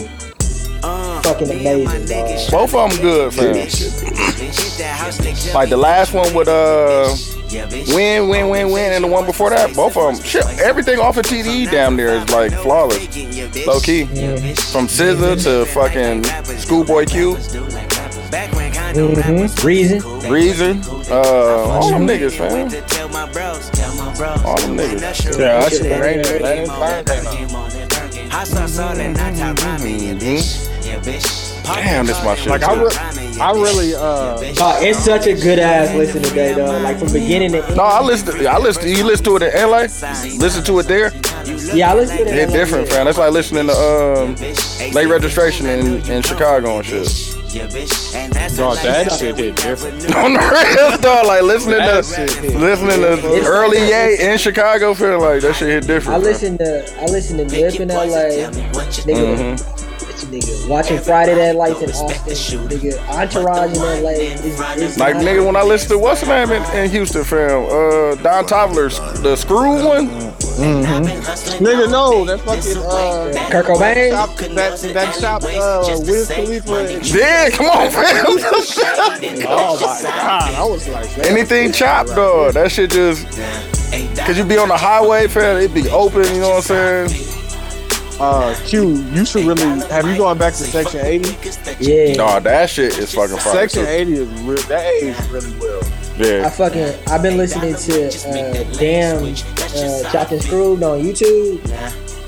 fucking 1.24 1.50
amazing, 1.50 2.06
dog. 2.06 2.52
Both 2.52 2.76
of 2.76 2.92
them 2.92 3.02
good, 3.02 3.34
fam. 3.34 3.56
Like 5.54 5.70
the 5.70 5.78
last 5.78 6.14
one 6.14 6.34
with 6.34 6.48
uh, 6.48 7.16
win, 7.96 8.28
win, 8.30 8.50
win, 8.50 8.72
win, 8.72 8.94
and 8.94 9.04
the 9.04 9.08
one 9.08 9.26
before 9.26 9.50
that, 9.52 9.76
both 9.76 9.96
of 9.96 10.16
them. 10.16 10.26
Shit, 10.26 10.46
everything 10.60 11.00
off 11.00 11.18
of 11.18 11.26
TDE 11.26 11.72
down 11.72 11.96
there 11.96 12.16
is 12.16 12.30
like 12.32 12.52
flawless, 12.54 13.08
low 13.68 13.80
key. 13.80 14.06
From 14.06 14.88
SZA 14.88 15.44
to 15.44 15.66
fucking 15.68 16.24
Schoolboy 16.58 17.06
Q, 17.06 17.38
Reason. 18.94 20.30
Reason, 20.30 20.82
uh, 21.10 21.16
all 21.16 21.90
them 21.90 22.06
niggas, 22.06 22.38
fam. 22.38 22.68
All 24.46 24.58
them 24.58 24.78
niggas. 24.78 25.40
Yeah, 25.40 25.60
that 25.62 25.72
shit 25.72 26.00
raining. 26.00 26.42
That 26.42 26.58
ain't 26.60 26.70
fire 26.70 27.04
right 27.04 28.64
Damn, 31.64 32.06
this 32.06 32.24
my 32.24 32.36
shit. 32.36 32.50
Like 32.50 32.64
I, 32.64 32.74
re- 32.76 33.40
I 33.42 33.52
really, 33.54 33.96
uh, 33.96 34.54
Dog, 34.54 34.84
it's 34.84 35.00
such 35.00 35.26
a 35.26 35.34
good 35.34 35.58
ass 35.58 35.96
listen 35.96 36.22
today, 36.22 36.54
though. 36.54 36.80
Like 36.80 37.00
from 37.00 37.12
beginning 37.12 37.54
to 37.54 37.66
end. 37.66 37.78
No, 37.78 37.84
I 37.84 38.04
listen. 38.04 38.38
To, 38.38 38.46
I 38.48 38.60
listen. 38.60 38.88
You 38.88 39.04
listen 39.06 39.26
to 39.26 39.38
it 39.38 39.44
in 39.44 39.70
LA. 39.70 39.82
Listen 40.38 40.64
to 40.66 40.80
it 40.80 40.88
there. 40.88 41.12
Yeah, 41.74 41.92
I 41.92 41.96
listen 41.96 42.18
to 42.18 42.26
that. 42.26 42.36
It's 42.36 42.52
different, 42.52 42.90
fam. 42.90 43.06
That's 43.06 43.18
like 43.18 43.32
listening 43.32 43.68
to 43.68 43.74
um, 43.74 44.36
late 44.94 45.08
registration 45.08 45.66
in, 45.66 46.02
in 46.12 46.22
Chicago 46.22 46.78
and 46.78 46.86
shit. 46.86 47.33
Dog, 47.54 48.78
that 48.84 49.12
shit 49.20 49.36
hit 49.38 49.56
different. 49.56 50.16
On 50.16 50.34
the 50.34 50.40
real 50.40 50.98
dog, 51.00 51.28
like 51.28 51.44
listening 51.44 51.78
That 51.78 52.04
to 52.04 52.28
shit 52.28 52.56
listening 52.56 53.00
to 53.02 53.46
early 53.46 53.78
Ye 53.80 54.18
in 54.32 54.38
Chicago, 54.38 54.94
feel 54.94 55.20
like 55.20 55.42
that 55.42 55.56
shit 55.56 55.70
hit 55.70 55.84
I 55.84 55.88
different. 55.88 56.24
fam. 56.24 56.32
listen 56.32 56.58
to 56.60 57.02
I 57.02 57.06
listen 57.06 57.38
to 57.38 57.46
Nip 57.46 57.80
in 57.80 57.88
LA, 57.90 58.06
nigga. 58.06 59.38
Mm-hmm. 59.58 59.84
Nigga 60.24 60.70
watching 60.70 61.00
Friday 61.00 61.36
Night 61.36 61.56
Lights 61.58 61.82
in 61.82 61.90
Austin, 61.92 62.60
nigga. 62.70 62.98
Entourage 63.10 63.76
in 63.76 64.04
LA 64.04 64.10
is, 64.12 64.60
is 64.78 64.98
Like 64.98 65.16
nigga, 65.18 65.46
when 65.46 65.56
I 65.56 65.64
listen 65.64 65.90
to 65.90 65.98
what's 66.00 66.22
the 66.22 66.28
name 66.28 66.52
in, 66.52 66.64
in 66.78 66.90
Houston, 66.92 67.24
fam? 67.24 67.66
Uh, 67.66 68.16
Don 68.24 68.46
Toddler's 68.46 68.98
the 69.22 69.36
Screw 69.36 69.86
one. 69.86 70.08
Nigga, 70.56 71.90
no, 71.92 72.26
that 72.26 72.40
fucking, 72.42 72.78
uh, 72.78 73.50
Kurt 73.50 73.66
Cobain. 73.66 74.12
shop, 74.12 74.38
that, 74.38 74.80
that 74.94 75.16
shop, 75.16 75.44
uh, 75.44 76.00
Wiz 76.06 76.30
Khalifa. 76.30 77.00
Yeah, 77.18 77.50
come 77.50 77.68
on, 77.68 77.90
fam. 77.90 78.26
Oh 79.46 79.78
my 79.80 80.02
god, 80.04 80.54
I 80.56 80.66
was 80.66 80.88
like, 80.88 81.18
man. 81.18 81.26
Anything 81.28 81.72
chopped, 81.72 82.10
dog. 82.10 82.54
That 82.54 82.72
shit 82.72 82.92
just. 82.92 83.26
Cause 84.20 84.38
you 84.38 84.44
be 84.44 84.58
on 84.58 84.70
the 84.70 84.78
highway, 84.78 85.28
fam. 85.28 85.58
It 85.58 85.74
be 85.74 85.90
open. 85.90 86.24
You 86.34 86.42
know 86.42 86.50
what 86.50 86.70
I'm 86.72 87.08
saying? 87.08 87.34
uh, 88.20 88.56
Q, 88.66 88.96
you 89.12 89.26
should 89.26 89.46
really 89.46 89.64
have 89.90 90.08
you 90.08 90.18
going 90.18 90.38
back 90.38 90.54
to 90.54 90.64
Section 90.64 91.06
80? 91.06 91.36
Yeah. 91.80 92.14
Nah, 92.14 92.40
that 92.40 92.70
shit 92.70 92.98
is 92.98 93.14
fucking 93.14 93.38
fire. 93.38 93.54
Section 93.54 93.86
80 93.86 94.14
is 94.14 94.42
real. 94.42 94.58
That 94.64 94.86
aged 94.86 95.30
really 95.30 95.54
well. 95.60 95.82
I 96.20 96.24
Yeah. 96.24 96.50
fucking 96.50 96.94
I've 97.08 97.22
been 97.22 97.38
listening 97.38 97.76
to 97.76 98.08
uh, 98.30 98.64
damn 98.78 99.24
uh, 99.24 100.12
Chopped 100.12 100.32
and 100.32 100.42
Screwed 100.42 100.84
on 100.84 101.02
YouTube 101.02 101.62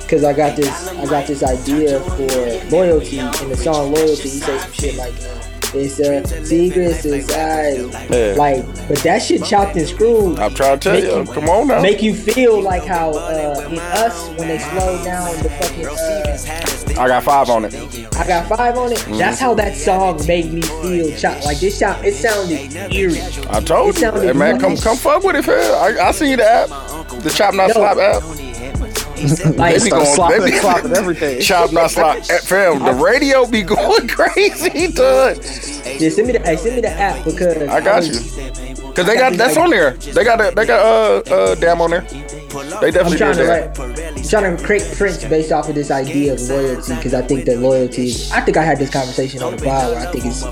because 0.02 0.24
I 0.24 0.34
got 0.34 0.56
this 0.56 0.88
I 0.90 1.06
got 1.06 1.28
this 1.28 1.44
idea 1.44 2.00
for 2.02 2.70
loyalty 2.76 3.20
in 3.20 3.50
the 3.50 3.58
song 3.58 3.92
Loyalty. 3.94 4.24
He 4.24 4.40
says 4.40 4.62
some 4.62 4.72
shit 4.72 4.96
like 4.96 5.14
uh, 5.22 5.40
it's 5.76 6.00
a 6.00 6.46
secret 6.46 6.96
society, 6.96 7.90
Yeah. 8.10 8.36
like 8.38 8.66
but 8.88 8.98
that 9.00 9.22
shit 9.22 9.44
chopped 9.44 9.76
and 9.76 9.88
screwed. 9.88 10.40
I'm 10.40 10.54
trying 10.54 10.80
to 10.80 10.90
tell 10.90 11.00
you. 11.00 11.20
You- 11.20 11.34
Come 11.34 11.50
on 11.50 11.68
now. 11.68 11.82
Make 11.82 12.02
you 12.02 12.14
feel 12.16 12.62
like 12.62 12.86
how 12.86 13.12
uh, 13.12 13.68
in 13.70 13.80
us 13.80 14.28
when 14.38 14.48
they 14.48 14.60
slow 14.60 15.04
down 15.04 15.32
the 15.44 15.50
fucking 15.50 15.86
uh, 15.88 17.02
I 17.02 17.08
got 17.08 17.24
five 17.24 17.50
on 17.50 17.66
it. 17.66 17.74
I 18.18 18.26
got 18.28 18.48
five 18.48 18.78
on 18.78 18.92
it. 18.92 19.00
Mm-hmm. 19.00 19.18
That's 19.18 19.40
how 19.40 19.54
that 19.56 19.76
song 19.76 20.22
made 20.28 20.52
me 20.54 20.62
feel. 20.62 21.16
Chop 21.18 21.44
like 21.46 21.60
this 21.60 21.80
sound. 21.80 22.06
It 22.06 22.14
sounded 22.14 22.74
eerie. 22.94 23.22
I 23.50 23.60
told 23.60 23.96
It 23.98 24.02
you. 24.02 24.12
Hey 24.12 24.34
man, 24.34 24.60
come 24.60 24.78
come 24.78 24.96
fuck 24.98 25.24
with 25.24 25.36
it, 25.36 25.44
fam. 25.46 25.56
I, 25.76 26.08
I 26.08 26.12
see 26.12 26.36
the 26.36 26.46
app. 26.46 26.70
The 27.22 27.30
Chop 27.30 27.54
Not 27.54 27.68
Yo. 27.70 27.74
Slap 27.74 27.98
app. 27.98 28.24
Like 29.16 29.24
They 29.26 29.74
be 29.76 29.80
Start 29.80 29.92
going- 30.04 30.06
slopping, 30.16 30.40
they 30.42 30.52
be- 30.52 30.58
slopping 30.58 30.94
everything. 30.94 31.40
Chop 31.42 31.72
Not 31.72 31.92
Slop. 31.92 32.18
Eh, 32.30 32.38
Fam, 32.40 32.84
the 32.84 32.94
radio 32.94 33.46
be 33.46 33.62
going 33.76 34.08
crazy, 34.18 34.88
dude. 34.88 35.42
Just 36.00 36.16
send 36.18 36.28
me 36.28 36.34
the 36.34 36.40
hey, 36.44 36.58
send 36.58 36.76
me 36.76 36.82
the 36.82 36.90
app 36.90 37.24
because 37.24 37.58
I 37.70 37.80
got 37.82 38.04
you. 38.06 38.14
Cause 38.94 39.06
they 39.06 39.16
got 39.16 39.34
that's 39.34 39.58
on 39.58 39.70
there. 39.70 39.92
They 39.92 40.24
got 40.24 40.40
a, 40.42 40.54
they 40.56 40.66
got 40.66 40.80
uh 40.86 41.34
uh 41.34 41.56
damn 41.56 41.82
on 41.82 41.92
there. 41.92 42.02
They 42.56 42.88
I'm 42.88 42.92
trying 42.94 43.18
did 43.18 43.18
to 43.18 43.44
that. 43.44 43.78
write, 43.78 44.18
I'm 44.18 44.24
trying 44.24 44.58
to 44.58 44.64
create 44.64 44.96
prints 44.98 45.24
based 45.26 45.52
off 45.52 45.68
of 45.68 45.76
this 45.76 45.92
idea 45.92 46.34
of 46.34 46.42
loyalty 46.42 46.96
because 46.96 47.14
I 47.14 47.22
think 47.22 47.46
that 47.46 47.60
loyalty. 47.60 48.08
is- 48.08 48.32
I 48.32 48.40
think 48.42 48.56
I 48.58 48.64
had 48.64 48.80
this 48.80 48.90
conversation 48.90 49.42
on 49.44 49.56
the 49.58 49.64
pod 49.64 49.92
where 49.92 50.08
I 50.08 50.12
think 50.12 50.26
it's 50.26 50.44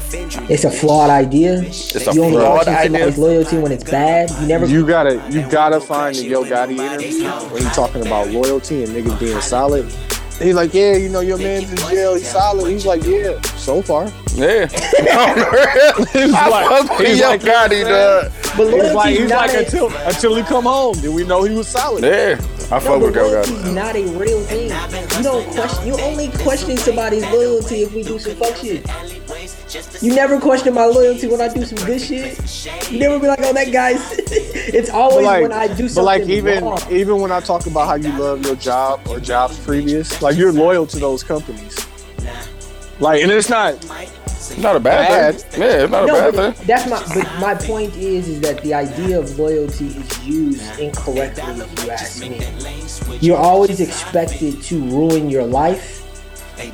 it's 0.50 0.64
a 0.66 0.72
flawed 0.72 1.10
idea. 1.10 1.62
It's 1.62 1.96
a 2.08 2.14
you 2.14 2.24
only 2.24 2.38
flawed 2.38 2.64
question 2.66 2.84
somebody's 2.84 3.14
idea. 3.14 3.24
loyalty 3.26 3.58
when 3.58 3.72
it's 3.72 3.84
bad. 3.86 4.30
You 4.42 4.48
never. 4.48 4.66
You 4.66 4.86
gotta, 4.86 5.24
you 5.30 5.48
gotta 5.50 5.80
find 5.80 6.16
the 6.16 6.26
Yo 6.26 6.44
Gotti 6.44 6.78
interview 6.80 7.30
when 7.54 7.62
he's 7.64 7.72
talking 7.76 8.06
about 8.06 8.30
loyalty 8.30 8.84
and 8.84 8.92
niggas 8.94 9.20
being 9.20 9.40
solid. 9.42 9.86
He's 10.44 10.56
like, 10.56 10.74
yeah, 10.74 10.96
you 10.96 11.10
know, 11.10 11.22
your 11.22 11.38
man's 11.38 11.70
in 11.72 11.78
jail. 11.78 12.16
He's 12.16 12.28
solid. 12.30 12.70
He's 12.70 12.86
like, 12.86 13.04
yeah, 13.06 13.40
so 13.56 13.82
far. 13.82 14.12
Yeah. 14.36 14.68
I 14.74 16.48
like- 16.50 16.68
fuck 16.88 17.00
with 17.00 17.08
he's 17.08 17.20
Yo 17.20 17.30
like- 17.30 17.42
Gotti, 17.42 17.84
dog. 17.84 18.32
but 18.58 18.68
He's 18.74 18.94
like, 18.94 19.18
he's 19.18 19.30
like 19.30 19.54
until 19.54 19.90
until 20.08 20.36
he 20.36 20.44
come 20.44 20.64
home, 20.66 20.96
then 21.02 21.14
we 21.14 21.24
know 21.26 21.44
he 21.44 21.56
was 21.56 21.68
solid. 21.68 22.04
Yeah. 22.04 22.40
I 22.72 22.80
no, 22.80 22.80
fuck 22.80 23.02
with 23.02 23.16
loyalty 23.16 23.54
is 23.54 23.74
not 23.74 23.96
a 23.96 24.06
real 24.18 24.42
thing. 24.44 24.70
You 25.18 25.24
don't 25.24 25.52
question. 25.54 25.88
You 25.88 25.98
only 26.00 26.30
question 26.30 26.78
somebody's 26.78 27.24
loyalty 27.24 27.84
if 27.84 27.94
we 27.94 28.04
do 28.04 28.18
some 28.20 28.36
fuck 28.36 28.56
shit. 28.56 28.86
You 30.02 30.14
never 30.14 30.40
question 30.40 30.74
my 30.74 30.86
loyalty 30.86 31.28
when 31.28 31.42
I 31.42 31.52
do 31.54 31.66
some 31.66 31.86
good 31.86 32.02
shit. 32.02 32.92
You 32.92 33.00
never 33.00 33.20
be 33.20 33.28
like, 33.28 33.40
oh, 33.42 33.54
that 33.54 33.72
guy's. 33.72 34.02
it's 34.20 34.90
always 34.90 35.26
like, 35.26 35.42
when 35.42 35.52
I 35.52 35.68
do 35.68 35.88
something 35.88 35.96
but 35.96 36.04
like 36.04 36.24
even 36.28 36.64
wrong. 36.64 36.80
even 36.92 37.20
when 37.20 37.32
I 37.32 37.40
talk 37.40 37.66
about 37.66 37.88
how 37.88 37.96
you 37.96 38.10
love 38.20 38.46
your 38.46 38.56
job 38.56 39.02
or 39.08 39.20
jobs 39.20 39.60
previous, 39.60 40.22
like 40.22 40.38
you're 40.38 40.52
loyal 40.52 40.86
to 40.88 41.00
those 41.00 41.24
companies. 41.24 41.76
Like, 43.00 43.24
and 43.24 43.32
it's 43.32 43.50
not 43.50 43.84
It's 44.52 44.58
not 44.62 44.76
a 44.76 44.80
bad, 44.80 45.40
thing. 45.40 45.62
Yeah, 45.62 45.84
it's 45.84 45.92
not 45.92 46.04
a 46.04 46.08
bad 46.08 46.36
but 46.36 46.56
thing. 46.58 46.68
that's 46.68 46.90
my. 46.90 47.04
But 47.22 47.40
my 47.40 47.56
point 47.56 47.96
is, 47.96 48.28
is 48.28 48.42
that 48.42 48.62
the 48.62 48.74
idea 48.74 49.20
of 49.20 49.38
loyalty 49.40 49.88
is 49.88 50.26
used 50.26 50.80
incorrectly. 50.80 51.44
If 51.44 51.84
you 51.84 51.92
ask 51.92 52.20
me, 52.22 53.18
you're 53.20 53.38
always 53.38 53.80
expected 53.80 54.62
to 54.64 54.82
ruin 54.84 55.30
your 55.30 55.44
life 55.46 56.02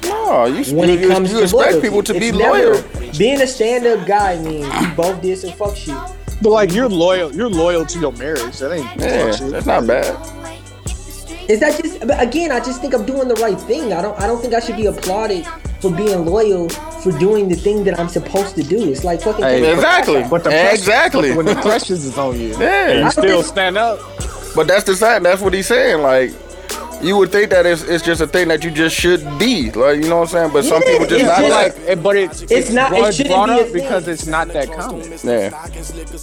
No, 0.04 0.46
you, 0.46 0.76
when 0.76 0.90
you, 0.90 0.96
it 1.00 1.08
comes 1.10 1.32
you 1.32 1.38
to 1.38 1.44
expect 1.44 1.72
loyalty. 1.72 1.82
people 1.88 2.04
to 2.04 2.14
be 2.14 2.28
It's 2.30 2.38
loyal. 2.38 2.74
never- 2.74 3.18
being 3.18 3.42
a 3.42 3.48
stand-up 3.48 4.06
guy 4.08 4.38
means 4.40 4.68
we 4.82 4.88
both 4.96 5.22
did 5.22 5.38
some 5.38 5.52
fuck 5.54 5.76
shit. 5.76 5.96
But 6.42 6.50
like 6.52 6.72
you're 6.74 6.88
loyal, 6.90 7.34
you're 7.34 7.50
loyal 7.50 7.86
to 7.86 8.00
your 8.00 8.12
marriage. 8.14 8.58
That 8.60 8.72
ain't 8.74 8.86
Yeah, 9.00 9.50
that's 9.50 9.66
not 9.66 9.86
bad. 9.88 10.16
Is 11.50 11.60
that 11.62 11.82
just? 11.82 12.00
But 12.08 12.22
again, 12.22 12.52
I 12.52 12.60
just 12.60 12.80
think 12.80 12.94
I'm 12.94 13.06
doing 13.06 13.28
the 13.28 13.36
right 13.36 13.60
thing. 13.60 13.92
I 13.92 14.02
don't. 14.02 14.18
I 14.20 14.28
don't 14.28 14.40
think 14.40 14.54
I 14.54 14.60
should 14.60 14.78
be 14.78 14.86
applauded 14.86 15.46
for 15.82 15.92
being 15.92 16.26
loyal 16.26 16.70
for 16.70 17.12
doing 17.18 17.50
the 17.50 17.56
thing 17.56 17.84
that 17.86 18.00
I'm 18.00 18.08
supposed 18.10 18.56
to 18.56 18.64
do. 18.64 18.90
It's 18.92 19.04
like 19.04 19.22
fucking. 19.22 19.44
Hey, 19.44 19.74
Exactly. 19.74 20.24
But 20.30 20.44
the 20.44 20.52
pressure, 20.52 20.74
exactly. 20.76 21.32
when 21.36 21.46
the 21.48 21.56
pressures 21.56 22.06
is 22.06 22.18
on 22.18 22.40
you, 22.40 22.50
Yeah. 22.60 22.90
and 22.90 23.04
you 23.06 23.12
still 23.12 23.42
think- 23.42 23.46
stand 23.46 23.78
up. 23.78 24.00
But 24.56 24.68
that's 24.68 24.84
the 24.84 24.96
side. 24.96 25.24
That's 25.24 25.42
what 25.42 25.54
he's 25.54 25.68
saying. 25.68 26.02
Like, 26.02 26.32
you 27.02 27.18
would 27.18 27.32
think 27.32 27.50
that 27.52 27.66
it's, 27.66 27.82
it's 27.84 28.04
just 28.04 28.22
a 28.22 28.28
thing 28.28 28.48
that 28.50 28.64
you 28.64 28.72
just 28.72 28.96
should 28.96 29.24
be. 29.40 29.72
Like, 29.72 29.98
you 30.04 30.10
know 30.10 30.18
what 30.20 30.34
I'm 30.34 30.52
saying? 30.52 30.54
But 30.54 30.66
some 30.66 30.82
Yeah, 30.86 30.92
people 30.92 31.08
just 31.08 31.22
it's 31.22 31.28
not 31.30 31.40
just- 31.40 31.52
like. 31.52 31.78
Like, 31.80 31.90
it- 31.90 32.04
but 32.04 32.16
it's 32.18 32.42
It's 32.44 32.70
not- 32.72 32.92
it 32.94 33.00
brought- 33.00 33.14
shouldn't 33.14 33.36
brought 33.36 33.48
be 33.50 33.62
up 33.68 33.74
because 33.74 34.08
it's 34.08 34.26
not 34.28 34.48
that 34.50 34.72
common. 34.72 35.12
Yeah. 35.24 35.50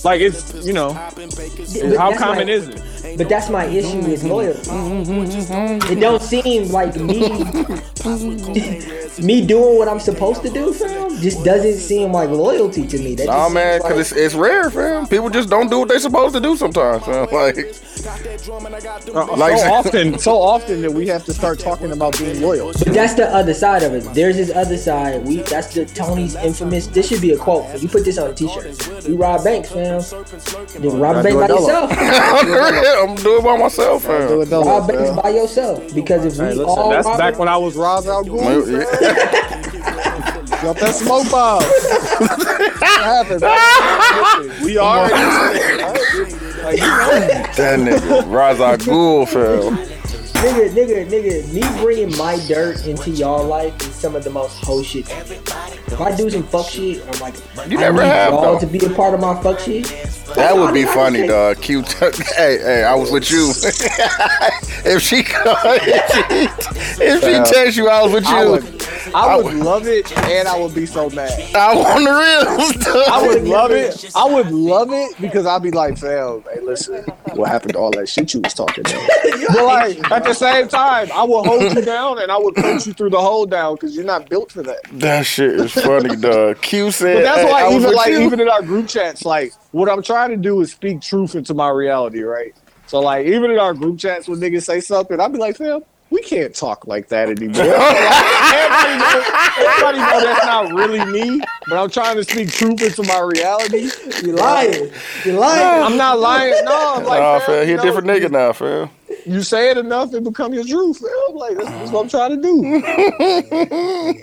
Like 0.04 0.20
it's 0.20 0.54
you 0.66 0.72
know, 0.72 0.92
But 1.14 1.96
how 1.96 2.16
common 2.16 2.46
my- 2.46 2.52
is 2.52 2.68
it? 2.68 2.82
But 3.18 3.28
that's 3.28 3.48
my 3.48 3.64
issue 3.66 3.98
with 3.98 4.20
mm-hmm. 4.20 4.28
loyalty. 4.28 4.70
Mm-hmm. 4.70 5.12
Mm-hmm. 5.12 5.92
It 5.92 6.00
don't 6.00 6.20
seem 6.22 6.68
like 6.70 6.96
me 6.96 7.20
me 9.26 9.46
doing 9.46 9.78
what 9.78 9.88
I'm 9.88 10.00
supposed 10.00 10.42
to 10.42 10.50
do, 10.50 10.72
fam. 10.72 11.16
Just 11.20 11.44
doesn't 11.44 11.78
seem 11.78 12.12
like 12.12 12.28
loyalty 12.30 12.86
to 12.86 12.98
me. 12.98 13.14
That 13.14 13.26
Nah, 13.26 13.48
man, 13.48 13.78
because 13.78 13.90
like- 13.92 14.00
it's, 14.00 14.12
it's 14.12 14.34
rare, 14.34 14.70
fam. 14.70 15.06
People 15.06 15.30
just 15.30 15.48
don't 15.48 15.70
do 15.70 15.78
what 15.80 15.88
they're 15.88 15.98
supposed 16.00 16.34
to 16.34 16.40
do 16.40 16.56
sometimes. 16.56 17.06
Man. 17.06 17.26
Like, 17.36 17.56
Uh, 19.14 19.36
Like- 19.36 19.58
so 19.58 19.72
often, 19.72 20.18
so 20.18 20.32
often 20.40 20.65
that 20.66 20.93
we 20.93 21.06
have 21.06 21.24
to 21.24 21.32
start 21.32 21.59
talking 21.59 21.93
about 21.93 22.18
being 22.18 22.40
loyal. 22.40 22.72
But 22.72 22.93
that's 22.93 23.14
the 23.14 23.28
other 23.32 23.55
side 23.55 23.82
of 23.82 23.94
it. 23.94 24.02
There's 24.14 24.36
this 24.36 24.51
other 24.51 24.76
side. 24.76 25.24
We 25.24 25.43
that's 25.43 25.74
the 25.74 25.86
Tony's 25.86 26.34
infamous. 26.36 26.86
This 26.88 27.09
should 27.09 27.20
be 27.20 27.32
a 27.32 27.38
quote. 27.38 27.80
You 27.80 27.88
put 27.88 28.05
this 28.05 28.18
on 28.18 28.30
a 28.30 28.34
t-shirt. 28.34 29.06
You 29.06 29.16
rob 29.16 29.44
banks, 29.44 29.70
fam. 29.70 30.01
Nigga, 30.01 31.01
rob 31.01 31.16
a 31.16 31.22
bank 31.22 31.38
by 31.38 31.48
yourself. 31.48 31.90
I'm 31.97 33.14
doing 33.16 33.38
it 33.38 33.44
by 33.44 33.56
myself, 33.56 34.05
fam. 34.05 34.51
rob 34.51 34.88
banks 34.88 35.22
by 35.22 35.30
yourself. 35.30 35.94
Because 35.94 36.24
if 36.24 36.38
we 36.38 36.47
Hey, 36.47 36.55
listen, 36.55 36.64
all 36.64 36.90
that's 36.90 37.06
rob 37.06 37.18
back 37.18 37.38
when 37.38 37.48
I 37.48 37.56
was 37.56 37.76
Ra's 37.76 38.06
al 38.06 38.24
Ghul. 38.24 38.70
Yeah. 38.70 39.66
Drop 40.60 40.78
that 40.78 40.94
smoke 40.94 41.30
bomb. 41.30 41.62
what 42.18 42.82
happened? 42.82 43.40
man? 43.40 44.64
we 44.64 44.78
already. 44.78 45.14
Like, 46.62 46.78
you 46.78 46.86
know. 46.86 47.20
That 47.56 47.78
nigga, 47.78 48.32
Ra's 48.32 48.60
al 48.60 48.76
Ghul, 48.78 49.28
fam. 49.28 49.95
Nigga, 50.36 50.68
nigga, 50.70 51.06
nigga, 51.06 51.52
me 51.52 51.82
bringing 51.82 52.16
my 52.18 52.38
dirt 52.46 52.86
into 52.86 53.10
y'all 53.10 53.44
life 53.46 53.74
is 53.80 53.94
some 53.94 54.14
of 54.14 54.22
the 54.22 54.30
most 54.30 54.62
hoe 54.62 54.82
shit 54.82 55.10
ever. 55.10 55.34
If 55.34 56.00
I 56.00 56.14
do 56.14 56.28
some 56.28 56.42
fuck 56.42 56.68
shit, 56.68 57.02
I'm 57.08 57.20
like, 57.20 57.34
You 57.70 57.78
I 57.78 57.80
never 57.80 58.02
need 58.02 58.08
have, 58.08 58.32
y'all 58.34 58.58
to 58.58 58.66
be 58.66 58.84
a 58.84 58.90
part 58.90 59.14
of 59.14 59.20
my 59.20 59.40
fuck 59.42 59.58
shit. 59.60 59.86
That 60.34 60.54
would 60.54 60.74
be 60.74 60.84
I 60.84 60.94
funny, 60.94 61.26
dog. 61.26 61.62
Cute. 61.62 61.90
hey, 61.92 62.58
hey, 62.58 62.84
I 62.84 62.94
was 62.94 63.10
with 63.10 63.30
you. 63.30 63.50
if 64.84 65.02
she 65.02 65.20
if 65.26 67.00
she, 67.00 67.04
if 67.04 67.22
she 67.22 67.54
text 67.54 67.78
you, 67.78 67.88
I 67.88 68.02
was 68.02 68.12
with 68.12 68.26
I 68.26 68.42
you. 68.42 68.60
I 69.16 69.36
would 69.36 69.55
love 69.55 69.86
it, 69.86 70.12
and 70.18 70.47
I 70.47 70.60
would 70.60 70.74
be 70.74 70.84
so 70.84 71.09
mad. 71.09 71.32
I 71.55 71.74
want 71.74 72.05
the 72.05 72.10
real. 72.10 73.05
I 73.12 73.26
would 73.26 73.44
love 73.44 73.70
it. 73.70 74.10
I 74.14 74.24
would 74.24 74.51
love 74.51 74.90
it 74.93 75.18
because 75.18 75.47
I'd 75.47 75.62
be 75.62 75.70
like, 75.70 75.97
fam, 75.97 76.44
hey, 76.52 76.60
listen, 76.60 77.02
what 77.32 77.48
happened 77.48 77.72
to 77.72 77.78
all 77.78 77.90
that 77.93 78.10
shit 78.10 78.34
you 78.34 78.40
was 78.40 78.52
talking 78.52 78.84
about? 78.86 79.09
but 79.55 79.64
like 79.64 80.10
at 80.10 80.24
the 80.24 80.34
same 80.34 80.68
time, 80.68 81.09
I 81.14 81.22
will 81.22 81.43
hold 81.44 81.62
you 81.62 81.82
down 81.84 82.20
and 82.20 82.30
I 82.30 82.36
would 82.36 82.56
coach 82.56 82.86
you 82.86 82.93
through 82.93 83.10
the 83.10 83.20
hold 83.20 83.51
down 83.51 83.76
because 83.76 83.97
you're 83.97 84.05
not 84.05 84.28
built 84.28 84.52
for 84.52 84.62
that. 84.64 84.80
That 84.93 85.24
shit 85.24 85.52
is 85.52 85.72
funny, 85.72 86.14
dog. 86.16 86.60
Q 86.60 86.90
said. 86.90 87.14
But 87.14 87.22
that's 87.22 87.40
hey, 87.40 87.51
why 87.51 87.62
I 87.62 87.72
even 87.72 87.93
like 87.94 88.10
you. 88.10 88.20
even 88.20 88.38
in 88.38 88.51
our 88.51 88.62
group 88.62 88.86
chats, 88.86 89.24
like 89.24 89.55
what 89.72 89.88
I'm 89.88 90.02
trying 90.02 90.28
to 90.30 90.36
do 90.36 90.60
is 90.60 90.72
speak 90.72 91.01
truth 91.01 91.34
into 91.34 91.55
my 91.55 91.70
reality, 91.70 92.20
right? 92.20 92.55
So 92.86 93.01
like 93.01 93.26
even 93.26 93.51
in 93.51 93.59
our 93.59 93.72
group 93.72 93.98
chats 93.98 94.28
when 94.28 94.40
niggas 94.40 94.64
say 94.64 94.80
something, 94.80 95.18
I'd 95.18 95.32
be 95.32 95.38
like, 95.38 95.56
fam, 95.56 95.82
we 96.10 96.22
can't 96.22 96.54
talk 96.54 96.86
like 96.86 97.08
that 97.08 97.28
anymore. 97.28 97.62
everybody, 97.62 98.98
know, 98.98 99.24
everybody 99.58 99.98
know 99.98 100.20
that's 100.20 100.46
not 100.46 100.72
really 100.72 101.04
me, 101.04 101.40
but 101.68 101.78
I'm 101.82 101.90
trying 101.90 102.16
to 102.16 102.24
speak 102.24 102.50
truth 102.50 102.82
into 102.82 103.02
my 103.04 103.20
reality. 103.20 103.90
You 104.22 104.34
lying. 104.36 104.90
You 105.24 105.32
lying. 105.32 105.82
I'm 105.84 105.96
not 105.96 106.18
lying. 106.18 106.64
No, 106.64 106.94
I'm 106.96 107.04
like, 107.04 107.20
Nah, 107.20 107.38
fam, 107.40 107.46
fam, 107.46 107.66
he 107.66 107.72
a 107.72 107.76
know, 107.76 107.82
different 107.82 108.06
nigga 108.08 108.30
now, 108.30 108.52
fam. 108.52 108.90
You 109.26 109.42
say 109.42 109.70
it 109.70 109.76
enough, 109.76 110.14
it 110.14 110.22
become 110.22 110.54
your 110.54 110.64
truth. 110.64 110.98
Fam. 110.98 111.08
I'm 111.30 111.34
like, 111.34 111.56
that's, 111.56 111.68
that's 111.68 111.90
what 111.90 112.02
I'm 112.02 112.08
trying 112.08 112.40
to 112.40 112.42
do. 112.42 112.82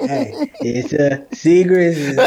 Hey, 0.03 0.51
it's 0.61 0.93
a 0.93 1.25
secret. 1.35 1.97
It's 1.97 2.17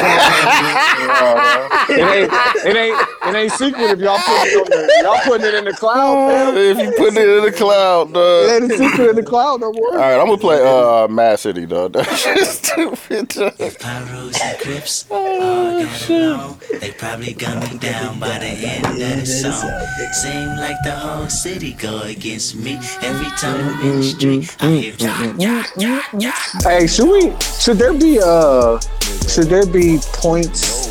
It 1.88 2.00
ain't, 2.00 2.32
it 2.66 2.76
ain't, 2.76 3.08
it 3.26 3.34
ain't 3.34 3.52
secret 3.52 3.90
if 3.92 3.98
y'all 4.00 4.18
putting 4.18 4.52
it 4.52 4.56
on 4.56 4.70
the, 4.70 5.00
y'all 5.02 5.20
putting 5.24 5.46
it 5.46 5.54
in 5.54 5.64
the 5.64 5.72
cloud, 5.72 6.28
fam. 6.28 6.56
If 6.56 6.78
you 6.78 6.92
put 6.96 7.16
it 7.16 7.28
in 7.38 7.44
the 7.44 7.52
cloud, 7.52 8.10
It 8.14 8.62
ain't 8.62 8.72
a 8.72 8.76
secret 8.76 9.10
in 9.10 9.16
the 9.16 9.22
cloud 9.22 9.60
no 9.60 9.72
more. 9.72 9.92
All 9.92 9.98
right, 9.98 10.18
I'm 10.18 10.26
gonna 10.26 10.38
play 10.38 10.60
uh 10.62 11.08
Mad 11.08 11.38
City, 11.38 11.64
dog. 11.66 11.92
That 11.96 12.06
shit's 12.16 12.50
stupid. 12.58 13.28
dog. 13.28 13.54
Pirus 13.56 14.40
and 14.42 14.58
Crips 14.60 15.06
all 15.10 15.82
gonna 15.82 16.08
know 16.08 16.58
They 16.80 16.90
probably 16.92 17.32
gun 17.34 17.60
me 17.60 17.78
down 17.78 18.18
by 18.20 18.38
the 18.38 18.46
end 18.46 18.84
of 18.86 18.96
the 19.20 19.26
song 19.26 19.86
Seem 20.12 20.48
like 20.56 20.76
the 20.84 20.92
whole 20.92 21.28
city 21.28 21.72
go 21.74 22.00
against 22.02 22.56
me 22.56 22.65
Every 22.66 23.30
time 23.38 23.60
I'm 23.60 23.80
in 23.86 24.00
the 24.00 24.06
mm, 24.06 24.16
street 24.16 24.42
mm, 24.42 24.56
I 24.58 24.66
mm, 24.66 24.80
hear 24.80 24.94
ja, 24.98 25.14
ja, 25.38 25.64
ja, 25.76 26.00
ja. 26.18 26.32
Hey, 26.64 26.86
should 26.88 27.08
we? 27.08 27.32
Should 27.60 27.78
there 27.78 27.94
be 27.94 28.18
uh? 28.18 28.80
Should 29.28 29.48
there 29.48 29.66
be 29.66 30.00
points 30.12 30.90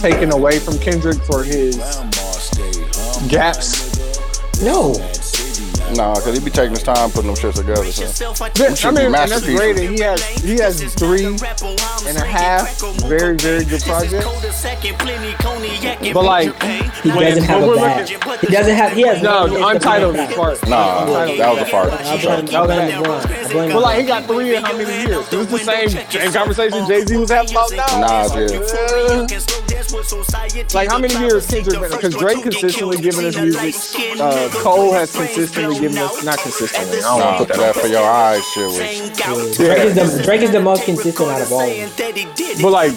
taken 0.00 0.30
away 0.30 0.60
from 0.60 0.78
Kendrick 0.78 1.18
for 1.26 1.42
his 1.42 1.76
gaps? 3.28 3.90
no. 4.62 4.94
Nah, 5.96 6.14
cause 6.14 6.36
he 6.36 6.44
be 6.44 6.50
taking 6.50 6.70
his 6.70 6.82
time 6.82 7.10
putting 7.10 7.32
them 7.32 7.36
shits 7.36 7.54
together. 7.54 7.84
So. 7.92 8.34
I 8.88 8.90
mean, 8.90 9.06
and 9.06 9.14
that's 9.14 9.30
masterpieces. 9.30 9.58
great. 9.58 9.78
And 9.78 9.96
he 9.96 10.02
has 10.02 10.24
he 10.40 10.56
has 10.56 10.94
three 10.94 11.26
and 11.26 12.18
a 12.18 12.24
half 12.24 12.80
very 13.02 13.36
very 13.36 13.64
good 13.64 13.82
projects. 13.82 14.24
But 16.12 16.24
like, 16.24 16.62
He 17.02 17.10
doesn't 17.10 17.44
have 17.44 17.62
when 17.62 17.78
a 17.78 17.82
bad. 17.82 18.08
He 18.08 18.46
doesn't 18.46 18.74
have. 18.74 18.92
He 18.92 19.02
has 19.02 19.22
no, 19.22 19.46
no 19.46 19.68
Untitled 19.68 20.16
is 20.16 20.34
part. 20.34 20.68
Nah, 20.68 21.02
Untitled. 21.02 21.38
that 21.38 21.54
was 21.54 21.62
a 21.62 21.66
fart. 21.66 21.92
I 21.92 22.20
blame, 22.20 22.48
I 22.54 22.66
blame 22.66 23.02
LeBron. 23.02 23.26
I 23.26 23.52
blame 23.52 23.72
But 23.72 23.82
like, 23.82 24.00
he 24.00 24.06
got 24.06 24.24
three 24.24 24.56
in 24.56 24.62
how 24.62 24.76
many 24.76 25.08
years? 25.08 25.32
It 25.32 25.36
was 25.36 25.48
the 25.48 25.58
same 25.58 25.88
in 26.26 26.32
conversation 26.32 26.86
Jay 26.86 27.04
Z 27.04 27.16
was 27.16 27.30
having 27.30 27.50
about 27.52 27.72
now. 27.72 28.26
Nas, 28.26 28.52
yeah. 28.52 29.54
Like 30.74 30.88
how 30.88 30.98
many 30.98 31.14
years 31.14 31.46
Kendrick 31.46 31.80
been? 31.80 31.90
Because 31.90 32.14
Drake 32.16 32.42
consistently 32.42 32.96
giving 32.98 33.26
us 33.26 33.36
music. 33.36 33.74
Uh, 34.20 34.48
Cole 34.54 34.92
has 34.92 35.14
consistently 35.14 35.80
given 35.88 35.98
us 35.98 36.24
not 36.24 36.38
consistently. 36.38 36.98
I 36.98 37.00
don't 37.02 37.18
Nah, 37.20 37.26
want 37.26 37.38
to 37.38 37.44
put 37.46 37.56
that. 37.56 37.74
that 37.74 37.82
for 37.82 37.86
your 37.88 38.02
eyes 38.04 38.42
shit 38.52 38.66
was. 38.66 39.56
Drake 39.56 39.96
is 39.96 40.16
the 40.16 40.22
Drake 40.22 40.42
is 40.42 40.50
the 40.50 40.60
most 40.60 40.84
consistent 40.84 41.28
out 41.28 41.40
of 41.42 41.52
all 41.52 41.62
of 41.62 41.96
them. 41.96 42.60
But 42.62 42.70
like 42.70 42.92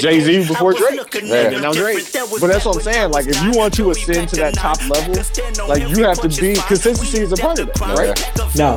Jay 0.00 0.20
Z 0.20 0.48
before 0.48 0.72
Drake, 0.74 1.00
Yeah. 1.22 1.50
now 1.60 1.72
Drake. 1.72 2.06
But 2.40 2.46
that's 2.48 2.64
what 2.64 2.76
I'm 2.76 2.82
saying. 2.82 3.10
Like 3.10 3.26
if 3.26 3.42
you 3.42 3.52
want 3.52 3.74
to 3.74 3.90
ascend 3.90 4.28
to 4.30 4.36
that 4.36 4.54
top 4.54 4.78
level, 4.88 5.14
like 5.68 5.88
you 5.88 6.04
have 6.04 6.20
to 6.20 6.28
be 6.28 6.54
consistency 6.54 7.20
is 7.20 7.32
a 7.32 7.36
part 7.36 7.58
of 7.58 7.72
that, 7.72 7.98
right? 7.98 8.56
No, 8.56 8.74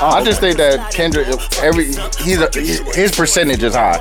I 0.00 0.22
just 0.24 0.40
think 0.40 0.56
that 0.58 0.92
Kendrick, 0.92 1.28
every 1.62 1.86
he's 2.22 2.40
a, 2.40 2.50
his 2.94 3.12
percentage 3.12 3.62
is 3.62 3.74
high. 3.74 4.00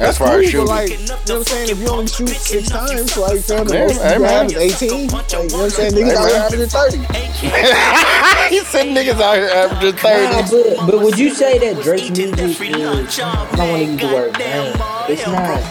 As 0.00 0.18
far 0.18 0.38
as 0.40 0.50
Cool, 0.52 0.66
shooting, 0.66 0.66
like, 0.66 0.90
you 0.90 0.98
know 1.06 1.14
what 1.16 1.30
I'm 1.30 1.44
saying? 1.44 1.70
If 1.70 1.78
you 1.80 1.88
only 1.88 2.06
shoot 2.08 2.28
six 2.30 2.68
times, 2.70 3.16
like, 3.16 3.40
fam, 3.42 3.66
the 3.68 3.74
Yeah, 3.74 3.84
most 3.86 4.02
you 4.02 4.02
hey, 4.02 4.18
can 4.18 4.22
man. 4.22 4.28
have 4.28 4.50
is 4.50 4.56
18. 4.56 5.08
Like, 5.08 5.32
you 5.32 5.48
know 5.50 5.58
what 5.58 5.64
I'm 5.64 5.70
saying? 5.70 5.94
Niggas 5.94 6.12
Hey, 6.12 6.16
out 6.16 6.28
here 6.28 6.38
man. 6.38 6.42
averaging 6.42 6.68
30. 6.68 6.98
he 8.50 8.60
said 8.60 8.86
niggas 8.88 9.20
out 9.20 9.36
here 9.36 9.48
averaging 9.48 9.96
Nah, 10.10 10.42
thirty. 10.42 10.50
but, 10.50 10.86
but 10.86 11.00
would 11.02 11.18
you 11.18 11.30
say 11.34 11.58
that 11.58 11.82
Drake's 11.82 12.10
music 12.10 12.38
is? 12.40 12.60
I 13.20 13.56
don't 13.56 13.70
want 13.70 13.82
to 13.82 13.86
use 13.92 14.00
the 14.00 14.08
word 14.08 14.34
damn. 14.34 14.76
It's 15.08 15.26
not. 15.26 15.64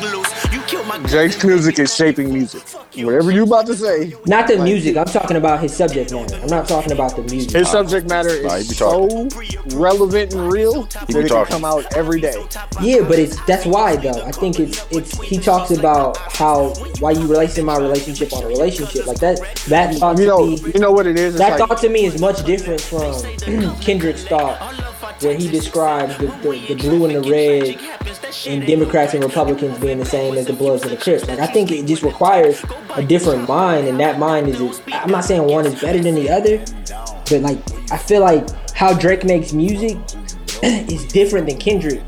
Drake's 1.02 1.44
music 1.44 1.80
is 1.80 1.96
shaping 1.96 2.32
music. 2.32 2.62
Whatever 3.04 3.32
you 3.32 3.44
about 3.44 3.66
to 3.66 3.76
say, 3.76 4.14
Not 4.26 4.48
the 4.48 4.58
music. 4.64 4.96
I'm 4.96 5.06
talking 5.06 5.38
about 5.38 5.60
his 5.60 5.76
subject 5.76 6.12
matter. 6.12 6.36
I'm 6.36 6.48
not 6.48 6.68
talking 6.68 6.92
about 6.92 7.16
the 7.16 7.24
music. 7.24 7.52
his 7.52 7.70
subject 7.70 8.08
matter 8.08 8.30
is 8.30 8.78
so 8.78 9.28
relevant 9.76 10.34
and 10.34 10.52
real 10.52 10.84
that 10.84 11.10
it 11.10 11.30
can 11.30 11.46
come 11.46 11.66
out 11.66 11.96
every 11.96 12.22
day. 12.22 12.36
Yeah, 12.82 13.02
but 13.08 13.18
it's 13.18 13.44
that's 13.46 13.66
why 13.66 13.96
though. 13.96 14.22
I 14.24 14.32
think 14.32 14.60
it's 14.60 14.86
it's 14.92 15.20
he 15.22 15.38
talks 15.40 15.72
about 15.72 16.18
how 16.18 16.74
why 17.00 17.12
you 17.12 17.26
relation 17.26 17.66
my 17.66 17.78
relationship 17.78 18.32
on 18.34 18.44
a 18.44 18.48
relationship 18.48 19.08
like 19.08 19.20
that. 19.20 19.40
That 19.68 19.96
thought 19.96 20.18
You 20.18 20.26
to 20.26 20.30
know, 20.30 20.46
me, 20.46 20.72
you 20.74 20.80
know 20.80 20.92
what 20.92 21.08
it 21.08 21.18
is? 21.18 21.36
It's 21.36 21.40
that 21.40 21.60
like, 21.60 21.70
thought 21.70 21.82
to 21.82 21.90
me 21.90 22.06
is 22.06 22.22
much 22.22 22.46
different 22.46 22.82
from 22.82 23.22
Kendrick's 23.82 24.26
thought, 24.26 24.60
where 25.22 25.36
he 25.36 25.50
describes 25.50 26.18
the, 26.18 26.28
the, 26.28 26.66
the 26.68 26.76
blue 26.76 27.06
and 27.06 27.24
the 27.24 27.30
red 27.32 27.80
and 28.48 28.66
Democrats 28.66 29.14
and 29.14 29.24
Republicans 29.24 29.78
being 29.80 30.00
the 30.00 30.06
same 30.06 30.36
as 30.38 30.46
the 30.48 30.54
Bloods 30.54 30.83
and 30.84 30.92
the 30.92 30.98
Crips. 30.98 31.28
Like 31.28 31.40
I 31.40 31.48
think 31.48 31.72
it 31.72 31.86
just 31.86 32.04
requires 32.04 32.64
a 32.96 33.04
different 33.04 33.48
mind, 33.48 33.88
and 33.88 34.00
that 34.00 34.20
mind 34.20 34.50
is. 34.50 34.82
I'm 34.92 35.12
not 35.12 35.26
saying 35.26 35.44
one 35.44 35.66
is 35.66 35.80
better 35.80 36.00
than 36.00 36.16
the 36.16 36.30
other, 36.30 36.60
but 37.30 37.42
like 37.42 37.60
I 37.92 37.98
feel 37.98 38.22
like 38.22 38.48
how 38.72 38.94
Drake 38.94 39.24
makes 39.24 39.54
music 39.54 39.98
is 40.64 41.06
different 41.08 41.48
than 41.48 41.58
Kendrick. 41.58 42.02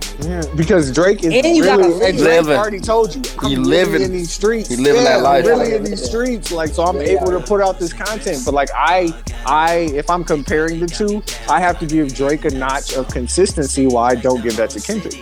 Because 0.55 0.91
Drake 0.91 1.23
is 1.23 1.33
And 1.33 1.55
you 1.55 1.63
really, 1.63 1.83
live. 1.89 2.01
and 2.01 2.17
Drake 2.17 2.19
Living. 2.41 2.57
already 2.57 2.79
told 2.79 3.15
you, 3.15 3.21
I'm 3.39 3.49
He 3.49 3.55
really 3.55 3.69
living- 3.69 4.01
in 4.03 4.11
these 4.11 4.31
streets. 4.31 4.69
he 4.69 4.75
living 4.77 5.03
yeah, 5.03 5.17
that 5.17 5.23
life. 5.23 5.45
Really 5.45 5.75
in 5.75 5.83
these 5.83 6.03
streets. 6.03 6.51
Like, 6.51 6.69
so 6.73 6.83
I'm 6.83 6.97
able 7.01 7.27
to 7.27 7.39
put 7.39 7.61
out 7.61 7.79
this 7.79 7.93
content. 7.93 8.41
But 8.45 8.53
like, 8.53 8.69
I, 8.75 9.13
I, 9.45 9.89
if 9.93 10.09
I'm 10.09 10.23
comparing 10.23 10.79
the 10.79 10.87
two, 10.87 11.23
I 11.49 11.59
have 11.59 11.79
to 11.79 11.85
give 11.85 12.13
Drake 12.13 12.45
a 12.45 12.51
notch 12.51 12.93
of 12.93 13.07
consistency. 13.09 13.87
While 13.87 14.05
I 14.05 14.15
don't 14.15 14.41
give 14.41 14.55
that 14.57 14.69
to 14.71 14.79
Kendrick. 14.79 15.13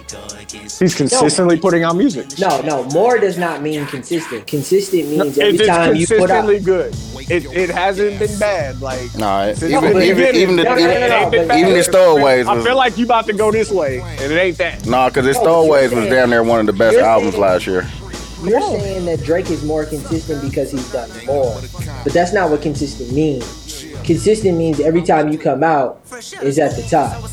He's 0.80 0.96
consistently 0.96 1.58
putting 1.60 1.84
out 1.84 1.96
music. 1.96 2.38
No, 2.40 2.62
no, 2.62 2.84
more 2.86 3.18
does 3.18 3.38
not 3.38 3.62
mean 3.62 3.86
consistent. 3.88 4.46
Consistent 4.48 5.10
means 5.10 5.38
every 5.38 5.54
It's, 5.54 5.60
it's 5.62 5.68
time 5.68 5.96
you 5.96 6.08
put 6.08 6.30
out. 6.32 6.46
consistently 6.46 6.60
good. 6.60 6.96
It, 7.30 7.46
it 7.56 7.70
hasn't 7.70 8.20
been 8.20 8.38
bad. 8.40 8.82
Like, 8.82 9.14
no, 9.16 9.54
Since 9.56 9.72
even 9.72 9.94
the 9.94 10.02
even 10.04 10.18
beginning. 10.18 10.42
even 10.42 10.56
the 10.58 10.64
No, 10.64 10.76
no, 10.76 10.82
no, 10.82 11.00
no, 11.00 11.08
no, 11.08 11.28
even, 11.34 11.48
but- 11.48 11.58
even 11.58 11.72
his 11.76 11.88
throwaways 11.88 12.46
I 12.48 12.64
feel 12.64 12.76
like 12.76 12.98
you 12.98 13.06
about 13.06 13.26
to 13.28 13.34
go 13.34 13.52
this 13.52 13.72
way, 13.72 14.02
and 14.02 14.32
it 14.32 14.36
ain't 14.38 14.58
that. 14.58 14.83
Nah, 14.86 15.10
cause 15.10 15.26
his 15.26 15.38
No, 15.38 15.44
but 15.44 15.50
throwaways 15.50 15.82
was 15.84 15.92
saying- 15.92 16.10
damn 16.12 16.30
near 16.30 16.44
one 16.44 16.60
of 16.60 16.66
the 16.66 16.74
best 16.74 16.98
albums 16.98 17.32
saying- 17.34 17.42
last 17.42 17.68
year. 17.68 17.90
You're 18.44 18.60
saying 18.62 19.06
that 19.06 19.24
Drake 19.24 19.50
is 19.50 19.64
more 19.64 19.86
consistent 19.86 20.42
because 20.42 20.70
he's 20.72 20.92
done 20.92 21.10
more, 21.26 21.62
but 22.04 22.12
that's 22.12 22.34
not 22.34 22.50
what 22.50 22.62
consistent 22.62 23.14
means. 23.14 23.86
Consistent 24.04 24.58
means 24.58 24.82
every 24.82 25.02
time 25.02 25.30
you 25.32 25.38
come 25.38 25.64
out 25.64 26.02
is 26.42 26.60
at 26.60 26.76
the 26.76 26.82
top, 26.84 27.24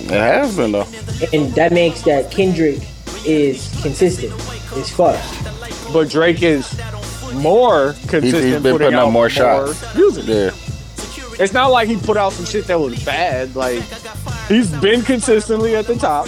It 0.00 0.10
has 0.10 0.56
been 0.56 0.72
though. 0.72 0.86
and 1.32 1.54
that 1.54 1.70
makes 1.72 2.02
that 2.02 2.32
Kendrick 2.32 2.80
is 3.24 3.68
consistent. 3.82 4.32
It's 4.74 4.90
fuck. 4.90 5.16
But 5.92 6.08
Drake 6.08 6.42
is 6.42 6.68
more 7.34 7.92
consistent. 8.08 8.24
He's, 8.24 8.32
he's 8.32 8.52
been 8.54 8.62
putting 8.62 8.78
putting 8.78 8.94
out 8.94 9.06
up 9.06 9.12
more 9.12 9.28
shots. 9.30 9.94
music. 9.94 10.24
Yeah, 10.26 10.50
It's 11.38 11.52
not 11.52 11.70
like 11.70 11.86
he 11.88 11.96
put 11.96 12.16
out 12.16 12.32
some 12.32 12.44
shit 12.44 12.66
that 12.66 12.80
was 12.80 13.00
bad. 13.04 13.54
Like 13.54 13.82
he's 14.48 14.70
been 14.72 15.02
consistently 15.02 15.76
at 15.76 15.86
the 15.86 15.94
top. 15.94 16.26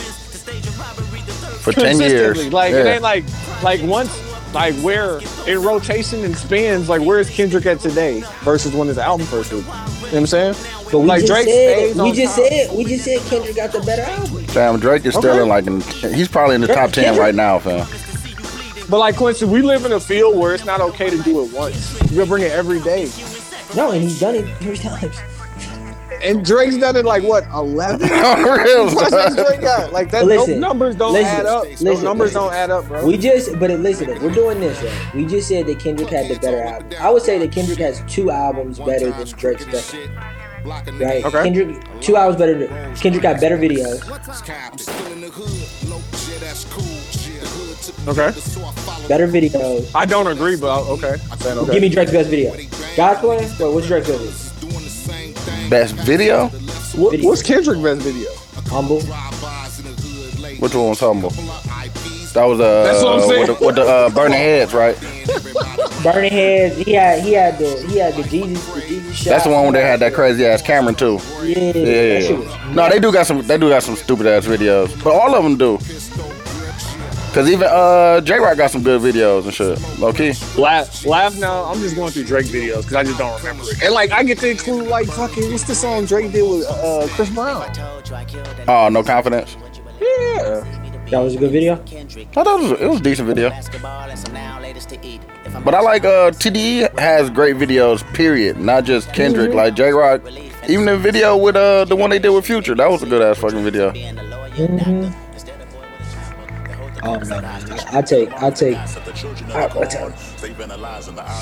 For 1.60 1.72
ten 1.72 1.98
years. 2.00 2.52
Like 2.52 2.72
yeah. 2.72 2.78
it 2.80 2.86
ain't 2.86 3.02
like 3.02 3.24
like 3.62 3.80
once 3.82 4.10
like 4.54 4.74
where 4.76 5.20
in 5.46 5.62
rotation 5.62 6.24
and 6.24 6.36
spins, 6.36 6.88
like 6.88 7.02
where's 7.02 7.30
Kendrick 7.30 7.66
at 7.66 7.80
today 7.80 8.22
versus 8.40 8.74
when 8.74 8.88
his 8.88 8.98
album 8.98 9.26
first 9.26 9.52
was. 9.52 9.62
You 9.62 9.66
know 9.68 9.74
what 9.74 10.14
I'm 10.14 10.26
saying? 10.26 10.54
But 10.90 10.98
we 11.00 11.06
like 11.06 11.24
Drake 11.24 11.44
said, 11.46 11.76
stays 11.78 11.94
we 11.94 12.00
on 12.10 12.14
just 12.14 12.36
top. 12.36 12.46
said, 12.48 12.76
we 12.76 12.84
just 12.84 13.04
said 13.04 13.20
Kendrick 13.30 13.54
got 13.56 13.70
the 13.72 13.80
better 13.80 14.02
album. 14.02 14.44
Damn, 14.46 14.80
Drake 14.80 15.06
is 15.06 15.14
still 15.14 15.30
Okay. 15.30 15.42
in 15.42 15.48
like 15.48 15.66
in, 15.68 15.80
he's 16.12 16.26
probably 16.26 16.56
in 16.56 16.62
the 16.62 16.66
top 16.66 16.90
ten 16.90 17.04
Kendrick- 17.04 17.20
right 17.22 17.34
now, 17.34 17.60
fam. 17.60 17.86
But 18.88 18.98
like 18.98 19.16
Quincy, 19.16 19.44
we 19.44 19.62
live 19.62 19.84
in 19.84 19.92
a 19.92 20.00
field 20.00 20.36
where 20.36 20.52
it's 20.52 20.64
not 20.64 20.80
okay 20.80 21.10
to 21.10 21.22
do 21.22 21.44
it 21.44 21.52
once. 21.52 21.92
You 22.10 22.16
gotta 22.16 22.26
bring 22.28 22.42
it 22.42 22.50
every 22.50 22.80
day. 22.80 23.08
No, 23.76 23.92
and 23.92 24.02
he's 24.02 24.18
done 24.18 24.34
it 24.34 24.52
three 24.56 24.76
times. 24.88 25.16
And 26.22 26.44
Drake's 26.44 26.76
done 26.76 26.96
it 26.96 27.04
like 27.04 27.22
what, 27.22 27.46
eleven? 27.48 28.10
On 28.10 28.42
the 28.42 28.50
real, 28.50 29.44
Drake 29.44 29.60
got? 29.60 29.92
Like 29.92 30.10
that. 30.10 30.26
Listen, 30.26 30.54
those 30.54 30.60
numbers 30.60 30.96
don't 30.96 31.12
listen, 31.12 31.28
add 31.28 31.46
up. 31.46 31.64
Those 31.64 31.82
listen, 31.82 32.04
numbers 32.04 32.34
listen. 32.34 32.42
don't 32.42 32.52
add 32.52 32.70
up, 32.70 32.86
bro. 32.86 33.06
We 33.06 33.16
just, 33.16 33.58
but 33.58 33.70
listen, 33.70 34.08
we're 34.22 34.32
doing 34.32 34.60
this 34.60 34.82
right. 34.82 35.14
We 35.14 35.26
just 35.26 35.48
said 35.48 35.66
that 35.66 35.78
Kendrick 35.78 36.08
had 36.08 36.28
the 36.28 36.38
better 36.38 36.62
album. 36.62 36.92
I 37.00 37.10
would 37.10 37.22
say 37.22 37.38
that 37.38 37.52
Kendrick 37.52 37.78
has 37.78 38.02
two 38.06 38.30
albums 38.30 38.78
better 38.78 39.10
than 39.10 39.26
Drake's 39.26 39.64
best. 39.66 39.94
Right? 40.64 41.24
Okay. 41.24 41.42
Kendrick, 41.44 41.82
two 42.00 42.16
albums 42.16 42.38
better. 42.38 42.66
Than, 42.66 42.96
Kendrick 42.96 43.22
got 43.22 43.40
better 43.40 43.56
videos. 43.56 44.02
okay. 48.08 49.08
Better 49.08 49.26
videos. 49.26 49.90
I 49.94 50.04
don't 50.04 50.26
agree, 50.26 50.56
but 50.56 50.68
oh, 50.68 50.92
okay. 50.94 51.16
I'm 51.30 51.38
saying 51.38 51.58
okay. 51.58 51.72
Give 51.72 51.82
me 51.82 51.88
Drake's 51.88 52.12
best 52.12 52.28
video. 52.28 52.54
God's 52.96 53.20
Plan. 53.20 53.38
Wait, 53.58 53.74
what's 53.74 53.86
Drake's 53.86 54.08
best 54.08 54.20
video? 54.20 54.49
Best 55.70 55.94
video? 55.94 56.48
What- 56.96 57.12
video. 57.12 57.28
what's 57.28 57.42
Kendrick's 57.42 57.80
best 57.80 58.02
video? 58.02 58.28
Humble. 58.68 59.00
Which 60.60 60.74
one 60.74 60.88
was 60.90 61.00
humble? 61.00 61.30
That 61.30 62.44
was 62.44 62.60
uh 62.60 62.84
That's 62.84 63.02
what 63.02 63.14
I'm 63.14 63.28
saying. 63.28 63.48
with 63.48 63.58
the, 63.58 63.66
with 63.66 63.74
the 63.76 63.82
uh, 63.82 64.10
burning 64.10 64.38
heads, 64.38 64.74
right? 64.74 64.96
Burning 66.02 66.32
Heads. 66.32 66.78
He 66.78 66.92
had 66.94 67.22
he 67.22 67.32
had 67.34 67.58
the 67.58 67.86
he 67.88 67.98
had 67.98 68.14
the 68.14 68.22
Jesus 68.22 68.66
the 68.74 68.80
Jesus 68.80 69.16
shot. 69.16 69.24
That's 69.30 69.44
the 69.44 69.50
one 69.50 69.64
where 69.64 69.72
they 69.72 69.82
had 69.82 70.00
that 70.00 70.14
crazy 70.14 70.46
ass 70.46 70.62
Cameron 70.62 70.94
too. 70.94 71.18
Yeah, 71.42 71.58
Yeah, 71.58 71.74
yeah, 71.74 72.20
shit 72.20 72.30
yeah. 72.30 72.66
was 72.68 72.74
No, 72.76 72.88
they 72.88 72.98
do 73.00 73.12
got 73.12 73.26
some. 73.26 73.42
They 73.46 73.58
do 73.58 73.68
got 73.68 73.82
some 73.82 73.96
stupid 73.96 74.26
ass 74.26 74.46
videos, 74.46 74.96
but 75.04 75.12
all 75.12 75.34
of 75.34 75.44
them 75.44 75.58
do. 75.58 75.76
Cause 77.32 77.48
even 77.48 77.68
uh 77.70 78.20
Jay 78.22 78.38
Rock 78.38 78.56
got 78.56 78.72
some 78.72 78.82
good 78.82 79.00
videos 79.00 79.44
and 79.44 79.54
shit. 79.54 79.78
Low 80.00 80.12
key. 80.12 80.32
Laugh, 80.60 81.06
laugh 81.06 81.38
now. 81.38 81.64
I'm 81.64 81.78
just 81.78 81.94
going 81.94 82.10
through 82.10 82.24
Drake 82.24 82.46
videos 82.46 82.78
because 82.78 82.94
I 82.96 83.04
just 83.04 83.18
don't 83.18 83.38
remember 83.38 83.62
it. 83.66 83.82
And 83.84 83.94
like, 83.94 84.10
I 84.10 84.24
get 84.24 84.38
to 84.38 84.50
include 84.50 84.88
like 84.88 85.06
fucking 85.06 85.48
what's 85.50 85.62
the 85.62 85.74
song 85.76 86.06
Drake 86.06 86.32
did 86.32 86.42
with 86.42 86.66
uh, 86.68 87.06
Chris 87.10 87.30
Brown? 87.30 87.70
Oh, 88.66 88.88
no 88.90 89.04
confidence. 89.04 89.56
Yeah, 90.00 90.64
That 91.10 91.20
was 91.20 91.36
a 91.36 91.38
good 91.38 91.52
video. 91.52 91.74
I 91.74 91.78
thought 92.42 92.60
it 92.60 92.62
was, 92.62 92.80
it 92.80 92.86
was 92.88 92.98
a 92.98 93.02
decent 93.02 93.28
video. 93.28 93.50
But 95.64 95.74
I 95.74 95.80
like 95.82 96.04
uh 96.04 96.32
TDE 96.32 96.98
has 96.98 97.30
great 97.30 97.54
videos. 97.56 98.02
Period. 98.12 98.58
Not 98.58 98.82
just 98.84 99.12
Kendrick. 99.12 99.54
Like 99.54 99.74
Jay 99.74 99.90
Rock. 99.92 100.22
Even 100.68 100.84
the 100.86 100.98
video 100.98 101.36
with 101.36 101.54
uh 101.54 101.84
the 101.84 101.94
one 101.94 102.10
they 102.10 102.18
did 102.18 102.30
with 102.30 102.44
Future. 102.44 102.74
That 102.74 102.90
was 102.90 103.04
a 103.04 103.06
good 103.06 103.22
ass 103.22 103.38
fucking 103.38 103.62
video. 103.62 103.92
Oh 107.02 107.18
man, 107.20 107.44
I 107.92 108.02
take 108.02 108.30
I 108.42 108.50
take 108.50 108.76
I, 108.76 108.84
I 108.84 109.84
take 109.86 110.12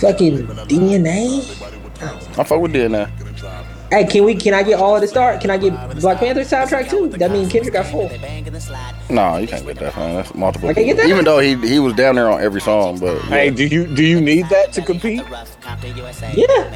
fucking 0.00 0.46
DNA. 0.68 1.40
Oh. 2.00 2.40
I 2.40 2.44
fuck 2.44 2.60
with 2.60 2.72
DNA. 2.72 3.10
Hey, 3.90 4.04
can 4.04 4.24
we? 4.24 4.34
Can 4.34 4.52
I 4.52 4.62
get 4.62 4.78
all 4.78 4.94
of 4.94 5.00
the 5.00 5.08
start? 5.08 5.40
Can 5.40 5.50
I 5.50 5.56
get 5.56 5.72
Black 6.00 6.18
Panther 6.18 6.42
soundtrack 6.42 6.90
too? 6.90 7.08
That 7.08 7.30
means 7.30 7.50
Kendrick 7.50 7.72
got 7.72 7.86
four. 7.86 8.10
No, 9.10 9.38
you 9.38 9.48
can't 9.48 9.66
get 9.66 9.78
that, 9.78 9.96
man. 9.96 10.14
That's 10.16 10.34
multiple. 10.34 10.68
I 10.68 10.74
can't 10.74 10.86
get 10.86 10.98
that? 10.98 11.06
Even 11.06 11.24
though 11.24 11.38
he 11.38 11.56
he 11.66 11.78
was 11.78 11.94
down 11.94 12.16
there 12.16 12.28
on 12.30 12.40
every 12.40 12.60
song, 12.60 12.98
but 12.98 13.14
yeah. 13.14 13.30
Hey, 13.30 13.50
do 13.50 13.66
you 13.66 13.86
do 13.86 14.04
you 14.04 14.20
need 14.20 14.48
that 14.50 14.72
to 14.74 14.82
compete? 14.82 15.22
Yeah, 16.36 16.68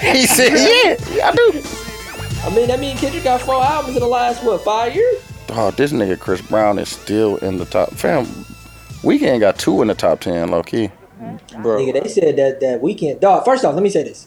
he 0.12 0.26
said, 0.26 0.52
yeah, 0.52 0.96
yeah, 1.12 1.28
I 1.28 1.32
do. 1.34 1.62
I 2.42 2.54
mean 2.54 2.68
that 2.68 2.78
means 2.80 3.00
Kendrick 3.00 3.24
got 3.24 3.40
four 3.42 3.62
albums 3.62 3.96
in 3.96 4.00
the 4.00 4.08
last 4.08 4.42
what 4.44 4.62
five 4.62 4.94
years? 4.94 5.29
Oh, 5.52 5.70
this 5.72 5.92
nigga 5.92 6.18
Chris 6.18 6.40
Brown 6.40 6.78
is 6.78 6.88
still 6.88 7.36
in 7.38 7.58
the 7.58 7.64
top. 7.64 7.90
Fam, 7.92 8.24
Weeknd 9.02 9.40
got 9.40 9.58
two 9.58 9.82
in 9.82 9.88
the 9.88 9.94
top 9.94 10.20
ten, 10.20 10.48
low 10.48 10.62
key. 10.62 10.90
Mm-hmm. 11.20 11.62
Bro, 11.62 11.80
Nigga, 11.80 12.02
they 12.02 12.08
said 12.08 12.36
that 12.36 12.60
that 12.60 12.80
Weeknd. 12.80 13.20
Dog, 13.20 13.44
first 13.44 13.64
off, 13.64 13.74
let 13.74 13.82
me 13.82 13.90
say 13.90 14.04
this: 14.04 14.26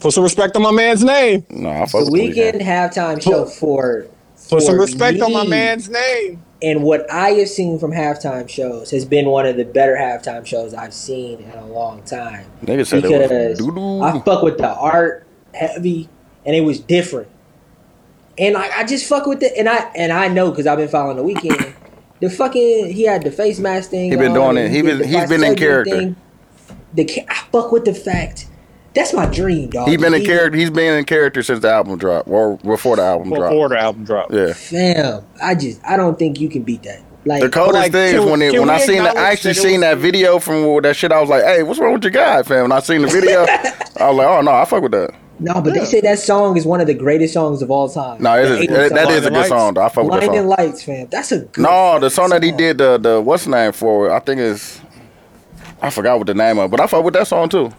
put 0.00 0.12
some 0.12 0.24
respect 0.24 0.56
on 0.56 0.62
my 0.62 0.70
man's 0.70 1.04
name. 1.04 1.44
No, 1.50 1.70
I 1.70 1.86
fuck 1.86 2.04
the 2.06 2.10
Weeknd 2.10 2.60
halftime 2.60 3.22
show 3.22 3.44
for 3.44 4.06
Put 4.48 4.62
some 4.62 4.74
for 4.74 4.80
respect 4.80 5.20
on 5.20 5.32
my 5.32 5.46
man's 5.46 5.88
name. 5.88 6.42
And 6.60 6.82
what 6.82 7.10
I 7.10 7.30
have 7.30 7.48
seen 7.48 7.78
from 7.78 7.90
halftime 7.90 8.48
shows 8.48 8.90
has 8.90 9.04
been 9.04 9.26
one 9.26 9.46
of 9.46 9.56
the 9.56 9.64
better 9.64 9.96
halftime 9.96 10.46
shows 10.46 10.74
I've 10.74 10.94
seen 10.94 11.40
in 11.40 11.50
a 11.50 11.66
long 11.66 12.02
time. 12.02 12.46
Nigga 12.64 12.86
said 12.86 12.98
it 12.98 13.02
because 13.02 13.30
was 13.30 13.58
doo 13.58 14.02
I 14.02 14.20
fuck 14.20 14.42
with 14.42 14.58
the 14.58 14.68
art 14.68 15.26
heavy, 15.54 16.08
and 16.44 16.54
it 16.54 16.60
was 16.60 16.78
different. 16.78 17.28
And 18.38 18.56
I, 18.56 18.80
I 18.80 18.84
just 18.84 19.06
fuck 19.06 19.26
with 19.26 19.42
it, 19.42 19.52
and 19.58 19.68
I 19.68 19.90
and 19.94 20.12
I 20.12 20.28
know 20.28 20.50
because 20.50 20.66
I've 20.66 20.78
been 20.78 20.88
following 20.88 21.16
the 21.16 21.22
Weeknd. 21.22 21.74
the 22.20 22.30
fucking 22.30 22.92
he 22.92 23.02
had 23.02 23.22
the 23.22 23.30
face 23.30 23.58
mask 23.58 23.90
thing. 23.90 24.10
He 24.10 24.16
been 24.16 24.36
on, 24.36 24.54
doing 24.54 24.66
it. 24.66 24.70
He 24.70 24.82
did 24.82 24.86
been- 24.86 24.98
the 24.98 25.06
he's 25.06 25.14
plastic 25.16 25.40
been 25.40 25.44
in 25.44 25.58
surgery 25.58 25.66
character. 25.66 26.16
The 26.94 27.24
I 27.28 27.34
fuck 27.50 27.72
with 27.72 27.84
the 27.84 27.94
fact 27.94 28.48
that's 28.94 29.12
my 29.14 29.26
dream, 29.26 29.70
dog. 29.70 29.88
He 29.88 29.96
been 29.96 30.12
in 30.12 30.24
character. 30.24 30.58
He's 30.58 30.70
been 30.70 30.98
in 30.98 31.04
character 31.04 31.42
since 31.42 31.60
the 31.60 31.70
album 31.70 31.96
dropped, 31.98 32.28
or 32.28 32.58
before 32.58 32.96
the 32.96 33.02
album 33.02 33.30
dropped. 33.30 33.52
Before 33.52 33.68
the 33.70 33.78
album 33.78 34.04
drop. 34.04 34.30
Yeah. 34.30 34.52
Fam, 34.52 35.24
I 35.42 35.54
just 35.54 35.82
I 35.84 35.96
don't 35.96 36.18
think 36.18 36.40
you 36.40 36.48
can 36.48 36.62
beat 36.62 36.82
that. 36.82 37.02
Like 37.24 37.40
The 37.40 37.48
coldest 37.48 37.74
like, 37.74 37.92
thing 37.92 38.16
is 38.16 38.24
when 38.24 38.42
it, 38.42 38.58
when 38.58 38.68
I 38.68 38.78
seen 38.78 39.04
that, 39.04 39.16
I 39.16 39.30
actually 39.30 39.54
that 39.54 39.60
seen 39.60 39.80
that 39.80 39.98
video 39.98 40.38
from 40.40 40.82
that 40.82 40.96
shit. 40.96 41.12
I 41.12 41.20
was 41.20 41.30
like, 41.30 41.44
"Hey, 41.44 41.62
what's 41.62 41.78
wrong 41.78 41.94
with 41.94 42.02
your 42.02 42.10
guy, 42.10 42.42
fam?" 42.42 42.64
And 42.64 42.72
I 42.72 42.80
seen 42.80 43.00
the 43.00 43.08
video. 43.08 43.40
I 44.00 44.08
was 44.08 44.16
like, 44.16 44.26
"Oh 44.26 44.40
no, 44.42 44.50
I 44.50 44.64
fuck 44.64 44.82
with 44.82 44.92
that." 44.92 45.14
No, 45.42 45.60
but 45.60 45.74
they 45.74 45.84
say 45.84 46.00
that 46.02 46.18
song 46.18 46.56
is 46.56 46.64
one 46.64 46.80
of 46.80 46.86
the 46.86 46.94
greatest 46.94 47.34
songs 47.34 47.62
of 47.62 47.70
all 47.70 47.88
time. 47.88 48.22
No, 48.22 48.34
it 48.38 48.46
The 48.48 48.58
is, 48.60 48.66
80s 48.66 48.68
that, 48.68 48.90
that 48.94 49.06
song. 49.08 49.12
is 49.16 49.26
a 49.26 49.30
good 49.30 49.32
Lights. 49.36 49.48
song. 49.48 49.74
Though. 49.74 49.82
I 49.82 49.88
fuck 49.88 50.04
with 50.04 50.12
that 50.12 50.20
Blinding 50.26 50.40
song. 50.50 50.56
Lights, 50.66 50.82
fam. 50.84 51.08
That's 51.10 51.32
a 51.32 51.38
good 51.40 51.62
No, 51.62 51.98
the 51.98 52.10
song 52.10 52.30
that 52.30 52.42
he 52.42 52.52
did, 52.52 52.78
the 52.78 52.98
the 52.98 53.20
what's 53.20 53.44
the 53.44 53.50
name 53.50 53.72
for? 53.72 54.08
it? 54.08 54.12
I 54.12 54.20
think 54.20 54.40
it's 54.40 54.80
I 55.80 55.90
forgot 55.90 56.18
what 56.18 56.26
the 56.28 56.34
name 56.34 56.58
of, 56.58 56.66
it, 56.66 56.70
but 56.70 56.80
I 56.80 56.86
fuck 56.86 57.04
with 57.04 57.14
that 57.14 57.26
song 57.26 57.48
too. 57.48 57.72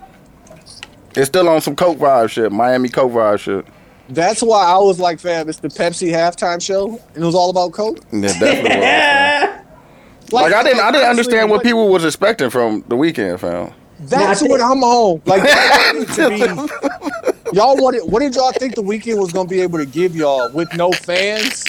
It's 1.16 1.28
still 1.28 1.48
on 1.48 1.62
some 1.62 1.76
Coke 1.76 1.98
vibe 2.00 2.30
shit, 2.30 2.52
Miami 2.52 2.90
Coke 2.90 3.12
vibe 3.12 3.40
shit. 3.40 3.66
That's 4.10 4.42
why 4.44 4.66
I 4.66 4.78
was 4.80 5.00
like, 5.00 5.20
fam, 5.20 5.48
it's 5.48 5.60
the 5.60 5.70
Pepsi 5.70 6.12
halftime 6.12 6.62
show, 6.62 7.00
and 7.16 7.24
it 7.24 7.26
was 7.26 7.36
all 7.36 7.50
about 7.50 7.72
Coke. 7.72 8.00
Yeah, 8.12 8.22
definitely. 8.40 8.64
was, 8.64 8.74
fam. 8.80 9.60
Like 10.32 10.54
I 10.54 10.64
didn't, 10.64 10.80
I 10.80 10.92
didn't 10.92 11.10
understand 11.10 11.50
what 11.52 11.62
people 11.64 11.90
was 11.90 12.04
expecting 12.04 12.50
from 12.50 12.84
the 12.88 12.96
Weeknd, 12.96 13.40
fam. 13.40 13.72
That's 14.00 14.42
Nah, 14.42 14.50
what 14.50 14.60
I'm 14.62 14.84
on. 14.84 15.22
Like, 15.26 15.44
that 17.54 17.62
needs 17.62 17.76
to 17.76 17.76
be- 17.76 17.76
y'all 17.76 17.78
wanted. 17.84 18.02
What 18.12 18.20
did 18.20 18.36
y'all 18.36 18.52
think 18.52 18.76
the 18.76 18.84
Weeknd 18.84 19.20
was 19.20 19.32
gonna 19.32 19.50
be 19.50 19.62
able 19.62 19.80
to 19.80 19.86
give 19.86 20.16
y'all 20.16 20.50
with 20.52 20.74
no 20.76 20.92
fans? 20.92 21.64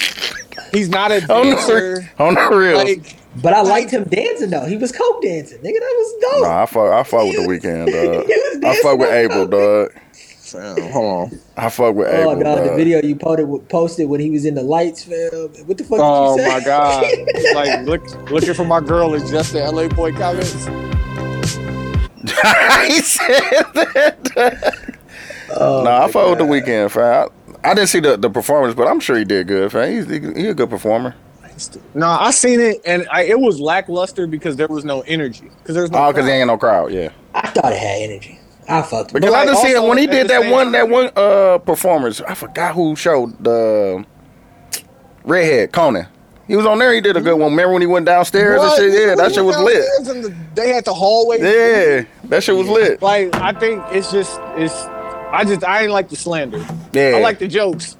He's 0.71 0.89
not 0.89 1.11
a 1.11 1.25
oh, 1.29 1.41
On 1.41 1.49
the, 1.49 1.55
dancer. 1.55 2.11
Oh, 2.19 2.27
on 2.27 2.33
the 2.35 2.55
real, 2.55 2.77
Like, 2.77 3.15
But 3.41 3.53
I 3.53 3.61
liked 3.61 3.91
him 3.91 4.03
dancing 4.05 4.49
though. 4.49 4.65
He 4.65 4.77
was 4.77 4.91
coke 4.91 5.21
dancing, 5.21 5.59
nigga. 5.59 5.79
That 5.79 5.95
was 5.97 6.21
dope. 6.21 6.41
nah, 6.43 6.63
I 6.63 6.65
fuck, 6.65 6.93
I 6.93 7.03
fuck 7.03 7.23
with 7.23 7.35
the 7.35 7.47
Weeknd, 7.47 7.91
dog. 8.61 8.65
I 8.65 8.81
fuck 8.81 8.99
with. 8.99 9.11
Abel, 9.11 9.47
dog. 9.47 9.91
fam, 10.13 10.91
hold 10.91 11.31
on. 11.31 11.39
I 11.57 11.69
fuck 11.69 11.95
with 11.95 12.07
Abel. 12.07 12.29
Oh 12.29 12.31
Abel, 12.33 12.43
no, 12.43 12.69
the 12.69 12.75
video 12.75 13.01
you 13.01 13.15
posted 13.15 13.69
posted 13.69 14.09
when 14.09 14.19
he 14.19 14.29
was 14.29 14.45
in 14.45 14.55
the 14.55 14.63
lights, 14.63 15.03
fam. 15.03 15.49
What 15.65 15.77
the 15.77 15.83
fuck 15.83 15.99
Oh 16.01 16.35
did 16.37 16.43
you 16.43 16.47
oh, 16.47 16.49
say? 16.49 16.59
my 16.59 16.65
god! 16.65 17.03
like, 17.55 17.85
look, 17.85 18.31
looking 18.31 18.53
for 18.53 18.65
my 18.65 18.79
girl 18.79 19.13
is 19.13 19.29
just 19.29 19.53
the 19.53 19.59
LA 19.59 19.87
boy 19.87 20.11
comments. 20.13 20.65
he 22.87 22.99
said 23.01 23.63
that. 23.73 24.94
Oh, 25.55 25.83
nah, 25.83 25.97
I 25.97 26.05
my 26.05 26.11
fuck 26.11 26.29
with 26.29 26.39
the 26.39 26.45
Weeknd, 26.45 26.91
fam. 26.91 27.29
I, 27.63 27.71
I 27.71 27.73
didn't 27.73 27.89
see 27.89 27.99
the, 27.99 28.17
the 28.17 28.29
performance, 28.29 28.75
but 28.75 28.87
I'm 28.87 28.99
sure 28.99 29.17
he 29.17 29.23
did 29.25 29.47
good, 29.47 29.71
fam. 29.71 29.91
He's 29.91 30.09
he, 30.09 30.19
he 30.41 30.47
a 30.49 30.53
good 30.53 30.69
performer. 30.69 31.15
No, 31.93 32.07
I 32.07 32.31
seen 32.31 32.59
it, 32.59 32.81
and 32.85 33.07
I, 33.11 33.23
it 33.23 33.39
was 33.39 33.59
lackluster 33.61 34.27
because 34.27 34.57
there 34.57 34.67
was 34.67 34.83
no 34.83 35.01
energy. 35.01 35.49
Because 35.59 35.75
there's 35.75 35.89
no. 35.91 35.99
Oh, 36.05 36.11
because 36.11 36.25
he 36.25 36.31
crowd. 36.31 36.37
ain't 36.39 36.47
no 36.47 36.57
crowd, 36.57 36.91
yeah. 36.91 37.09
I 37.33 37.49
thought 37.49 37.71
it 37.71 37.79
had 37.79 38.01
energy. 38.01 38.39
I 38.67 38.81
fucked 38.81 39.13
with 39.13 39.21
Because 39.21 39.33
it. 39.33 39.37
I 39.37 39.39
like, 39.41 39.49
just 39.49 39.61
see 39.61 39.71
it 39.71 39.81
when 39.81 39.97
he 39.97 40.07
did 40.07 40.27
that 40.27 40.51
one 40.51 40.71
that 40.73 40.89
one 40.89 41.11
uh 41.15 41.59
performance. 41.59 42.19
I 42.21 42.33
forgot 42.33 42.73
who 42.75 42.95
showed 42.95 43.41
the 43.43 44.03
redhead 45.23 45.71
Conan. 45.71 46.07
He 46.47 46.55
was 46.55 46.65
on 46.65 46.77
there. 46.79 46.93
He 46.93 47.01
did 47.01 47.15
a 47.17 47.21
good 47.21 47.35
one. 47.35 47.51
Remember 47.51 47.73
when 47.73 47.81
he 47.81 47.87
went 47.87 48.05
downstairs 48.05 48.59
What? 48.59 48.79
and 48.79 48.91
shit? 48.93 49.01
Yeah, 49.07 49.15
that 49.15 49.33
shit 49.33 49.43
was 49.45 49.57
lit. 49.57 49.83
the- 50.03 50.35
they 50.55 50.69
had 50.69 50.83
the 50.85 50.93
hallway. 50.93 51.39
Yeah, 51.39 52.05
that 52.25 52.43
shit 52.43 52.55
was 52.55 52.67
lit. 52.67 53.01
Like 53.01 53.33
I 53.35 53.51
think 53.53 53.83
it's 53.91 54.11
just 54.11 54.39
it's. 54.55 54.73
I 55.35 55.43
just 55.43 55.63
I 55.63 55.83
ain't 55.83 55.91
like 55.91 56.09
the 56.09 56.15
slander. 56.15 56.65
Yeah, 56.93 57.13
I 57.15 57.19
like 57.21 57.39
the 57.39 57.47
jokes, 57.47 57.97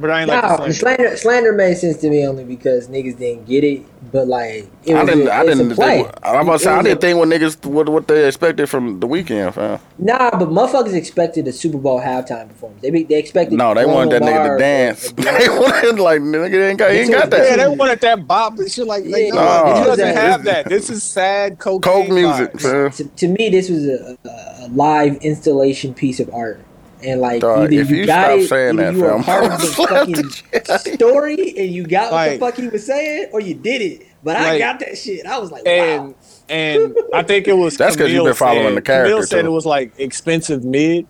but 0.00 0.10
I 0.10 0.20
ain't 0.20 0.28
like 0.28 0.42
Nah, 0.42 0.56
the 0.58 0.64
the 0.68 0.74
slander. 0.74 0.98
slander 0.98 1.16
slander 1.16 1.52
made 1.52 1.76
sense 1.76 1.96
to 1.98 2.10
me 2.10 2.26
only 2.26 2.44
because 2.44 2.88
niggas 2.88 3.18
didn't 3.18 3.46
get 3.46 3.64
it. 3.64 3.82
But 4.10 4.26
like, 4.28 4.70
it 4.84 4.94
I 4.94 5.02
was 5.02 5.10
didn't. 5.12 5.28
a- 5.28 5.30
I 5.32 5.42
it's 5.42 5.50
a 5.52 5.56
didn't 5.56 5.74
play. 5.74 6.02
think. 6.04 6.14
I'm 6.22 6.42
about 6.46 6.52
to 6.52 6.58
say. 6.64 6.70
I 6.70 6.82
didn't 6.82 6.98
a- 6.98 7.00
think 7.00 7.18
what 7.18 7.28
niggas 7.28 7.66
what 7.66 7.88
what 7.88 8.08
they 8.08 8.26
expected 8.26 8.68
from 8.68 9.00
the 9.00 9.06
Weeknd, 9.08 9.52
fam. 9.54 9.80
Nah, 9.98 10.30
but 10.38 10.48
motherfuckers 10.48 10.94
expected 10.94 11.46
a 11.48 11.52
Super 11.52 11.78
Bowl 11.78 12.00
halftime 12.00 12.48
performance. 12.48 12.80
They 12.80 12.90
be, 12.90 13.02
they 13.02 13.18
expected. 13.18 13.58
No, 13.58 13.74
they 13.74 13.84
wanted 13.84 14.12
that 14.12 14.22
nigga 14.22 14.52
to 14.54 14.58
dance. 14.58 15.12
they 15.12 15.48
wanted 15.48 15.98
like 15.98 16.20
nigga 16.22 16.70
ain't 16.70 16.78
got. 16.78 16.92
He 16.92 16.98
ain't 17.00 17.10
got 17.12 17.30
Yeah, 17.32 17.56
they 17.56 17.68
wanted 17.68 18.00
that 18.00 18.26
bop 18.26 18.58
and 18.58 18.70
shit 18.70 18.86
like, 18.86 19.04
like 19.04 19.24
Yeah, 19.24 19.30
no, 19.30 19.64
no. 19.66 19.78
he 19.78 19.84
doesn't 19.84 20.14
have 20.16 20.44
that. 20.44 20.68
This 20.68 20.88
is 20.88 21.02
sad 21.02 21.58
Coke 21.58 21.84
music, 22.08 22.52
vibes. 22.54 22.96
to, 22.98 23.04
to 23.04 23.28
me, 23.28 23.50
this 23.50 23.68
was 23.68 23.84
a, 23.86 24.16
a, 24.24 24.66
a 24.66 24.68
live 24.68 25.16
installation 25.16 25.92
piece 25.92 26.20
of 26.20 26.32
art. 26.32 26.60
And 27.02 27.20
like 27.20 27.40
Dog, 27.40 27.72
either 27.72 27.82
if 27.82 27.90
you, 27.90 27.96
you 27.98 28.06
got 28.06 28.24
stop 28.26 28.38
it, 28.40 28.48
saying 28.48 28.76
that, 28.76 28.94
you 28.94 29.02
were 29.02 29.22
part 29.22 29.44
of 29.52 29.60
the 29.60 29.66
fucking 29.68 30.12
the 30.14 30.30
shit 30.30 30.70
out 30.70 30.80
of 30.80 30.86
you. 30.86 30.94
story 30.94 31.54
and 31.56 31.70
you 31.72 31.86
got 31.86 32.10
what 32.12 32.30
the 32.30 32.38
fuck 32.38 32.56
he 32.56 32.68
was 32.68 32.84
saying, 32.86 33.28
or 33.32 33.40
you 33.40 33.54
did 33.54 33.82
it. 33.82 34.06
But 34.24 34.36
I 34.36 34.50
Like- 34.50 34.58
got 34.58 34.80
that 34.80 34.98
shit. 34.98 35.24
I 35.26 35.38
was 35.38 35.50
like, 35.52 35.66
and 35.66 36.08
wow. 36.08 36.14
and 36.48 36.94
I 37.14 37.22
think 37.22 37.46
it 37.48 37.52
was 37.54 37.76
that's 37.78 37.94
because 37.96 38.12
you've 38.12 38.24
been 38.24 38.34
following 38.34 38.68
said- 38.68 38.76
the 38.76 38.82
character, 38.82 39.10
Camille 39.12 39.26
said 39.26 39.42
too. 39.42 39.46
it 39.48 39.50
was 39.50 39.66
like 39.66 39.92
expensive 39.98 40.64
mid, 40.64 41.06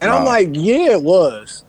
and 0.00 0.10
I'm 0.10 0.24
like, 0.24 0.48
yeah, 0.52 0.90
it 0.92 1.02
was, 1.02 1.63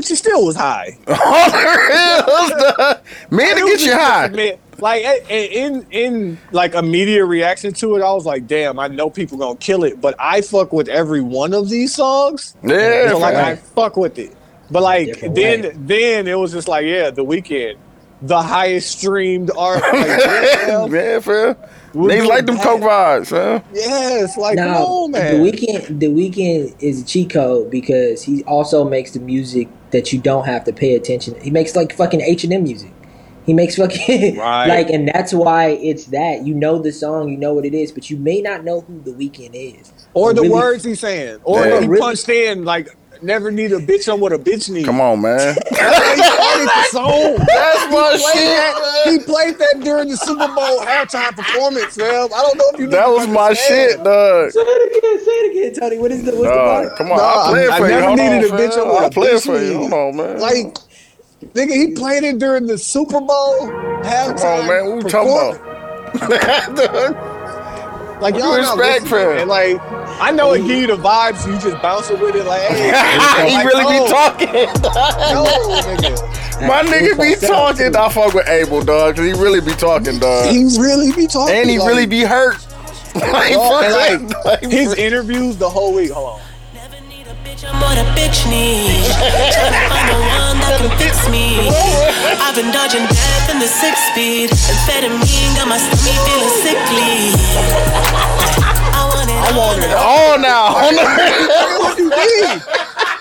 but 0.00 0.06
she 0.08 0.14
still 0.16 0.44
was 0.46 0.56
high. 0.56 0.96
On 1.06 1.50
the 1.50 2.94
reals. 2.96 3.30
Man, 3.30 3.56
to 3.56 3.66
get 3.66 3.80
you 3.82 3.92
high. 3.92 4.24
expensive 4.26 4.36
mid. 4.36 4.58
Like 4.80 5.04
a- 5.04 5.24
a- 5.28 5.46
in 5.66 5.86
in 5.90 6.38
like 6.52 6.72
immediate 6.74 7.26
reaction 7.26 7.74
to 7.74 7.96
it, 7.96 8.02
I 8.02 8.12
was 8.14 8.24
like, 8.24 8.46
damn, 8.46 8.78
I 8.78 8.88
know 8.88 9.10
people 9.10 9.36
gonna 9.36 9.56
kill 9.58 9.84
it, 9.84 10.00
but 10.00 10.14
I 10.18 10.40
fuck 10.40 10.72
with 10.72 10.88
every 10.88 11.20
one 11.20 11.52
of 11.52 11.68
these 11.68 11.94
songs. 11.94 12.56
Yeah, 12.64 13.10
So 13.10 13.18
like. 13.18 13.34
I 13.34 13.56
fuck 13.56 13.96
with 13.98 14.18
it. 14.18 14.34
But 14.70 14.82
like 14.82 15.20
then 15.20 15.62
way. 15.62 15.72
then 15.76 16.26
it 16.28 16.38
was 16.38 16.52
just 16.52 16.66
like, 16.68 16.86
yeah, 16.86 17.10
the 17.10 17.24
Weeknd. 17.24 17.76
The 18.22 18.40
highest 18.42 18.98
streamed 18.98 19.50
art. 19.58 19.82
Like, 19.82 19.92
yeah, 20.06 20.86
yeah, 20.86 21.20
fam. 21.20 21.56
We'll 21.92 22.08
Niggas 22.10 22.22
do 22.22 22.28
like 22.28 22.46
them 22.46 22.54
that. 22.56 22.64
coke 22.64 22.80
vibes, 22.82 23.26
fam. 23.28 23.62
yes, 23.74 24.36
like 24.38 24.56
come 24.58 24.66
Now 24.68 24.84
on, 24.84 25.10
man. 25.10 25.42
the 25.42 25.50
Weeknd, 25.50 25.98
the 26.00 26.06
Weeknd 26.06 26.76
is 26.80 27.02
a 27.02 27.04
cheat 27.04 27.30
code 27.30 27.70
because 27.70 28.22
he 28.22 28.44
also 28.44 28.88
makes 28.88 29.10
the 29.10 29.20
music 29.20 29.68
that 29.92 30.12
you 30.12 30.20
don't 30.20 30.46
have 30.46 30.64
to 30.64 30.72
pay 30.72 30.94
attention. 30.94 31.40
He 31.40 31.50
makes 31.50 31.74
like 31.76 31.92
fucking 31.94 32.20
H 32.20 32.44
and 32.44 32.52
M 32.52 32.64
music. 32.64 32.92
He 33.46 33.54
makes 33.54 33.76
fucking 33.76 34.36
Right. 34.38 34.68
like, 34.68 34.90
and 34.90 35.08
that's 35.08 35.32
why 35.32 35.68
it's 35.82 36.06
that 36.06 36.46
you 36.46 36.54
know 36.54 36.78
the 36.78 36.92
song, 36.92 37.28
you 37.30 37.36
know 37.36 37.54
what 37.54 37.64
it 37.64 37.74
is, 37.74 37.90
but 37.90 38.10
you 38.10 38.16
may 38.16 38.40
not 38.40 38.64
know 38.64 38.82
who 38.82 39.00
the 39.00 39.12
Weeknd 39.12 39.50
is. 39.54 39.92
or 40.14 40.32
the 40.34 40.42
Really- 40.42 40.54
words 40.54 40.84
he's 40.84 41.00
saying. 41.00 41.38
Or 41.44 41.66
Yeah. 41.66 41.80
he 41.80 41.86
Really- 41.86 42.00
punched 42.00 42.28
in 42.28 42.64
like 42.64 42.88
never 43.22 43.50
need 43.50 43.72
a 43.72 43.78
bitch 43.78 44.12
on 44.12 44.20
what 44.20 44.32
a 44.32 44.38
bitch 44.38 44.70
needs. 44.70 44.86
Come 44.86 45.00
on, 45.00 45.20
man. 45.20 45.56
That's 45.70 46.14
he 46.16 46.22
started 46.22 46.68
the 46.68 46.82
song. 46.90 47.36
That's 47.54 47.84
my 47.92 48.12
He 48.12 48.18
played, 48.22 48.34
shit. 48.34 48.46
that, 48.56 49.02
he 49.04 49.18
played 49.20 49.58
that 49.58 49.80
during 49.84 50.08
the 50.08 50.16
Super 50.16 50.48
Bowl 50.48 50.80
halftime 50.80 51.34
performance, 51.36 51.96
man. 51.98 52.08
I 52.08 52.28
don't 52.28 52.56
know 52.56 52.64
if 52.74 52.80
you 52.80 52.86
That 52.88 53.08
was 53.08 53.26
my 53.28 53.48
understand. 53.48 53.90
shit, 53.90 54.04
dog. 54.04 54.50
Say 54.52 54.60
it 54.60 54.98
again, 54.98 55.24
say 55.24 55.30
it 55.32 55.50
again, 55.72 55.80
Tony. 55.80 55.98
What 55.98 56.12
is 56.12 56.24
the 56.24 56.30
what's 56.32 56.42
the 56.42 56.48
Dog, 56.54 56.96
come 56.96 57.12
on, 57.12 57.18
Nah, 57.18 57.24
I'll 57.24 57.50
play 57.50 57.64
it 57.64 57.70
I 57.72 57.78
for 57.78 57.86
you. 57.88 57.94
never 57.94 58.06
Hold 58.06 58.18
needed 58.18 58.38
on, 58.38 58.44
a 58.44 58.62
bitch 58.62 58.72
fam. 58.74 58.80
on 58.82 58.88
what 58.88 59.02
a 59.02 59.04
I'll 59.04 59.10
bitch 59.10 59.46
for 59.46 59.62
you. 59.62 59.78
needs. 59.78 59.90
Hold 59.90 59.92
on, 59.92 60.16
man. 60.16 60.40
Like, 60.40 60.74
nigga, 61.54 61.72
he 61.72 61.92
played 61.94 62.24
it 62.24 62.38
during 62.38 62.66
the 62.66 62.78
Super 62.78 63.20
Bowl 63.20 63.56
halftime. 64.02 64.36
Come 64.38 64.46
on, 64.46 64.66
man. 64.66 64.86
What 64.86 65.04
we 65.04 65.10
talking 65.10 65.32
about? 65.32 65.76
Like 68.20 68.34
What 68.34 68.42
y'all 68.42 68.56
you 68.56 68.62
not 68.62 68.78
expect 68.78 69.02
listening. 69.04 69.30
him? 69.32 69.38
And 69.38 69.48
like, 69.48 69.80
I 70.20 70.30
know 70.30 70.52
it 70.52 70.58
give 70.66 70.76
you 70.78 70.86
the 70.86 70.96
vibes. 70.96 71.38
So 71.38 71.50
you 71.50 71.58
just 71.58 71.80
bouncing 71.82 72.20
with 72.20 72.34
it. 72.36 72.44
Like, 72.44 72.60
hey, 72.68 73.48
he 73.48 73.54
like, 73.54 73.66
really 73.66 73.84
no, 73.84 74.04
be 74.04 74.10
talking. 74.10 74.48
No, 75.32 75.44
nigga. 75.80 76.68
My 76.68 76.82
nigga 76.82 77.16
be 77.20 77.46
talking. 77.46 77.96
I 77.96 78.08
fuck 78.10 78.34
with 78.34 78.46
Abel, 78.48 78.82
dog, 78.82 79.16
cause 79.16 79.24
he 79.24 79.32
really 79.32 79.60
be 79.60 79.72
talking, 79.72 80.18
dog. 80.18 80.50
He 80.50 80.64
really 80.78 81.12
be 81.12 81.26
talking. 81.26 81.54
And 81.54 81.70
he 81.70 81.78
like, 81.78 81.88
really 81.88 82.06
be 82.06 82.20
hurt. 82.20 82.56
like, 83.14 83.54
for 83.54 83.80
like, 83.80 84.44
Like, 84.44 84.60
his 84.62 84.94
interviews 84.94 85.56
the 85.56 85.68
whole 85.70 85.94
week. 85.94 86.10
Hold 86.10 86.40
on. 86.40 86.40
Never 90.80 90.94
need 90.94 90.96
I'm 90.96 90.96
what 90.96 90.96
a 90.96 91.04
bitch 91.04 91.30
needs. 91.30 91.76
Tryna 91.76 91.76
find 91.76 92.08
the 92.08 92.08
one 92.08 92.08
that 92.08 92.08
can 92.08 92.08
fix 92.08 92.24
me. 92.24 92.40
I've 92.40 92.56
been 92.56 92.72
dodging 92.72 93.04
death 93.04 93.50
in 93.52 93.58
the 93.58 93.68
six 93.68 94.00
speed. 94.08 94.48
Amphetamine 94.48 95.56
got 95.56 95.68
my 95.68 95.76
stomach 95.76 96.16
feeling 96.24 96.54
sickly. 96.64 97.36
I 98.96 99.04
want 99.12 99.28
it. 99.28 99.36
I 99.36 99.52
want 99.56 99.84
it. 99.84 99.92
all 99.92 100.38
now. 100.38 100.72
what 101.80 101.98
you 101.98 102.08
mean? 102.08 102.62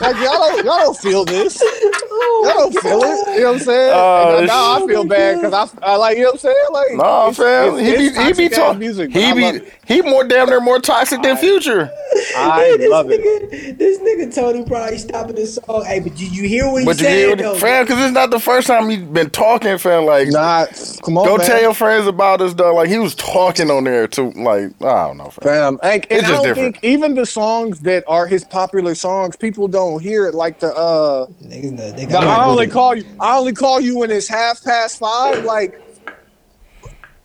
Like 0.02 0.16
y'all 0.18 0.40
don't 0.40 0.66
y'all 0.66 0.78
don't 0.78 0.98
feel 0.98 1.26
this. 1.26 1.62
Oh 1.62 2.44
y'all 2.46 2.70
don't 2.70 2.82
feel 2.82 3.02
it. 3.04 3.36
You 3.36 3.42
know 3.42 3.48
what 3.48 3.54
I'm 3.54 3.60
saying? 3.60 3.92
Oh, 3.94 4.38
and 4.40 4.50
uh, 4.50 4.54
now 4.54 4.84
I 4.84 4.88
feel 4.88 5.04
bad 5.06 5.42
because 5.42 5.54
I, 5.82 5.92
I 5.92 5.96
like 5.98 6.18
you 6.18 6.24
know 6.24 6.30
what 6.32 6.34
I'm 6.36 6.40
saying. 6.40 6.56
Like 6.72 6.88
Nah, 6.94 7.32
fam. 7.32 7.78
He 7.80 7.92
be 7.98 8.10
he 8.14 8.34
be 8.34 8.50
talking. 8.50 8.80
music. 8.80 9.12
He 9.12 9.34
be 9.34 9.62
he 9.86 10.02
more 10.02 10.24
damn 10.24 10.48
near 10.50 10.62
more 10.62 10.80
toxic 10.80 11.22
than 11.22 11.36
Future. 11.38 11.90
I 12.38 12.76
this 12.78 12.90
love 12.90 13.08
it. 13.10 13.78
this 13.78 14.00
nigga 14.00 14.34
Tony 14.34 14.64
probably 14.66 14.98
stopping 14.98 15.36
this 15.36 15.56
song. 15.56 15.84
Hey, 15.86 16.00
but 16.00 16.16
did 16.16 16.36
you 16.36 16.48
hear 16.48 16.70
what 16.72 16.80
he 16.82 16.86
But 16.86 16.98
you 17.00 17.06
said? 17.06 17.18
hear 17.18 17.36
though? 17.36 17.52
what 17.54 17.62
fam? 17.62 17.86
Because 17.86 18.04
it's 18.04 18.14
not 18.14 18.30
the 18.32 18.40
first 18.40 18.68
time 18.68 18.90
he's 18.90 19.00
been 19.02 19.30
talking, 19.30 19.78
fam. 19.78 20.06
Like, 20.06 20.30
Nah, 20.30 20.66
come 21.04 21.18
on, 21.18 21.26
go 21.26 21.38
man. 21.38 21.46
tell 21.46 21.62
your 21.62 21.74
friends 21.74 22.08
about 22.08 22.42
us, 22.42 22.54
dog. 22.54 22.76
Like 22.76 22.90
he 22.90 23.00
was 23.00 23.16
talking 23.16 23.70
on 23.72 23.84
there 23.84 24.08
too. 24.08 24.32
Like, 24.32 24.72
I 24.82 25.08
don't 25.08 25.18
know, 25.18 25.30
fam. 25.30 25.44
Fam, 25.44 25.80
like, 25.84 26.08
and 26.12 26.20
It's 26.20 26.28
I 26.28 26.32
just 26.32 26.44
don't 26.44 26.44
different. 26.56 26.76
think 26.78 26.84
even 26.84 27.16
the 27.16 27.26
songs 27.26 27.80
that 27.82 28.04
are 28.08 28.28
his 28.28 28.44
popular 28.44 28.96
songs, 28.96 29.36
people 29.36 29.68
don't 29.68 29.89
hear 29.98 30.28
it 30.28 30.36
like 30.36 30.60
the 30.60 30.74
uh 30.76 31.26
Niggas, 31.42 31.72
know- 31.72 31.92
they 31.92 32.06
the 32.06 32.18
I 32.18 32.46
only 32.46 32.68
call 32.68 32.96
you 32.96 33.06
I 33.20 33.38
only 33.38 33.54
call 33.54 33.82
you 33.82 33.98
when 33.98 34.12
it's 34.12 34.28
half 34.28 34.64
past 34.64 35.00
five. 35.00 35.44
Like 35.44 35.82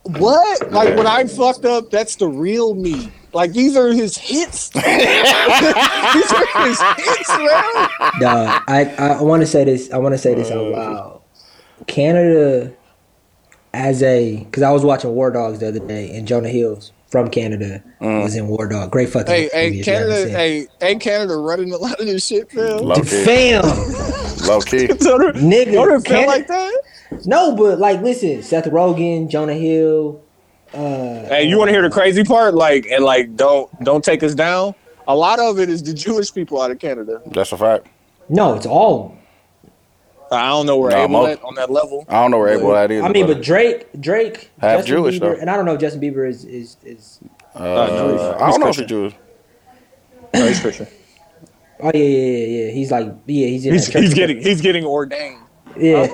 what? 0.03 0.71
Like 0.71 0.95
when 0.95 1.07
I'm 1.07 1.27
fucked 1.27 1.65
up, 1.65 1.89
that's 1.89 2.15
the 2.15 2.27
real 2.27 2.75
me. 2.75 3.11
Like 3.33 3.51
these 3.51 3.75
are 3.75 3.91
his 3.91 4.17
hits. 4.17 4.69
these 4.69 4.83
are 4.85 4.91
his 6.63 6.79
hits, 6.79 7.29
man. 7.29 7.89
Dog, 8.19 8.63
I, 8.67 8.95
I 8.97 9.21
want 9.21 9.41
to 9.41 9.47
say 9.47 9.65
this. 9.65 9.91
I 9.91 9.97
want 9.97 10.13
to 10.13 10.17
say 10.17 10.33
this 10.33 10.51
out 10.51 10.71
loud. 10.71 11.21
Canada, 11.87 12.71
as 13.73 14.01
a, 14.01 14.37
because 14.37 14.63
I 14.63 14.71
was 14.71 14.85
watching 14.85 15.11
War 15.11 15.31
Dogs 15.31 15.59
the 15.59 15.67
other 15.67 15.79
day, 15.79 16.15
and 16.15 16.27
Jonah 16.27 16.49
Hills 16.49 16.93
from 17.15 17.29
Canada 17.29 17.81
was 18.01 18.35
in 18.35 18.49
War 18.49 18.67
Dog. 18.67 18.91
Great 18.91 19.07
fucking. 19.09 19.33
Hey, 19.33 19.43
movie 19.43 19.55
hey, 19.55 19.67
if 19.79 19.87
you 19.87 19.93
haven't 19.93 20.09
Canada, 20.09 20.29
hey, 20.37 20.67
ain't 20.81 21.01
Canada 21.01 21.37
running 21.37 21.71
a 21.71 21.77
lot 21.77 21.97
of 21.97 22.05
this 22.05 22.27
shit, 22.27 22.53
man? 22.53 22.79
Low 22.83 22.95
key, 22.95 23.03
Fam, 23.23 23.63
low 24.45 24.59
key. 24.59 24.77
It- 24.91 24.99
Nigga, 24.99 25.71
don't 25.71 25.91
it 25.91 25.93
feel 25.93 26.01
Canada- 26.03 26.27
like 26.27 26.47
that? 26.47 26.81
no, 27.25 27.55
but 27.55 27.79
like, 27.79 28.01
listen, 28.01 28.43
Seth 28.43 28.65
Rogen, 28.65 29.29
Jonah 29.29 29.53
Hill. 29.53 30.21
Uh, 30.73 30.77
Hey, 31.29 31.43
you 31.45 31.57
want 31.57 31.69
to 31.69 31.71
hear 31.73 31.81
the 31.83 31.89
crazy 31.89 32.25
part? 32.25 32.53
Like, 32.53 32.85
and 32.87 33.05
like, 33.05 33.37
don't 33.37 33.69
don't 33.85 34.03
take 34.03 34.21
us 34.21 34.35
down. 34.35 34.75
A 35.07 35.15
lot 35.15 35.39
of 35.39 35.57
it 35.57 35.69
is 35.69 35.83
the 35.83 35.93
Jewish 35.93 36.33
people 36.33 36.61
out 36.61 36.69
of 36.69 36.79
Canada. 36.79 37.21
That's 37.27 37.53
a 37.53 37.57
fact. 37.57 37.87
no, 38.27 38.55
it's 38.55 38.65
all. 38.65 39.17
I 40.31 40.49
don't 40.49 40.65
know 40.65 40.77
where 40.77 40.91
Nah, 40.91 41.03
Abel 41.05 41.27
at 41.27 41.43
on 41.43 41.55
that 41.55 41.69
level. 41.69 42.05
I 42.09 42.21
don't 42.21 42.31
know 42.31 42.39
where 42.39 42.49
Abel 42.57 42.75
at 42.75 42.91
either. 42.91 43.03
I 43.03 43.09
mean, 43.09 43.27
but 43.27 43.41
Drake, 43.43 43.87
Drake, 43.99 44.49
Half 44.59 44.79
Justin 44.79 44.95
Jewish, 44.95 45.15
Bieber, 45.15 45.19
though. 45.35 45.41
and 45.41 45.49
I 45.49 45.55
don't 45.55 45.65
know 45.65 45.73
if 45.73 45.79
Justin 45.81 46.01
Bieber 46.01 46.27
is 46.27 46.43
is 46.45 46.77
is. 46.83 47.19
uh, 47.53 47.87
Jewish. 47.87 48.21
I 48.21 48.49
don't 48.49 48.59
know 48.59 48.67
if 48.67 48.75
He's 48.75 48.79
he's 48.79 48.87
Jewish. 48.89 49.13
No, 50.33 50.47
he's 50.47 50.59
Christian. 50.59 50.87
Oh 51.81 51.91
yeah, 51.93 52.03
yeah, 52.03 52.07
yeah, 52.47 52.47
yeah. 52.65 52.71
He's 52.71 52.91
like, 52.91 53.07
yeah, 53.27 53.47
he's 53.47 53.65
in. 53.65 53.73
He's, 53.73 53.87
he's 53.87 54.13
getting 54.13 54.41
he's 54.41 54.61
getting 54.61 54.85
ordained. 54.85 55.39
Yeah. 55.77 56.07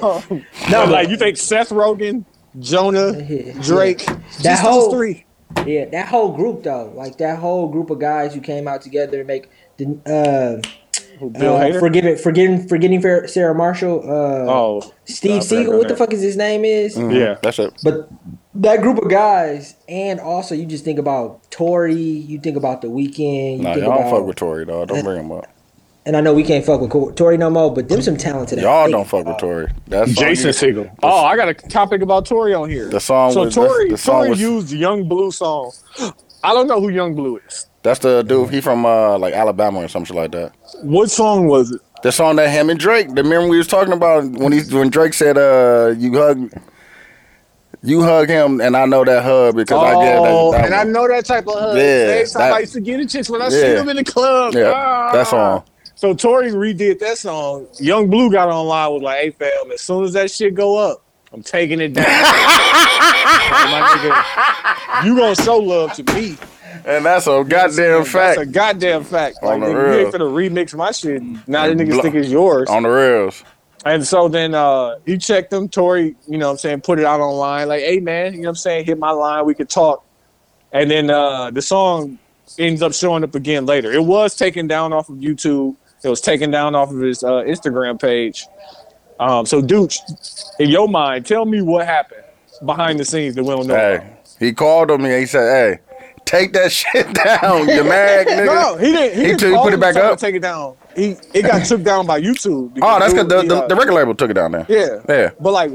no, 0.72 0.86
like 0.86 1.10
you 1.10 1.18
think 1.18 1.38
Seth 1.38 1.70
Rogen, 1.70 2.26
Jonah, 2.60 3.14
Yeah. 3.24 3.54
Drake, 3.62 4.04
That 4.06 4.22
just 4.42 4.62
whole- 4.64 4.90
those 4.90 4.94
three. 4.94 5.26
Yeah, 5.66 5.86
that 5.86 6.08
whole 6.08 6.32
group 6.34 6.64
though, 6.64 6.92
like 6.96 7.18
that 7.18 7.38
whole 7.38 7.68
group 7.68 7.90
of 7.90 8.00
guys 8.00 8.34
who 8.34 8.40
came 8.42 8.68
out 8.68 8.82
together 8.82 9.18
to 9.18 9.24
make 9.24 9.50
the 9.78 10.62
uh, 10.64 10.68
Bill 11.30 11.56
uh 11.56 11.60
Hader. 11.62 11.80
forgiving, 11.80 12.16
forgetting, 12.18 12.68
forgetting 12.68 13.02
Fer- 13.02 13.28
Sarah 13.28 13.54
Marshall, 13.56 14.02
uh, 14.04 14.52
oh, 14.52 14.94
Steve 15.06 15.38
I 15.42 15.46
Segel. 15.46 15.78
What 15.78 15.88
the 15.88 15.96
fuck 15.96 16.14
is 16.14 16.22
his 16.22 16.38
name 16.38 16.66
is? 16.66 16.96
Mhm, 16.98 17.14
Yeah. 17.14 17.38
that's 17.42 17.60
it. 17.60 17.74
But 17.84 18.10
that 18.56 18.82
group 18.82 18.98
of 18.98 19.10
guys, 19.10 19.76
and 19.88 20.20
also 20.20 20.56
you 20.56 20.66
just 20.66 20.84
think 20.84 21.00
about 21.00 21.50
Tory, 21.52 21.94
you 21.96 22.40
think 22.40 22.58
about 22.58 22.82
the 22.82 22.88
Weeknd, 22.88 23.58
you 23.58 23.64
Nah, 23.64 23.74
think 23.74 23.86
y'all 23.86 23.98
don't 24.02 24.10
fuck 24.10 24.26
with 24.26 24.36
Tory, 24.36 24.66
dog. 24.66 24.88
Don't 24.90 25.04
bring 25.04 25.20
him 25.20 25.32
up. 25.32 25.46
and 26.06 26.18
I 26.18 26.22
know 26.22 26.34
we 26.34 26.42
can't 26.44 26.66
fuck 26.66 26.82
with 26.82 26.90
Co- 26.90 27.12
Tory 27.12 27.38
no 27.38 27.50
more, 27.52 27.72
but 27.72 27.88
them 27.88 28.02
some 28.02 28.18
talented. 28.18 28.60
Y'all 28.60 28.90
don't 28.90 29.08
fuck 29.08 29.20
with 29.26 29.38
dog. 29.38 29.40
Tory. 29.40 29.68
That's 29.88 30.12
Jason 30.14 30.50
Segel. 30.50 30.90
Oh, 31.04 31.24
I 31.26 31.36
got 31.36 31.48
a 31.50 31.54
topic 31.54 32.02
about 32.02 32.26
Tory 32.26 32.54
on 32.56 32.70
here. 32.70 32.90
The 32.90 33.00
song 33.00 33.32
so 33.34 33.44
was- 33.44 33.54
Tory 33.56 33.90
the 33.90 33.98
song 33.98 34.16
Tory 34.22 34.30
was- 34.32 34.42
used 34.42 34.72
Yung 34.72 35.08
Bleu 35.08 35.30
song. 35.32 35.72
I 36.44 36.54
don't 36.54 36.66
know 36.68 36.82
who 36.82 36.90
Yung 36.90 37.14
Bleu 37.14 37.40
is. 37.48 37.68
That's 37.84 38.00
the 38.00 38.22
dude. 38.24 38.50
He 38.52 38.62
from 38.62 38.86
uh, 38.86 39.18
like 39.18 39.34
Alabama 39.34 39.80
or 39.80 39.88
something 39.88 40.16
like 40.16 40.32
that. 40.32 40.54
What 40.84 41.10
song 41.10 41.48
was 41.48 41.72
it? 41.72 41.82
The 42.04 42.12
song 42.12 42.36
that 42.38 42.50
him 42.50 42.70
and 42.70 42.80
Drake. 42.80 43.10
The 43.16 43.24
remember 43.24 43.48
we 43.50 43.58
was 43.58 43.68
talking 43.68 43.94
about 43.94 44.24
when 44.26 44.52
he 44.52 44.62
when 44.76 44.90
Drake 44.90 45.14
said, 45.14 45.38
"Uh, 45.38 45.94
you 45.98 46.14
hug, 46.14 46.52
you 47.84 48.02
hug 48.04 48.28
him," 48.30 48.62
and 48.62 48.76
I 48.78 48.86
know 48.86 49.04
that 49.04 49.24
hug 49.24 49.56
because 49.56 49.82
I 49.82 49.94
get 50.04 50.18
Oh, 50.20 50.52
that. 50.52 50.58
that 50.60 50.66
and 50.66 50.76
I 50.76 50.84
know 50.84 51.08
that 51.08 51.26
type 51.26 51.48
of 51.48 51.54
hug. 51.56 51.78
Yeah, 51.78 52.06
Next 52.16 52.34
time 52.34 52.42
that- 52.42 52.54
I 52.54 52.60
used 52.60 52.74
to 52.74 52.82
get 52.82 53.00
a 53.00 53.06
chicks 53.06 53.30
when 53.30 53.42
I 53.42 53.46
Yeah. 53.46 53.50
see 53.50 53.74
them 53.74 53.90
in 53.90 53.96
the 53.98 54.04
club. 54.04 54.54
Yeah, 54.54 54.74
Ah. 54.76 55.12
that 55.14 55.28
song. 55.28 55.64
So 55.96 56.14
Tory 56.16 56.52
redid 56.52 57.00
that 57.00 57.18
song. 57.20 57.68
Yung 57.80 58.10
Bleu 58.10 58.32
got 58.32 58.50
online 58.50 58.92
was 58.94 59.02
like, 59.04 59.20
"Hey 59.22 59.30
fam, 59.32 59.72
as 59.72 59.82
soon 59.82 60.04
as 60.04 60.14
that 60.14 60.30
shit 60.32 60.54
go 60.56 60.76
up, 60.78 61.02
I'm 61.34 61.42
taking 61.44 61.80
it 61.82 61.94
down." 61.94 62.06
My 63.52 63.82
nigga, 63.98 65.06
you 65.06 65.16
gonna 65.16 65.36
show 65.36 65.58
love 65.58 65.94
to 65.94 66.04
me? 66.16 66.38
And 66.86 67.06
that's 67.06 67.28
a 67.28 67.44
goddamn 67.48 68.04
fact 68.06 68.38
That's 68.38 68.38
a 68.38 68.46
goddamn 68.46 69.04
fact. 69.04 69.38
On 69.42 69.60
Like, 69.60 69.70
the 69.70 69.76
nigga, 69.76 69.94
you 69.94 70.06
ain't 70.06 70.14
finna 70.14 70.32
remix 70.32 70.76
my 70.76 70.92
shit. 70.92 71.22
Now 71.48 71.68
the 71.68 71.74
niggas 71.76 71.92
Blo- 71.92 72.02
think 72.02 72.16
it's 72.16 72.30
yours. 72.30 72.70
on 72.70 72.84
the 72.84 72.90
rails. 72.90 73.44
And 73.86 74.06
so 74.06 74.28
then 74.28 74.54
uh 74.54 74.98
he 75.06 75.18
checked 75.18 75.50
them, 75.52 75.68
Tory, 75.68 76.16
you 76.28 76.38
know 76.38 76.48
what 76.48 76.52
I'm 76.54 76.58
saying, 76.60 76.82
put 76.82 77.00
it 77.00 77.06
out 77.06 77.20
online, 77.20 77.68
like, 77.68 77.82
hey 77.82 78.00
man, 78.00 78.34
you 78.34 78.42
know 78.42 78.46
what 78.46 78.50
I'm 78.50 78.56
saying, 78.56 78.86
hit 78.86 79.00
my 79.00 79.12
line, 79.12 79.46
we 79.46 79.56
could 79.56 79.70
talk. 79.70 80.06
And 80.72 80.90
then 80.92 81.10
uh 81.10 81.50
the 81.52 81.62
song 81.62 82.20
ends 82.60 82.82
up 82.82 82.94
showing 82.94 83.24
up 83.24 83.34
again 83.36 83.66
later. 83.66 83.92
It 83.92 84.04
was 84.04 84.36
taken 84.36 84.68
down 84.68 84.94
off 84.94 85.10
of 85.10 85.16
YouTube 85.18 85.76
It 86.04 86.10
was 86.10 86.22
taken 86.22 86.52
down 86.52 86.76
off 86.76 86.92
of 86.92 87.00
his 87.00 87.24
uh, 87.24 87.44
Instagram 87.44 88.00
page. 88.02 88.46
Um, 89.20 89.46
so, 89.46 89.62
Dooch, 89.62 89.98
in 90.60 90.70
your 90.70 90.88
mind, 90.88 91.28
tell 91.28 91.46
me 91.46 91.62
what 91.62 91.86
happened 91.86 92.24
behind 92.66 93.00
the 93.00 93.06
scenes 93.06 93.36
that 93.36 93.44
we 93.44 93.50
don't 93.56 93.68
know. 93.68 93.76
about. 93.98 94.08
He 94.40 94.52
called 94.52 94.90
on 94.90 95.02
me 95.04 95.12
and 95.12 95.20
he 95.20 95.26
said, 95.28 95.78
"Hey, 95.78 95.91
take 96.32 96.54
that 96.54 96.72
shit 96.80 97.14
down, 97.14 97.68
you 97.68 97.84
mag 97.84 98.28
nigga." 98.28 98.46
No, 98.46 98.78
he 98.78 98.92
didn't. 98.92 99.16
He, 99.16 99.22
He 99.22 99.28
didn't 99.28 99.40
took- 99.40 99.62
put 99.62 99.74
it 99.74 99.80
back 99.80 99.96
up? 99.96 100.18
Take 100.20 100.36
it 100.36 100.40
down. 100.42 100.76
He 100.96 101.16
it 101.34 101.44
got 101.44 101.66
took 101.66 101.84
down 101.84 102.06
by 102.08 102.20
YouTube. 102.22 102.78
Oh, 102.82 103.00
that's 103.00 103.14
because 103.14 103.28
the, 103.28 103.44
the, 103.44 103.64
uh, 103.64 103.68
the 103.68 103.76
record 103.76 103.94
label 103.94 104.14
took 104.16 104.30
it 104.32 104.34
down 104.34 104.52
there. 104.52 104.66
yeah 104.68 105.00
Yeah. 105.08 105.30
But 105.40 105.52
like, 105.54 105.72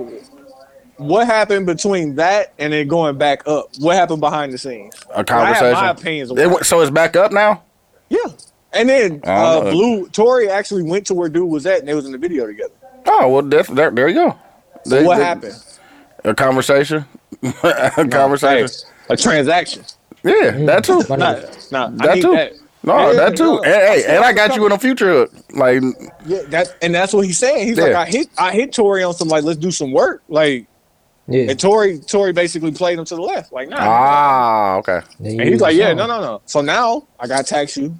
what 0.98 1.26
happened 1.26 1.66
between 1.66 2.14
that 2.16 2.52
and 2.58 2.72
then 2.72 2.88
going 2.88 3.16
back 3.18 3.46
up? 3.46 3.66
What 3.78 3.96
happened 3.96 4.20
behind 4.20 4.52
the 4.52 4.58
scenes? 4.58 4.94
A 5.14 5.24
conversation. 5.24 5.72
my 5.72 5.90
opinions. 5.90 6.30
It 6.34 6.64
so 6.64 6.80
it's 6.80 6.90
back 6.90 7.16
up 7.16 7.32
now. 7.32 7.62
Yeah. 8.08 8.18
And 8.72 8.88
then 8.88 9.20
uh, 9.24 9.60
know. 9.64 9.70
Blue 9.70 10.08
Tory 10.08 10.50
actually 10.50 10.82
went 10.82 11.06
to 11.06 11.14
where 11.14 11.28
dude 11.30 11.48
was 11.50 11.64
at, 11.66 11.78
and 11.80 11.88
they 11.88 11.94
was 11.94 12.04
in 12.06 12.12
the 12.12 12.18
video 12.18 12.46
together. 12.46 12.72
Oh 13.06 13.28
well, 13.28 13.42
that's, 13.42 13.68
there, 13.70 13.90
there 13.90 14.08
you 14.08 14.14
go. 14.14 14.38
So 14.84 14.96
They- 14.96 15.04
what 15.06 15.16
they- 15.18 15.24
happened? 15.24 15.54
A 16.24 16.34
conversation. 16.34 17.04
a 17.62 18.06
conversation. 18.10 18.68
Hey, 19.08 19.14
a 19.14 19.16
transaction. 19.16 19.84
Yeah, 20.26 20.50
that 20.66 20.84
too. 20.84 21.02
Money. 21.08 21.20
Not, 21.20 21.68
not. 21.72 21.96
That 21.98 22.14
too. 22.20 22.32
that. 22.32 22.52
No, 22.82 23.10
Yeah, 23.10 23.12
that 23.14 23.36
too. 23.36 23.44
no, 23.56 23.62
hey, 23.62 24.02
hey, 24.02 24.16
and 24.16 24.24
I 24.24 24.32
got 24.32 24.54
you 24.54 24.64
in 24.66 24.72
a 24.72 24.78
future. 24.78 25.28
Like, 25.54 25.82
Yeah, 26.24 26.42
that 26.48 26.76
and 26.82 26.94
that's 26.94 27.12
what 27.12 27.24
he's 27.26 27.38
saying. 27.38 27.66
He's 27.66 27.78
like, 27.78 27.94
I 27.94 28.06
hit, 28.06 28.28
I 28.38 28.52
hit 28.52 28.72
Tory 28.72 29.02
on 29.02 29.12
some 29.14 29.28
like, 29.28 29.42
let's 29.44 29.58
do 29.58 29.70
some 29.72 29.90
work. 29.92 30.22
Like, 30.28 30.66
Yeah. 31.26 31.50
and 31.50 31.58
Tory, 31.58 31.98
Tory 31.98 32.32
basically 32.32 32.70
played 32.70 32.98
him 32.98 33.04
to 33.06 33.16
the 33.16 33.22
left. 33.22 33.52
Like, 33.52 33.68
nah. 33.70 33.76
ah, 33.80 34.74
okay. 34.76 35.00
And 35.18 35.40
he's 35.42 35.60
like, 35.60 35.74
yeah, 35.74 35.92
no, 35.94 36.06
no, 36.06 36.20
no. 36.20 36.42
So 36.46 36.60
now 36.60 37.08
I 37.18 37.26
got 37.26 37.38
to 37.38 37.54
tax 37.54 37.76
you. 37.76 37.98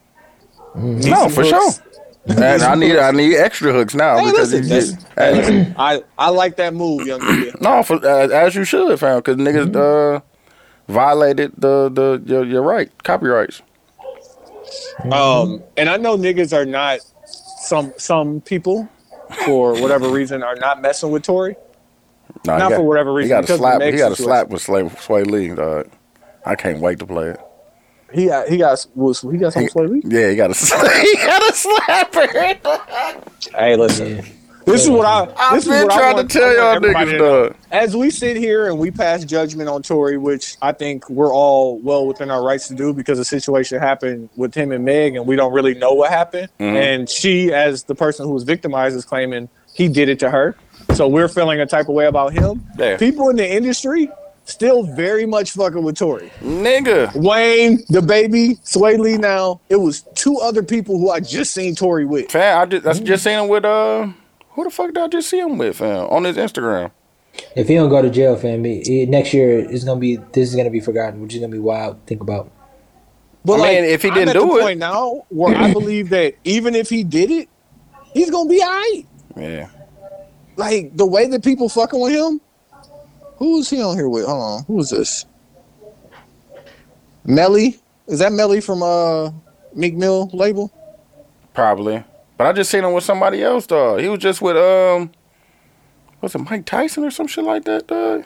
Need 0.77 1.07
No, 1.11 1.29
for 1.31 1.43
hooks. 1.43 1.49
sure. 1.77 1.83
And 2.29 2.63
I 2.63 2.75
need 2.75 2.97
I 2.97 3.13
need 3.13 3.37
extra 3.37 3.73
hooks 3.73 3.95
now 3.95 4.19
Hey, 4.19 4.27
because 4.31 4.53
listen, 4.53 4.63
you 4.65 4.69
that's- 4.69 4.91
get, 4.91 5.13
hey, 5.17 5.35
hey, 5.35 5.35
listen, 5.59 5.75
I, 5.79 6.03
I 6.19 6.29
like 6.31 6.57
that 6.57 6.75
move, 6.75 7.07
young 7.07 7.21
nigga. 7.21 7.61
no, 7.61 7.83
for, 7.85 7.95
uh, 8.05 8.29
as 8.29 8.55
you 8.57 8.65
should, 8.65 8.99
fam, 9.01 9.19
because 9.19 9.37
niggas 9.37 9.71
Mm-hmm. 9.73 10.17
uh, 10.17 10.21
violated 10.89 11.53
the 11.57 11.89
the 11.89 12.23
your, 12.27 12.45
your 12.45 12.63
right 12.63 12.91
copyrights. 13.03 13.63
Um, 15.11 15.63
and 15.77 15.89
I 15.89 15.97
know 15.97 16.17
niggas 16.17 16.57
are 16.57 16.67
not 16.67 17.01
some 17.27 17.93
some 17.97 18.41
people 18.41 18.89
for 19.45 19.81
whatever 19.81 20.09
reason 20.09 20.43
are 20.43 20.57
not 20.57 20.81
messing 20.81 21.11
with 21.11 21.23
Tory. 21.23 21.57
No, 22.47 22.59
Not 22.59 22.73
for 22.73 22.83
whatever 22.83 23.13
reason, 23.13 23.29
He 23.29 23.31
got 23.31 23.39
a 23.39 23.43
because 23.43 23.55
of 23.55 23.61
the 23.61 23.79
slap. 23.79 23.93
He 23.93 23.99
got 23.99 24.13
a 24.13 24.17
slap 24.17 24.49
with 24.49 24.67
Swae, 24.67 24.91
Swae 24.97 25.27
Lee. 25.27 25.49
Dog. 25.49 25.89
I 26.45 26.55
can't 26.55 26.81
wait 26.81 26.99
to 27.01 27.07
play 27.07 27.31
it. 27.31 27.41
He 28.13 28.27
got 28.27 28.49
he 28.49 28.57
got 28.57 28.87
was 28.95 29.23
he 29.23 29.37
got 29.37 29.53
some 29.53 29.65
Swae 29.65 29.89
Lee? 29.89 30.03
Yeah, 30.05 30.31
he 30.31 30.37
got 30.37 30.51
a 30.51 30.55
he 31.01 31.17
got 31.17 31.43
a 31.43 31.53
slapper. 31.53 33.53
Hey, 33.53 33.77
listen. 33.77 34.25
This 34.67 34.83
is 34.83 34.91
what 34.91 35.07
I. 35.07 35.33
I've 35.39 35.55
This 35.55 35.65
is 35.65 35.71
been 35.71 35.85
what 35.85 35.93
I 35.93 35.97
trying 35.97 36.17
want- 36.17 36.31
to 36.31 36.39
tell 36.39 36.53
y'all 36.55 36.75
everybody 36.75 37.13
niggas, 37.13 37.19
dog. 37.51 37.57
As 37.71 37.97
we 37.97 38.11
sit 38.11 38.37
here 38.37 38.67
and 38.67 38.79
we 38.79 38.91
pass 38.91 39.25
judgment 39.25 39.69
on 39.69 39.81
Tory, 39.83 40.19
which 40.19 40.57
I 40.61 40.73
think 40.73 41.09
we're 41.09 41.33
all 41.33 41.79
well 41.79 42.05
within 42.07 42.31
our 42.33 42.43
rights 42.45 42.67
to 42.69 42.75
do 42.75 42.93
because 42.93 43.17
the 43.19 43.25
situation 43.25 43.79
happened 43.79 44.29
with 44.37 44.55
him 44.55 44.73
and 44.73 44.85
Meg, 44.85 45.15
and 45.15 45.25
we 45.25 45.37
don't 45.37 45.53
really 45.53 45.75
know 45.75 45.93
what 45.95 46.11
happened. 46.11 46.49
Mm-hmm. 46.59 46.77
And 46.77 47.09
she, 47.09 47.53
as 47.53 47.85
the 47.85 47.95
person 47.95 48.27
who 48.27 48.33
was 48.33 48.43
victimized, 48.43 48.97
is 48.97 49.05
claiming 49.05 49.49
he 49.73 49.87
did 49.89 50.09
it 50.09 50.19
to 50.19 50.31
her. 50.31 50.57
So 50.95 51.07
we're 51.07 51.29
feeling 51.29 51.61
a 51.61 51.67
type 51.67 51.89
of 51.89 51.95
way 51.95 52.07
about 52.07 52.33
him. 52.33 52.67
Yeah. 52.77 52.97
People 52.97 53.29
in 53.29 53.37
the 53.37 53.49
industry 53.49 54.11
still 54.47 54.83
very 54.83 55.27
much 55.27 55.53
fucking 55.53 55.83
with 55.83 55.97
Tory. 55.97 56.33
Nigga. 56.41 57.15
Wayne, 57.15 57.85
the 57.89 58.03
baby, 58.03 58.57
Swae 58.65 58.99
Lee. 58.99 59.17
Now 59.17 59.61
it 59.69 59.77
was 59.77 60.03
two 60.17 60.39
other 60.39 60.63
people 60.65 60.99
who 60.99 61.11
I 61.11 61.21
just 61.21 61.53
seen 61.53 61.75
Tory 61.77 62.05
with. 62.05 62.31
Fam, 62.33 62.59
I 62.61 62.67
just, 62.67 62.87
I 62.87 62.93
just 62.95 63.23
seen 63.25 63.39
him 63.39 63.49
with 63.49 63.65
uh, 63.65 64.09
who 64.57 64.65
the 64.65 64.71
fuck 64.71 64.89
did 64.89 64.99
I 64.99 65.07
just 65.07 65.31
see 65.31 65.39
him 65.39 65.57
with, 65.59 65.77
fam? 65.77 66.09
On 66.11 66.25
his 66.25 66.37
Instagram. 66.37 66.91
If 67.55 67.69
he 67.69 67.75
don't 67.75 67.91
go 67.91 68.03
to 68.03 68.11
jail, 68.11 68.35
fam, 68.37 68.65
he, 68.65 68.81
he- 68.81 69.07
next 69.07 69.33
year 69.33 69.59
is 69.59 69.85
gonna 69.85 70.01
be 70.01 70.17
this 70.17 70.49
is 70.49 70.57
gonna 70.57 70.71
be 70.71 70.81
forgotten, 70.81 71.21
which 71.23 71.35
is 71.35 71.41
gonna 71.41 71.53
be 71.53 71.59
wild. 71.61 72.01
to 72.01 72.07
Think 72.07 72.23
about. 72.23 72.51
But 73.45 73.61
I 73.61 73.75
mean, 73.75 73.85
if 73.85 74.03
he 74.03 74.09
I'm 74.09 74.15
didn't 74.15 74.31
at 74.31 74.33
do 74.41 74.47
the 74.49 74.57
it- 74.57 74.63
point 74.63 74.79
now 74.81 75.23
where 75.29 75.55
I 75.57 75.73
believe 75.73 76.09
that 76.11 76.35
even 76.45 76.75
if 76.75 76.89
he 76.91 77.05
did 77.05 77.31
it, 77.31 77.49
he's 78.13 78.31
gonna 78.31 78.49
be 78.51 78.61
alright. 78.61 79.07
Yeah. 79.37 79.69
Like 80.57 80.97
the 80.97 81.07
way 81.07 81.27
that 81.29 81.45
people 81.45 81.69
fucking 81.69 82.01
with 82.01 82.13
him. 82.15 82.41
Who 83.37 83.59
is 83.59 83.69
he 83.69 83.83
on 83.83 83.95
here 83.97 84.09
with? 84.09 84.25
Hold 84.25 84.43
on, 84.43 84.65
who 84.65 84.81
is 84.81 84.89
this? 84.91 85.27
Melly? 87.25 87.79
Is 88.07 88.21
that 88.21 88.33
Melly 88.33 88.61
from 88.61 88.83
uh 88.83 89.31
Meek 89.75 89.95
Mill 89.95 90.31
label? 90.33 90.73
Probably. 91.53 92.03
But 92.37 92.47
I 92.49 92.53
just 92.53 92.71
seen 92.71 92.85
him 92.85 92.93
with 92.93 93.05
somebody 93.05 93.43
else, 93.43 93.67
dog. 93.67 94.01
He 94.01 94.09
was 94.09 94.19
just 94.21 94.43
with 94.43 94.57
um 94.57 95.11
was 96.21 96.35
it 96.35 96.39
Mike 96.39 96.65
Tyson 96.67 97.05
or 97.05 97.11
some 97.11 97.27
shit 97.27 97.45
like 97.45 97.65
that, 97.65 97.87
dog? 97.87 98.25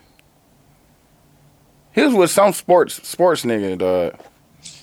He 1.92 2.02
was 2.02 2.14
with 2.14 2.30
some 2.30 2.52
sports 2.52 3.06
sports 3.06 3.44
nigga, 3.44 3.78
dog. 3.78 4.18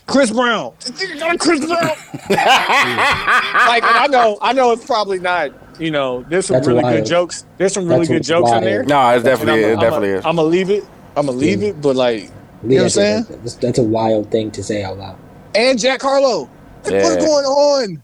Chris 0.07 0.31
Brown. 0.31 0.73
This 0.79 0.91
nigga 0.91 1.19
got 1.19 1.35
a 1.35 1.37
Chris 1.37 1.65
Brown. 1.65 1.87
like 2.29 3.83
I 3.83 4.07
know, 4.09 4.37
I 4.41 4.53
know 4.53 4.71
it's 4.71 4.85
probably 4.85 5.19
not. 5.19 5.51
You 5.79 5.91
know, 5.91 6.23
there's 6.29 6.47
some 6.47 6.55
That's 6.55 6.67
really 6.67 6.81
wild. 6.81 6.95
good 6.97 7.05
jokes. 7.05 7.45
There's 7.57 7.73
some 7.73 7.85
really 7.87 7.99
That's 7.99 8.09
good 8.09 8.23
jokes 8.23 8.51
in 8.51 8.63
there. 8.63 8.83
No, 8.83 9.09
it's 9.11 9.23
definitely 9.23 9.63
And 9.63 9.73
it 9.73 9.77
I'ma- 9.77 9.81
definitely 9.81 10.09
I'ma- 10.09 10.19
is. 10.19 10.25
I'ma 10.25 10.41
leave 10.43 10.69
it. 10.69 10.83
I'ma 11.15 11.31
leave 11.33 11.61
it. 11.63 11.81
But 11.81 11.95
like, 11.95 12.23
you 12.23 12.29
know 12.69 12.75
what 12.77 12.83
I'm 12.83 12.89
saying? 12.89 13.25
That's, 13.29 13.55
that's 13.55 13.77
a 13.79 13.83
wild 13.83 14.31
thing 14.31 14.49
to 14.51 14.63
say 14.63 14.83
out 14.83 14.97
loud. 14.97 15.17
and 15.53 15.77
Jack 15.77 16.01
Harlow. 16.01 16.49
What's 16.83 17.17
going 17.17 17.45
on? 17.45 18.03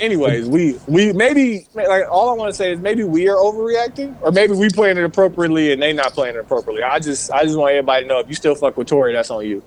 Anyways, 0.00 0.46
we 0.48 0.78
we 0.86 1.12
maybe 1.12 1.66
like 1.74 2.04
all 2.10 2.30
I 2.30 2.34
want 2.34 2.50
to 2.50 2.54
say 2.56 2.72
is 2.72 2.80
maybe 2.80 3.04
we 3.04 3.28
are 3.28 3.36
overreacting, 3.36 4.16
or 4.22 4.32
maybe 4.32 4.52
we 4.54 4.68
playing 4.68 4.96
it 4.98 5.04
appropriately 5.04 5.72
and 5.72 5.80
they 5.80 5.92
not 5.92 6.12
playing 6.12 6.34
it 6.34 6.40
appropriately. 6.40 6.82
I 6.82 6.98
just 6.98 7.30
I 7.30 7.44
just 7.44 7.56
want 7.56 7.72
everybody 7.72 8.02
to 8.02 8.08
know 8.08 8.18
if 8.18 8.28
you 8.28 8.34
still 8.34 8.54
fuck 8.54 8.76
with 8.76 8.88
Tory, 8.88 9.12
that's 9.12 9.30
on 9.30 9.46
you. 9.46 9.62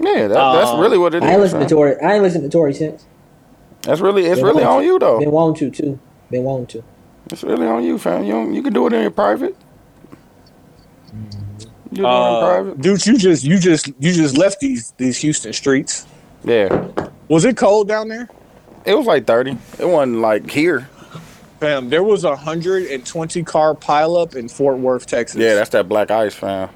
Yeah, 0.00 0.28
that, 0.28 0.28
that's 0.28 0.70
Um, 0.70 0.80
really 0.80 0.98
what 0.98 1.14
it 1.14 1.22
is. 1.22 1.28
I 1.28 1.32
ain't 1.32 1.40
listened 1.40 1.60
to 1.62 1.68
fam. 1.68 1.76
Tory. 1.76 2.00
I 2.00 2.14
ain't 2.14 2.22
listened 2.22 2.42
to 2.44 2.48
Tory 2.50 2.74
since. 2.74 3.04
That's 3.82 4.00
really 4.00 4.24
it's 4.26 4.36
Been 4.36 4.46
really 4.46 4.64
wanting 4.64 4.78
on 4.78 4.84
you 4.84 4.98
though. 4.98 5.18
Been 5.20 5.30
wanting 5.30 5.70
to 5.70 5.82
too. 5.82 5.98
Been 6.30 6.44
wanting 6.44 6.66
to. 6.68 6.84
It's 7.30 7.42
really 7.44 7.66
on 7.66 7.84
you, 7.84 7.96
fam. 7.98 8.24
You 8.24 8.50
you 8.52 8.62
can 8.62 8.72
do 8.72 8.86
it 8.86 8.92
in 8.92 9.02
your 9.02 9.10
private. 9.10 9.54
You 11.92 11.96
do 12.02 12.06
Uh, 12.06 12.40
private. 12.40 12.80
dude, 12.80 13.04
you 13.06 13.16
just 13.18 13.44
you 13.44 13.58
just 13.58 13.88
you 13.98 14.12
just 14.12 14.36
left 14.38 14.60
these 14.60 14.92
these 14.96 15.18
Houston 15.18 15.52
streets. 15.52 16.06
Yeah. 16.44 16.88
Was 17.28 17.44
it 17.44 17.56
cold 17.56 17.86
down 17.88 18.08
there? 18.08 18.28
It 18.84 18.94
was 18.94 19.06
like 19.06 19.26
thirty. 19.26 19.56
It 19.78 19.86
wasn't 19.88 20.18
like 20.18 20.50
here. 20.50 20.88
Fam, 21.60 21.90
there 21.90 22.02
was 22.02 22.24
a 22.24 22.36
hundred 22.36 22.86
and 22.90 23.04
twenty 23.04 23.42
car 23.42 23.74
pileup 23.74 24.34
in 24.34 24.48
Fort 24.48 24.78
Worth, 24.78 25.06
Texas. 25.06 25.38
Yeah, 25.40 25.54
that's 25.54 25.70
that 25.70 25.88
black 25.88 26.10
ice, 26.10 26.34
fam. 26.34 26.70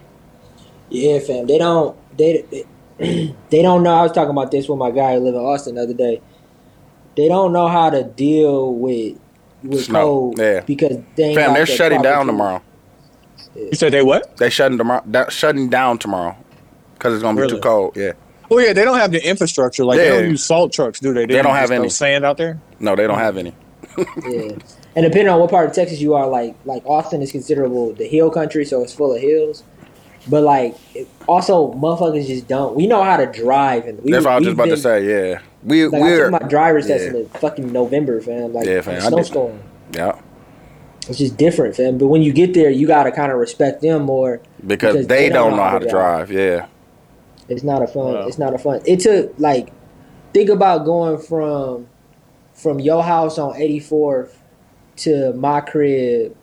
Yeah, 0.90 1.18
fam. 1.20 1.46
They 1.46 1.56
don't. 1.58 1.96
They 2.16 2.44
they, 2.98 3.36
they 3.50 3.62
don't 3.62 3.82
know. 3.82 3.94
I 3.94 4.02
was 4.02 4.12
talking 4.12 4.30
about 4.30 4.50
this 4.50 4.68
with 4.68 4.78
my 4.78 4.90
guy 4.90 5.14
who 5.14 5.20
live 5.20 5.34
in 5.34 5.40
Austin 5.40 5.76
the 5.76 5.82
other 5.82 5.94
day. 5.94 6.20
They 7.16 7.28
don't 7.28 7.52
know 7.52 7.68
how 7.68 7.90
to 7.90 8.04
deal 8.04 8.74
with 8.74 9.18
with 9.62 9.84
Snow, 9.86 10.02
cold 10.02 10.38
yeah. 10.38 10.60
because 10.60 10.98
they 11.16 11.24
ain't 11.28 11.36
Fam, 11.36 11.54
they're 11.54 11.64
shutting 11.64 12.02
down 12.02 12.26
tools. 12.26 12.34
tomorrow. 12.34 12.62
you 13.56 13.72
said 13.74 13.92
they 13.92 14.02
what? 14.02 14.36
They 14.36 14.50
shutting 14.50 14.76
tomorrow. 14.76 15.02
Shutting 15.30 15.70
down 15.70 15.96
tomorrow 15.98 16.36
because 16.94 17.14
it's 17.14 17.22
gonna 17.22 17.36
be 17.36 17.42
Really? 17.42 17.54
too 17.54 17.60
cold. 17.60 17.96
Yeah. 17.96 18.12
Oh 18.54 18.58
yeah, 18.60 18.72
they 18.72 18.84
don't 18.84 18.98
have 18.98 19.10
the 19.10 19.26
infrastructure. 19.26 19.84
Like 19.84 19.98
they 19.98 20.08
don't 20.10 20.30
use 20.30 20.44
salt 20.44 20.72
trucks, 20.72 21.00
do 21.00 21.12
they? 21.12 21.26
They 21.26 21.42
don't 21.42 21.56
have 21.56 21.70
no 21.70 21.76
any. 21.76 21.88
sand 21.88 22.24
out 22.24 22.36
there. 22.36 22.60
No, 22.78 22.94
they 22.94 23.06
don't 23.06 23.18
have 23.18 23.36
any. 23.36 23.52
Yeah. 23.96 24.56
And 24.96 25.04
depending 25.04 25.28
on 25.28 25.40
what 25.40 25.50
part 25.50 25.68
of 25.68 25.74
Texas 25.74 26.00
you 26.00 26.14
are, 26.14 26.28
like 26.28 26.54
like 26.64 26.84
Austin 26.86 27.20
is 27.20 27.32
considerable 27.32 27.92
the 27.94 28.06
hill 28.06 28.30
country, 28.30 28.64
so 28.64 28.82
it's 28.82 28.94
full 28.94 29.12
of 29.12 29.20
hills. 29.20 29.64
But 30.28 30.42
like, 30.44 30.76
also 31.26 31.72
motherfuckers 31.74 32.26
just 32.28 32.46
don't. 32.46 32.76
We 32.76 32.86
know 32.86 33.02
how 33.02 33.16
to 33.16 33.26
drive, 33.26 33.86
and 33.86 34.00
we, 34.02 34.12
That's 34.12 34.24
what 34.24 34.34
I 34.34 34.36
was 34.36 34.44
just 34.44 34.56
we've 34.56 34.64
about 34.66 34.74
to 34.74 34.80
say. 34.80 35.06
Yeah, 35.32 35.40
we 35.64 35.86
like, 35.86 36.00
we're 36.00 36.30
took 36.30 36.42
my 36.42 36.48
driver's 36.48 36.86
test 36.86 37.04
yeah. 37.04 37.10
in 37.10 37.22
the 37.24 37.38
fucking 37.40 37.72
November, 37.72 38.20
fam. 38.20 38.52
Like 38.52 38.66
Yeah, 38.66 38.74
yeah, 38.74 38.80
fam, 38.82 38.94
a 38.94 38.96
I 38.98 39.00
did- 39.00 39.08
snowstorm. 39.08 39.60
yeah 39.92 40.18
It's 41.08 41.18
just 41.18 41.36
different, 41.36 41.74
fam. 41.76 41.98
But 41.98 42.06
when 42.06 42.22
you 42.22 42.32
get 42.32 42.54
there, 42.54 42.70
you 42.70 42.86
gotta 42.86 43.10
kind 43.10 43.32
of 43.32 43.38
respect 43.38 43.82
them 43.82 44.02
more. 44.02 44.40
because, 44.64 44.94
Because 44.94 45.06
they, 45.08 45.28
don't 45.28 45.56
know 45.56 45.64
how 45.64 45.78
to 45.80 45.88
drive. 45.88 46.30
Yeah, 46.30 46.66
It's 47.48 47.62
not 47.62 47.82
a 47.82 47.86
fun. 47.86 48.14
Wow. 48.14 48.26
It's 48.26 48.38
not 48.38 48.54
a 48.54 48.58
fun. 48.58 48.80
It 48.86 49.00
took 49.00 49.34
like 49.38 49.72
think 50.32 50.48
about 50.50 50.84
going 50.84 51.18
from 51.18 51.88
from 52.54 52.78
your 52.80 53.02
house 53.02 53.38
on 53.38 53.54
84th 53.54 54.32
to 54.96 55.32
my 55.34 55.60
crib 55.60 56.36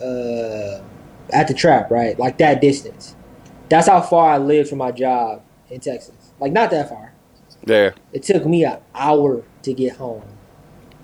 uh, 0.00 0.80
at 1.32 1.48
the 1.48 1.54
trap, 1.54 1.90
right? 1.90 2.18
Like 2.18 2.38
that 2.38 2.60
distance. 2.60 3.14
That's 3.68 3.88
how 3.88 4.00
far 4.00 4.30
I 4.32 4.38
lived 4.38 4.68
from 4.68 4.78
my 4.78 4.90
job 4.92 5.42
in 5.70 5.80
Texas. 5.80 6.32
Like 6.40 6.52
not 6.52 6.70
that 6.70 6.88
far. 6.88 7.12
yeah, 7.66 7.90
It 8.12 8.22
took 8.22 8.44
me 8.46 8.64
an 8.64 8.78
hour 8.94 9.44
to 9.62 9.72
get 9.72 9.96
home. 9.96 10.22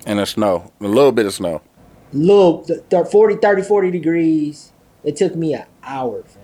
and 0.05 0.19
the 0.19 0.25
snow, 0.25 0.71
a 0.81 0.87
little 0.87 1.11
bit 1.11 1.25
of 1.25 1.33
snow. 1.33 1.61
Little 2.11 2.63
th- 2.63 2.79
th- 2.89 3.07
40, 3.07 3.35
30, 3.35 3.61
40 3.61 3.91
degrees. 3.91 4.71
It 5.03 5.15
took 5.15 5.35
me 5.35 5.53
an 5.53 5.65
hour, 5.83 6.23
fam. 6.23 6.38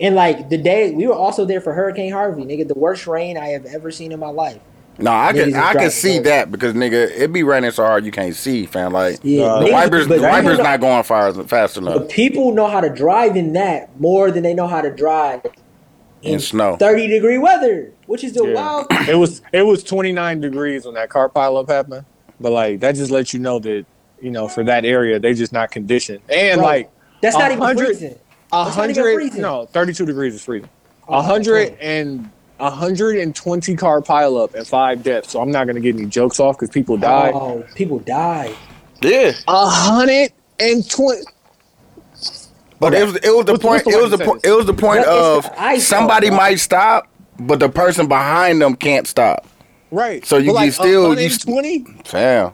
And 0.00 0.14
like 0.14 0.48
the 0.50 0.58
day 0.58 0.90
we 0.92 1.06
were 1.06 1.14
also 1.14 1.44
there 1.44 1.60
for 1.60 1.72
Hurricane 1.72 2.12
Harvey, 2.12 2.42
nigga, 2.44 2.68
the 2.68 2.74
worst 2.78 3.06
rain 3.06 3.38
I 3.38 3.48
have 3.48 3.64
ever 3.66 3.90
seen 3.90 4.12
in 4.12 4.20
my 4.20 4.28
life. 4.28 4.60
No, 4.98 5.10
I 5.10 5.32
Niggas 5.32 5.44
can 5.52 5.54
I 5.56 5.72
can 5.74 5.90
see 5.90 6.18
that 6.20 6.50
because 6.50 6.72
nigga, 6.74 7.10
it 7.10 7.30
be 7.32 7.42
raining 7.42 7.70
so 7.70 7.84
hard 7.84 8.04
you 8.06 8.12
can't 8.12 8.34
see, 8.34 8.64
fam. 8.66 8.92
Like 8.92 9.18
Yeah, 9.22 9.60
the 9.64 9.70
wipers, 9.72 10.06
the 10.08 10.20
wipers 10.20 10.56
know- 10.58 10.64
not 10.64 10.80
going 10.80 11.02
far 11.02 11.32
fast 11.44 11.76
enough 11.76 11.98
But 11.98 12.08
people 12.10 12.52
know 12.52 12.66
how 12.66 12.80
to 12.80 12.88
drive 12.88 13.36
in 13.36 13.52
that 13.54 13.98
more 14.00 14.30
than 14.30 14.42
they 14.42 14.54
know 14.54 14.66
how 14.66 14.80
to 14.80 14.90
drive 14.90 15.42
in 16.22 16.40
snow. 16.40 16.76
thirty 16.76 17.06
degree 17.08 17.36
weather, 17.38 17.92
which 18.06 18.24
is 18.24 18.32
the 18.32 18.44
Yeah. 18.46 18.54
wild. 18.54 18.86
it 19.08 19.16
was 19.16 19.42
it 19.52 19.62
was 19.66 19.82
29 19.84 20.40
degrees 20.40 20.86
when 20.86 20.94
that 20.94 21.08
car 21.10 21.28
pileup 21.28 21.68
happened. 21.68 22.04
But 22.40 22.52
like 22.52 22.80
that 22.80 22.94
just 22.94 23.10
lets 23.10 23.32
you 23.34 23.40
know 23.40 23.58
that 23.60 23.84
you 24.20 24.30
know 24.30 24.48
for 24.48 24.64
that 24.64 24.84
area 24.86 25.18
they 25.18 25.34
just 25.34 25.52
not 25.52 25.70
conditioned. 25.70 26.20
And 26.30 26.58
Bro, 26.58 26.66
like 26.66 26.90
That's 27.20 27.36
not 27.36 27.50
even 27.50 27.60
100 27.60 27.84
freezing. 27.86 28.18
A 28.52 28.64
That's 28.64 28.76
not 28.76 28.90
even 28.90 29.02
hundred 29.02 29.14
freezing. 29.14 29.42
no 29.42 29.66
32 29.66 30.06
degrees 30.06 30.34
is 30.34 30.44
freezing. 30.44 30.68
Oh, 31.08 31.18
A 31.18 31.22
hundred 31.22 31.76
and 31.80 32.30
a 32.58 32.70
hundred 32.70 33.18
and 33.18 33.34
twenty 33.34 33.76
car 33.76 34.00
pileup 34.00 34.54
and 34.54 34.66
five 34.66 35.02
deaths. 35.02 35.30
So 35.32 35.40
I'm 35.40 35.50
not 35.50 35.66
gonna 35.66 35.80
get 35.80 35.94
any 35.96 36.06
jokes 36.06 36.40
off 36.40 36.56
because 36.58 36.70
people 36.70 36.96
died. 36.96 37.32
Oh, 37.34 37.64
people 37.74 37.98
died. 38.00 38.54
Yeah, 39.02 39.32
A 39.46 39.66
hundred 39.66 40.32
and 40.58 40.88
twenty. 40.88 41.22
but 42.80 42.94
it 42.94 43.04
was 43.04 43.16
it 43.16 43.34
was 43.34 43.44
the 43.46 43.52
What's- 43.52 43.62
point. 43.62 43.84
what's 43.84 43.84
the 43.84 43.90
It 43.98 44.02
was 44.02 44.10
the 44.10 44.24
point. 44.24 44.44
It 44.46 44.50
was 44.52 44.66
the 44.66 44.74
point 44.74 45.00
Well, 45.00 45.36
of 45.38 45.44
the 45.44 45.78
somebody 45.80 46.30
though, 46.30 46.36
might 46.36 46.56
stop, 46.60 47.06
but 47.38 47.60
the 47.60 47.68
person 47.68 48.06
behind 48.06 48.60
them 48.62 48.74
can't 48.74 49.06
stop. 49.06 49.46
Right. 49.90 50.24
So 50.26 50.36
you 50.38 50.52
But, 50.52 50.62
can 50.62 50.72
still- 50.72 50.86
you 50.86 51.08
120. 51.08 51.84
Fam, 52.04 52.52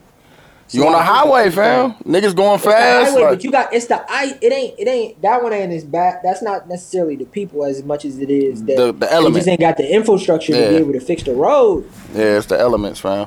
you 0.74 0.86
on 0.86 0.92
the 0.92 0.98
highway, 0.98 1.50
fam? 1.50 1.92
Niggas 2.04 2.34
going 2.34 2.54
It's 2.56 2.64
the 2.64 2.70
fast. 2.70 3.10
highway, 3.10 3.22
like- 3.22 3.30
but 3.32 3.44
you 3.44 3.50
got 3.50 3.72
it's 3.74 3.86
the 3.86 4.04
ice. 4.12 4.34
It 4.40 4.52
ain't. 4.52 4.78
It 4.78 4.88
ain't. 4.88 5.22
That 5.22 5.42
one 5.42 5.52
ain't 5.52 5.72
as 5.72 5.84
bad. 5.84 6.20
That's 6.22 6.42
not 6.42 6.68
necessarily 6.68 7.16
the 7.16 7.24
people 7.26 7.64
as 7.64 7.82
much 7.84 8.04
as 8.04 8.18
it 8.18 8.30
is 8.30 8.64
that 8.64 8.76
The- 8.76 8.86
the 8.86 8.92
they 8.92 9.08
element. 9.08 9.36
just 9.36 9.48
ain't 9.48 9.60
got 9.60 9.76
the 9.76 9.90
infrastructure 9.92 10.52
to 10.52 10.68
be 10.70 10.76
able 10.76 10.92
to 10.92 11.00
fix 11.00 11.22
the 11.22 11.34
road. 11.34 11.88
yeah, 12.14 12.36
it's 12.38 12.46
the 12.46 12.58
elements, 12.58 13.00
fam. 13.00 13.26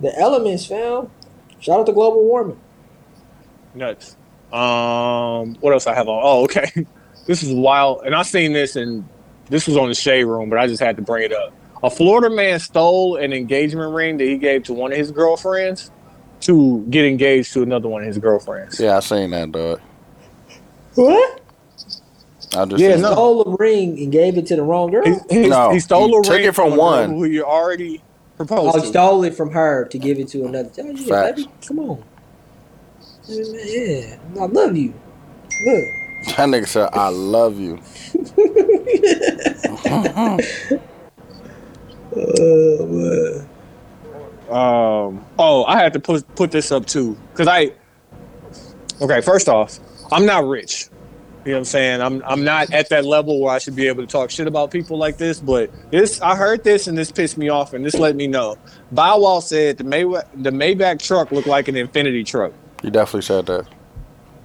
The 0.00 0.16
elements, 0.18 0.66
fam. 0.66 1.08
Shout 1.60 1.80
out 1.80 1.86
to 1.86 1.92
global 1.92 2.22
warming. 2.24 2.58
Nuts. 3.74 4.16
Um, 4.52 5.54
what 5.60 5.72
else 5.72 5.86
I 5.86 5.94
have 5.94 6.08
on? 6.08 6.20
Oh, 6.22 6.42
okay. 6.44 6.70
This 7.26 7.42
is 7.42 7.54
wild, 7.54 8.02
and 8.04 8.14
I 8.14 8.20
seen 8.22 8.52
this, 8.52 8.76
and 8.76 9.02
this 9.48 9.66
was 9.66 9.78
on 9.78 9.88
the 9.88 9.94
shade 9.94 10.24
room, 10.24 10.50
but 10.50 10.58
I 10.58 10.66
just 10.66 10.82
had 10.82 10.96
to 10.96 11.02
bring 11.02 11.22
it 11.24 11.32
up. 11.32 11.54
A 11.82 11.88
Florida 11.88 12.28
man 12.28 12.60
stole 12.60 13.16
an 13.16 13.32
engagement 13.32 13.94
ring 13.94 14.18
that 14.18 14.24
he 14.26 14.36
gave 14.36 14.64
to 14.64 14.74
one 14.74 14.92
of 14.92 14.98
his 14.98 15.10
girlfriends 15.10 15.90
to 16.44 16.86
get 16.90 17.04
engaged 17.06 17.52
to 17.54 17.62
another 17.62 17.88
one 17.88 18.02
of 18.02 18.08
his 18.08 18.18
girlfriends. 18.18 18.80
Yeah, 18.80 18.96
I 18.96 19.00
seen 19.00 19.30
that, 19.30 19.52
dog. 19.52 19.80
What? 20.94 21.40
I 22.54 22.64
just 22.66 22.84
Yeah, 22.84 22.88
seen 22.88 23.02
no. 23.02 23.12
Stole 23.12 23.42
a 23.54 23.56
ring 23.58 23.98
and 24.00 24.12
gave 24.12 24.38
it 24.38 24.46
to 24.46 24.56
the 24.56 24.62
wrong 24.62 24.90
girl. 24.90 25.04
He, 25.30 25.36
he, 25.36 25.44
No, 25.48 25.70
he 25.70 25.80
stole 25.80 26.06
he 26.06 26.14
a 26.14 26.22
took 26.22 26.36
ring 26.36 26.44
it 26.44 26.54
from 26.54 26.72
a 26.72 26.78
girl 26.78 26.80
one. 26.80 27.10
who 27.10 27.24
you 27.24 27.44
already 27.44 28.04
proposed 28.36 28.74
Oh, 28.74 28.80
he 28.80 28.86
to. 28.86 28.88
stole 28.88 29.24
it 29.24 29.34
from 29.34 29.52
her 29.52 29.86
to 29.86 29.98
give 29.98 30.18
it 30.18 30.28
to 30.30 30.44
another. 30.46 30.70
Oh, 30.78 30.90
yeah, 30.92 31.06
Facts. 31.08 31.20
baby, 31.36 31.50
come 31.66 31.78
on. 31.80 32.04
Yeah, 33.28 34.18
I 34.40 34.46
love 34.46 34.76
you. 34.76 34.94
Look. 35.66 35.84
That 36.36 36.48
nigga 36.48 36.68
said, 36.68 36.90
"I 36.92 37.08
love 37.10 37.58
you." 37.60 37.80
Oh, 42.16 43.46
Um. 44.50 45.24
Oh, 45.38 45.64
I 45.66 45.78
had 45.82 45.92
to 45.94 46.00
put 46.00 46.26
put 46.36 46.50
this 46.50 46.70
up 46.72 46.86
too 46.86 47.16
because 47.32 47.48
I. 47.48 47.72
Okay, 49.00 49.20
first 49.20 49.48
off, 49.48 49.78
I'm 50.12 50.24
not 50.26 50.46
rich. 50.46 50.88
You 51.44 51.50
know 51.50 51.56
what 51.56 51.60
I'm 51.60 51.64
saying? 51.66 52.00
I'm 52.00 52.22
I'm 52.26 52.44
not 52.44 52.72
at 52.72 52.88
that 52.88 53.04
level 53.04 53.40
where 53.40 53.52
I 53.54 53.58
should 53.58 53.76
be 53.76 53.86
able 53.88 54.02
to 54.02 54.06
talk 54.06 54.30
shit 54.30 54.46
about 54.46 54.70
people 54.70 54.96
like 54.96 55.18
this. 55.18 55.40
But 55.40 55.70
this, 55.90 56.20
I 56.22 56.36
heard 56.36 56.64
this 56.64 56.86
and 56.86 56.96
this 56.96 57.10
pissed 57.10 57.36
me 57.36 57.48
off, 57.50 57.74
and 57.74 57.84
this 57.84 57.94
let 57.96 58.16
me 58.16 58.26
know. 58.26 58.56
Bow 58.92 59.18
Wow 59.20 59.40
said 59.40 59.76
the 59.78 59.84
May 59.84 60.04
the 60.04 60.50
Maybach 60.50 61.00
truck 61.06 61.32
looked 61.32 61.46
like 61.48 61.68
an 61.68 61.74
Infiniti 61.74 62.24
truck, 62.24 62.52
He 62.82 62.90
definitely 62.90 63.22
said 63.22 63.44
that. 63.46 63.66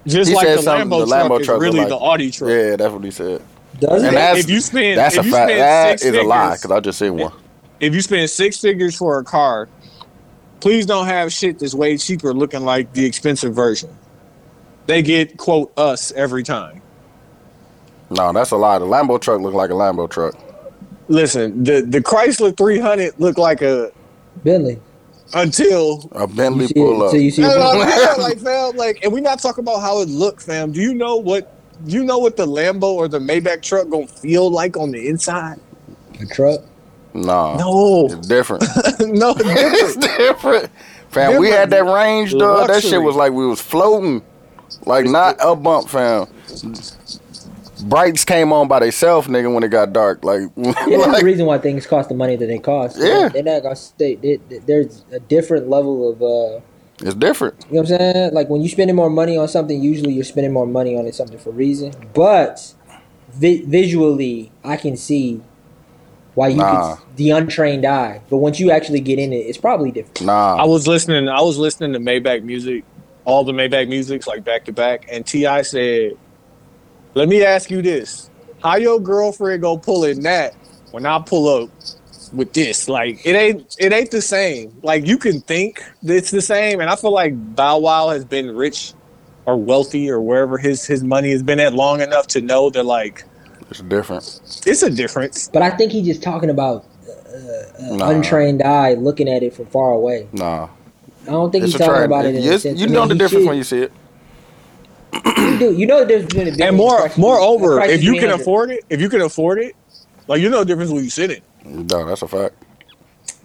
just 0.06 0.28
He 0.30 0.34
like 0.36 0.46
the 0.48 0.56
Lambo, 0.62 1.06
the 1.06 1.14
Lambo 1.14 1.28
truck 1.28 1.40
is 1.40 1.46
truck 1.46 1.54
look 1.60 1.62
really 1.62 1.80
like- 1.80 1.88
the 1.88 1.96
Audi 1.96 2.30
truck. 2.30 2.50
Yeah, 2.50 2.76
that's 2.76 2.92
what 2.92 3.04
he 3.04 3.10
said. 3.10 3.42
Does 3.78 4.02
And 4.02 4.12
it? 4.12 4.18
that's 4.18 4.40
if 4.40 4.50
you 4.50 4.60
spend 4.60 4.98
that's 4.98 5.14
if 5.16 5.22
a 5.22 5.26
you 5.26 5.32
fact. 5.32 5.48
spend 5.50 5.60
That 5.60 6.00
six 6.00 6.16
a 6.18 6.22
lie 6.22 6.54
because 6.56 6.70
I 6.70 6.80
just 6.80 6.98
seen 6.98 7.16
one. 7.16 7.32
if 7.78 7.94
you 7.94 8.02
spend 8.02 8.28
six 8.28 8.58
figures 8.60 8.94
for 8.94 9.18
a 9.18 9.24
car, 9.24 9.70
please 10.60 10.86
don't 10.86 11.06
have 11.06 11.32
shit 11.32 11.58
that's 11.58 11.74
way 11.74 11.96
cheaper 11.96 12.32
looking 12.34 12.62
like 12.64 12.92
the 12.92 13.04
expensive 13.04 13.54
version. 13.54 13.90
They 14.86 15.02
get 15.02 15.36
quote 15.36 15.72
us 15.78 16.12
every 16.12 16.42
time. 16.42 16.82
No, 18.10 18.32
that's 18.32 18.50
a 18.50 18.56
lie. 18.56 18.78
The 18.78 18.84
Lambo 18.86 19.20
truck 19.20 19.40
looked 19.40 19.56
like 19.56 19.70
a 19.70 19.74
Lambo 19.74 20.10
truck. 20.10 20.34
Listen, 21.08 21.62
the 21.64 21.80
the 21.82 22.00
Chrysler 22.00 22.56
300 22.56 23.18
looked 23.18 23.38
like 23.38 23.62
a 23.62 23.92
Bentley. 24.44 24.80
until 25.34 26.08
A 26.12 26.26
Bentley 26.26 26.62
You 26.62 26.68
see 26.68 26.74
pull 26.74 27.02
up. 27.04 27.10
so 27.12 27.16
you 27.16 27.30
see 27.30 27.42
No, 27.42 27.50
it. 27.50 27.58
no, 27.58 27.72
yeah, 27.88 28.14
like 28.18 28.38
fam, 28.38 28.76
like, 28.76 28.98
and 29.02 29.12
we 29.12 29.20
not 29.20 29.40
talking 29.40 29.62
about 29.64 29.80
how 29.80 30.00
it 30.00 30.08
look, 30.08 30.40
fam. 30.40 30.72
Do 30.72 30.80
you 30.80 30.94
know 30.94 31.16
what? 31.16 31.56
Do 31.86 31.92
you 31.94 32.04
know 32.04 32.18
what 32.18 32.36
the 32.36 32.46
Lambo 32.46 32.84
or 32.84 33.08
the 33.08 33.18
Maybach 33.18 33.62
truck 33.62 33.88
gonna 33.90 34.06
feel 34.06 34.50
like 34.50 34.76
on 34.76 34.90
the 34.90 35.08
inside? 35.08 35.58
a 36.20 36.26
truck. 36.26 36.60
No, 37.14 37.56
No, 37.56 38.06
it's 38.10 38.26
different. 38.28 38.62
no, 39.00 39.34
it's 39.38 39.96
different. 39.96 40.18
different. 40.18 40.70
Fam, 41.10 41.40
we 41.40 41.48
had 41.48 41.70
that 41.70 41.84
range, 41.84 42.32
dog. 42.32 42.68
That 42.68 42.82
shit 42.82 43.02
was 43.02 43.16
like 43.16 43.32
we 43.32 43.46
was 43.46 43.60
floating, 43.60 44.22
like 44.86 45.06
not 45.06 45.36
a 45.40 45.56
bump, 45.56 45.88
fam. 45.88 46.26
Brights 47.82 48.24
came 48.26 48.52
on 48.52 48.68
by 48.68 48.80
themselves, 48.80 49.26
nigga, 49.26 49.52
when 49.52 49.62
it 49.64 49.68
got 49.68 49.92
dark. 49.92 50.22
Like, 50.22 50.42
Yeah, 50.56 50.72
there's 50.86 51.06
a 51.06 51.08
like 51.10 51.22
reason 51.24 51.46
why 51.46 51.58
things 51.58 51.86
cost 51.86 52.10
the 52.10 52.14
money 52.14 52.36
that 52.36 52.46
they 52.46 52.58
cost. 52.58 52.98
Yeah. 53.00 53.28
they're 53.30 53.42
not 53.42 53.62
gonna 53.62 53.74
stay. 53.76 54.16
They, 54.16 54.36
they- 54.36 54.58
there's 54.58 55.02
a 55.10 55.18
different 55.18 55.68
level 55.70 56.10
of, 56.12 56.22
uh, 56.22 56.60
it's 57.00 57.14
different. 57.14 57.54
you 57.70 57.76
know 57.76 57.80
what 57.82 57.90
I'm 57.92 57.98
saying? 57.98 58.34
Like 58.34 58.50
when 58.50 58.60
you're 58.60 58.68
spending 58.68 58.94
more 58.96 59.08
money 59.08 59.38
on 59.38 59.48
something, 59.48 59.82
usually 59.82 60.12
you're 60.12 60.24
spending 60.24 60.52
more 60.52 60.66
money 60.66 60.96
on 60.98 61.06
it 61.06 61.14
something 61.14 61.38
for 61.38 61.48
a 61.48 61.52
reason. 61.54 61.94
But 62.12 62.74
vi- 63.32 63.62
visually, 63.62 64.52
I 64.62 64.76
can 64.76 64.98
see 64.98 65.40
why 66.34 66.48
you 66.48 66.56
Nah. 66.56 66.94
could 66.94 67.16
the 67.16 67.30
untrained 67.30 67.84
eye. 67.84 68.20
But 68.30 68.38
once 68.38 68.58
you 68.60 68.70
actually 68.70 69.00
get 69.00 69.18
in 69.18 69.32
it, 69.32 69.36
it's 69.38 69.58
probably 69.58 69.90
different. 69.90 70.22
Nah. 70.22 70.56
I 70.56 70.64
was 70.64 70.86
listening. 70.86 71.28
I 71.28 71.40
was 71.40 71.58
listening 71.58 71.92
to 71.92 71.98
Maybach 71.98 72.42
music, 72.42 72.84
all 73.24 73.44
the 73.44 73.52
Maybach 73.52 73.88
musics, 73.88 74.26
like 74.26 74.44
back 74.44 74.64
to 74.66 74.72
back. 74.72 75.06
And 75.10 75.26
Ti 75.26 75.62
said, 75.64 76.12
"Let 77.14 77.28
me 77.28 77.44
ask 77.44 77.70
you 77.70 77.82
this: 77.82 78.30
How 78.62 78.76
your 78.76 79.00
girlfriend 79.00 79.62
go 79.62 79.76
pull 79.76 80.04
in 80.04 80.22
that 80.22 80.54
when 80.92 81.04
I 81.06 81.20
pull 81.24 81.64
up 81.64 81.70
with 82.32 82.52
this? 82.52 82.88
Like 82.88 83.20
it 83.26 83.34
ain't 83.36 83.74
it 83.78 83.92
ain't 83.92 84.10
the 84.10 84.22
same. 84.22 84.78
Like 84.82 85.06
you 85.06 85.18
can 85.18 85.40
think 85.42 85.82
that 86.02 86.16
it's 86.16 86.30
the 86.30 86.42
same, 86.42 86.80
and 86.80 86.88
I 86.88 86.96
feel 86.96 87.12
like 87.12 87.32
Bow 87.54 87.78
Wow 87.78 88.08
has 88.10 88.24
been 88.24 88.54
rich 88.54 88.94
or 89.46 89.56
wealthy 89.56 90.08
or 90.10 90.20
wherever 90.20 90.58
his 90.58 90.86
his 90.86 91.02
money 91.02 91.32
has 91.32 91.42
been 91.42 91.60
at 91.60 91.74
long 91.74 92.00
enough 92.00 92.26
to 92.28 92.40
know 92.40 92.70
that 92.70 92.84
like 92.84 93.24
it's 93.70 93.80
different. 93.80 94.40
it's 94.66 94.82
a 94.82 94.90
difference. 94.90 95.48
But 95.52 95.62
I 95.62 95.70
think 95.70 95.92
he's 95.92 96.06
just 96.06 96.22
talking 96.22 96.50
about 96.50 96.84
uh, 97.08 97.92
uh, 97.92 97.96
Nah. 97.96 98.08
untrained 98.10 98.62
eye 98.62 98.94
looking 98.94 99.28
at 99.28 99.42
it 99.42 99.54
from 99.54 99.66
far 99.66 99.92
away. 99.92 100.28
Nah, 100.32 100.68
I 101.22 101.30
don't 101.30 101.50
think 101.50 101.64
it's 101.64 101.72
he's 101.72 101.78
talking 101.80 101.94
trend. 101.94 102.06
about 102.06 102.24
it. 102.26 102.34
In 102.34 102.42
a 102.42 102.44
Yes, 102.44 102.62
sense. 102.62 102.80
you 102.80 102.86
I 102.86 102.90
know 102.90 103.00
mean, 103.00 103.08
the 103.10 103.14
difference 103.16 103.44
should- 103.44 103.48
when 103.48 103.56
you 103.58 103.64
see 103.64 103.78
it. 103.82 103.92
You 105.38 105.58
do. 105.58 105.72
You 105.72 105.86
know 105.86 106.00
the 106.00 106.06
difference 106.06 106.34
between 106.34 106.48
a 106.48 106.50
Bentley 106.50 106.66
And 106.68 106.76
more 106.76 107.06
a 107.06 107.18
moreover, 107.18 107.80
Chrysler 107.80 107.88
if 107.88 108.02
you 108.02 108.12
can 108.12 108.20
300. 108.30 108.40
afford 108.40 108.70
it, 108.70 108.84
if 108.90 109.00
you 109.00 109.08
can 109.08 109.20
afford 109.22 109.58
it, 109.58 109.74
like 110.28 110.40
you 110.40 110.50
know 110.50 110.60
the 110.60 110.64
difference 110.66 110.90
when 110.90 111.02
you 111.04 111.10
see 111.10 111.24
it. 111.24 111.42
No, 111.64 112.04
that's 112.06 112.22
a 112.22 112.28
fact. 112.28 112.54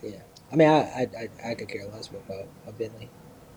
Yeah, 0.04 0.12
I 0.52 0.56
mean, 0.56 0.68
I 0.70 0.80
I, 0.80 1.10
I, 1.44 1.52
I 1.52 1.54
could 1.56 1.68
care 1.68 1.86
less 1.94 2.10
about 2.10 2.46
a 2.68 2.72
Bentley. 2.72 3.10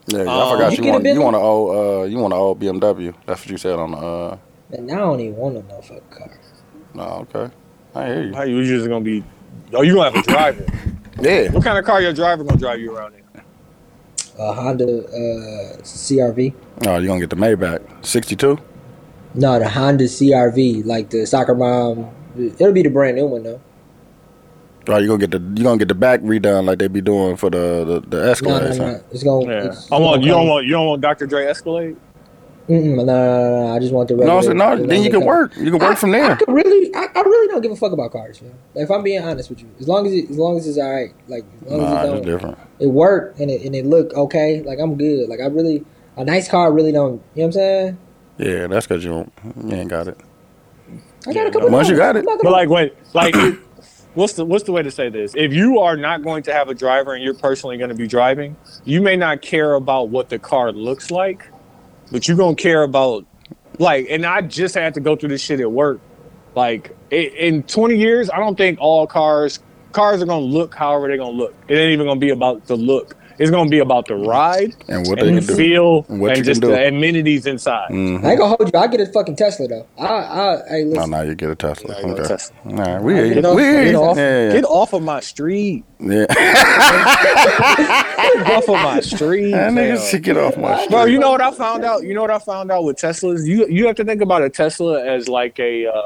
Yeah, 0.06 0.20
Um, 0.20 0.28
I 0.28 0.50
forgot 0.50 0.72
You 0.72 0.84
you, 0.84 0.90
want 0.90 1.04
you 1.04 1.10
Bentley? 1.10 1.24
want 1.24 1.36
an 1.36 1.42
old 1.42 1.76
uh 1.76 2.02
you 2.04 2.18
want 2.18 2.32
an 2.32 2.38
old 2.38 2.60
BMW. 2.60 3.14
That's 3.26 3.40
what 3.40 3.50
you 3.50 3.58
said 3.58 3.78
on 3.78 3.90
the 3.92 3.98
uh. 3.98 4.38
And 4.72 4.90
I 4.90 4.96
don't 4.96 5.20
even 5.20 5.36
want 5.36 5.56
a 5.56 5.60
motherfucking 5.60 6.10
car. 6.10 6.30
No, 6.94 7.26
okay, 7.34 7.52
I 7.94 8.06
hear 8.06 8.22
you. 8.24 8.34
How 8.34 8.42
you 8.42 8.64
just 8.64 8.88
gonna 8.88 9.04
be? 9.04 9.22
Oh, 9.72 9.82
you 9.82 9.94
gonna 9.94 10.10
have 10.10 10.24
to 10.24 10.30
drive 10.30 10.58
it. 10.58 10.68
Yeah, 11.20 11.50
What 11.52 11.64
kind 11.64 11.76
of 11.78 11.84
car 11.84 12.00
your 12.00 12.12
driver 12.12 12.44
gonna 12.44 12.58
drive 12.58 12.80
you 12.80 12.96
around 12.96 13.14
in? 13.14 13.22
A 14.38 14.52
Honda 14.52 14.84
uh, 14.84 15.76
CRV. 15.82 16.54
oh, 16.86 16.98
you 16.98 17.08
gonna 17.08 17.20
get 17.20 17.30
the 17.30 17.36
Maybach 17.36 17.80
sixty 18.06 18.36
two. 18.36 18.58
No, 19.34 19.58
the 19.58 19.68
Honda 19.68 20.04
CRV, 20.04 20.84
like 20.86 21.10
the 21.10 21.26
soccer 21.26 21.54
mom. 21.54 22.08
It'll 22.36 22.72
be 22.72 22.82
the 22.82 22.88
brand 22.90 23.16
new 23.16 23.26
one 23.26 23.42
though. 23.42 23.60
Oh, 24.90 24.96
you 24.96 25.06
gonna 25.08 25.18
get 25.26 25.32
the 25.32 25.38
you 25.58 25.64
gonna 25.64 25.76
get 25.78 25.88
the 25.88 25.94
back 25.94 26.20
redone 26.20 26.64
like 26.64 26.78
they 26.78 26.88
be 26.88 27.00
doing 27.02 27.36
for 27.36 27.50
the 27.50 27.84
the, 27.84 28.00
the 28.08 28.16
No, 28.16 28.24
no, 28.24 28.32
Escalades. 28.32 28.78
huh? 28.78 28.90
no. 28.92 29.00
It's 29.10 29.22
gonna. 29.22 29.46
Yeah, 29.46 29.64
It's, 29.66 29.92
I 29.92 29.98
want 29.98 30.22
you 30.22 30.28
gonna 30.30 30.40
don't 30.44 30.48
want 30.48 30.66
you 30.66 30.72
don't 30.72 30.86
want 30.86 31.02
Dr. 31.02 31.26
Dre 31.26 31.44
Escalade. 31.46 31.96
Mm-mm, 32.68 32.96
no, 32.96 33.04
no, 33.04 33.04
no, 33.04 33.66
no, 33.66 33.74
I 33.74 33.78
just 33.78 33.94
want 33.94 34.08
the. 34.08 34.14
No, 34.16 34.22
I 34.24 34.36
regular- 34.36 34.42
said 34.42 34.56
no. 34.56 34.86
Then 34.86 35.02
you 35.02 35.10
can 35.10 35.20
regular 35.20 35.20
car. 35.20 35.26
work. 35.26 35.56
You 35.56 35.70
can 35.70 35.78
work 35.80 35.82
I- 35.82 35.94
from 35.94 36.14
I 36.14 36.18
there. 36.18 36.36
could 36.36 36.48
really, 36.52 36.94
I, 36.94 37.06
I 37.14 37.20
really 37.22 37.48
don't 37.48 37.62
give 37.62 37.72
a 37.72 37.76
fuck 37.76 37.92
about 37.92 38.12
cars, 38.12 38.42
man. 38.42 38.52
If 38.74 38.90
I'm 38.90 39.02
being 39.02 39.22
honest 39.22 39.48
with 39.48 39.60
you, 39.62 39.68
as 39.80 39.88
long 39.88 40.06
as 40.06 40.12
it, 40.12 40.28
as 40.30 40.36
long 40.36 40.58
as 40.58 40.66
it's 40.68 40.76
all 40.78 40.92
right, 40.92 41.14
like 41.28 41.44
as 41.64 41.72
long 41.72 41.80
Nah, 41.80 41.86
as 41.86 41.92
it 41.92 41.96
it's 42.02 42.12
don't, 42.12 42.24
different. 42.26 42.58
it 42.80 42.86
work 42.88 43.34
and 43.40 43.50
it 43.50 43.62
and 43.64 43.74
it 43.74 43.86
look 43.86 44.12
okay, 44.12 44.62
like 44.62 44.78
I'm 44.78 44.96
good. 44.96 45.28
Like 45.30 45.40
I 45.40 45.46
really, 45.46 45.84
a 46.16 46.24
nice 46.24 46.46
car 46.48 46.70
really 46.70 46.92
don't. 46.92 47.12
You 47.12 47.16
know 47.16 47.22
what 47.34 47.44
I'm 47.46 47.52
saying? 47.52 47.98
Yeah, 48.36 48.66
that's 48.66 48.86
because 48.86 49.02
you 49.02 49.10
don't, 49.10 49.32
you 49.64 49.74
ain't 49.74 49.88
got 49.90 50.06
it. 50.08 50.20
I 51.26 51.32
got 51.32 51.46
a 51.46 51.50
couple. 51.50 51.70
Once 51.70 51.88
you 51.88 51.96
got 51.96 52.16
it. 52.16 52.24
But 52.24 52.44
like 52.44 52.68
when 52.68 52.90
like 53.14 53.34
what's 54.14 54.34
the 54.34 54.44
what's 54.44 54.64
the 54.64 54.72
way 54.72 54.82
to 54.82 54.90
say 54.90 55.08
this? 55.08 55.32
If 55.34 55.54
you 55.54 55.78
are 55.80 55.96
not 55.96 56.22
going 56.22 56.42
to 56.44 56.52
have 56.52 56.68
a 56.68 56.74
driver 56.74 57.14
and 57.14 57.24
you're 57.24 57.32
personally 57.34 57.78
going 57.78 57.88
to 57.90 57.96
be 57.96 58.06
driving, 58.06 58.56
you 58.84 59.00
may 59.00 59.16
not 59.16 59.40
care 59.42 59.72
about 59.74 60.10
what 60.10 60.28
the 60.28 60.38
car 60.38 60.70
looks 60.70 61.10
like, 61.10 61.48
but 62.10 62.26
you're 62.28 62.36
gonna 62.36 62.54
care 62.56 62.82
about 62.82 63.24
like. 63.78 64.06
And 64.10 64.24
I 64.26 64.40
just 64.42 64.74
had 64.74 64.94
to 64.94 65.00
go 65.00 65.16
through 65.16 65.30
this 65.30 65.42
shit 65.42 65.60
at 65.60 65.70
work. 65.70 66.00
Like 66.54 66.96
i- 67.12 67.14
in 67.38 67.62
20 67.64 67.96
years, 67.96 68.30
I 68.30 68.38
don't 68.38 68.56
think 68.56 68.78
all 68.80 69.06
cars 69.06 69.60
cars 69.92 70.22
are 70.22 70.26
gonna 70.26 70.44
look 70.44 70.74
however 70.74 71.08
they're 71.08 71.16
gonna 71.16 71.30
look. 71.36 71.54
It 71.68 71.74
ain't 71.76 71.92
even 71.92 72.06
gonna 72.06 72.20
be 72.20 72.30
about 72.30 72.66
the 72.66 72.76
look. 72.76 73.16
It's 73.38 73.50
gonna 73.50 73.70
be 73.70 73.78
about 73.78 74.06
the 74.08 74.16
ride 74.16 74.74
And 74.88 75.06
what 75.06 75.20
and 75.22 75.36
they 75.36 75.40
the 75.40 75.46
do. 75.46 75.54
feel 75.56 76.06
And 76.08 76.20
what 76.20 76.36
and 76.36 76.44
just 76.44 76.60
the 76.60 76.88
amenities 76.88 77.46
inside. 77.46 77.90
I 77.90 77.94
ain't 77.94 78.22
gonna 78.22 78.48
hold 78.48 78.72
you. 78.72 78.78
I 78.78 78.86
get 78.88 79.00
a 79.00 79.06
fucking 79.06 79.36
Tesla 79.36 79.68
though. 79.68 79.86
I, 79.98 80.04
I, 80.06 80.62
hey, 80.68 80.84
No, 80.84 80.90
listen. 80.96 81.10
no, 81.10 81.22
you 81.22 81.34
get 81.36 81.50
a 81.50 81.54
Tesla. 81.54 81.92
Nah, 81.92 81.98
you 82.00 82.06
get 82.06 82.18
a 82.18 82.20
okay. 82.22 82.28
Tesla. 82.28 82.56
Nah, 82.64 83.00
we 83.00 83.14
hear. 83.14 83.34
Get 83.34 83.44
off- 83.44 83.56
we 83.56 83.62
hear 83.62 83.84
Get 83.84 83.94
off, 83.94 84.16
Yeah, 84.16 84.52
get 84.52 84.64
off 84.64 84.92
of 84.92 85.02
my 85.02 85.20
street. 85.20 85.84
yeah. 86.00 86.26
Get 88.38 88.50
off 88.50 88.68
of 88.68 88.74
my 88.82 89.00
street. 89.00 89.50
That 89.52 89.72
nigga 89.72 89.98
fam. 89.98 90.08
should 90.10 90.22
get 90.22 90.36
off 90.36 90.56
my 90.56 90.76
street. 90.76 90.90
Bro, 90.90 91.04
you 91.06 91.18
know 91.18 91.30
what 91.30 91.40
I 91.40 91.50
found 91.50 91.84
out? 91.84 92.02
You 92.02 92.14
know 92.14 92.20
what 92.22 92.30
I 92.30 92.38
found 92.38 92.70
out 92.70 92.84
with 92.84 92.96
Teslas? 92.96 93.46
You 93.46 93.66
you 93.68 93.86
have 93.86 93.96
to 93.96 94.04
think 94.04 94.20
about 94.22 94.42
a 94.42 94.50
Tesla 94.50 95.04
as 95.04 95.28
like 95.28 95.58
a 95.58 95.86
uh, 95.86 96.02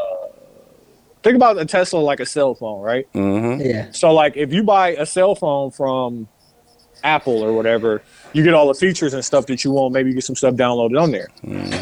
think 1.22 1.36
about 1.36 1.58
a 1.58 1.64
Tesla 1.64 1.98
like 1.98 2.20
a 2.20 2.26
cell 2.26 2.54
phone, 2.54 2.80
right? 2.82 3.10
Mm-hmm. 3.12 3.60
Yeah. 3.62 3.88
So 3.92 4.12
like 4.12 4.36
if 4.36 4.52
you 4.52 4.62
buy 4.62 4.90
a 4.90 5.06
cell 5.06 5.34
phone 5.34 5.70
from 5.70 6.28
Apple 7.04 7.42
or 7.42 7.52
whatever, 7.52 8.02
you 8.32 8.42
get 8.42 8.54
all 8.54 8.68
the 8.68 8.74
features 8.74 9.14
and 9.14 9.24
stuff 9.24 9.46
that 9.46 9.64
you 9.64 9.70
want. 9.72 9.92
Maybe 9.92 10.10
you 10.10 10.14
get 10.14 10.24
some 10.24 10.36
stuff 10.36 10.54
downloaded 10.54 11.00
on 11.00 11.10
there. 11.10 11.28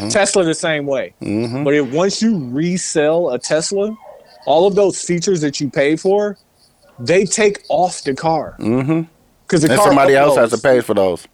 Tesla 0.09 0.43
the 0.43 0.53
same 0.53 0.85
way. 0.85 1.13
Mm-hmm. 1.21 1.63
But 1.63 1.73
if 1.73 1.91
once 1.91 2.21
you 2.21 2.37
resell 2.49 3.31
a 3.31 3.39
Tesla, 3.39 3.95
all 4.45 4.67
of 4.67 4.75
those 4.75 5.01
features 5.01 5.41
that 5.41 5.59
you 5.59 5.69
pay 5.69 5.95
for, 5.95 6.37
they 6.99 7.25
take 7.25 7.63
off 7.69 8.03
the 8.03 8.13
car. 8.13 8.55
Mm-hmm. 8.59 9.03
Because 9.45 9.61
the 9.63 9.69
And 9.69 9.77
car 9.77 9.87
somebody 9.87 10.15
else 10.15 10.37
has 10.37 10.51
to 10.51 10.57
pay 10.57 10.81
for 10.81 10.93
those 10.93 11.27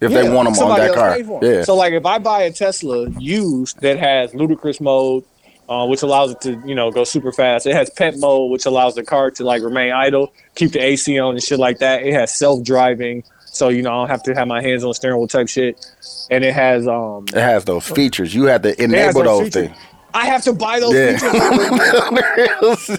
if 0.00 0.12
they 0.12 0.28
want 0.28 0.54
them 0.54 0.66
on 0.66 0.78
that 0.78 0.94
car. 0.94 1.18
Yeah. 1.42 1.64
So 1.64 1.74
like 1.74 1.92
if 1.92 2.06
I 2.06 2.18
buy 2.18 2.42
a 2.42 2.52
Tesla 2.52 3.10
used 3.18 3.80
that 3.80 3.98
has 3.98 4.34
ludicrous 4.34 4.80
mode, 4.80 5.24
uh, 5.68 5.86
which 5.86 6.02
allows 6.02 6.30
it 6.32 6.40
to 6.42 6.62
you 6.66 6.74
know 6.74 6.90
go 6.90 7.04
super 7.04 7.32
fast. 7.32 7.66
It 7.66 7.74
has 7.74 7.90
pet 7.90 8.16
mode, 8.18 8.50
which 8.50 8.66
allows 8.66 8.94
the 8.94 9.02
car 9.02 9.30
to 9.32 9.44
like 9.44 9.62
remain 9.62 9.92
idle, 9.92 10.32
keep 10.54 10.72
the 10.72 10.80
AC 10.82 11.18
on 11.18 11.34
and 11.34 11.42
shit 11.42 11.58
like 11.58 11.78
that. 11.78 12.02
It 12.02 12.14
has 12.14 12.34
self 12.34 12.62
driving, 12.62 13.24
so 13.46 13.68
you 13.68 13.82
know 13.82 13.90
I 13.90 13.94
don't 14.02 14.08
have 14.08 14.22
to 14.24 14.34
have 14.34 14.48
my 14.48 14.62
hands 14.62 14.82
on 14.84 14.90
the 14.90 14.94
steering 14.94 15.18
wheel 15.18 15.28
type 15.28 15.48
shit. 15.48 15.84
And 16.30 16.44
it 16.44 16.54
has 16.54 16.86
um, 16.88 17.24
it 17.28 17.34
has 17.40 17.64
those 17.64 17.86
features. 17.86 18.34
You 18.34 18.44
have 18.44 18.62
to 18.62 18.82
enable 18.82 19.22
those 19.22 19.44
features. 19.48 19.68
things. 19.68 19.78
I 20.14 20.24
have 20.26 20.42
to 20.44 20.54
buy 20.54 20.80
those 20.80 20.94
Yeah. 20.94 21.18
features. 21.18 22.98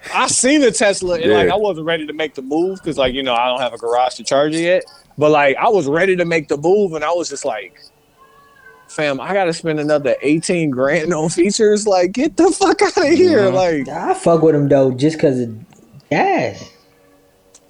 I 0.14 0.26
seen 0.28 0.60
the 0.62 0.70
Tesla 0.70 1.18
and 1.18 1.32
like 1.32 1.48
I 1.50 1.56
wasn't 1.56 1.86
ready 1.86 2.06
to 2.06 2.12
make 2.12 2.34
the 2.34 2.42
move 2.42 2.78
because 2.78 2.96
like 2.96 3.12
you 3.14 3.22
know 3.22 3.34
I 3.34 3.46
don't 3.48 3.60
have 3.60 3.74
a 3.74 3.78
garage 3.78 4.14
to 4.14 4.24
charge 4.24 4.54
it 4.54 4.62
yet. 4.62 4.84
But 5.18 5.30
like 5.30 5.56
I 5.56 5.68
was 5.68 5.86
ready 5.86 6.16
to 6.16 6.24
make 6.24 6.48
the 6.48 6.56
move 6.56 6.94
and 6.94 7.04
I 7.04 7.10
was 7.12 7.28
just 7.28 7.44
like, 7.44 7.78
fam, 8.88 9.20
I 9.20 9.32
gotta 9.32 9.52
spend 9.52 9.80
another 9.80 10.16
eighteen 10.22 10.70
grand 10.70 11.12
on 11.14 11.28
features. 11.28 11.86
Like 11.86 12.12
get 12.12 12.36
the 12.36 12.50
fuck 12.50 12.80
out 12.82 12.96
of 12.96 13.04
here. 13.04 13.50
Like 13.50 13.88
I 13.88 14.14
fuck 14.14 14.42
with 14.42 14.54
them 14.54 14.68
though, 14.68 14.90
just 14.92 15.18
cause 15.18 15.40
of 15.40 15.54
gas. 16.10 16.62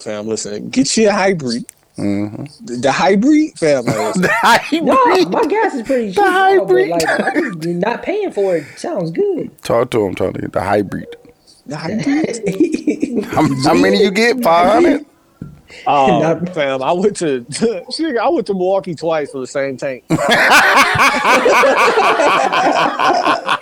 fam, 0.00 0.26
listen, 0.26 0.68
get 0.70 0.96
you 0.96 1.08
a 1.08 1.12
hybrid. 1.12 1.64
mm-hmm. 1.96 2.44
The, 2.66 2.76
the 2.82 2.92
hybrid, 2.92 3.58
fam. 3.58 3.84
Like, 3.84 4.16
listen, 4.16 4.86
No, 4.86 5.24
my 5.30 5.44
gas 5.46 5.74
is 5.74 5.82
pretty 5.82 6.08
cheap. 6.08 6.16
The 6.16 6.22
now, 6.22 6.58
but, 6.58 6.66
hybrid. 6.66 6.88
like, 6.90 7.08
I 7.08 7.40
just- 7.40 7.66
not 7.66 8.02
paying 8.02 8.30
for 8.32 8.56
it 8.56 8.64
sounds 8.78 9.10
good. 9.10 9.50
Talk 9.62 9.90
to 9.90 10.04
him, 10.06 10.14
Tony. 10.14 10.46
The 10.52 10.60
hybrid. 10.62 11.14
the 11.66 11.76
hybrid. 11.76 13.24
How, 13.24 13.42
how 13.64 13.74
many 13.74 14.00
you 14.02 14.10
get? 14.10 14.42
Five 14.42 14.72
hundred. 14.72 15.04
Oh, 15.86 16.20
Not- 16.22 16.54
fam, 16.54 16.82
I 16.82 16.92
went 16.92 17.16
to 17.18 17.44
shit, 17.94 18.16
I 18.16 18.28
went 18.28 18.46
to 18.48 18.54
Milwaukee 18.54 18.94
twice 18.94 19.30
for 19.32 19.40
the 19.40 19.46
same 19.46 19.76
tank. 19.76 20.04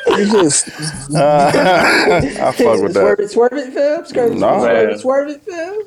It's 0.09 0.31
just 0.33 1.15
uh, 1.15 1.51
I 1.55 2.53
fuck 2.53 2.81
with 2.83 2.95
Swerve 2.95 3.17
that. 3.19 3.21
it, 3.21 3.31
swerve 3.31 3.53
it, 3.53 3.73
Phil. 3.73 4.05
Swerve 4.07 4.33
it, 4.33 4.39
No. 4.39 4.59
swerve 4.61 4.89
it, 4.91 5.01
swerve 5.01 5.29
it, 5.29 5.43
Phil. 5.43 5.83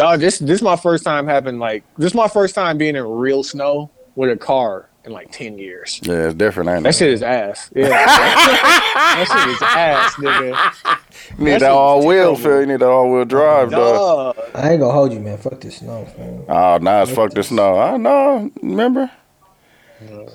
Oh, 0.00 0.16
this 0.16 0.38
this 0.38 0.56
is 0.56 0.62
my 0.62 0.76
first 0.76 1.04
time 1.04 1.26
having 1.26 1.58
like 1.58 1.84
this 1.96 2.08
is 2.08 2.14
my 2.14 2.26
first 2.28 2.54
time 2.54 2.78
being 2.78 2.96
in 2.96 3.04
real 3.06 3.42
snow 3.44 3.90
with 4.16 4.30
a 4.30 4.36
car 4.36 4.88
in 5.04 5.12
like 5.12 5.30
ten 5.32 5.58
years. 5.58 6.00
Yeah, 6.02 6.26
it's 6.26 6.34
different, 6.34 6.70
ain't 6.70 6.82
That 6.84 6.90
it? 6.90 6.94
shit 6.94 7.08
is 7.10 7.22
ass. 7.22 7.70
Yeah, 7.74 7.88
that 7.88 9.26
shit 9.28 9.54
is 9.54 9.62
ass, 9.62 10.14
nigga. 10.14 11.38
You 11.38 11.44
need 11.44 11.52
that 11.52 11.60
that 11.60 11.70
all 11.70 11.98
was 11.98 12.06
wheel, 12.06 12.16
terrible. 12.16 12.36
Phil. 12.36 12.60
You 12.60 12.66
need 12.66 12.80
that 12.80 12.88
all 12.88 13.12
wheel 13.12 13.24
drive, 13.24 13.70
dog. 13.70 14.36
Duh. 14.36 14.42
I 14.54 14.70
ain't 14.72 14.80
gonna 14.80 14.92
hold 14.92 15.12
you, 15.12 15.20
man. 15.20 15.38
Fuck 15.38 15.60
this 15.60 15.78
snow, 15.78 16.06
man. 16.18 16.44
Oh, 16.48 16.78
now 16.78 17.02
it's 17.02 17.12
fuck 17.12 17.32
the 17.32 17.42
snow. 17.42 17.78
I 17.78 17.96
know. 17.96 18.50
Remember? 18.62 19.10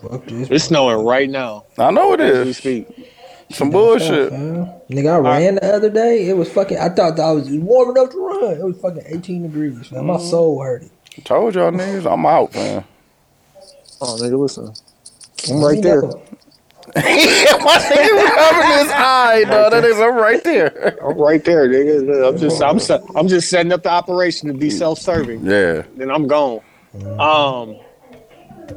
Fuck 0.01 0.25
this. 0.25 0.49
It's 0.49 0.65
snowing 0.65 1.03
right 1.05 1.29
now 1.29 1.65
I 1.79 1.89
know 1.89 2.13
it 2.13 2.19
is. 2.19 2.37
as 2.37 2.45
we 2.45 2.49
is. 2.51 2.57
speak. 2.57 3.11
Some 3.51 3.69
bullshit. 3.69 4.31
Man. 4.31 4.73
Nigga, 4.89 5.13
I 5.13 5.17
ran 5.17 5.55
the 5.55 5.73
other 5.73 5.89
day. 5.89 6.27
It 6.27 6.35
was 6.35 6.51
fucking. 6.51 6.77
I 6.77 6.89
thought 6.89 7.15
that 7.17 7.23
I 7.23 7.31
was 7.31 7.49
warm 7.49 7.95
enough 7.95 8.11
to 8.11 8.17
run. 8.17 8.57
It 8.59 8.63
was 8.63 8.79
fucking 8.81 9.03
18 9.05 9.43
degrees. 9.43 9.91
Man. 9.91 10.05
My 10.05 10.15
mm-hmm. 10.15 10.25
soul 10.25 10.61
hurt. 10.61 10.83
Told 11.23 11.55
y'all 11.55 11.71
niggas, 11.71 12.11
I'm 12.11 12.25
out, 12.25 12.53
man. 12.53 12.83
Oh, 14.07 14.17
nigga, 14.21 14.37
listen, 14.39 14.71
I'm 15.51 15.63
right 15.63 15.81
there. 15.81 16.01
My 16.95 17.01
nigga 17.01 18.35
rubbing 18.35 18.77
his 18.79 18.91
eye, 18.91 19.43
dog. 19.49 19.71
That 19.71 19.83
is, 19.83 19.99
I'm 19.99 20.15
right 20.15 20.43
there. 20.43 20.97
I'm 21.03 21.17
right 21.17 21.43
there, 21.43 21.67
nigga. 21.67 22.29
I'm 22.29 22.37
just 22.37 22.61
I'm 22.61 22.79
se- 22.79 23.01
I'm 23.15 23.27
just 23.27 23.49
setting 23.49 23.71
up 23.73 23.83
the 23.83 23.89
operation 23.89 24.47
to 24.47 24.53
be 24.53 24.69
self-serving. 24.69 25.45
Yeah. 25.45 25.83
then 25.97 26.09
I'm 26.11 26.27
gone. 26.27 26.61
Um, 27.19 27.77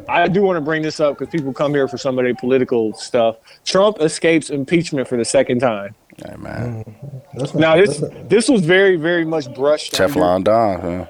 I 0.09 0.27
do 0.27 0.43
want 0.43 0.57
to 0.57 0.61
bring 0.61 0.83
this 0.83 1.01
up 1.01 1.19
because 1.19 1.31
people 1.31 1.53
come 1.53 1.73
here 1.75 1.87
for 1.87 1.97
some 1.99 2.19
of 2.19 2.25
their 2.25 2.35
political 2.35 2.93
stuff. 2.95 3.37
Trump 3.65 3.99
escapes 4.01 4.51
impeachment 4.51 5.07
for 5.07 5.17
the 5.17 5.25
second 5.25 5.61
time. 5.61 5.95
Hey, 6.17 6.35
man. 6.37 6.85
That's 7.35 7.55
Now 7.55 7.77
this 7.77 7.99
that's 7.99 8.15
this 8.29 8.49
was 8.49 8.63
very 8.65 8.97
very 8.97 9.25
much 9.25 9.53
brushed. 9.55 9.99
under. 10.01 10.13
Teflon 10.15 10.45
Don, 10.45 10.81
huh? 10.81 11.07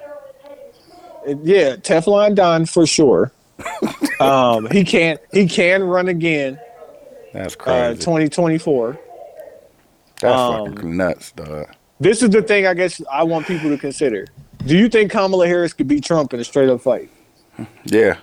Yeah, 1.43 1.77
Teflon 1.77 2.35
Don 2.35 2.67
for 2.67 2.87
sure. 2.87 3.33
um, 4.21 4.69
he 4.71 4.85
can't 4.85 5.21
he 5.33 5.47
can 5.47 5.83
run 5.83 6.09
again. 6.09 6.59
That's 7.33 7.55
Uh, 7.55 7.59
crazy. 7.59 7.99
2024. 8.01 8.99
That's 10.21 10.35
um, 10.35 10.75
fucking 10.75 10.97
nuts, 10.97 11.33
dog. 11.33 11.69
This 12.01 12.23
is 12.23 12.31
the 12.31 12.43
thing 12.43 12.67
I 12.67 12.75
guess 12.75 13.01
I 13.11 13.25
want 13.25 13.47
people 13.47 13.71
to 13.71 13.79
consider. 13.79 14.27
Do 14.67 14.77
you 14.77 14.89
think 14.89 15.11
Kamala 15.13 15.47
Harris 15.47 15.73
could 15.73 15.89
beat 15.89 16.05
Trump 16.05 16.33
in 16.35 16.41
a 16.41 16.45
straight 16.45 16.69
up 16.69 16.81
fight? 16.81 17.11
Yeah. 17.85 18.17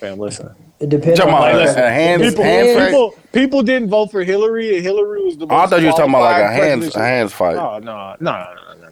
Fam, 0.00 0.18
listen. 0.18 0.54
It 0.80 0.90
depends 0.90 1.18
Talking 1.18 1.34
on 1.34 1.40
Like, 1.40 1.54
a, 1.54 1.58
listen, 1.58 1.78
hands, 1.78 2.22
people, 2.22 2.44
hands 2.44 2.86
people, 2.86 3.14
people 3.32 3.62
didn't 3.62 3.90
vote 3.90 4.12
for 4.12 4.22
Hillary, 4.22 4.76
and 4.76 4.84
Hillary 4.84 5.24
was 5.24 5.36
the. 5.36 5.46
Oh, 5.50 5.56
I 5.56 5.66
thought 5.66 5.80
you 5.80 5.86
were 5.86 5.92
talking 5.92 6.10
about 6.10 6.20
like 6.22 6.42
a 6.42 6.52
hands, 6.52 6.94
a 6.94 7.00
hands 7.00 7.32
fight. 7.32 7.56
Oh 7.56 7.78
no, 7.80 8.14
no, 8.20 8.54
no, 8.54 8.74
no, 8.80 8.87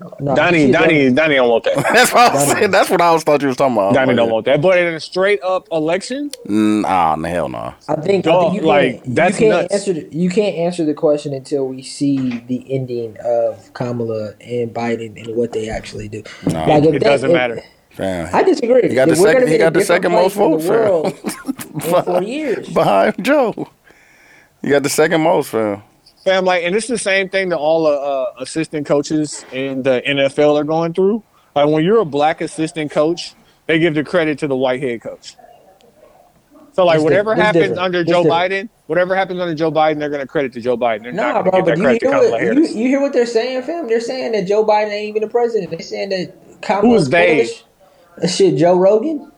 no, 0.00 0.16
no. 0.20 0.34
Donnie, 0.34 0.66
she 0.66 0.72
Donnie, 0.72 1.10
Donnie 1.10 1.34
don't 1.36 1.48
want 1.50 1.64
that. 1.64 1.76
That's 1.92 2.12
what 2.12 2.30
I 2.30 2.34
was 2.34 2.50
saying. 2.52 2.70
That's 2.70 2.90
what 2.90 3.00
I 3.00 3.12
was 3.12 3.22
thought 3.22 3.42
you 3.42 3.48
was 3.48 3.56
talking 3.56 3.76
about. 3.76 3.94
Donnie 3.94 4.08
Like, 4.08 4.16
don't 4.16 4.30
want 4.30 4.46
that. 4.46 4.60
But 4.62 4.78
in 4.78 4.94
a 4.94 5.00
straight 5.00 5.42
up 5.42 5.68
election, 5.70 6.30
Mm, 6.46 6.84
ah, 6.86 7.14
no, 7.16 7.28
hell 7.28 7.48
no. 7.48 7.74
I 7.88 7.94
think, 7.96 8.26
I 8.26 8.40
think 8.40 8.54
you 8.54 8.60
like, 8.62 9.02
can't, 9.04 9.14
that's 9.14 9.40
you 9.40 9.46
can't 9.50 9.62
nuts. 9.62 9.74
answer 9.74 9.92
the, 9.92 10.08
you 10.16 10.30
can't 10.30 10.56
answer 10.56 10.84
the 10.84 10.94
question 10.94 11.32
until 11.34 11.66
we 11.68 11.82
see 11.82 12.38
the 12.48 12.64
ending 12.72 13.16
of 13.24 13.72
Kamala 13.74 14.32
and 14.40 14.72
Biden 14.74 15.22
and 15.24 15.36
what 15.36 15.52
they 15.52 15.68
actually 15.68 16.08
do. 16.08 16.22
No, 16.46 16.66
Like, 16.66 16.84
it 16.84 16.92
that- 16.92 17.00
doesn't 17.02 17.30
if- 17.30 17.34
matter. 17.36 17.62
Damn. 17.96 18.34
I 18.34 18.42
disagree. 18.44 18.88
He 18.88 18.94
got 18.94 19.06
the 19.08 19.12
If 19.14 19.18
we're 19.18 19.26
second- 19.26 19.40
gonna 19.42 19.50
he 19.50 19.56
be 19.58 19.60
in 19.60 19.60
a 19.60 19.64
got 19.64 19.72
the 19.74 19.84
second 19.84 20.12
most 20.12 20.36
place 20.36 20.46
in 20.46 20.52
votes, 20.52 20.64
the 20.64 20.70
world 20.72 22.04
in 22.04 22.04
four 22.04 22.22
years. 22.36 22.68
Behind 22.70 23.24
Joe. 23.24 23.68
You 24.62 24.70
got 24.70 24.82
the 24.84 24.88
second 24.88 25.20
most, 25.22 25.50
fam. 25.50 25.82
Fam, 26.24 26.44
like, 26.44 26.64
and 26.64 26.74
it's 26.76 26.86
the 26.86 26.98
same 26.98 27.28
thing 27.30 27.48
that 27.48 27.56
all 27.58 27.86
uh, 27.86 28.26
assistant 28.38 28.86
coaches 28.86 29.44
in 29.52 29.82
the 29.82 30.02
NFL 30.06 30.60
are 30.60 30.64
going 30.64 30.92
through. 30.92 31.22
Like, 31.54 31.68
when 31.68 31.82
you're 31.84 32.00
a 32.00 32.04
black 32.04 32.40
assistant 32.40 32.90
coach, 32.90 33.34
they 33.66 33.78
give 33.78 33.94
the 33.94 34.04
credit 34.04 34.38
to 34.40 34.48
the 34.48 34.56
white 34.56 34.82
head 34.82 35.00
coach. 35.02 35.36
So, 36.72 36.84
like, 36.84 36.96
It's 36.96 37.04
whatever 37.04 37.34
different. 37.34 37.40
It's 37.40 37.46
happens 37.46 37.62
different. 37.62 37.80
under 37.80 38.00
It's 38.00 38.10
Joe 38.10 38.22
different. 38.22 38.52
Biden, 38.52 38.68
whatever 38.86 39.16
happens 39.16 39.40
under 39.40 39.54
Joe 39.54 39.72
Biden, 39.72 39.98
they're 39.98 40.10
going 40.10 40.20
to 40.20 40.26
credit 40.26 40.52
to 40.52 40.60
Joe 40.60 40.76
Biden. 40.76 41.02
They're 41.02 41.12
Nah, 41.12 41.32
not 41.32 41.42
bro, 41.44 41.52
going 41.52 41.64
but 41.64 41.78
you 41.78 41.88
hear, 41.88 41.98
to 42.00 42.08
what, 42.08 42.42
you, 42.42 42.62
you 42.82 42.88
hear 42.88 43.00
what 43.00 43.12
they're 43.12 43.26
saying, 43.26 43.62
fam? 43.62 43.88
They're 43.88 44.00
saying 44.00 44.32
that 44.32 44.46
Joe 44.46 44.64
Biden 44.64 44.90
ain't 44.90 45.08
even 45.08 45.22
the 45.22 45.28
president. 45.28 45.70
They're 45.70 45.80
saying 45.80 46.10
that 46.10 46.60
Kamala 46.62 46.86
Who 46.88 46.94
is 46.96 47.08
they? 47.10 47.50
That 48.18 48.28
shit, 48.28 48.56
Joe 48.56 48.78
Rogan. 48.78 49.30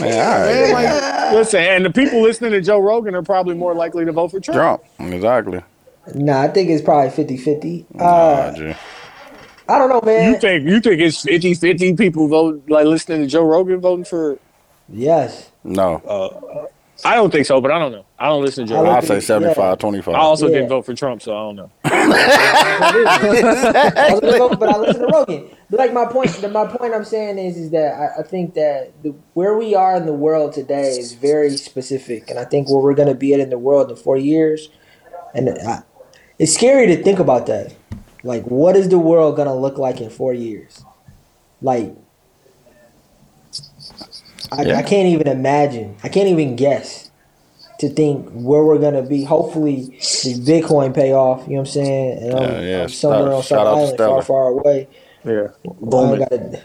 Man, 0.00 0.02
all 0.02 0.02
right. 0.02 0.72
Man, 0.72 0.72
like, 0.72 1.32
listen, 1.34 1.60
and 1.60 1.84
the 1.84 1.90
people 1.90 2.22
listening 2.22 2.52
to 2.52 2.60
Joe 2.60 2.78
Rogan 2.80 3.14
are 3.14 3.22
probably 3.22 3.54
more 3.54 3.74
likely 3.74 4.04
to 4.04 4.12
vote 4.12 4.30
for 4.30 4.40
Trump. 4.40 4.82
Trump. 4.98 5.12
Exactly. 5.12 5.62
Nah, 6.14 6.42
I 6.42 6.48
think 6.48 6.70
it's 6.70 6.82
probably 6.82 7.10
50-50. 7.10 7.86
Nah, 7.94 8.04
Uh, 8.04 8.52
G. 8.54 8.74
I 9.68 9.78
don't 9.78 9.88
know, 9.88 10.00
man. 10.04 10.32
You 10.34 10.38
think 10.38 10.64
you 10.68 10.80
think 10.80 11.00
it's 11.00 11.24
50-50 11.24 11.98
people 11.98 12.28
vote 12.28 12.62
like 12.68 12.86
listening 12.86 13.22
to 13.22 13.26
Joe 13.26 13.44
Rogan 13.44 13.80
voting 13.80 14.04
for 14.04 14.38
yes. 14.88 15.50
No. 15.64 15.96
uh, 15.96 16.66
I 17.04 17.14
don't 17.16 17.30
think 17.32 17.46
so, 17.46 17.60
but 17.60 17.72
I 17.72 17.78
don't 17.80 17.90
know. 17.92 18.04
I 18.18 18.28
don't 18.28 18.42
listen 18.44 18.66
to 18.66 18.72
Joe. 18.72 18.78
I 18.78 18.82
Rogan. 18.82 18.96
I'd 18.96 19.04
say 19.04 19.14
Yeah. 19.14 19.20
75, 19.20 19.78
25. 19.78 20.14
I 20.14 20.18
also 20.18 20.46
Yeah. 20.46 20.54
didn't 20.54 20.68
vote 20.70 20.86
for 20.86 20.94
Trump, 20.94 21.20
so 21.20 21.34
I 21.36 21.40
don't 21.40 21.56
know. 21.56 21.70
I 21.84 24.08
was 24.12 24.20
gonna 24.38 24.56
but 24.56 24.68
I 24.68 24.78
listen 24.78 25.02
to 25.02 25.08
Rogan. 25.08 25.50
But 25.68 25.78
like 25.80 25.92
my 25.92 26.06
point, 26.06 26.30
the, 26.30 26.48
my 26.48 26.66
point 26.66 26.94
I'm 26.94 27.04
saying 27.04 27.38
is, 27.38 27.56
is 27.56 27.70
that 27.70 27.94
I, 27.94 28.20
I 28.20 28.22
think 28.22 28.54
that 28.54 28.92
the, 29.02 29.14
where 29.34 29.56
we 29.56 29.74
are 29.74 29.96
in 29.96 30.06
the 30.06 30.12
world 30.14 30.52
today 30.52 30.90
is 30.96 31.12
very 31.14 31.50
specific, 31.56 32.30
and 32.30 32.38
I 32.38 32.44
think 32.44 32.70
where 32.70 32.80
we're 32.80 32.94
gonna 32.94 33.14
be 33.14 33.34
at 33.34 33.40
in 33.40 33.50
the 33.50 33.58
world 33.58 33.90
in 33.90 33.96
four 33.96 34.16
years, 34.16 34.68
and 35.34 35.50
I, 35.50 35.82
it's 36.38 36.54
scary 36.54 36.86
to 36.88 37.02
think 37.02 37.18
about 37.18 37.46
that. 37.46 37.74
Like, 38.22 38.44
what 38.44 38.76
is 38.76 38.88
the 38.88 38.98
world 38.98 39.36
gonna 39.36 39.54
look 39.56 39.78
like 39.78 40.00
in 40.00 40.10
four 40.10 40.34
years? 40.34 40.82
Like, 41.62 41.94
I, 44.52 44.62
Yeah. 44.62 44.76
I 44.78 44.82
can't 44.82 45.08
even 45.08 45.28
imagine. 45.28 45.96
I 46.02 46.08
can't 46.08 46.28
even 46.28 46.56
guess 46.56 47.10
to 47.80 47.88
think 47.88 48.28
where 48.32 48.64
we're 48.64 48.78
gonna 48.78 49.02
be. 49.02 49.24
Hopefully, 49.24 49.86
this 49.98 50.38
Bitcoin 50.38 50.94
pay 50.94 51.12
off. 51.12 51.42
You 51.46 51.54
know 51.54 51.60
what 51.60 51.68
I'm 51.68 51.72
saying? 51.72 52.18
And 52.22 52.34
I'm, 52.34 52.42
Yeah, 52.42 52.60
yeah. 52.60 52.82
I'm 52.84 52.88
somewhere 52.88 53.20
Shout- 53.20 53.34
on 53.34 53.42
some 53.42 53.58
island 53.66 53.98
far, 53.98 54.22
far 54.22 54.48
away. 54.48 54.88
Yeah, 55.26 55.48
I 55.64 55.68
booming. 55.80 56.18
gotta, 56.20 56.62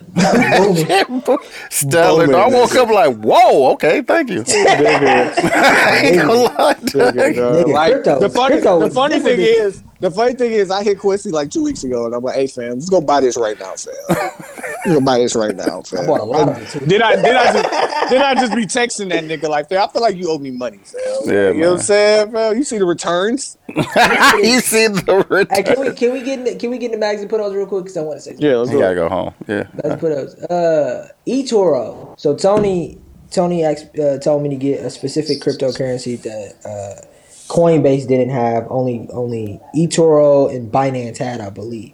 booming. 0.57 1.39
Stellar. 1.71 2.25
Booming. 2.27 2.35
I 2.41 2.47
woke 2.47 2.75
up 2.75 2.89
like, 2.89 3.15
whoa, 3.17 3.71
okay, 3.73 4.01
thank 4.03 4.29
you. 4.29 4.43
I 4.47 6.01
ain't 6.03 6.17
gonna 6.21 6.33
lie, 6.33 6.73
dog. 6.73 7.15
Nigga, 7.15 7.67
Like, 7.73 7.93
crypto- 7.93 8.19
the 8.19 8.29
funny, 8.29 8.55
the 8.57 8.91
funny 8.93 9.19
thing 9.19 9.38
different. 9.38 9.75
is, 9.75 9.83
the 10.02 10.11
funny 10.11 10.34
thing 10.34 10.52
is, 10.52 10.69
I 10.69 10.84
hit 10.84 10.99
Quincy 10.99 11.32
like 11.32 11.49
two 11.49 11.64
weeks 11.64 11.84
ago, 11.84 12.06
and 12.06 12.14
I'm 12.14 12.23
like, 12.23 12.36
"Hey, 12.36 12.48
fam, 12.48 12.72
let's 12.72 12.90
go 12.90 12.99
buy 12.99 13.22
this 13.22 13.38
right 13.38 13.57
now, 13.60 13.76
fam. 13.76 13.94
let's 14.10 14.86
go 14.88 14.99
buy 15.02 15.19
this 15.19 15.36
right 15.36 15.56
now, 15.56 15.80
I 15.80 15.84
fam." 15.84 16.06
bought 16.07 16.19
a 16.19 16.23
lot 16.23 16.49
of 16.49 16.76
it. 16.76 16.90
Did 16.90 17.02
I 17.02 17.15
did 17.15 17.36
I 17.36 17.53
just 17.53 18.10
did 18.10 18.22
I 18.22 18.36
just 18.36 18.56
be 18.56 18.65
texting 18.65 19.10
that 19.10 19.23
nigga 19.23 19.48
like, 19.48 19.69
fam, 19.69 19.88
I 19.88 19.91
feel 19.91 20.02
like 20.02 20.15
you 20.15 20.30
owe 20.30 20.40
me 20.40 20.52
money, 20.52 20.80
fam. 20.80 21.02
Yeah, 21.26 21.52
you 21.52 21.61
know 21.61 21.72
what. 21.72 21.80
I'm 21.80 21.84
saying, 21.84 22.32
fam? 22.32 22.57
You 22.57 22.64
see 22.64 22.78
the 22.80 22.86
returns? 22.86 23.57
you 23.69 24.60
see 24.60 24.88
the 24.88 25.48
Hey, 25.49 25.64
can 25.64 25.80
we 25.80 25.91
can 25.94 26.14
we 26.14 26.22
get 26.23 26.40
in 26.40 26.45
the, 26.45 26.56
can 26.56 26.72
we 26.72 26.78
get 26.78 26.88
in 26.88 26.91
the 26.91 26.98
mags 26.98 27.22
and 27.22 27.30
put 27.30 27.38
those 27.38 27.53
real 27.53 27.68
quick? 27.68 27.84
Because 27.86 27.98
I 27.98 28.02
want 28.02 28.18
to 28.18 28.22
say 28.22 28.32
something. 28.32 28.45
Yeah, 28.45 28.57
let's 28.57 28.72
You 28.72 28.80
gotta 28.80 28.95
go. 28.95 29.07
go 29.07 29.15
home. 29.15 29.34
Yeah. 29.48 29.68
Let's 29.84 30.02
put 30.02 30.10
those. 30.10 30.36
Uh, 30.45 31.10
eToro. 31.28 32.19
So 32.19 32.36
Tony 32.36 32.98
Tony 33.32 33.64
ex, 33.64 33.84
uh, 33.98 34.19
told 34.22 34.44
me 34.44 34.49
to 34.49 34.56
get 34.57 34.84
a 34.84 34.90
specific 34.90 35.40
cryptocurrency 35.40 36.22
that 36.22 36.56
uh, 36.65 37.06
Coinbase 37.52 38.07
didn't 38.07 38.30
have. 38.30 38.65
Only 38.69 39.10
only 39.11 39.60
eToro 39.76 40.53
and 40.56 40.72
Binance 40.72 41.18
had, 41.18 41.41
I 41.41 41.49
believe. 41.49 41.94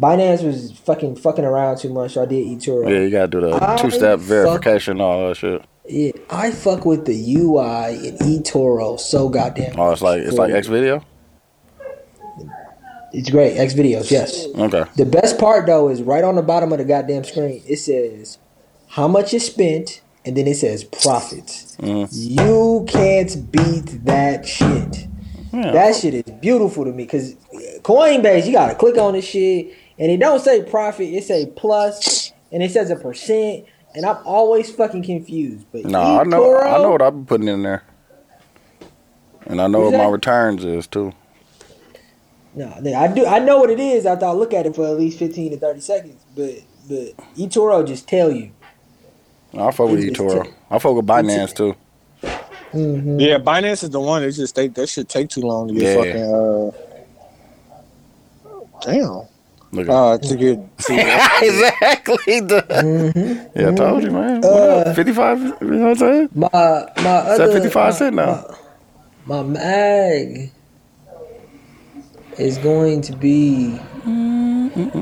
Binance 0.00 0.44
was 0.44 0.72
fucking 0.80 1.14
fucking 1.14 1.44
around 1.44 1.78
too 1.78 1.90
much, 1.92 2.14
so 2.14 2.22
I 2.22 2.26
did 2.26 2.44
eToro. 2.44 2.90
Yeah, 2.90 2.98
you 2.98 3.10
gotta 3.10 3.28
do 3.28 3.40
the 3.40 3.76
two 3.80 3.92
step 3.92 4.18
fuck- 4.18 4.28
verification, 4.28 5.00
all 5.00 5.28
that 5.28 5.36
shit. 5.36 5.64
Yeah, 5.86 6.10
I 6.28 6.50
fuck 6.50 6.84
with 6.84 7.04
the 7.04 7.14
UI 7.36 8.08
in 8.08 8.16
eToro 8.18 8.98
so 8.98 9.28
goddamn. 9.28 9.78
Oh, 9.78 9.92
it's 9.92 10.02
like 10.02 10.22
it's 10.22 10.36
like 10.36 10.52
X 10.52 10.66
video. 10.66 11.04
It's 13.12 13.30
great. 13.30 13.56
X 13.56 13.74
videos, 13.74 14.10
yes. 14.10 14.46
Okay. 14.58 14.82
The 14.96 15.06
best 15.06 15.38
part 15.38 15.66
though 15.66 15.88
is 15.88 16.02
right 16.02 16.24
on 16.24 16.34
the 16.34 16.42
bottom 16.42 16.72
of 16.72 16.78
the 16.78 16.84
goddamn 16.84 17.22
screen. 17.22 17.62
It 17.68 17.76
says 17.76 18.38
how 18.88 19.06
much 19.06 19.32
is 19.32 19.46
spent, 19.46 20.00
and 20.24 20.36
then 20.36 20.46
it 20.46 20.56
says 20.56 20.84
profits. 20.84 21.76
Mhm. 21.80 22.08
You 22.10 22.84
can't 22.88 23.50
beat 23.52 24.04
that 24.04 24.46
shit. 24.46 25.06
Yeah. 25.52 25.70
That 25.72 25.94
shit 25.94 26.14
is 26.14 26.22
beautiful 26.40 26.84
to 26.84 26.90
me 26.90 27.04
because 27.04 27.34
Coinbase, 27.82 28.46
you 28.46 28.52
gotta 28.52 28.74
click 28.74 28.98
on 28.98 29.12
this 29.14 29.24
shit, 29.24 29.72
and 29.98 30.10
it 30.10 30.18
don't 30.18 30.40
say 30.40 30.62
profit. 30.62 31.08
It 31.12 31.24
say 31.24 31.46
plus, 31.46 32.32
and 32.50 32.62
it 32.62 32.70
says 32.70 32.90
a 32.90 32.96
percent. 32.96 33.64
And 33.96 34.04
I'm 34.04 34.16
always 34.24 34.72
fucking 34.72 35.04
confused. 35.04 35.66
But 35.70 35.84
No, 35.84 36.00
I 36.00 36.24
know. 36.24 36.58
I 36.58 36.78
know 36.78 36.90
what 36.90 37.02
I've 37.02 37.12
been 37.12 37.26
putting 37.26 37.46
in 37.46 37.62
there, 37.62 37.84
and 39.46 39.60
I 39.62 39.68
know 39.68 39.82
what 39.82 39.92
my 39.92 40.06
returns 40.08 40.64
is 40.64 40.88
too. 40.88 41.12
No, 42.56 42.72
I 42.96 43.06
do. 43.08 43.24
I 43.24 43.38
know 43.38 43.58
what 43.58 43.70
it 43.70 43.78
is 43.78 44.04
after 44.06 44.26
I 44.26 44.32
look 44.32 44.52
at 44.52 44.66
it 44.66 44.74
for 44.74 44.84
at 44.86 44.98
least 44.98 45.18
fifteen 45.18 45.52
to 45.52 45.56
thirty 45.58 45.80
seconds. 45.80 46.24
But 46.34 46.54
but 46.88 47.14
eToro 47.36 47.86
just 47.86 48.08
tell 48.08 48.32
you. 48.32 48.50
I 49.56 49.70
fuck 49.70 49.90
with 49.90 50.00
It's- 50.00 50.18
eToro. 50.18 50.40
it's- 50.40 50.54
I 50.70 50.78
fuck 50.78 50.94
with 50.96 51.06
Binance 51.06 51.54
too. 51.54 51.74
Mm-hmm. 52.72 53.20
Yeah, 53.20 53.38
Binance 53.38 53.84
is 53.84 53.90
the 53.90 54.00
one. 54.00 54.22
It's 54.24 54.36
just 54.36 54.54
they 54.56 54.66
that 54.68 54.88
should 54.88 55.08
take 55.08 55.28
too 55.28 55.42
long 55.42 55.68
to 55.68 55.74
get 55.74 55.82
Yeah. 55.82 55.96
fucking. 55.96 56.34
Uh, 56.34 56.70
damn. 58.82 59.22
Look 59.72 59.88
at 59.88 59.94
Uh, 59.94 60.18
to 60.28 60.36
get. 60.36 60.58
exactly. 61.42 62.40
The, 62.40 62.64
Mm-hmm. 62.68 63.58
yeah, 63.60 63.68
I 63.70 63.74
told 63.74 64.02
you, 64.04 64.10
man. 64.10 64.44
Uh, 64.44 64.92
55, 64.94 65.38
you 65.40 65.44
know 65.44 65.54
what 65.60 65.88
I'm 65.90 65.96
saying? 65.96 66.28
My 66.34 66.48
my 67.02 67.10
other 67.32 67.52
fifty 67.52 67.70
five 67.70 67.94
cent 67.94 68.16
now. 68.16 68.44
My, 69.26 69.42
my 69.42 69.42
mag 69.42 70.50
is 72.38 72.58
going 72.58 73.00
to 73.02 73.16
be. 73.16 73.76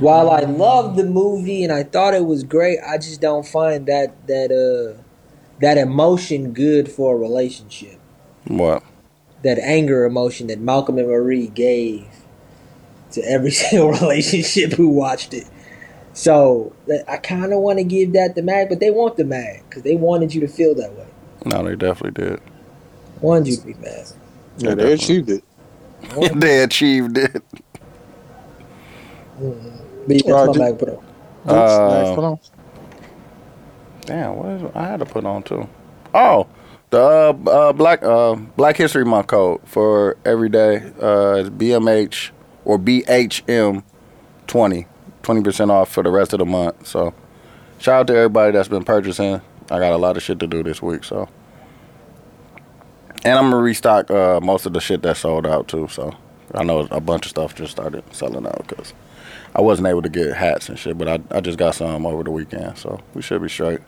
While 0.01 0.31
I 0.31 0.41
love 0.41 0.97
the 0.97 1.05
movie 1.05 1.65
and 1.65 1.73
I 1.73 1.83
thought 1.83 2.15
it 2.15 2.27
was 2.27 2.45
great, 2.45 2.79
I 2.87 2.99
just 2.99 3.21
don't 3.21 3.47
find 3.47 3.87
that 3.87 4.27
that 4.27 4.53
uh 4.53 5.01
that 5.61 5.79
emotion 5.79 6.53
good 6.53 6.91
for 6.91 7.15
a 7.15 7.19
relationship. 7.19 7.99
What? 8.47 8.83
That 9.43 9.59
anger 9.59 10.05
emotion 10.05 10.49
that 10.49 10.61
Malcolm 10.61 10.99
and 10.99 11.09
Marie 11.09 11.49
gave 11.49 12.07
to 13.13 13.23
every 13.23 13.51
single 13.63 13.91
relationship 13.93 14.73
who 14.73 14.89
watched 14.89 15.33
it. 15.33 15.49
So 16.15 16.75
I 17.09 17.17
kind 17.17 17.53
of 17.53 17.61
want 17.61 17.79
to 17.79 17.85
give 17.85 18.13
that 18.13 18.35
the 18.35 18.43
mag, 18.43 18.69
but 18.69 18.81
they 18.81 18.91
want 18.91 19.17
the 19.17 19.25
mag 19.25 19.63
because 19.69 19.83
they 19.83 19.97
wanted 19.97 20.35
you 20.35 20.41
to 20.43 20.49
feel 20.49 20.75
that 20.75 20.93
way. 20.93 21.07
No, 21.47 21.65
they 21.65 21.75
definitely 21.75 22.23
did. 22.25 22.41
Wanted 23.21 23.49
you 23.49 23.57
to 23.57 23.67
be 23.67 23.75
mad. 23.75 24.07
Yeah, 24.59 24.75
they 24.75 24.93
achieved 24.93 25.31
it. 25.31 25.43
they 26.35 26.63
achieved 26.63 27.19
it. 27.19 27.43
But 29.39 30.27
yeah, 30.27 30.35
Uh, 30.35 30.47
that's 30.47 30.59
my 30.59 30.71
did- 30.73 30.79
bag. 30.79 30.99
Uh, 31.47 31.89
Next, 32.05 32.09
hold 32.15 32.25
on. 32.25 32.39
Damn, 34.03 34.37
what 34.37 34.49
is? 34.51 34.63
I 34.75 34.85
had 34.85 35.01
to 35.01 35.07
put 35.07 35.25
on 35.25 35.43
too. 35.43 35.69
Oh, 36.15 36.47
the 36.91 37.01
uh, 37.01 37.51
uh, 37.51 37.73
Black 37.73 38.03
uh, 38.05 38.35
Black 38.35 38.77
History 38.77 39.05
Month 39.05 39.29
code 39.29 39.61
for 39.65 40.17
every 40.25 40.49
day 40.49 40.77
uh, 41.01 41.49
BMH 41.51 42.31
or 42.65 42.79
BHM 42.79 43.83
20. 44.47 44.87
20% 45.23 45.71
off 45.71 45.89
for 45.93 46.03
the 46.03 46.11
rest 46.11 46.33
of 46.33 46.41
the 46.41 46.45
month. 46.45 46.85
So, 46.87 47.15
shout 47.79 48.01
out 48.01 48.07
to 48.09 48.17
everybody 48.17 48.51
that's 48.53 48.69
been 48.69 48.83
purchasing. 48.85 49.41
I 49.71 49.79
got 49.79 49.93
a 49.93 49.97
lot 49.97 50.17
of 50.17 50.23
shit 50.25 50.41
to 50.41 50.49
do 50.49 50.65
this 50.65 50.83
week, 50.83 51.05
so. 51.05 51.29
And 53.25 53.39
I'm 53.39 53.51
gonna 53.51 53.63
restock 53.63 54.11
uh, 54.11 54.41
most 54.41 54.67
of 54.67 54.73
the 54.73 54.81
shit 54.81 55.03
that 55.03 55.17
sold 55.17 55.47
out 55.47 55.69
too. 55.69 55.89
So, 55.89 56.15
I 56.55 56.65
know 56.65 56.89
a 56.91 57.01
bunch 57.01 57.27
of 57.27 57.31
stuff 57.31 57.55
just 57.55 57.73
started 57.73 58.03
selling 58.13 58.47
out 58.47 58.67
because 58.67 58.93
I 59.55 59.61
wasn't 59.61 59.89
able 59.89 60.03
to 60.03 60.09
get 60.09 60.35
hats 60.35 60.69
and 60.69 60.79
shit, 60.79 60.99
but 60.99 61.09
I, 61.09 61.21
I 61.37 61.41
just 61.41 61.59
got 61.59 61.75
some 61.75 62.07
over 62.07 62.23
the 62.23 62.31
weekend, 62.31 62.79
so 62.79 63.01
we 63.15 63.23
should 63.23 63.43
be 63.43 63.49
straight. 63.49 63.81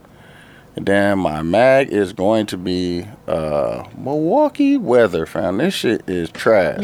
And 0.77 0.87
then 0.87 1.19
my 1.21 1.43
mag 1.43 1.91
is 1.93 2.13
going 2.13 2.47
to 2.47 2.57
be 2.57 3.07
uh, 3.29 3.85
Milwaukee 3.97 4.77
weather, 4.77 5.25
fam. 5.25 5.59
This 5.59 5.73
shit 5.75 6.09
is 6.09 6.31
trash. 6.31 6.81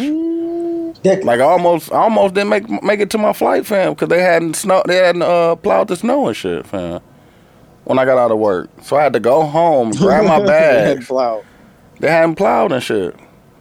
Dick. 1.02 1.24
Like 1.24 1.40
I 1.40 1.44
almost, 1.44 1.90
I 1.92 1.96
almost 2.02 2.34
didn't 2.34 2.50
make 2.50 2.82
make 2.82 3.00
it 3.00 3.10
to 3.10 3.18
my 3.18 3.32
flight, 3.32 3.66
fam, 3.66 3.94
because 3.94 4.08
they 4.08 4.22
hadn't 4.22 4.54
snow, 4.54 4.82
they 4.86 4.96
hadn't 4.96 5.22
uh, 5.22 5.56
plowed 5.56 5.88
the 5.88 5.96
snow 5.96 6.28
and 6.28 6.36
shit, 6.36 6.66
fam. 6.66 7.00
When 7.84 7.98
I 7.98 8.04
got 8.04 8.18
out 8.18 8.30
of 8.30 8.38
work, 8.38 8.70
so 8.82 8.96
I 8.96 9.02
had 9.02 9.12
to 9.14 9.20
go 9.20 9.42
home, 9.42 9.90
grab 9.92 10.24
my 10.26 10.44
bags. 10.46 11.06
Plow. 11.06 11.42
They 12.00 12.10
hadn't 12.10 12.36
plowed 12.36 12.72
and 12.72 12.82
shit. 12.82 13.14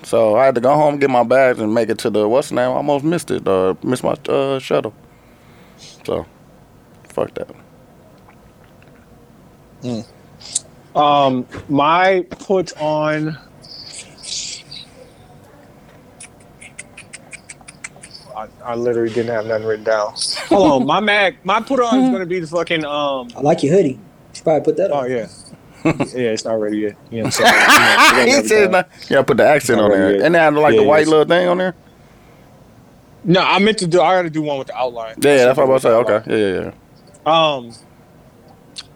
So 0.04 0.38
I 0.38 0.46
had 0.46 0.56
to 0.56 0.62
go 0.62 0.74
home, 0.74 0.98
get 0.98 1.10
my 1.10 1.24
bags, 1.24 1.60
and 1.60 1.74
make 1.74 1.90
it 1.90 1.98
to 2.00 2.10
the 2.10 2.28
what's 2.28 2.50
the 2.50 2.56
name? 2.56 2.70
I 2.72 2.74
almost 2.74 3.04
missed 3.04 3.32
it. 3.32 3.48
Uh, 3.48 3.76
missed 3.84 4.04
my 4.04 4.16
uh, 4.30 4.60
shuttle. 4.60 4.94
So, 6.06 6.26
fuck 7.10 7.32
that. 7.36 7.54
Um, 10.96 11.46
my 11.68 12.26
put 12.30 12.76
on. 12.78 13.38
I, 18.36 18.48
I 18.64 18.76
literally 18.76 19.10
didn't 19.14 19.34
have 19.34 19.46
nothing 19.48 19.68
written 19.68 19.84
down. 19.84 20.14
Hold 20.48 20.82
on, 20.82 20.88
my 20.88 21.02
mag, 21.02 21.38
my 21.44 21.60
put 21.62 21.82
on 21.82 22.00
is 22.00 22.10
gonna 22.10 22.26
be 22.26 22.40
the 22.40 22.48
fucking 22.48 22.86
um. 22.86 23.28
I 23.36 23.42
like 23.42 23.64
your 23.64 23.76
hoodie. 23.76 23.90
You 23.90 24.00
should 24.34 24.44
probably 24.46 24.64
put 24.64 24.78
that 24.78 24.92
on. 24.92 24.98
Oh 24.98 25.02
on. 25.04 25.12
yeah, 25.12 25.28
yeah, 25.86 26.32
it's 26.32 26.46
not 26.46 26.60
ready 26.60 26.78
yet. 26.80 26.96
You 27.12 27.18
know 27.20 27.24
what 27.26 27.42
I'm 27.42 27.46
saying? 27.46 28.30
You 28.30 28.36
know, 28.36 28.42
he 28.42 28.48
said, 28.48 28.74
everything. 28.74 29.10
"Yeah, 29.10 29.22
put 29.24 29.38
the 29.38 29.48
accent 29.48 29.80
on 29.80 29.92
there, 29.92 30.18
Yeah. 30.18 30.26
and 30.26 30.36
they 30.36 30.40
had 30.40 30.54
like 30.54 30.74
Yeah, 30.76 30.82
the 30.82 30.88
white 30.88 31.08
little 31.08 31.26
thing 31.26 31.48
on 31.48 31.58
there." 31.58 31.76
No, 33.24 33.42
I 33.42 33.60
meant 33.60 33.78
to 33.80 33.88
do. 33.88 34.02
I 34.02 34.16
got 34.16 34.22
to 34.24 34.30
do 34.30 34.42
one 34.42 34.58
with 34.58 34.68
the 34.68 34.76
outline. 34.78 35.16
Yeah, 35.22 35.36
yeah, 35.36 35.46
that's 35.46 35.58
what 35.58 35.66
I 35.68 35.70
was 35.70 35.86
about 35.86 36.06
to 36.06 36.14
say. 36.14 36.16
Okay, 36.16 36.40
yeah, 36.40 36.62
yeah, 36.62 36.72
yeah. 37.26 37.54
Um, 37.56 37.72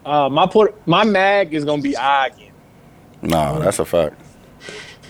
uh, 0.04 0.28
my 0.28 0.46
port, 0.46 0.74
my 0.86 1.04
mag 1.04 1.54
is 1.54 1.64
gonna 1.64 1.82
be 1.82 1.96
Ogden. 1.96 2.50
No, 3.22 3.58
that's 3.60 3.78
a 3.78 3.84
fact. 3.84 4.20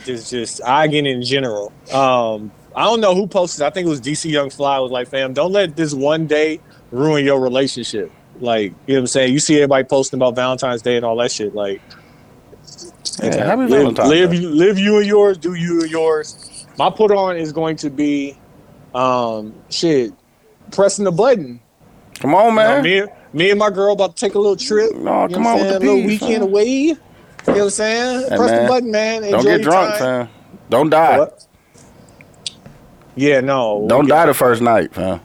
Just 0.05 0.30
just 0.30 0.60
Ogden 0.62 1.06
in 1.06 1.22
general. 1.22 1.72
Um, 1.92 2.51
I 2.76 2.84
don't 2.84 3.01
know 3.01 3.14
who 3.14 3.26
posted. 3.26 3.62
I 3.64 3.70
think 3.70 3.86
it 3.86 3.90
was 3.90 4.01
DC 4.01 4.30
Young 4.30 4.51
Fly. 4.51 4.78
Was 4.80 4.90
like, 4.90 5.09
fam, 5.09 5.32
don't 5.32 5.52
let 5.52 5.76
this 5.76 5.94
one 5.94 6.26
day 6.26 6.60
ruin 6.90 7.24
your 7.24 7.40
relationship. 7.40 8.12
Like, 8.40 8.73
you 8.86 8.94
know 8.94 8.94
what 8.94 9.01
I'm 9.01 9.06
saying? 9.09 9.32
You 9.32 9.39
see 9.39 9.56
everybody 9.56 9.85
posting 9.85 10.19
about 10.19 10.35
Valentine's 10.35 10.82
Day 10.82 10.97
and 10.97 11.05
all 11.05 11.16
that 11.16 11.31
shit. 11.32 11.55
Like, 11.55 11.81
Yeah, 13.23 13.44
happy 13.44 13.62
live, 13.66 13.97
live, 13.98 14.35
you- 14.35 14.51
live 14.51 14.78
you 14.78 14.98
and 14.98 15.06
yours, 15.06 15.39
do 15.39 15.55
you 15.55 15.82
and 15.82 15.90
yours. 15.90 16.66
My 16.78 16.90
put 16.90 17.11
on 17.12 17.36
is 17.36 17.52
going 17.52 17.77
to 17.77 17.90
be, 17.90 18.36
um, 18.94 19.55
shit, 19.70 20.12
pressing 20.73 21.05
the 21.05 21.12
button. 21.12 21.61
Come 22.20 22.35
on, 22.35 22.47
You 22.47 22.51
know, 22.51 22.55
man. 22.55 22.82
me, 22.82 23.02
me 23.32 23.51
and 23.51 23.59
my 23.59 23.70
girl 23.70 23.93
about 23.93 24.16
to 24.16 24.20
take 24.27 24.35
a 24.35 24.39
little 24.39 24.56
trip. 24.56 24.94
No, 24.97 25.28
come 25.28 25.47
on 25.47 25.59
with 25.61 25.69
the 25.69 25.78
A 25.78 25.78
little 25.78 26.02
weekend 26.05 26.32
man. 26.40 26.43
away. 26.43 26.65
You 26.66 26.94
know 26.94 26.98
what 27.47 27.62
I'm 27.65 27.70
saying? 27.70 28.20
Hey, 28.31 28.36
Press 28.36 28.51
man. 28.51 28.62
the 28.62 28.69
button, 28.69 28.90
man. 28.90 29.23
Don't 29.23 29.44
get 29.44 29.62
drunk, 29.62 29.90
time. 29.90 30.27
fam. 30.27 30.28
Don't 30.70 30.90
die. 30.90 31.19
What? 31.19 31.47
Yeah, 33.16 33.40
no. 33.40 33.85
Don't 33.89 34.09
die 34.09 34.27
the 34.27 34.35
first 34.35 34.61
night, 34.62 34.93
fam. 34.94 35.20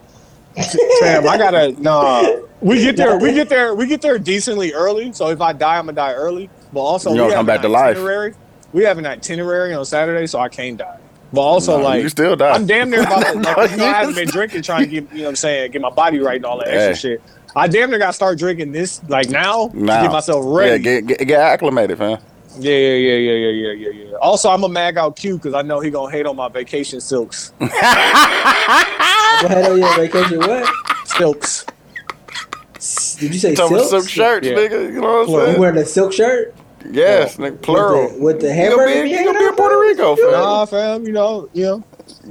Fam, 1.00 1.28
I 1.28 1.38
gotta 1.38 1.72
nah. 1.82 2.24
We 2.62 2.82
get 2.82 2.98
there. 2.98 3.18
We 3.18 3.34
get 3.34 3.50
there. 3.50 3.74
We 3.76 3.88
get 3.88 4.02
there 4.02 4.20
decently 4.20 4.74
early. 4.74 5.14
So 5.14 5.30
if 5.30 5.42
I 5.42 5.54
die, 5.54 5.78
I'm 5.78 5.86
gonna 5.86 5.96
die 5.96 6.14
early. 6.14 6.50
But 6.74 6.82
also, 6.82 7.14
You 7.14 7.24
we 7.24 7.28
have 7.30 7.38
come 7.38 7.46
back 7.46 7.58
an 7.58 7.64
to 7.64 7.70
life. 7.70 7.96
itinerary. 7.98 8.34
We 8.74 8.84
have 8.84 8.98
an 8.98 9.06
itinerary 9.06 9.74
on 9.74 9.86
Saturday, 9.86 10.28
so 10.28 10.40
I 10.40 10.50
can't 10.50 10.78
die. 10.78 10.98
But 11.32 11.42
also, 11.42 11.78
No, 11.78 11.84
like, 11.84 12.04
you 12.04 12.10
still 12.10 12.36
die. 12.36 12.52
I'm 12.52 12.66
damn 12.66 12.90
near 12.90 13.02
about 13.02 13.22
to. 13.26 13.34
Like, 13.40 13.58
No, 13.58 13.64
you 13.64 13.78
know, 13.78 13.86
I 13.86 13.94
haven't 13.94 14.16
been 14.16 14.28
drinking, 14.28 14.64
trying 14.64 14.82
to 14.82 14.88
get 14.88 15.12
you 15.12 15.20
know 15.20 15.24
what 15.26 15.30
I'm 15.30 15.36
saying, 15.38 15.72
get 15.72 15.82
my 15.82 15.90
body 15.90 16.20
right 16.20 16.36
and 16.38 16.46
all 16.46 16.58
that 16.60 16.68
extra 16.68 16.96
shit. 16.96 17.22
I 17.56 17.68
damn 17.68 17.90
near 17.90 18.00
got 18.00 18.08
to 18.08 18.14
start 18.14 18.38
drinking 18.38 18.72
this 18.72 19.02
like 19.10 19.30
now, 19.30 19.72
Now. 19.74 20.02
to 20.02 20.08
get 20.08 20.12
myself 20.12 20.46
Yeah, 20.46 20.58
ready. 20.58 20.84
get, 20.84 21.08
get, 21.08 21.28
get 21.28 21.40
acclimated, 21.40 21.98
fam. 21.98 22.20
Yeah, 22.60 22.72
yeah, 22.74 22.96
yeah, 22.96 23.16
yeah, 23.16 23.34
yeah, 23.34 23.72
yeah, 23.72 23.90
yeah, 23.92 24.04
yeah. 24.10 24.16
Also, 24.18 24.50
I'm 24.50 24.64
a 24.64 24.70
mag 24.70 24.98
out 24.98 25.16
Q 25.16 25.38
because 25.38 25.54
I 25.54 25.62
know 25.62 25.80
he 25.80 25.90
gonna 25.90 26.12
hate 26.12 26.26
on 26.26 26.36
my 26.36 26.50
vacation 26.50 27.00
silks. 27.00 27.54
Go 27.60 27.66
ahead 27.68 29.72
on 29.72 29.78
your 29.80 29.96
vacation. 29.96 30.40
What? 30.40 30.70
Silks. 31.06 31.66
Did 33.20 33.34
you 33.34 33.40
say 33.40 33.56
Talking 33.56 33.76
about 33.78 33.90
silk? 33.90 34.04
silk 34.04 34.10
shirts, 34.10 34.48
Yeah. 34.48 34.54
nigga. 34.54 34.92
You 34.94 35.02
know 35.02 35.26
what 35.26 35.30
I'm 35.30 35.30
You 35.30 35.46
saying? 35.46 35.60
wearing 35.60 35.78
a 35.78 35.86
silk 35.86 36.14
shirt? 36.14 36.56
Yes, 36.90 37.36
nigga, 37.38 37.62
plural. 37.62 38.04
With 38.04 38.14
the, 38.14 38.24
with 38.24 38.40
the 38.42 38.48
You 38.48 38.54
hamburger? 38.54 38.86
gonna 38.86 39.04
be, 39.04 39.10
being 39.10 39.20
you 39.20 39.26
gonna 39.26 39.40
be 39.40 39.46
in? 39.46 39.56
Puerto 39.56 39.80
Rico, 39.80 40.16
fam. 40.16 40.32
Nah, 40.32 40.66
fam. 40.66 41.06
You 41.06 41.12
know, 41.12 41.50
you 41.54 41.64
know, 41.66 41.84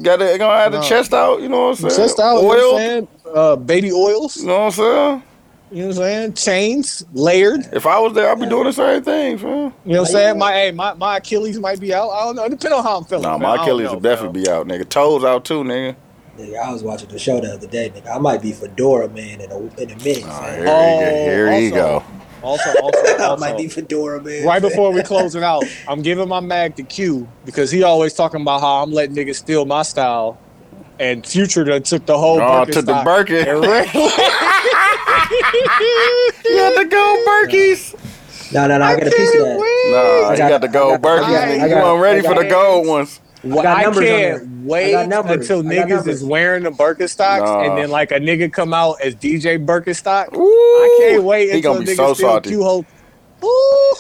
Got 0.03 0.17
to 0.17 0.39
gonna 0.39 0.57
have 0.59 0.73
the 0.73 0.79
No. 0.79 0.85
chest 0.85 1.13
out. 1.13 1.41
You 1.43 1.49
know 1.49 1.69
what 1.69 1.81
I'm 1.81 1.91
saying? 1.91 1.97
chest 2.09 2.19
out. 2.19 2.37
You 2.37 2.43
know 2.43 2.47
what 2.49 2.59
I'm 2.61 2.79
saying? 2.79 3.09
Uh, 3.35 3.57
baby 3.57 3.93
oils. 3.93 4.37
You 4.39 4.47
know 4.47 4.59
what 4.59 4.65
I'm 4.65 4.71
saying? 4.73 5.23
You 5.71 5.83
know 5.83 5.87
what 5.89 5.97
I'm 5.97 6.03
saying? 6.03 6.33
Chains 6.35 7.05
layered. 7.13 7.69
If 7.73 7.85
I 7.87 7.99
was 7.99 8.15
there, 8.15 8.31
I'd 8.31 8.41
be 8.41 8.47
doing 8.47 8.65
the 8.65 8.73
same 8.73 9.03
thing, 9.03 9.37
fam. 9.37 9.49
You 9.51 9.55
know 9.59 9.71
what 9.85 9.99
I'm 10.01 10.07
saying? 10.07 10.39
My 10.39 10.53
hey, 10.53 10.71
my, 10.73 10.95
my 10.95 11.19
Achilles 11.19 11.59
might 11.61 11.79
be 11.79 11.93
out. 11.93 12.09
I 12.09 12.25
don't 12.25 12.37
know. 12.37 12.49
Depending 12.49 12.79
on 12.79 12.85
how 12.85 12.97
I'm 12.99 13.05
feeling. 13.05 13.23
Nah, 13.25 13.37
man. 13.37 13.41
My 13.51 13.57
don't 13.57 13.65
Achilles 13.67 13.87
know, 13.89 13.93
will 13.95 14.01
definitely 14.01 14.41
be 14.43 14.49
out, 14.49 14.67
nigga. 14.67 14.89
Toes 14.89 15.25
out 15.25 15.45
too, 15.45 15.63
nigga. 15.63 15.95
Nigga, 16.39 16.57
I 16.59 16.73
was 16.73 16.83
watching 16.85 17.09
the 17.09 17.19
show 17.19 17.41
the 17.41 17.53
other 17.55 17.67
day, 17.67 17.91
nigga. 17.91 18.15
I 18.15 18.19
might 18.19 18.41
be 18.41 18.53
Fedora 18.53 19.09
Man 19.09 19.41
in 19.41 19.51
a, 19.51 19.59
in 19.59 19.91
a 19.91 19.97
minute. 19.97 20.25
Oh, 20.27 20.43
here 20.53 20.63
you 20.63 20.69
Oh, 20.69 21.01
go. 21.01 21.11
Here 21.25 21.59
you 21.61 21.75
also- 21.75 22.01
go. 22.01 22.05
Also, 22.41 22.71
also, 22.83 23.17
I 23.35 23.37
might 23.37 23.57
be. 23.57 23.67
Fedora 23.67 24.23
Man. 24.23 24.47
Right 24.47 24.63
before 24.63 24.93
we 24.93 25.03
close 25.13 25.35
it 25.35 25.43
out, 25.43 25.65
I'm 25.89 26.03
giving 26.03 26.29
my 26.29 26.39
mag 26.39 26.77
to 26.77 26.85
Q 26.85 27.27
because 27.45 27.73
he 27.73 27.83
always 27.83 28.15
talking 28.15 28.41
about 28.41 28.61
how 28.61 28.83
I'm 28.85 28.93
letting 28.93 29.17
niggas 29.17 29.35
steal 29.37 29.65
my 29.65 29.83
style. 29.83 30.39
And 31.01 31.27
Future 31.27 31.65
done 31.65 31.83
took 31.83 32.07
the 32.07 32.17
whole 32.17 32.41
Oh, 32.41 32.65
Birkenstock 32.65 32.73
took 32.73 32.87
the 32.87 33.03
Birkin. 33.05 33.49
and 33.49 33.61
ran- 33.67 33.89
You 36.45 36.57
got 36.57 36.77
the 36.77 36.89
gold 36.91 37.27
Birkies. 37.27 37.95
No, 38.53 38.67
no, 38.67 38.79
no. 38.79 38.85
I 38.85 38.97
got 38.99 39.07
a 39.09 39.11
piece 39.11 39.35
of 39.35 39.41
that. 39.43 39.59
Nah, 39.91 40.29
I 40.29 40.33
you 40.33 40.39
got- 40.39 40.49
got 40.49 40.61
the 40.61 40.69
gold 40.69 40.95
I 40.95 40.97
got- 40.99 41.05
I 41.05 41.21
Birkies, 41.21 41.33
got- 41.33 41.49
nigga. 41.49 41.63
I 41.63 41.67
You 41.69 41.75
weren't 41.77 42.03
ready 42.03 42.23
for 42.23 42.35
the 42.35 42.49
gold 42.49 42.87
ones. 42.87 43.21
Well, 43.45 43.63
got 43.63 43.77
I 43.79 43.83
can't 43.85 43.95
there. 43.97 44.41
I 44.41 44.47
wait 44.65 44.93
got 44.93 45.31
until 45.31 45.63
niggas 45.63 46.09
is 46.09 46.25
wearing 46.25 46.65
the 46.65 46.71
Birkenstocks 46.71 47.41
Nah. 47.41 47.61
and 47.63 47.79
then 47.79 47.91
like 47.91 48.11
a 48.11 48.19
nigga 48.19 48.53
come 48.53 48.75
out 48.75 49.01
as 49.01 49.15
DJ 49.15 49.65
Birkenstock. 49.65 50.35
Ooh, 50.35 50.41
I 50.43 50.97
can't 51.01 51.23
wait 51.23 51.51
He 51.51 51.57
until 51.57 51.75
gonna 51.75 51.85
be 51.85 51.93
niggas 51.93 51.97
so 51.97 52.15
steal 52.15 52.29
salty. 52.29 52.51
Q 52.51 52.63
hold. 52.63 52.87
Ooh, 53.45 53.95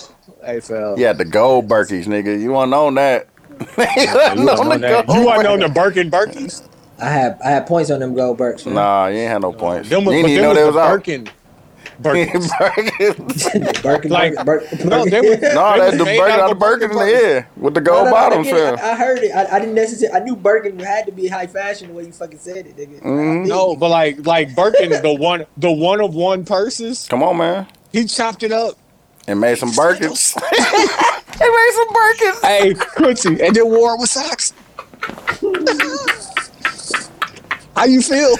hey 0.44 0.60
fell. 0.60 0.96
He 0.96 1.02
had 1.02 1.18
the 1.18 1.24
gold 1.24 1.68
Birkies, 1.68 2.06
nigga. 2.06 2.40
You 2.40 2.50
want 2.50 2.68
to 2.68 2.70
know 2.70 2.90
that? 2.94 3.28
you 3.78 4.40
You 4.40 4.46
want 4.46 4.68
want 4.68 4.82
to 4.82 5.04
you 5.14 5.24
want 5.24 5.38
to 5.42 5.44
know 5.44 5.56
the 5.56 5.68
Birkin 5.72 6.10
Birkies? 6.10 6.62
I 7.00 7.08
had 7.08 7.38
I 7.44 7.50
had 7.50 7.66
points 7.66 7.90
on 7.92 8.00
them 8.00 8.14
gold 8.14 8.38
Birks. 8.38 8.66
man. 8.66 8.74
Nah, 8.74 9.06
you 9.06 9.18
ain't 9.18 9.30
had 9.30 9.42
no 9.42 9.52
points. 9.52 9.88
Them 9.88 10.02
you 10.02 10.06
was, 10.08 10.16
didn't 10.16 10.30
even 10.30 10.42
them 10.42 10.54
know 10.56 10.66
was 10.66 10.74
the 10.74 10.80
out. 10.80 10.90
Birkin. 10.90 11.28
Birkins. 12.00 12.48
Birkin. 12.58 13.82
Birkin, 13.82 14.10
Like- 14.10 14.44
Birkin, 14.44 14.88
No, 14.88 15.04
they 15.04 15.20
was- 15.20 15.40
no, 15.40 15.78
that's 15.78 15.96
the 15.96 16.04
made 16.04 16.18
Birkin 16.18 16.32
out 16.34 16.40
out 16.40 16.44
of 16.44 16.48
the 16.50 16.54
Birkin 16.64 16.90
in 16.90 16.96
the 16.96 17.02
Birkin 17.04 17.24
air 17.24 17.48
with 17.56 17.74
the 17.74 17.80
gold 17.80 18.04
no, 18.04 18.04
no, 18.06 18.10
bottoms, 18.12 18.46
I, 18.46 18.50
get 18.52 18.78
fam. 18.78 18.86
I, 18.86 18.90
I 18.92 18.94
heard 18.96 19.18
it. 19.18 19.30
I, 19.32 19.56
I 19.56 19.58
didn't 19.58 19.74
necessarily. 19.74 20.20
I 20.20 20.24
knew 20.24 20.36
Birkin 20.36 20.78
had 20.78 21.06
to 21.06 21.12
be 21.12 21.26
high 21.28 21.46
fashion 21.48 21.88
the 21.88 21.94
way 21.94 22.04
you 22.04 22.12
fucking 22.12 22.38
said 22.38 22.66
it, 22.66 22.76
nigga. 22.76 23.02
Mhm. 23.02 23.46
No, 23.48 23.74
but 23.74 23.88
like 23.90 24.24
like 24.26 24.54
Birkin, 24.54 24.90
the 24.90 25.14
one 25.18 25.44
the 25.56 25.72
one 25.72 26.00
of 26.00 26.14
one 26.14 26.44
purses, 26.44 27.06
Come 27.08 27.22
on, 27.22 27.36
man. 27.38 27.66
he 27.92 28.04
chopped 28.04 28.42
it 28.44 28.52
up. 28.52 28.74
And 29.26 29.40
made 29.40 29.58
some 29.58 29.70
Birkins. 29.72 30.34
they 30.34 31.48
made 31.48 31.70
some 31.74 31.88
Birkins. 31.88 32.40
Hey, 32.42 32.74
Quincy, 32.74 33.42
and 33.44 33.54
then 33.54 33.68
wore 33.68 33.94
it 33.94 34.00
with 34.00 34.08
socks. 34.08 34.54
How 37.76 37.84
you 37.84 38.02
feel? 38.02 38.36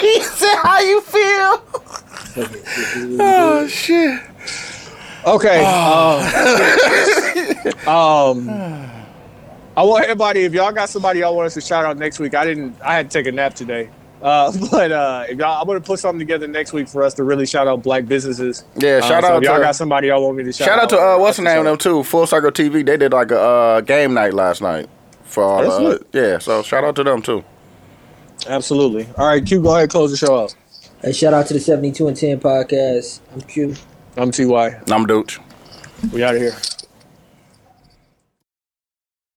he 0.00 0.20
said, 0.22 0.56
"How 0.62 0.80
you 0.80 1.00
feel?" 1.02 1.62
Oh 2.36 3.66
shit. 3.68 4.20
Okay. 5.26 5.64
Um, 5.64 6.20
um, 7.88 8.48
I 9.76 9.82
want 9.82 10.04
everybody. 10.04 10.40
If 10.40 10.52
y'all 10.52 10.72
got 10.72 10.88
somebody 10.88 11.20
y'all 11.20 11.34
want 11.34 11.46
us 11.46 11.54
to 11.54 11.60
shout 11.60 11.84
out 11.84 11.96
next 11.96 12.18
week, 12.18 12.34
I 12.34 12.44
didn't. 12.44 12.76
I 12.82 12.94
had 12.94 13.10
to 13.10 13.18
take 13.18 13.26
a 13.26 13.32
nap 13.32 13.54
today. 13.54 13.90
Uh, 14.22 14.52
but 14.70 14.92
uh, 14.92 15.24
if 15.28 15.38
y'all, 15.38 15.60
I'm 15.60 15.66
gonna 15.66 15.80
put 15.80 15.98
something 15.98 16.18
together 16.18 16.46
next 16.48 16.72
week 16.72 16.88
for 16.88 17.02
us 17.02 17.14
to 17.14 17.24
really 17.24 17.46
shout 17.46 17.68
out 17.68 17.82
black 17.82 18.06
businesses. 18.06 18.64
Yeah, 18.76 18.98
Uh, 18.98 19.00
shout 19.02 19.22
so 19.22 19.30
out 19.30 19.42
if 19.42 19.48
y'all 19.48 19.56
to 19.58 19.62
got 19.62 19.76
somebody 19.76 20.08
y'all 20.08 20.24
want 20.24 20.36
me 20.36 20.44
to 20.44 20.52
shout, 20.52 20.66
shout 20.66 20.78
out 20.78 20.88
to 20.90 20.98
uh, 20.98 21.18
what's 21.18 21.36
the 21.36 21.42
name 21.44 21.58
of 21.58 21.64
them 21.64 21.78
too? 21.78 22.02
Full 22.02 22.26
Circle 22.26 22.52
TV. 22.52 22.84
They 22.84 22.96
did 22.96 23.12
like 23.12 23.30
a 23.30 23.40
uh, 23.40 23.80
game 23.80 24.14
night 24.14 24.34
last 24.34 24.62
night 24.62 24.88
for 25.24 25.44
all. 25.44 25.70
Uh, 25.70 25.98
yeah, 26.12 26.38
so 26.38 26.62
shout 26.62 26.84
out 26.84 26.96
to 26.96 27.04
them 27.04 27.22
too. 27.22 27.44
Absolutely. 28.46 29.08
All 29.16 29.26
right, 29.26 29.44
Q, 29.44 29.62
go 29.62 29.70
ahead, 29.70 29.82
and 29.82 29.90
close 29.90 30.10
the 30.10 30.16
show 30.16 30.38
out. 30.38 30.54
Hey, 31.04 31.12
shout 31.12 31.34
out 31.34 31.46
to 31.48 31.52
the 31.52 31.60
72 31.60 32.08
and 32.08 32.16
10 32.16 32.40
podcast. 32.40 33.20
I'm 33.34 33.42
Q. 33.42 33.74
I'm 34.16 34.30
Ty. 34.30 34.80
I'm 34.90 35.04
Dooch. 35.04 35.38
We 36.10 36.24
out 36.24 36.34
of 36.34 36.40
here. 36.40 36.56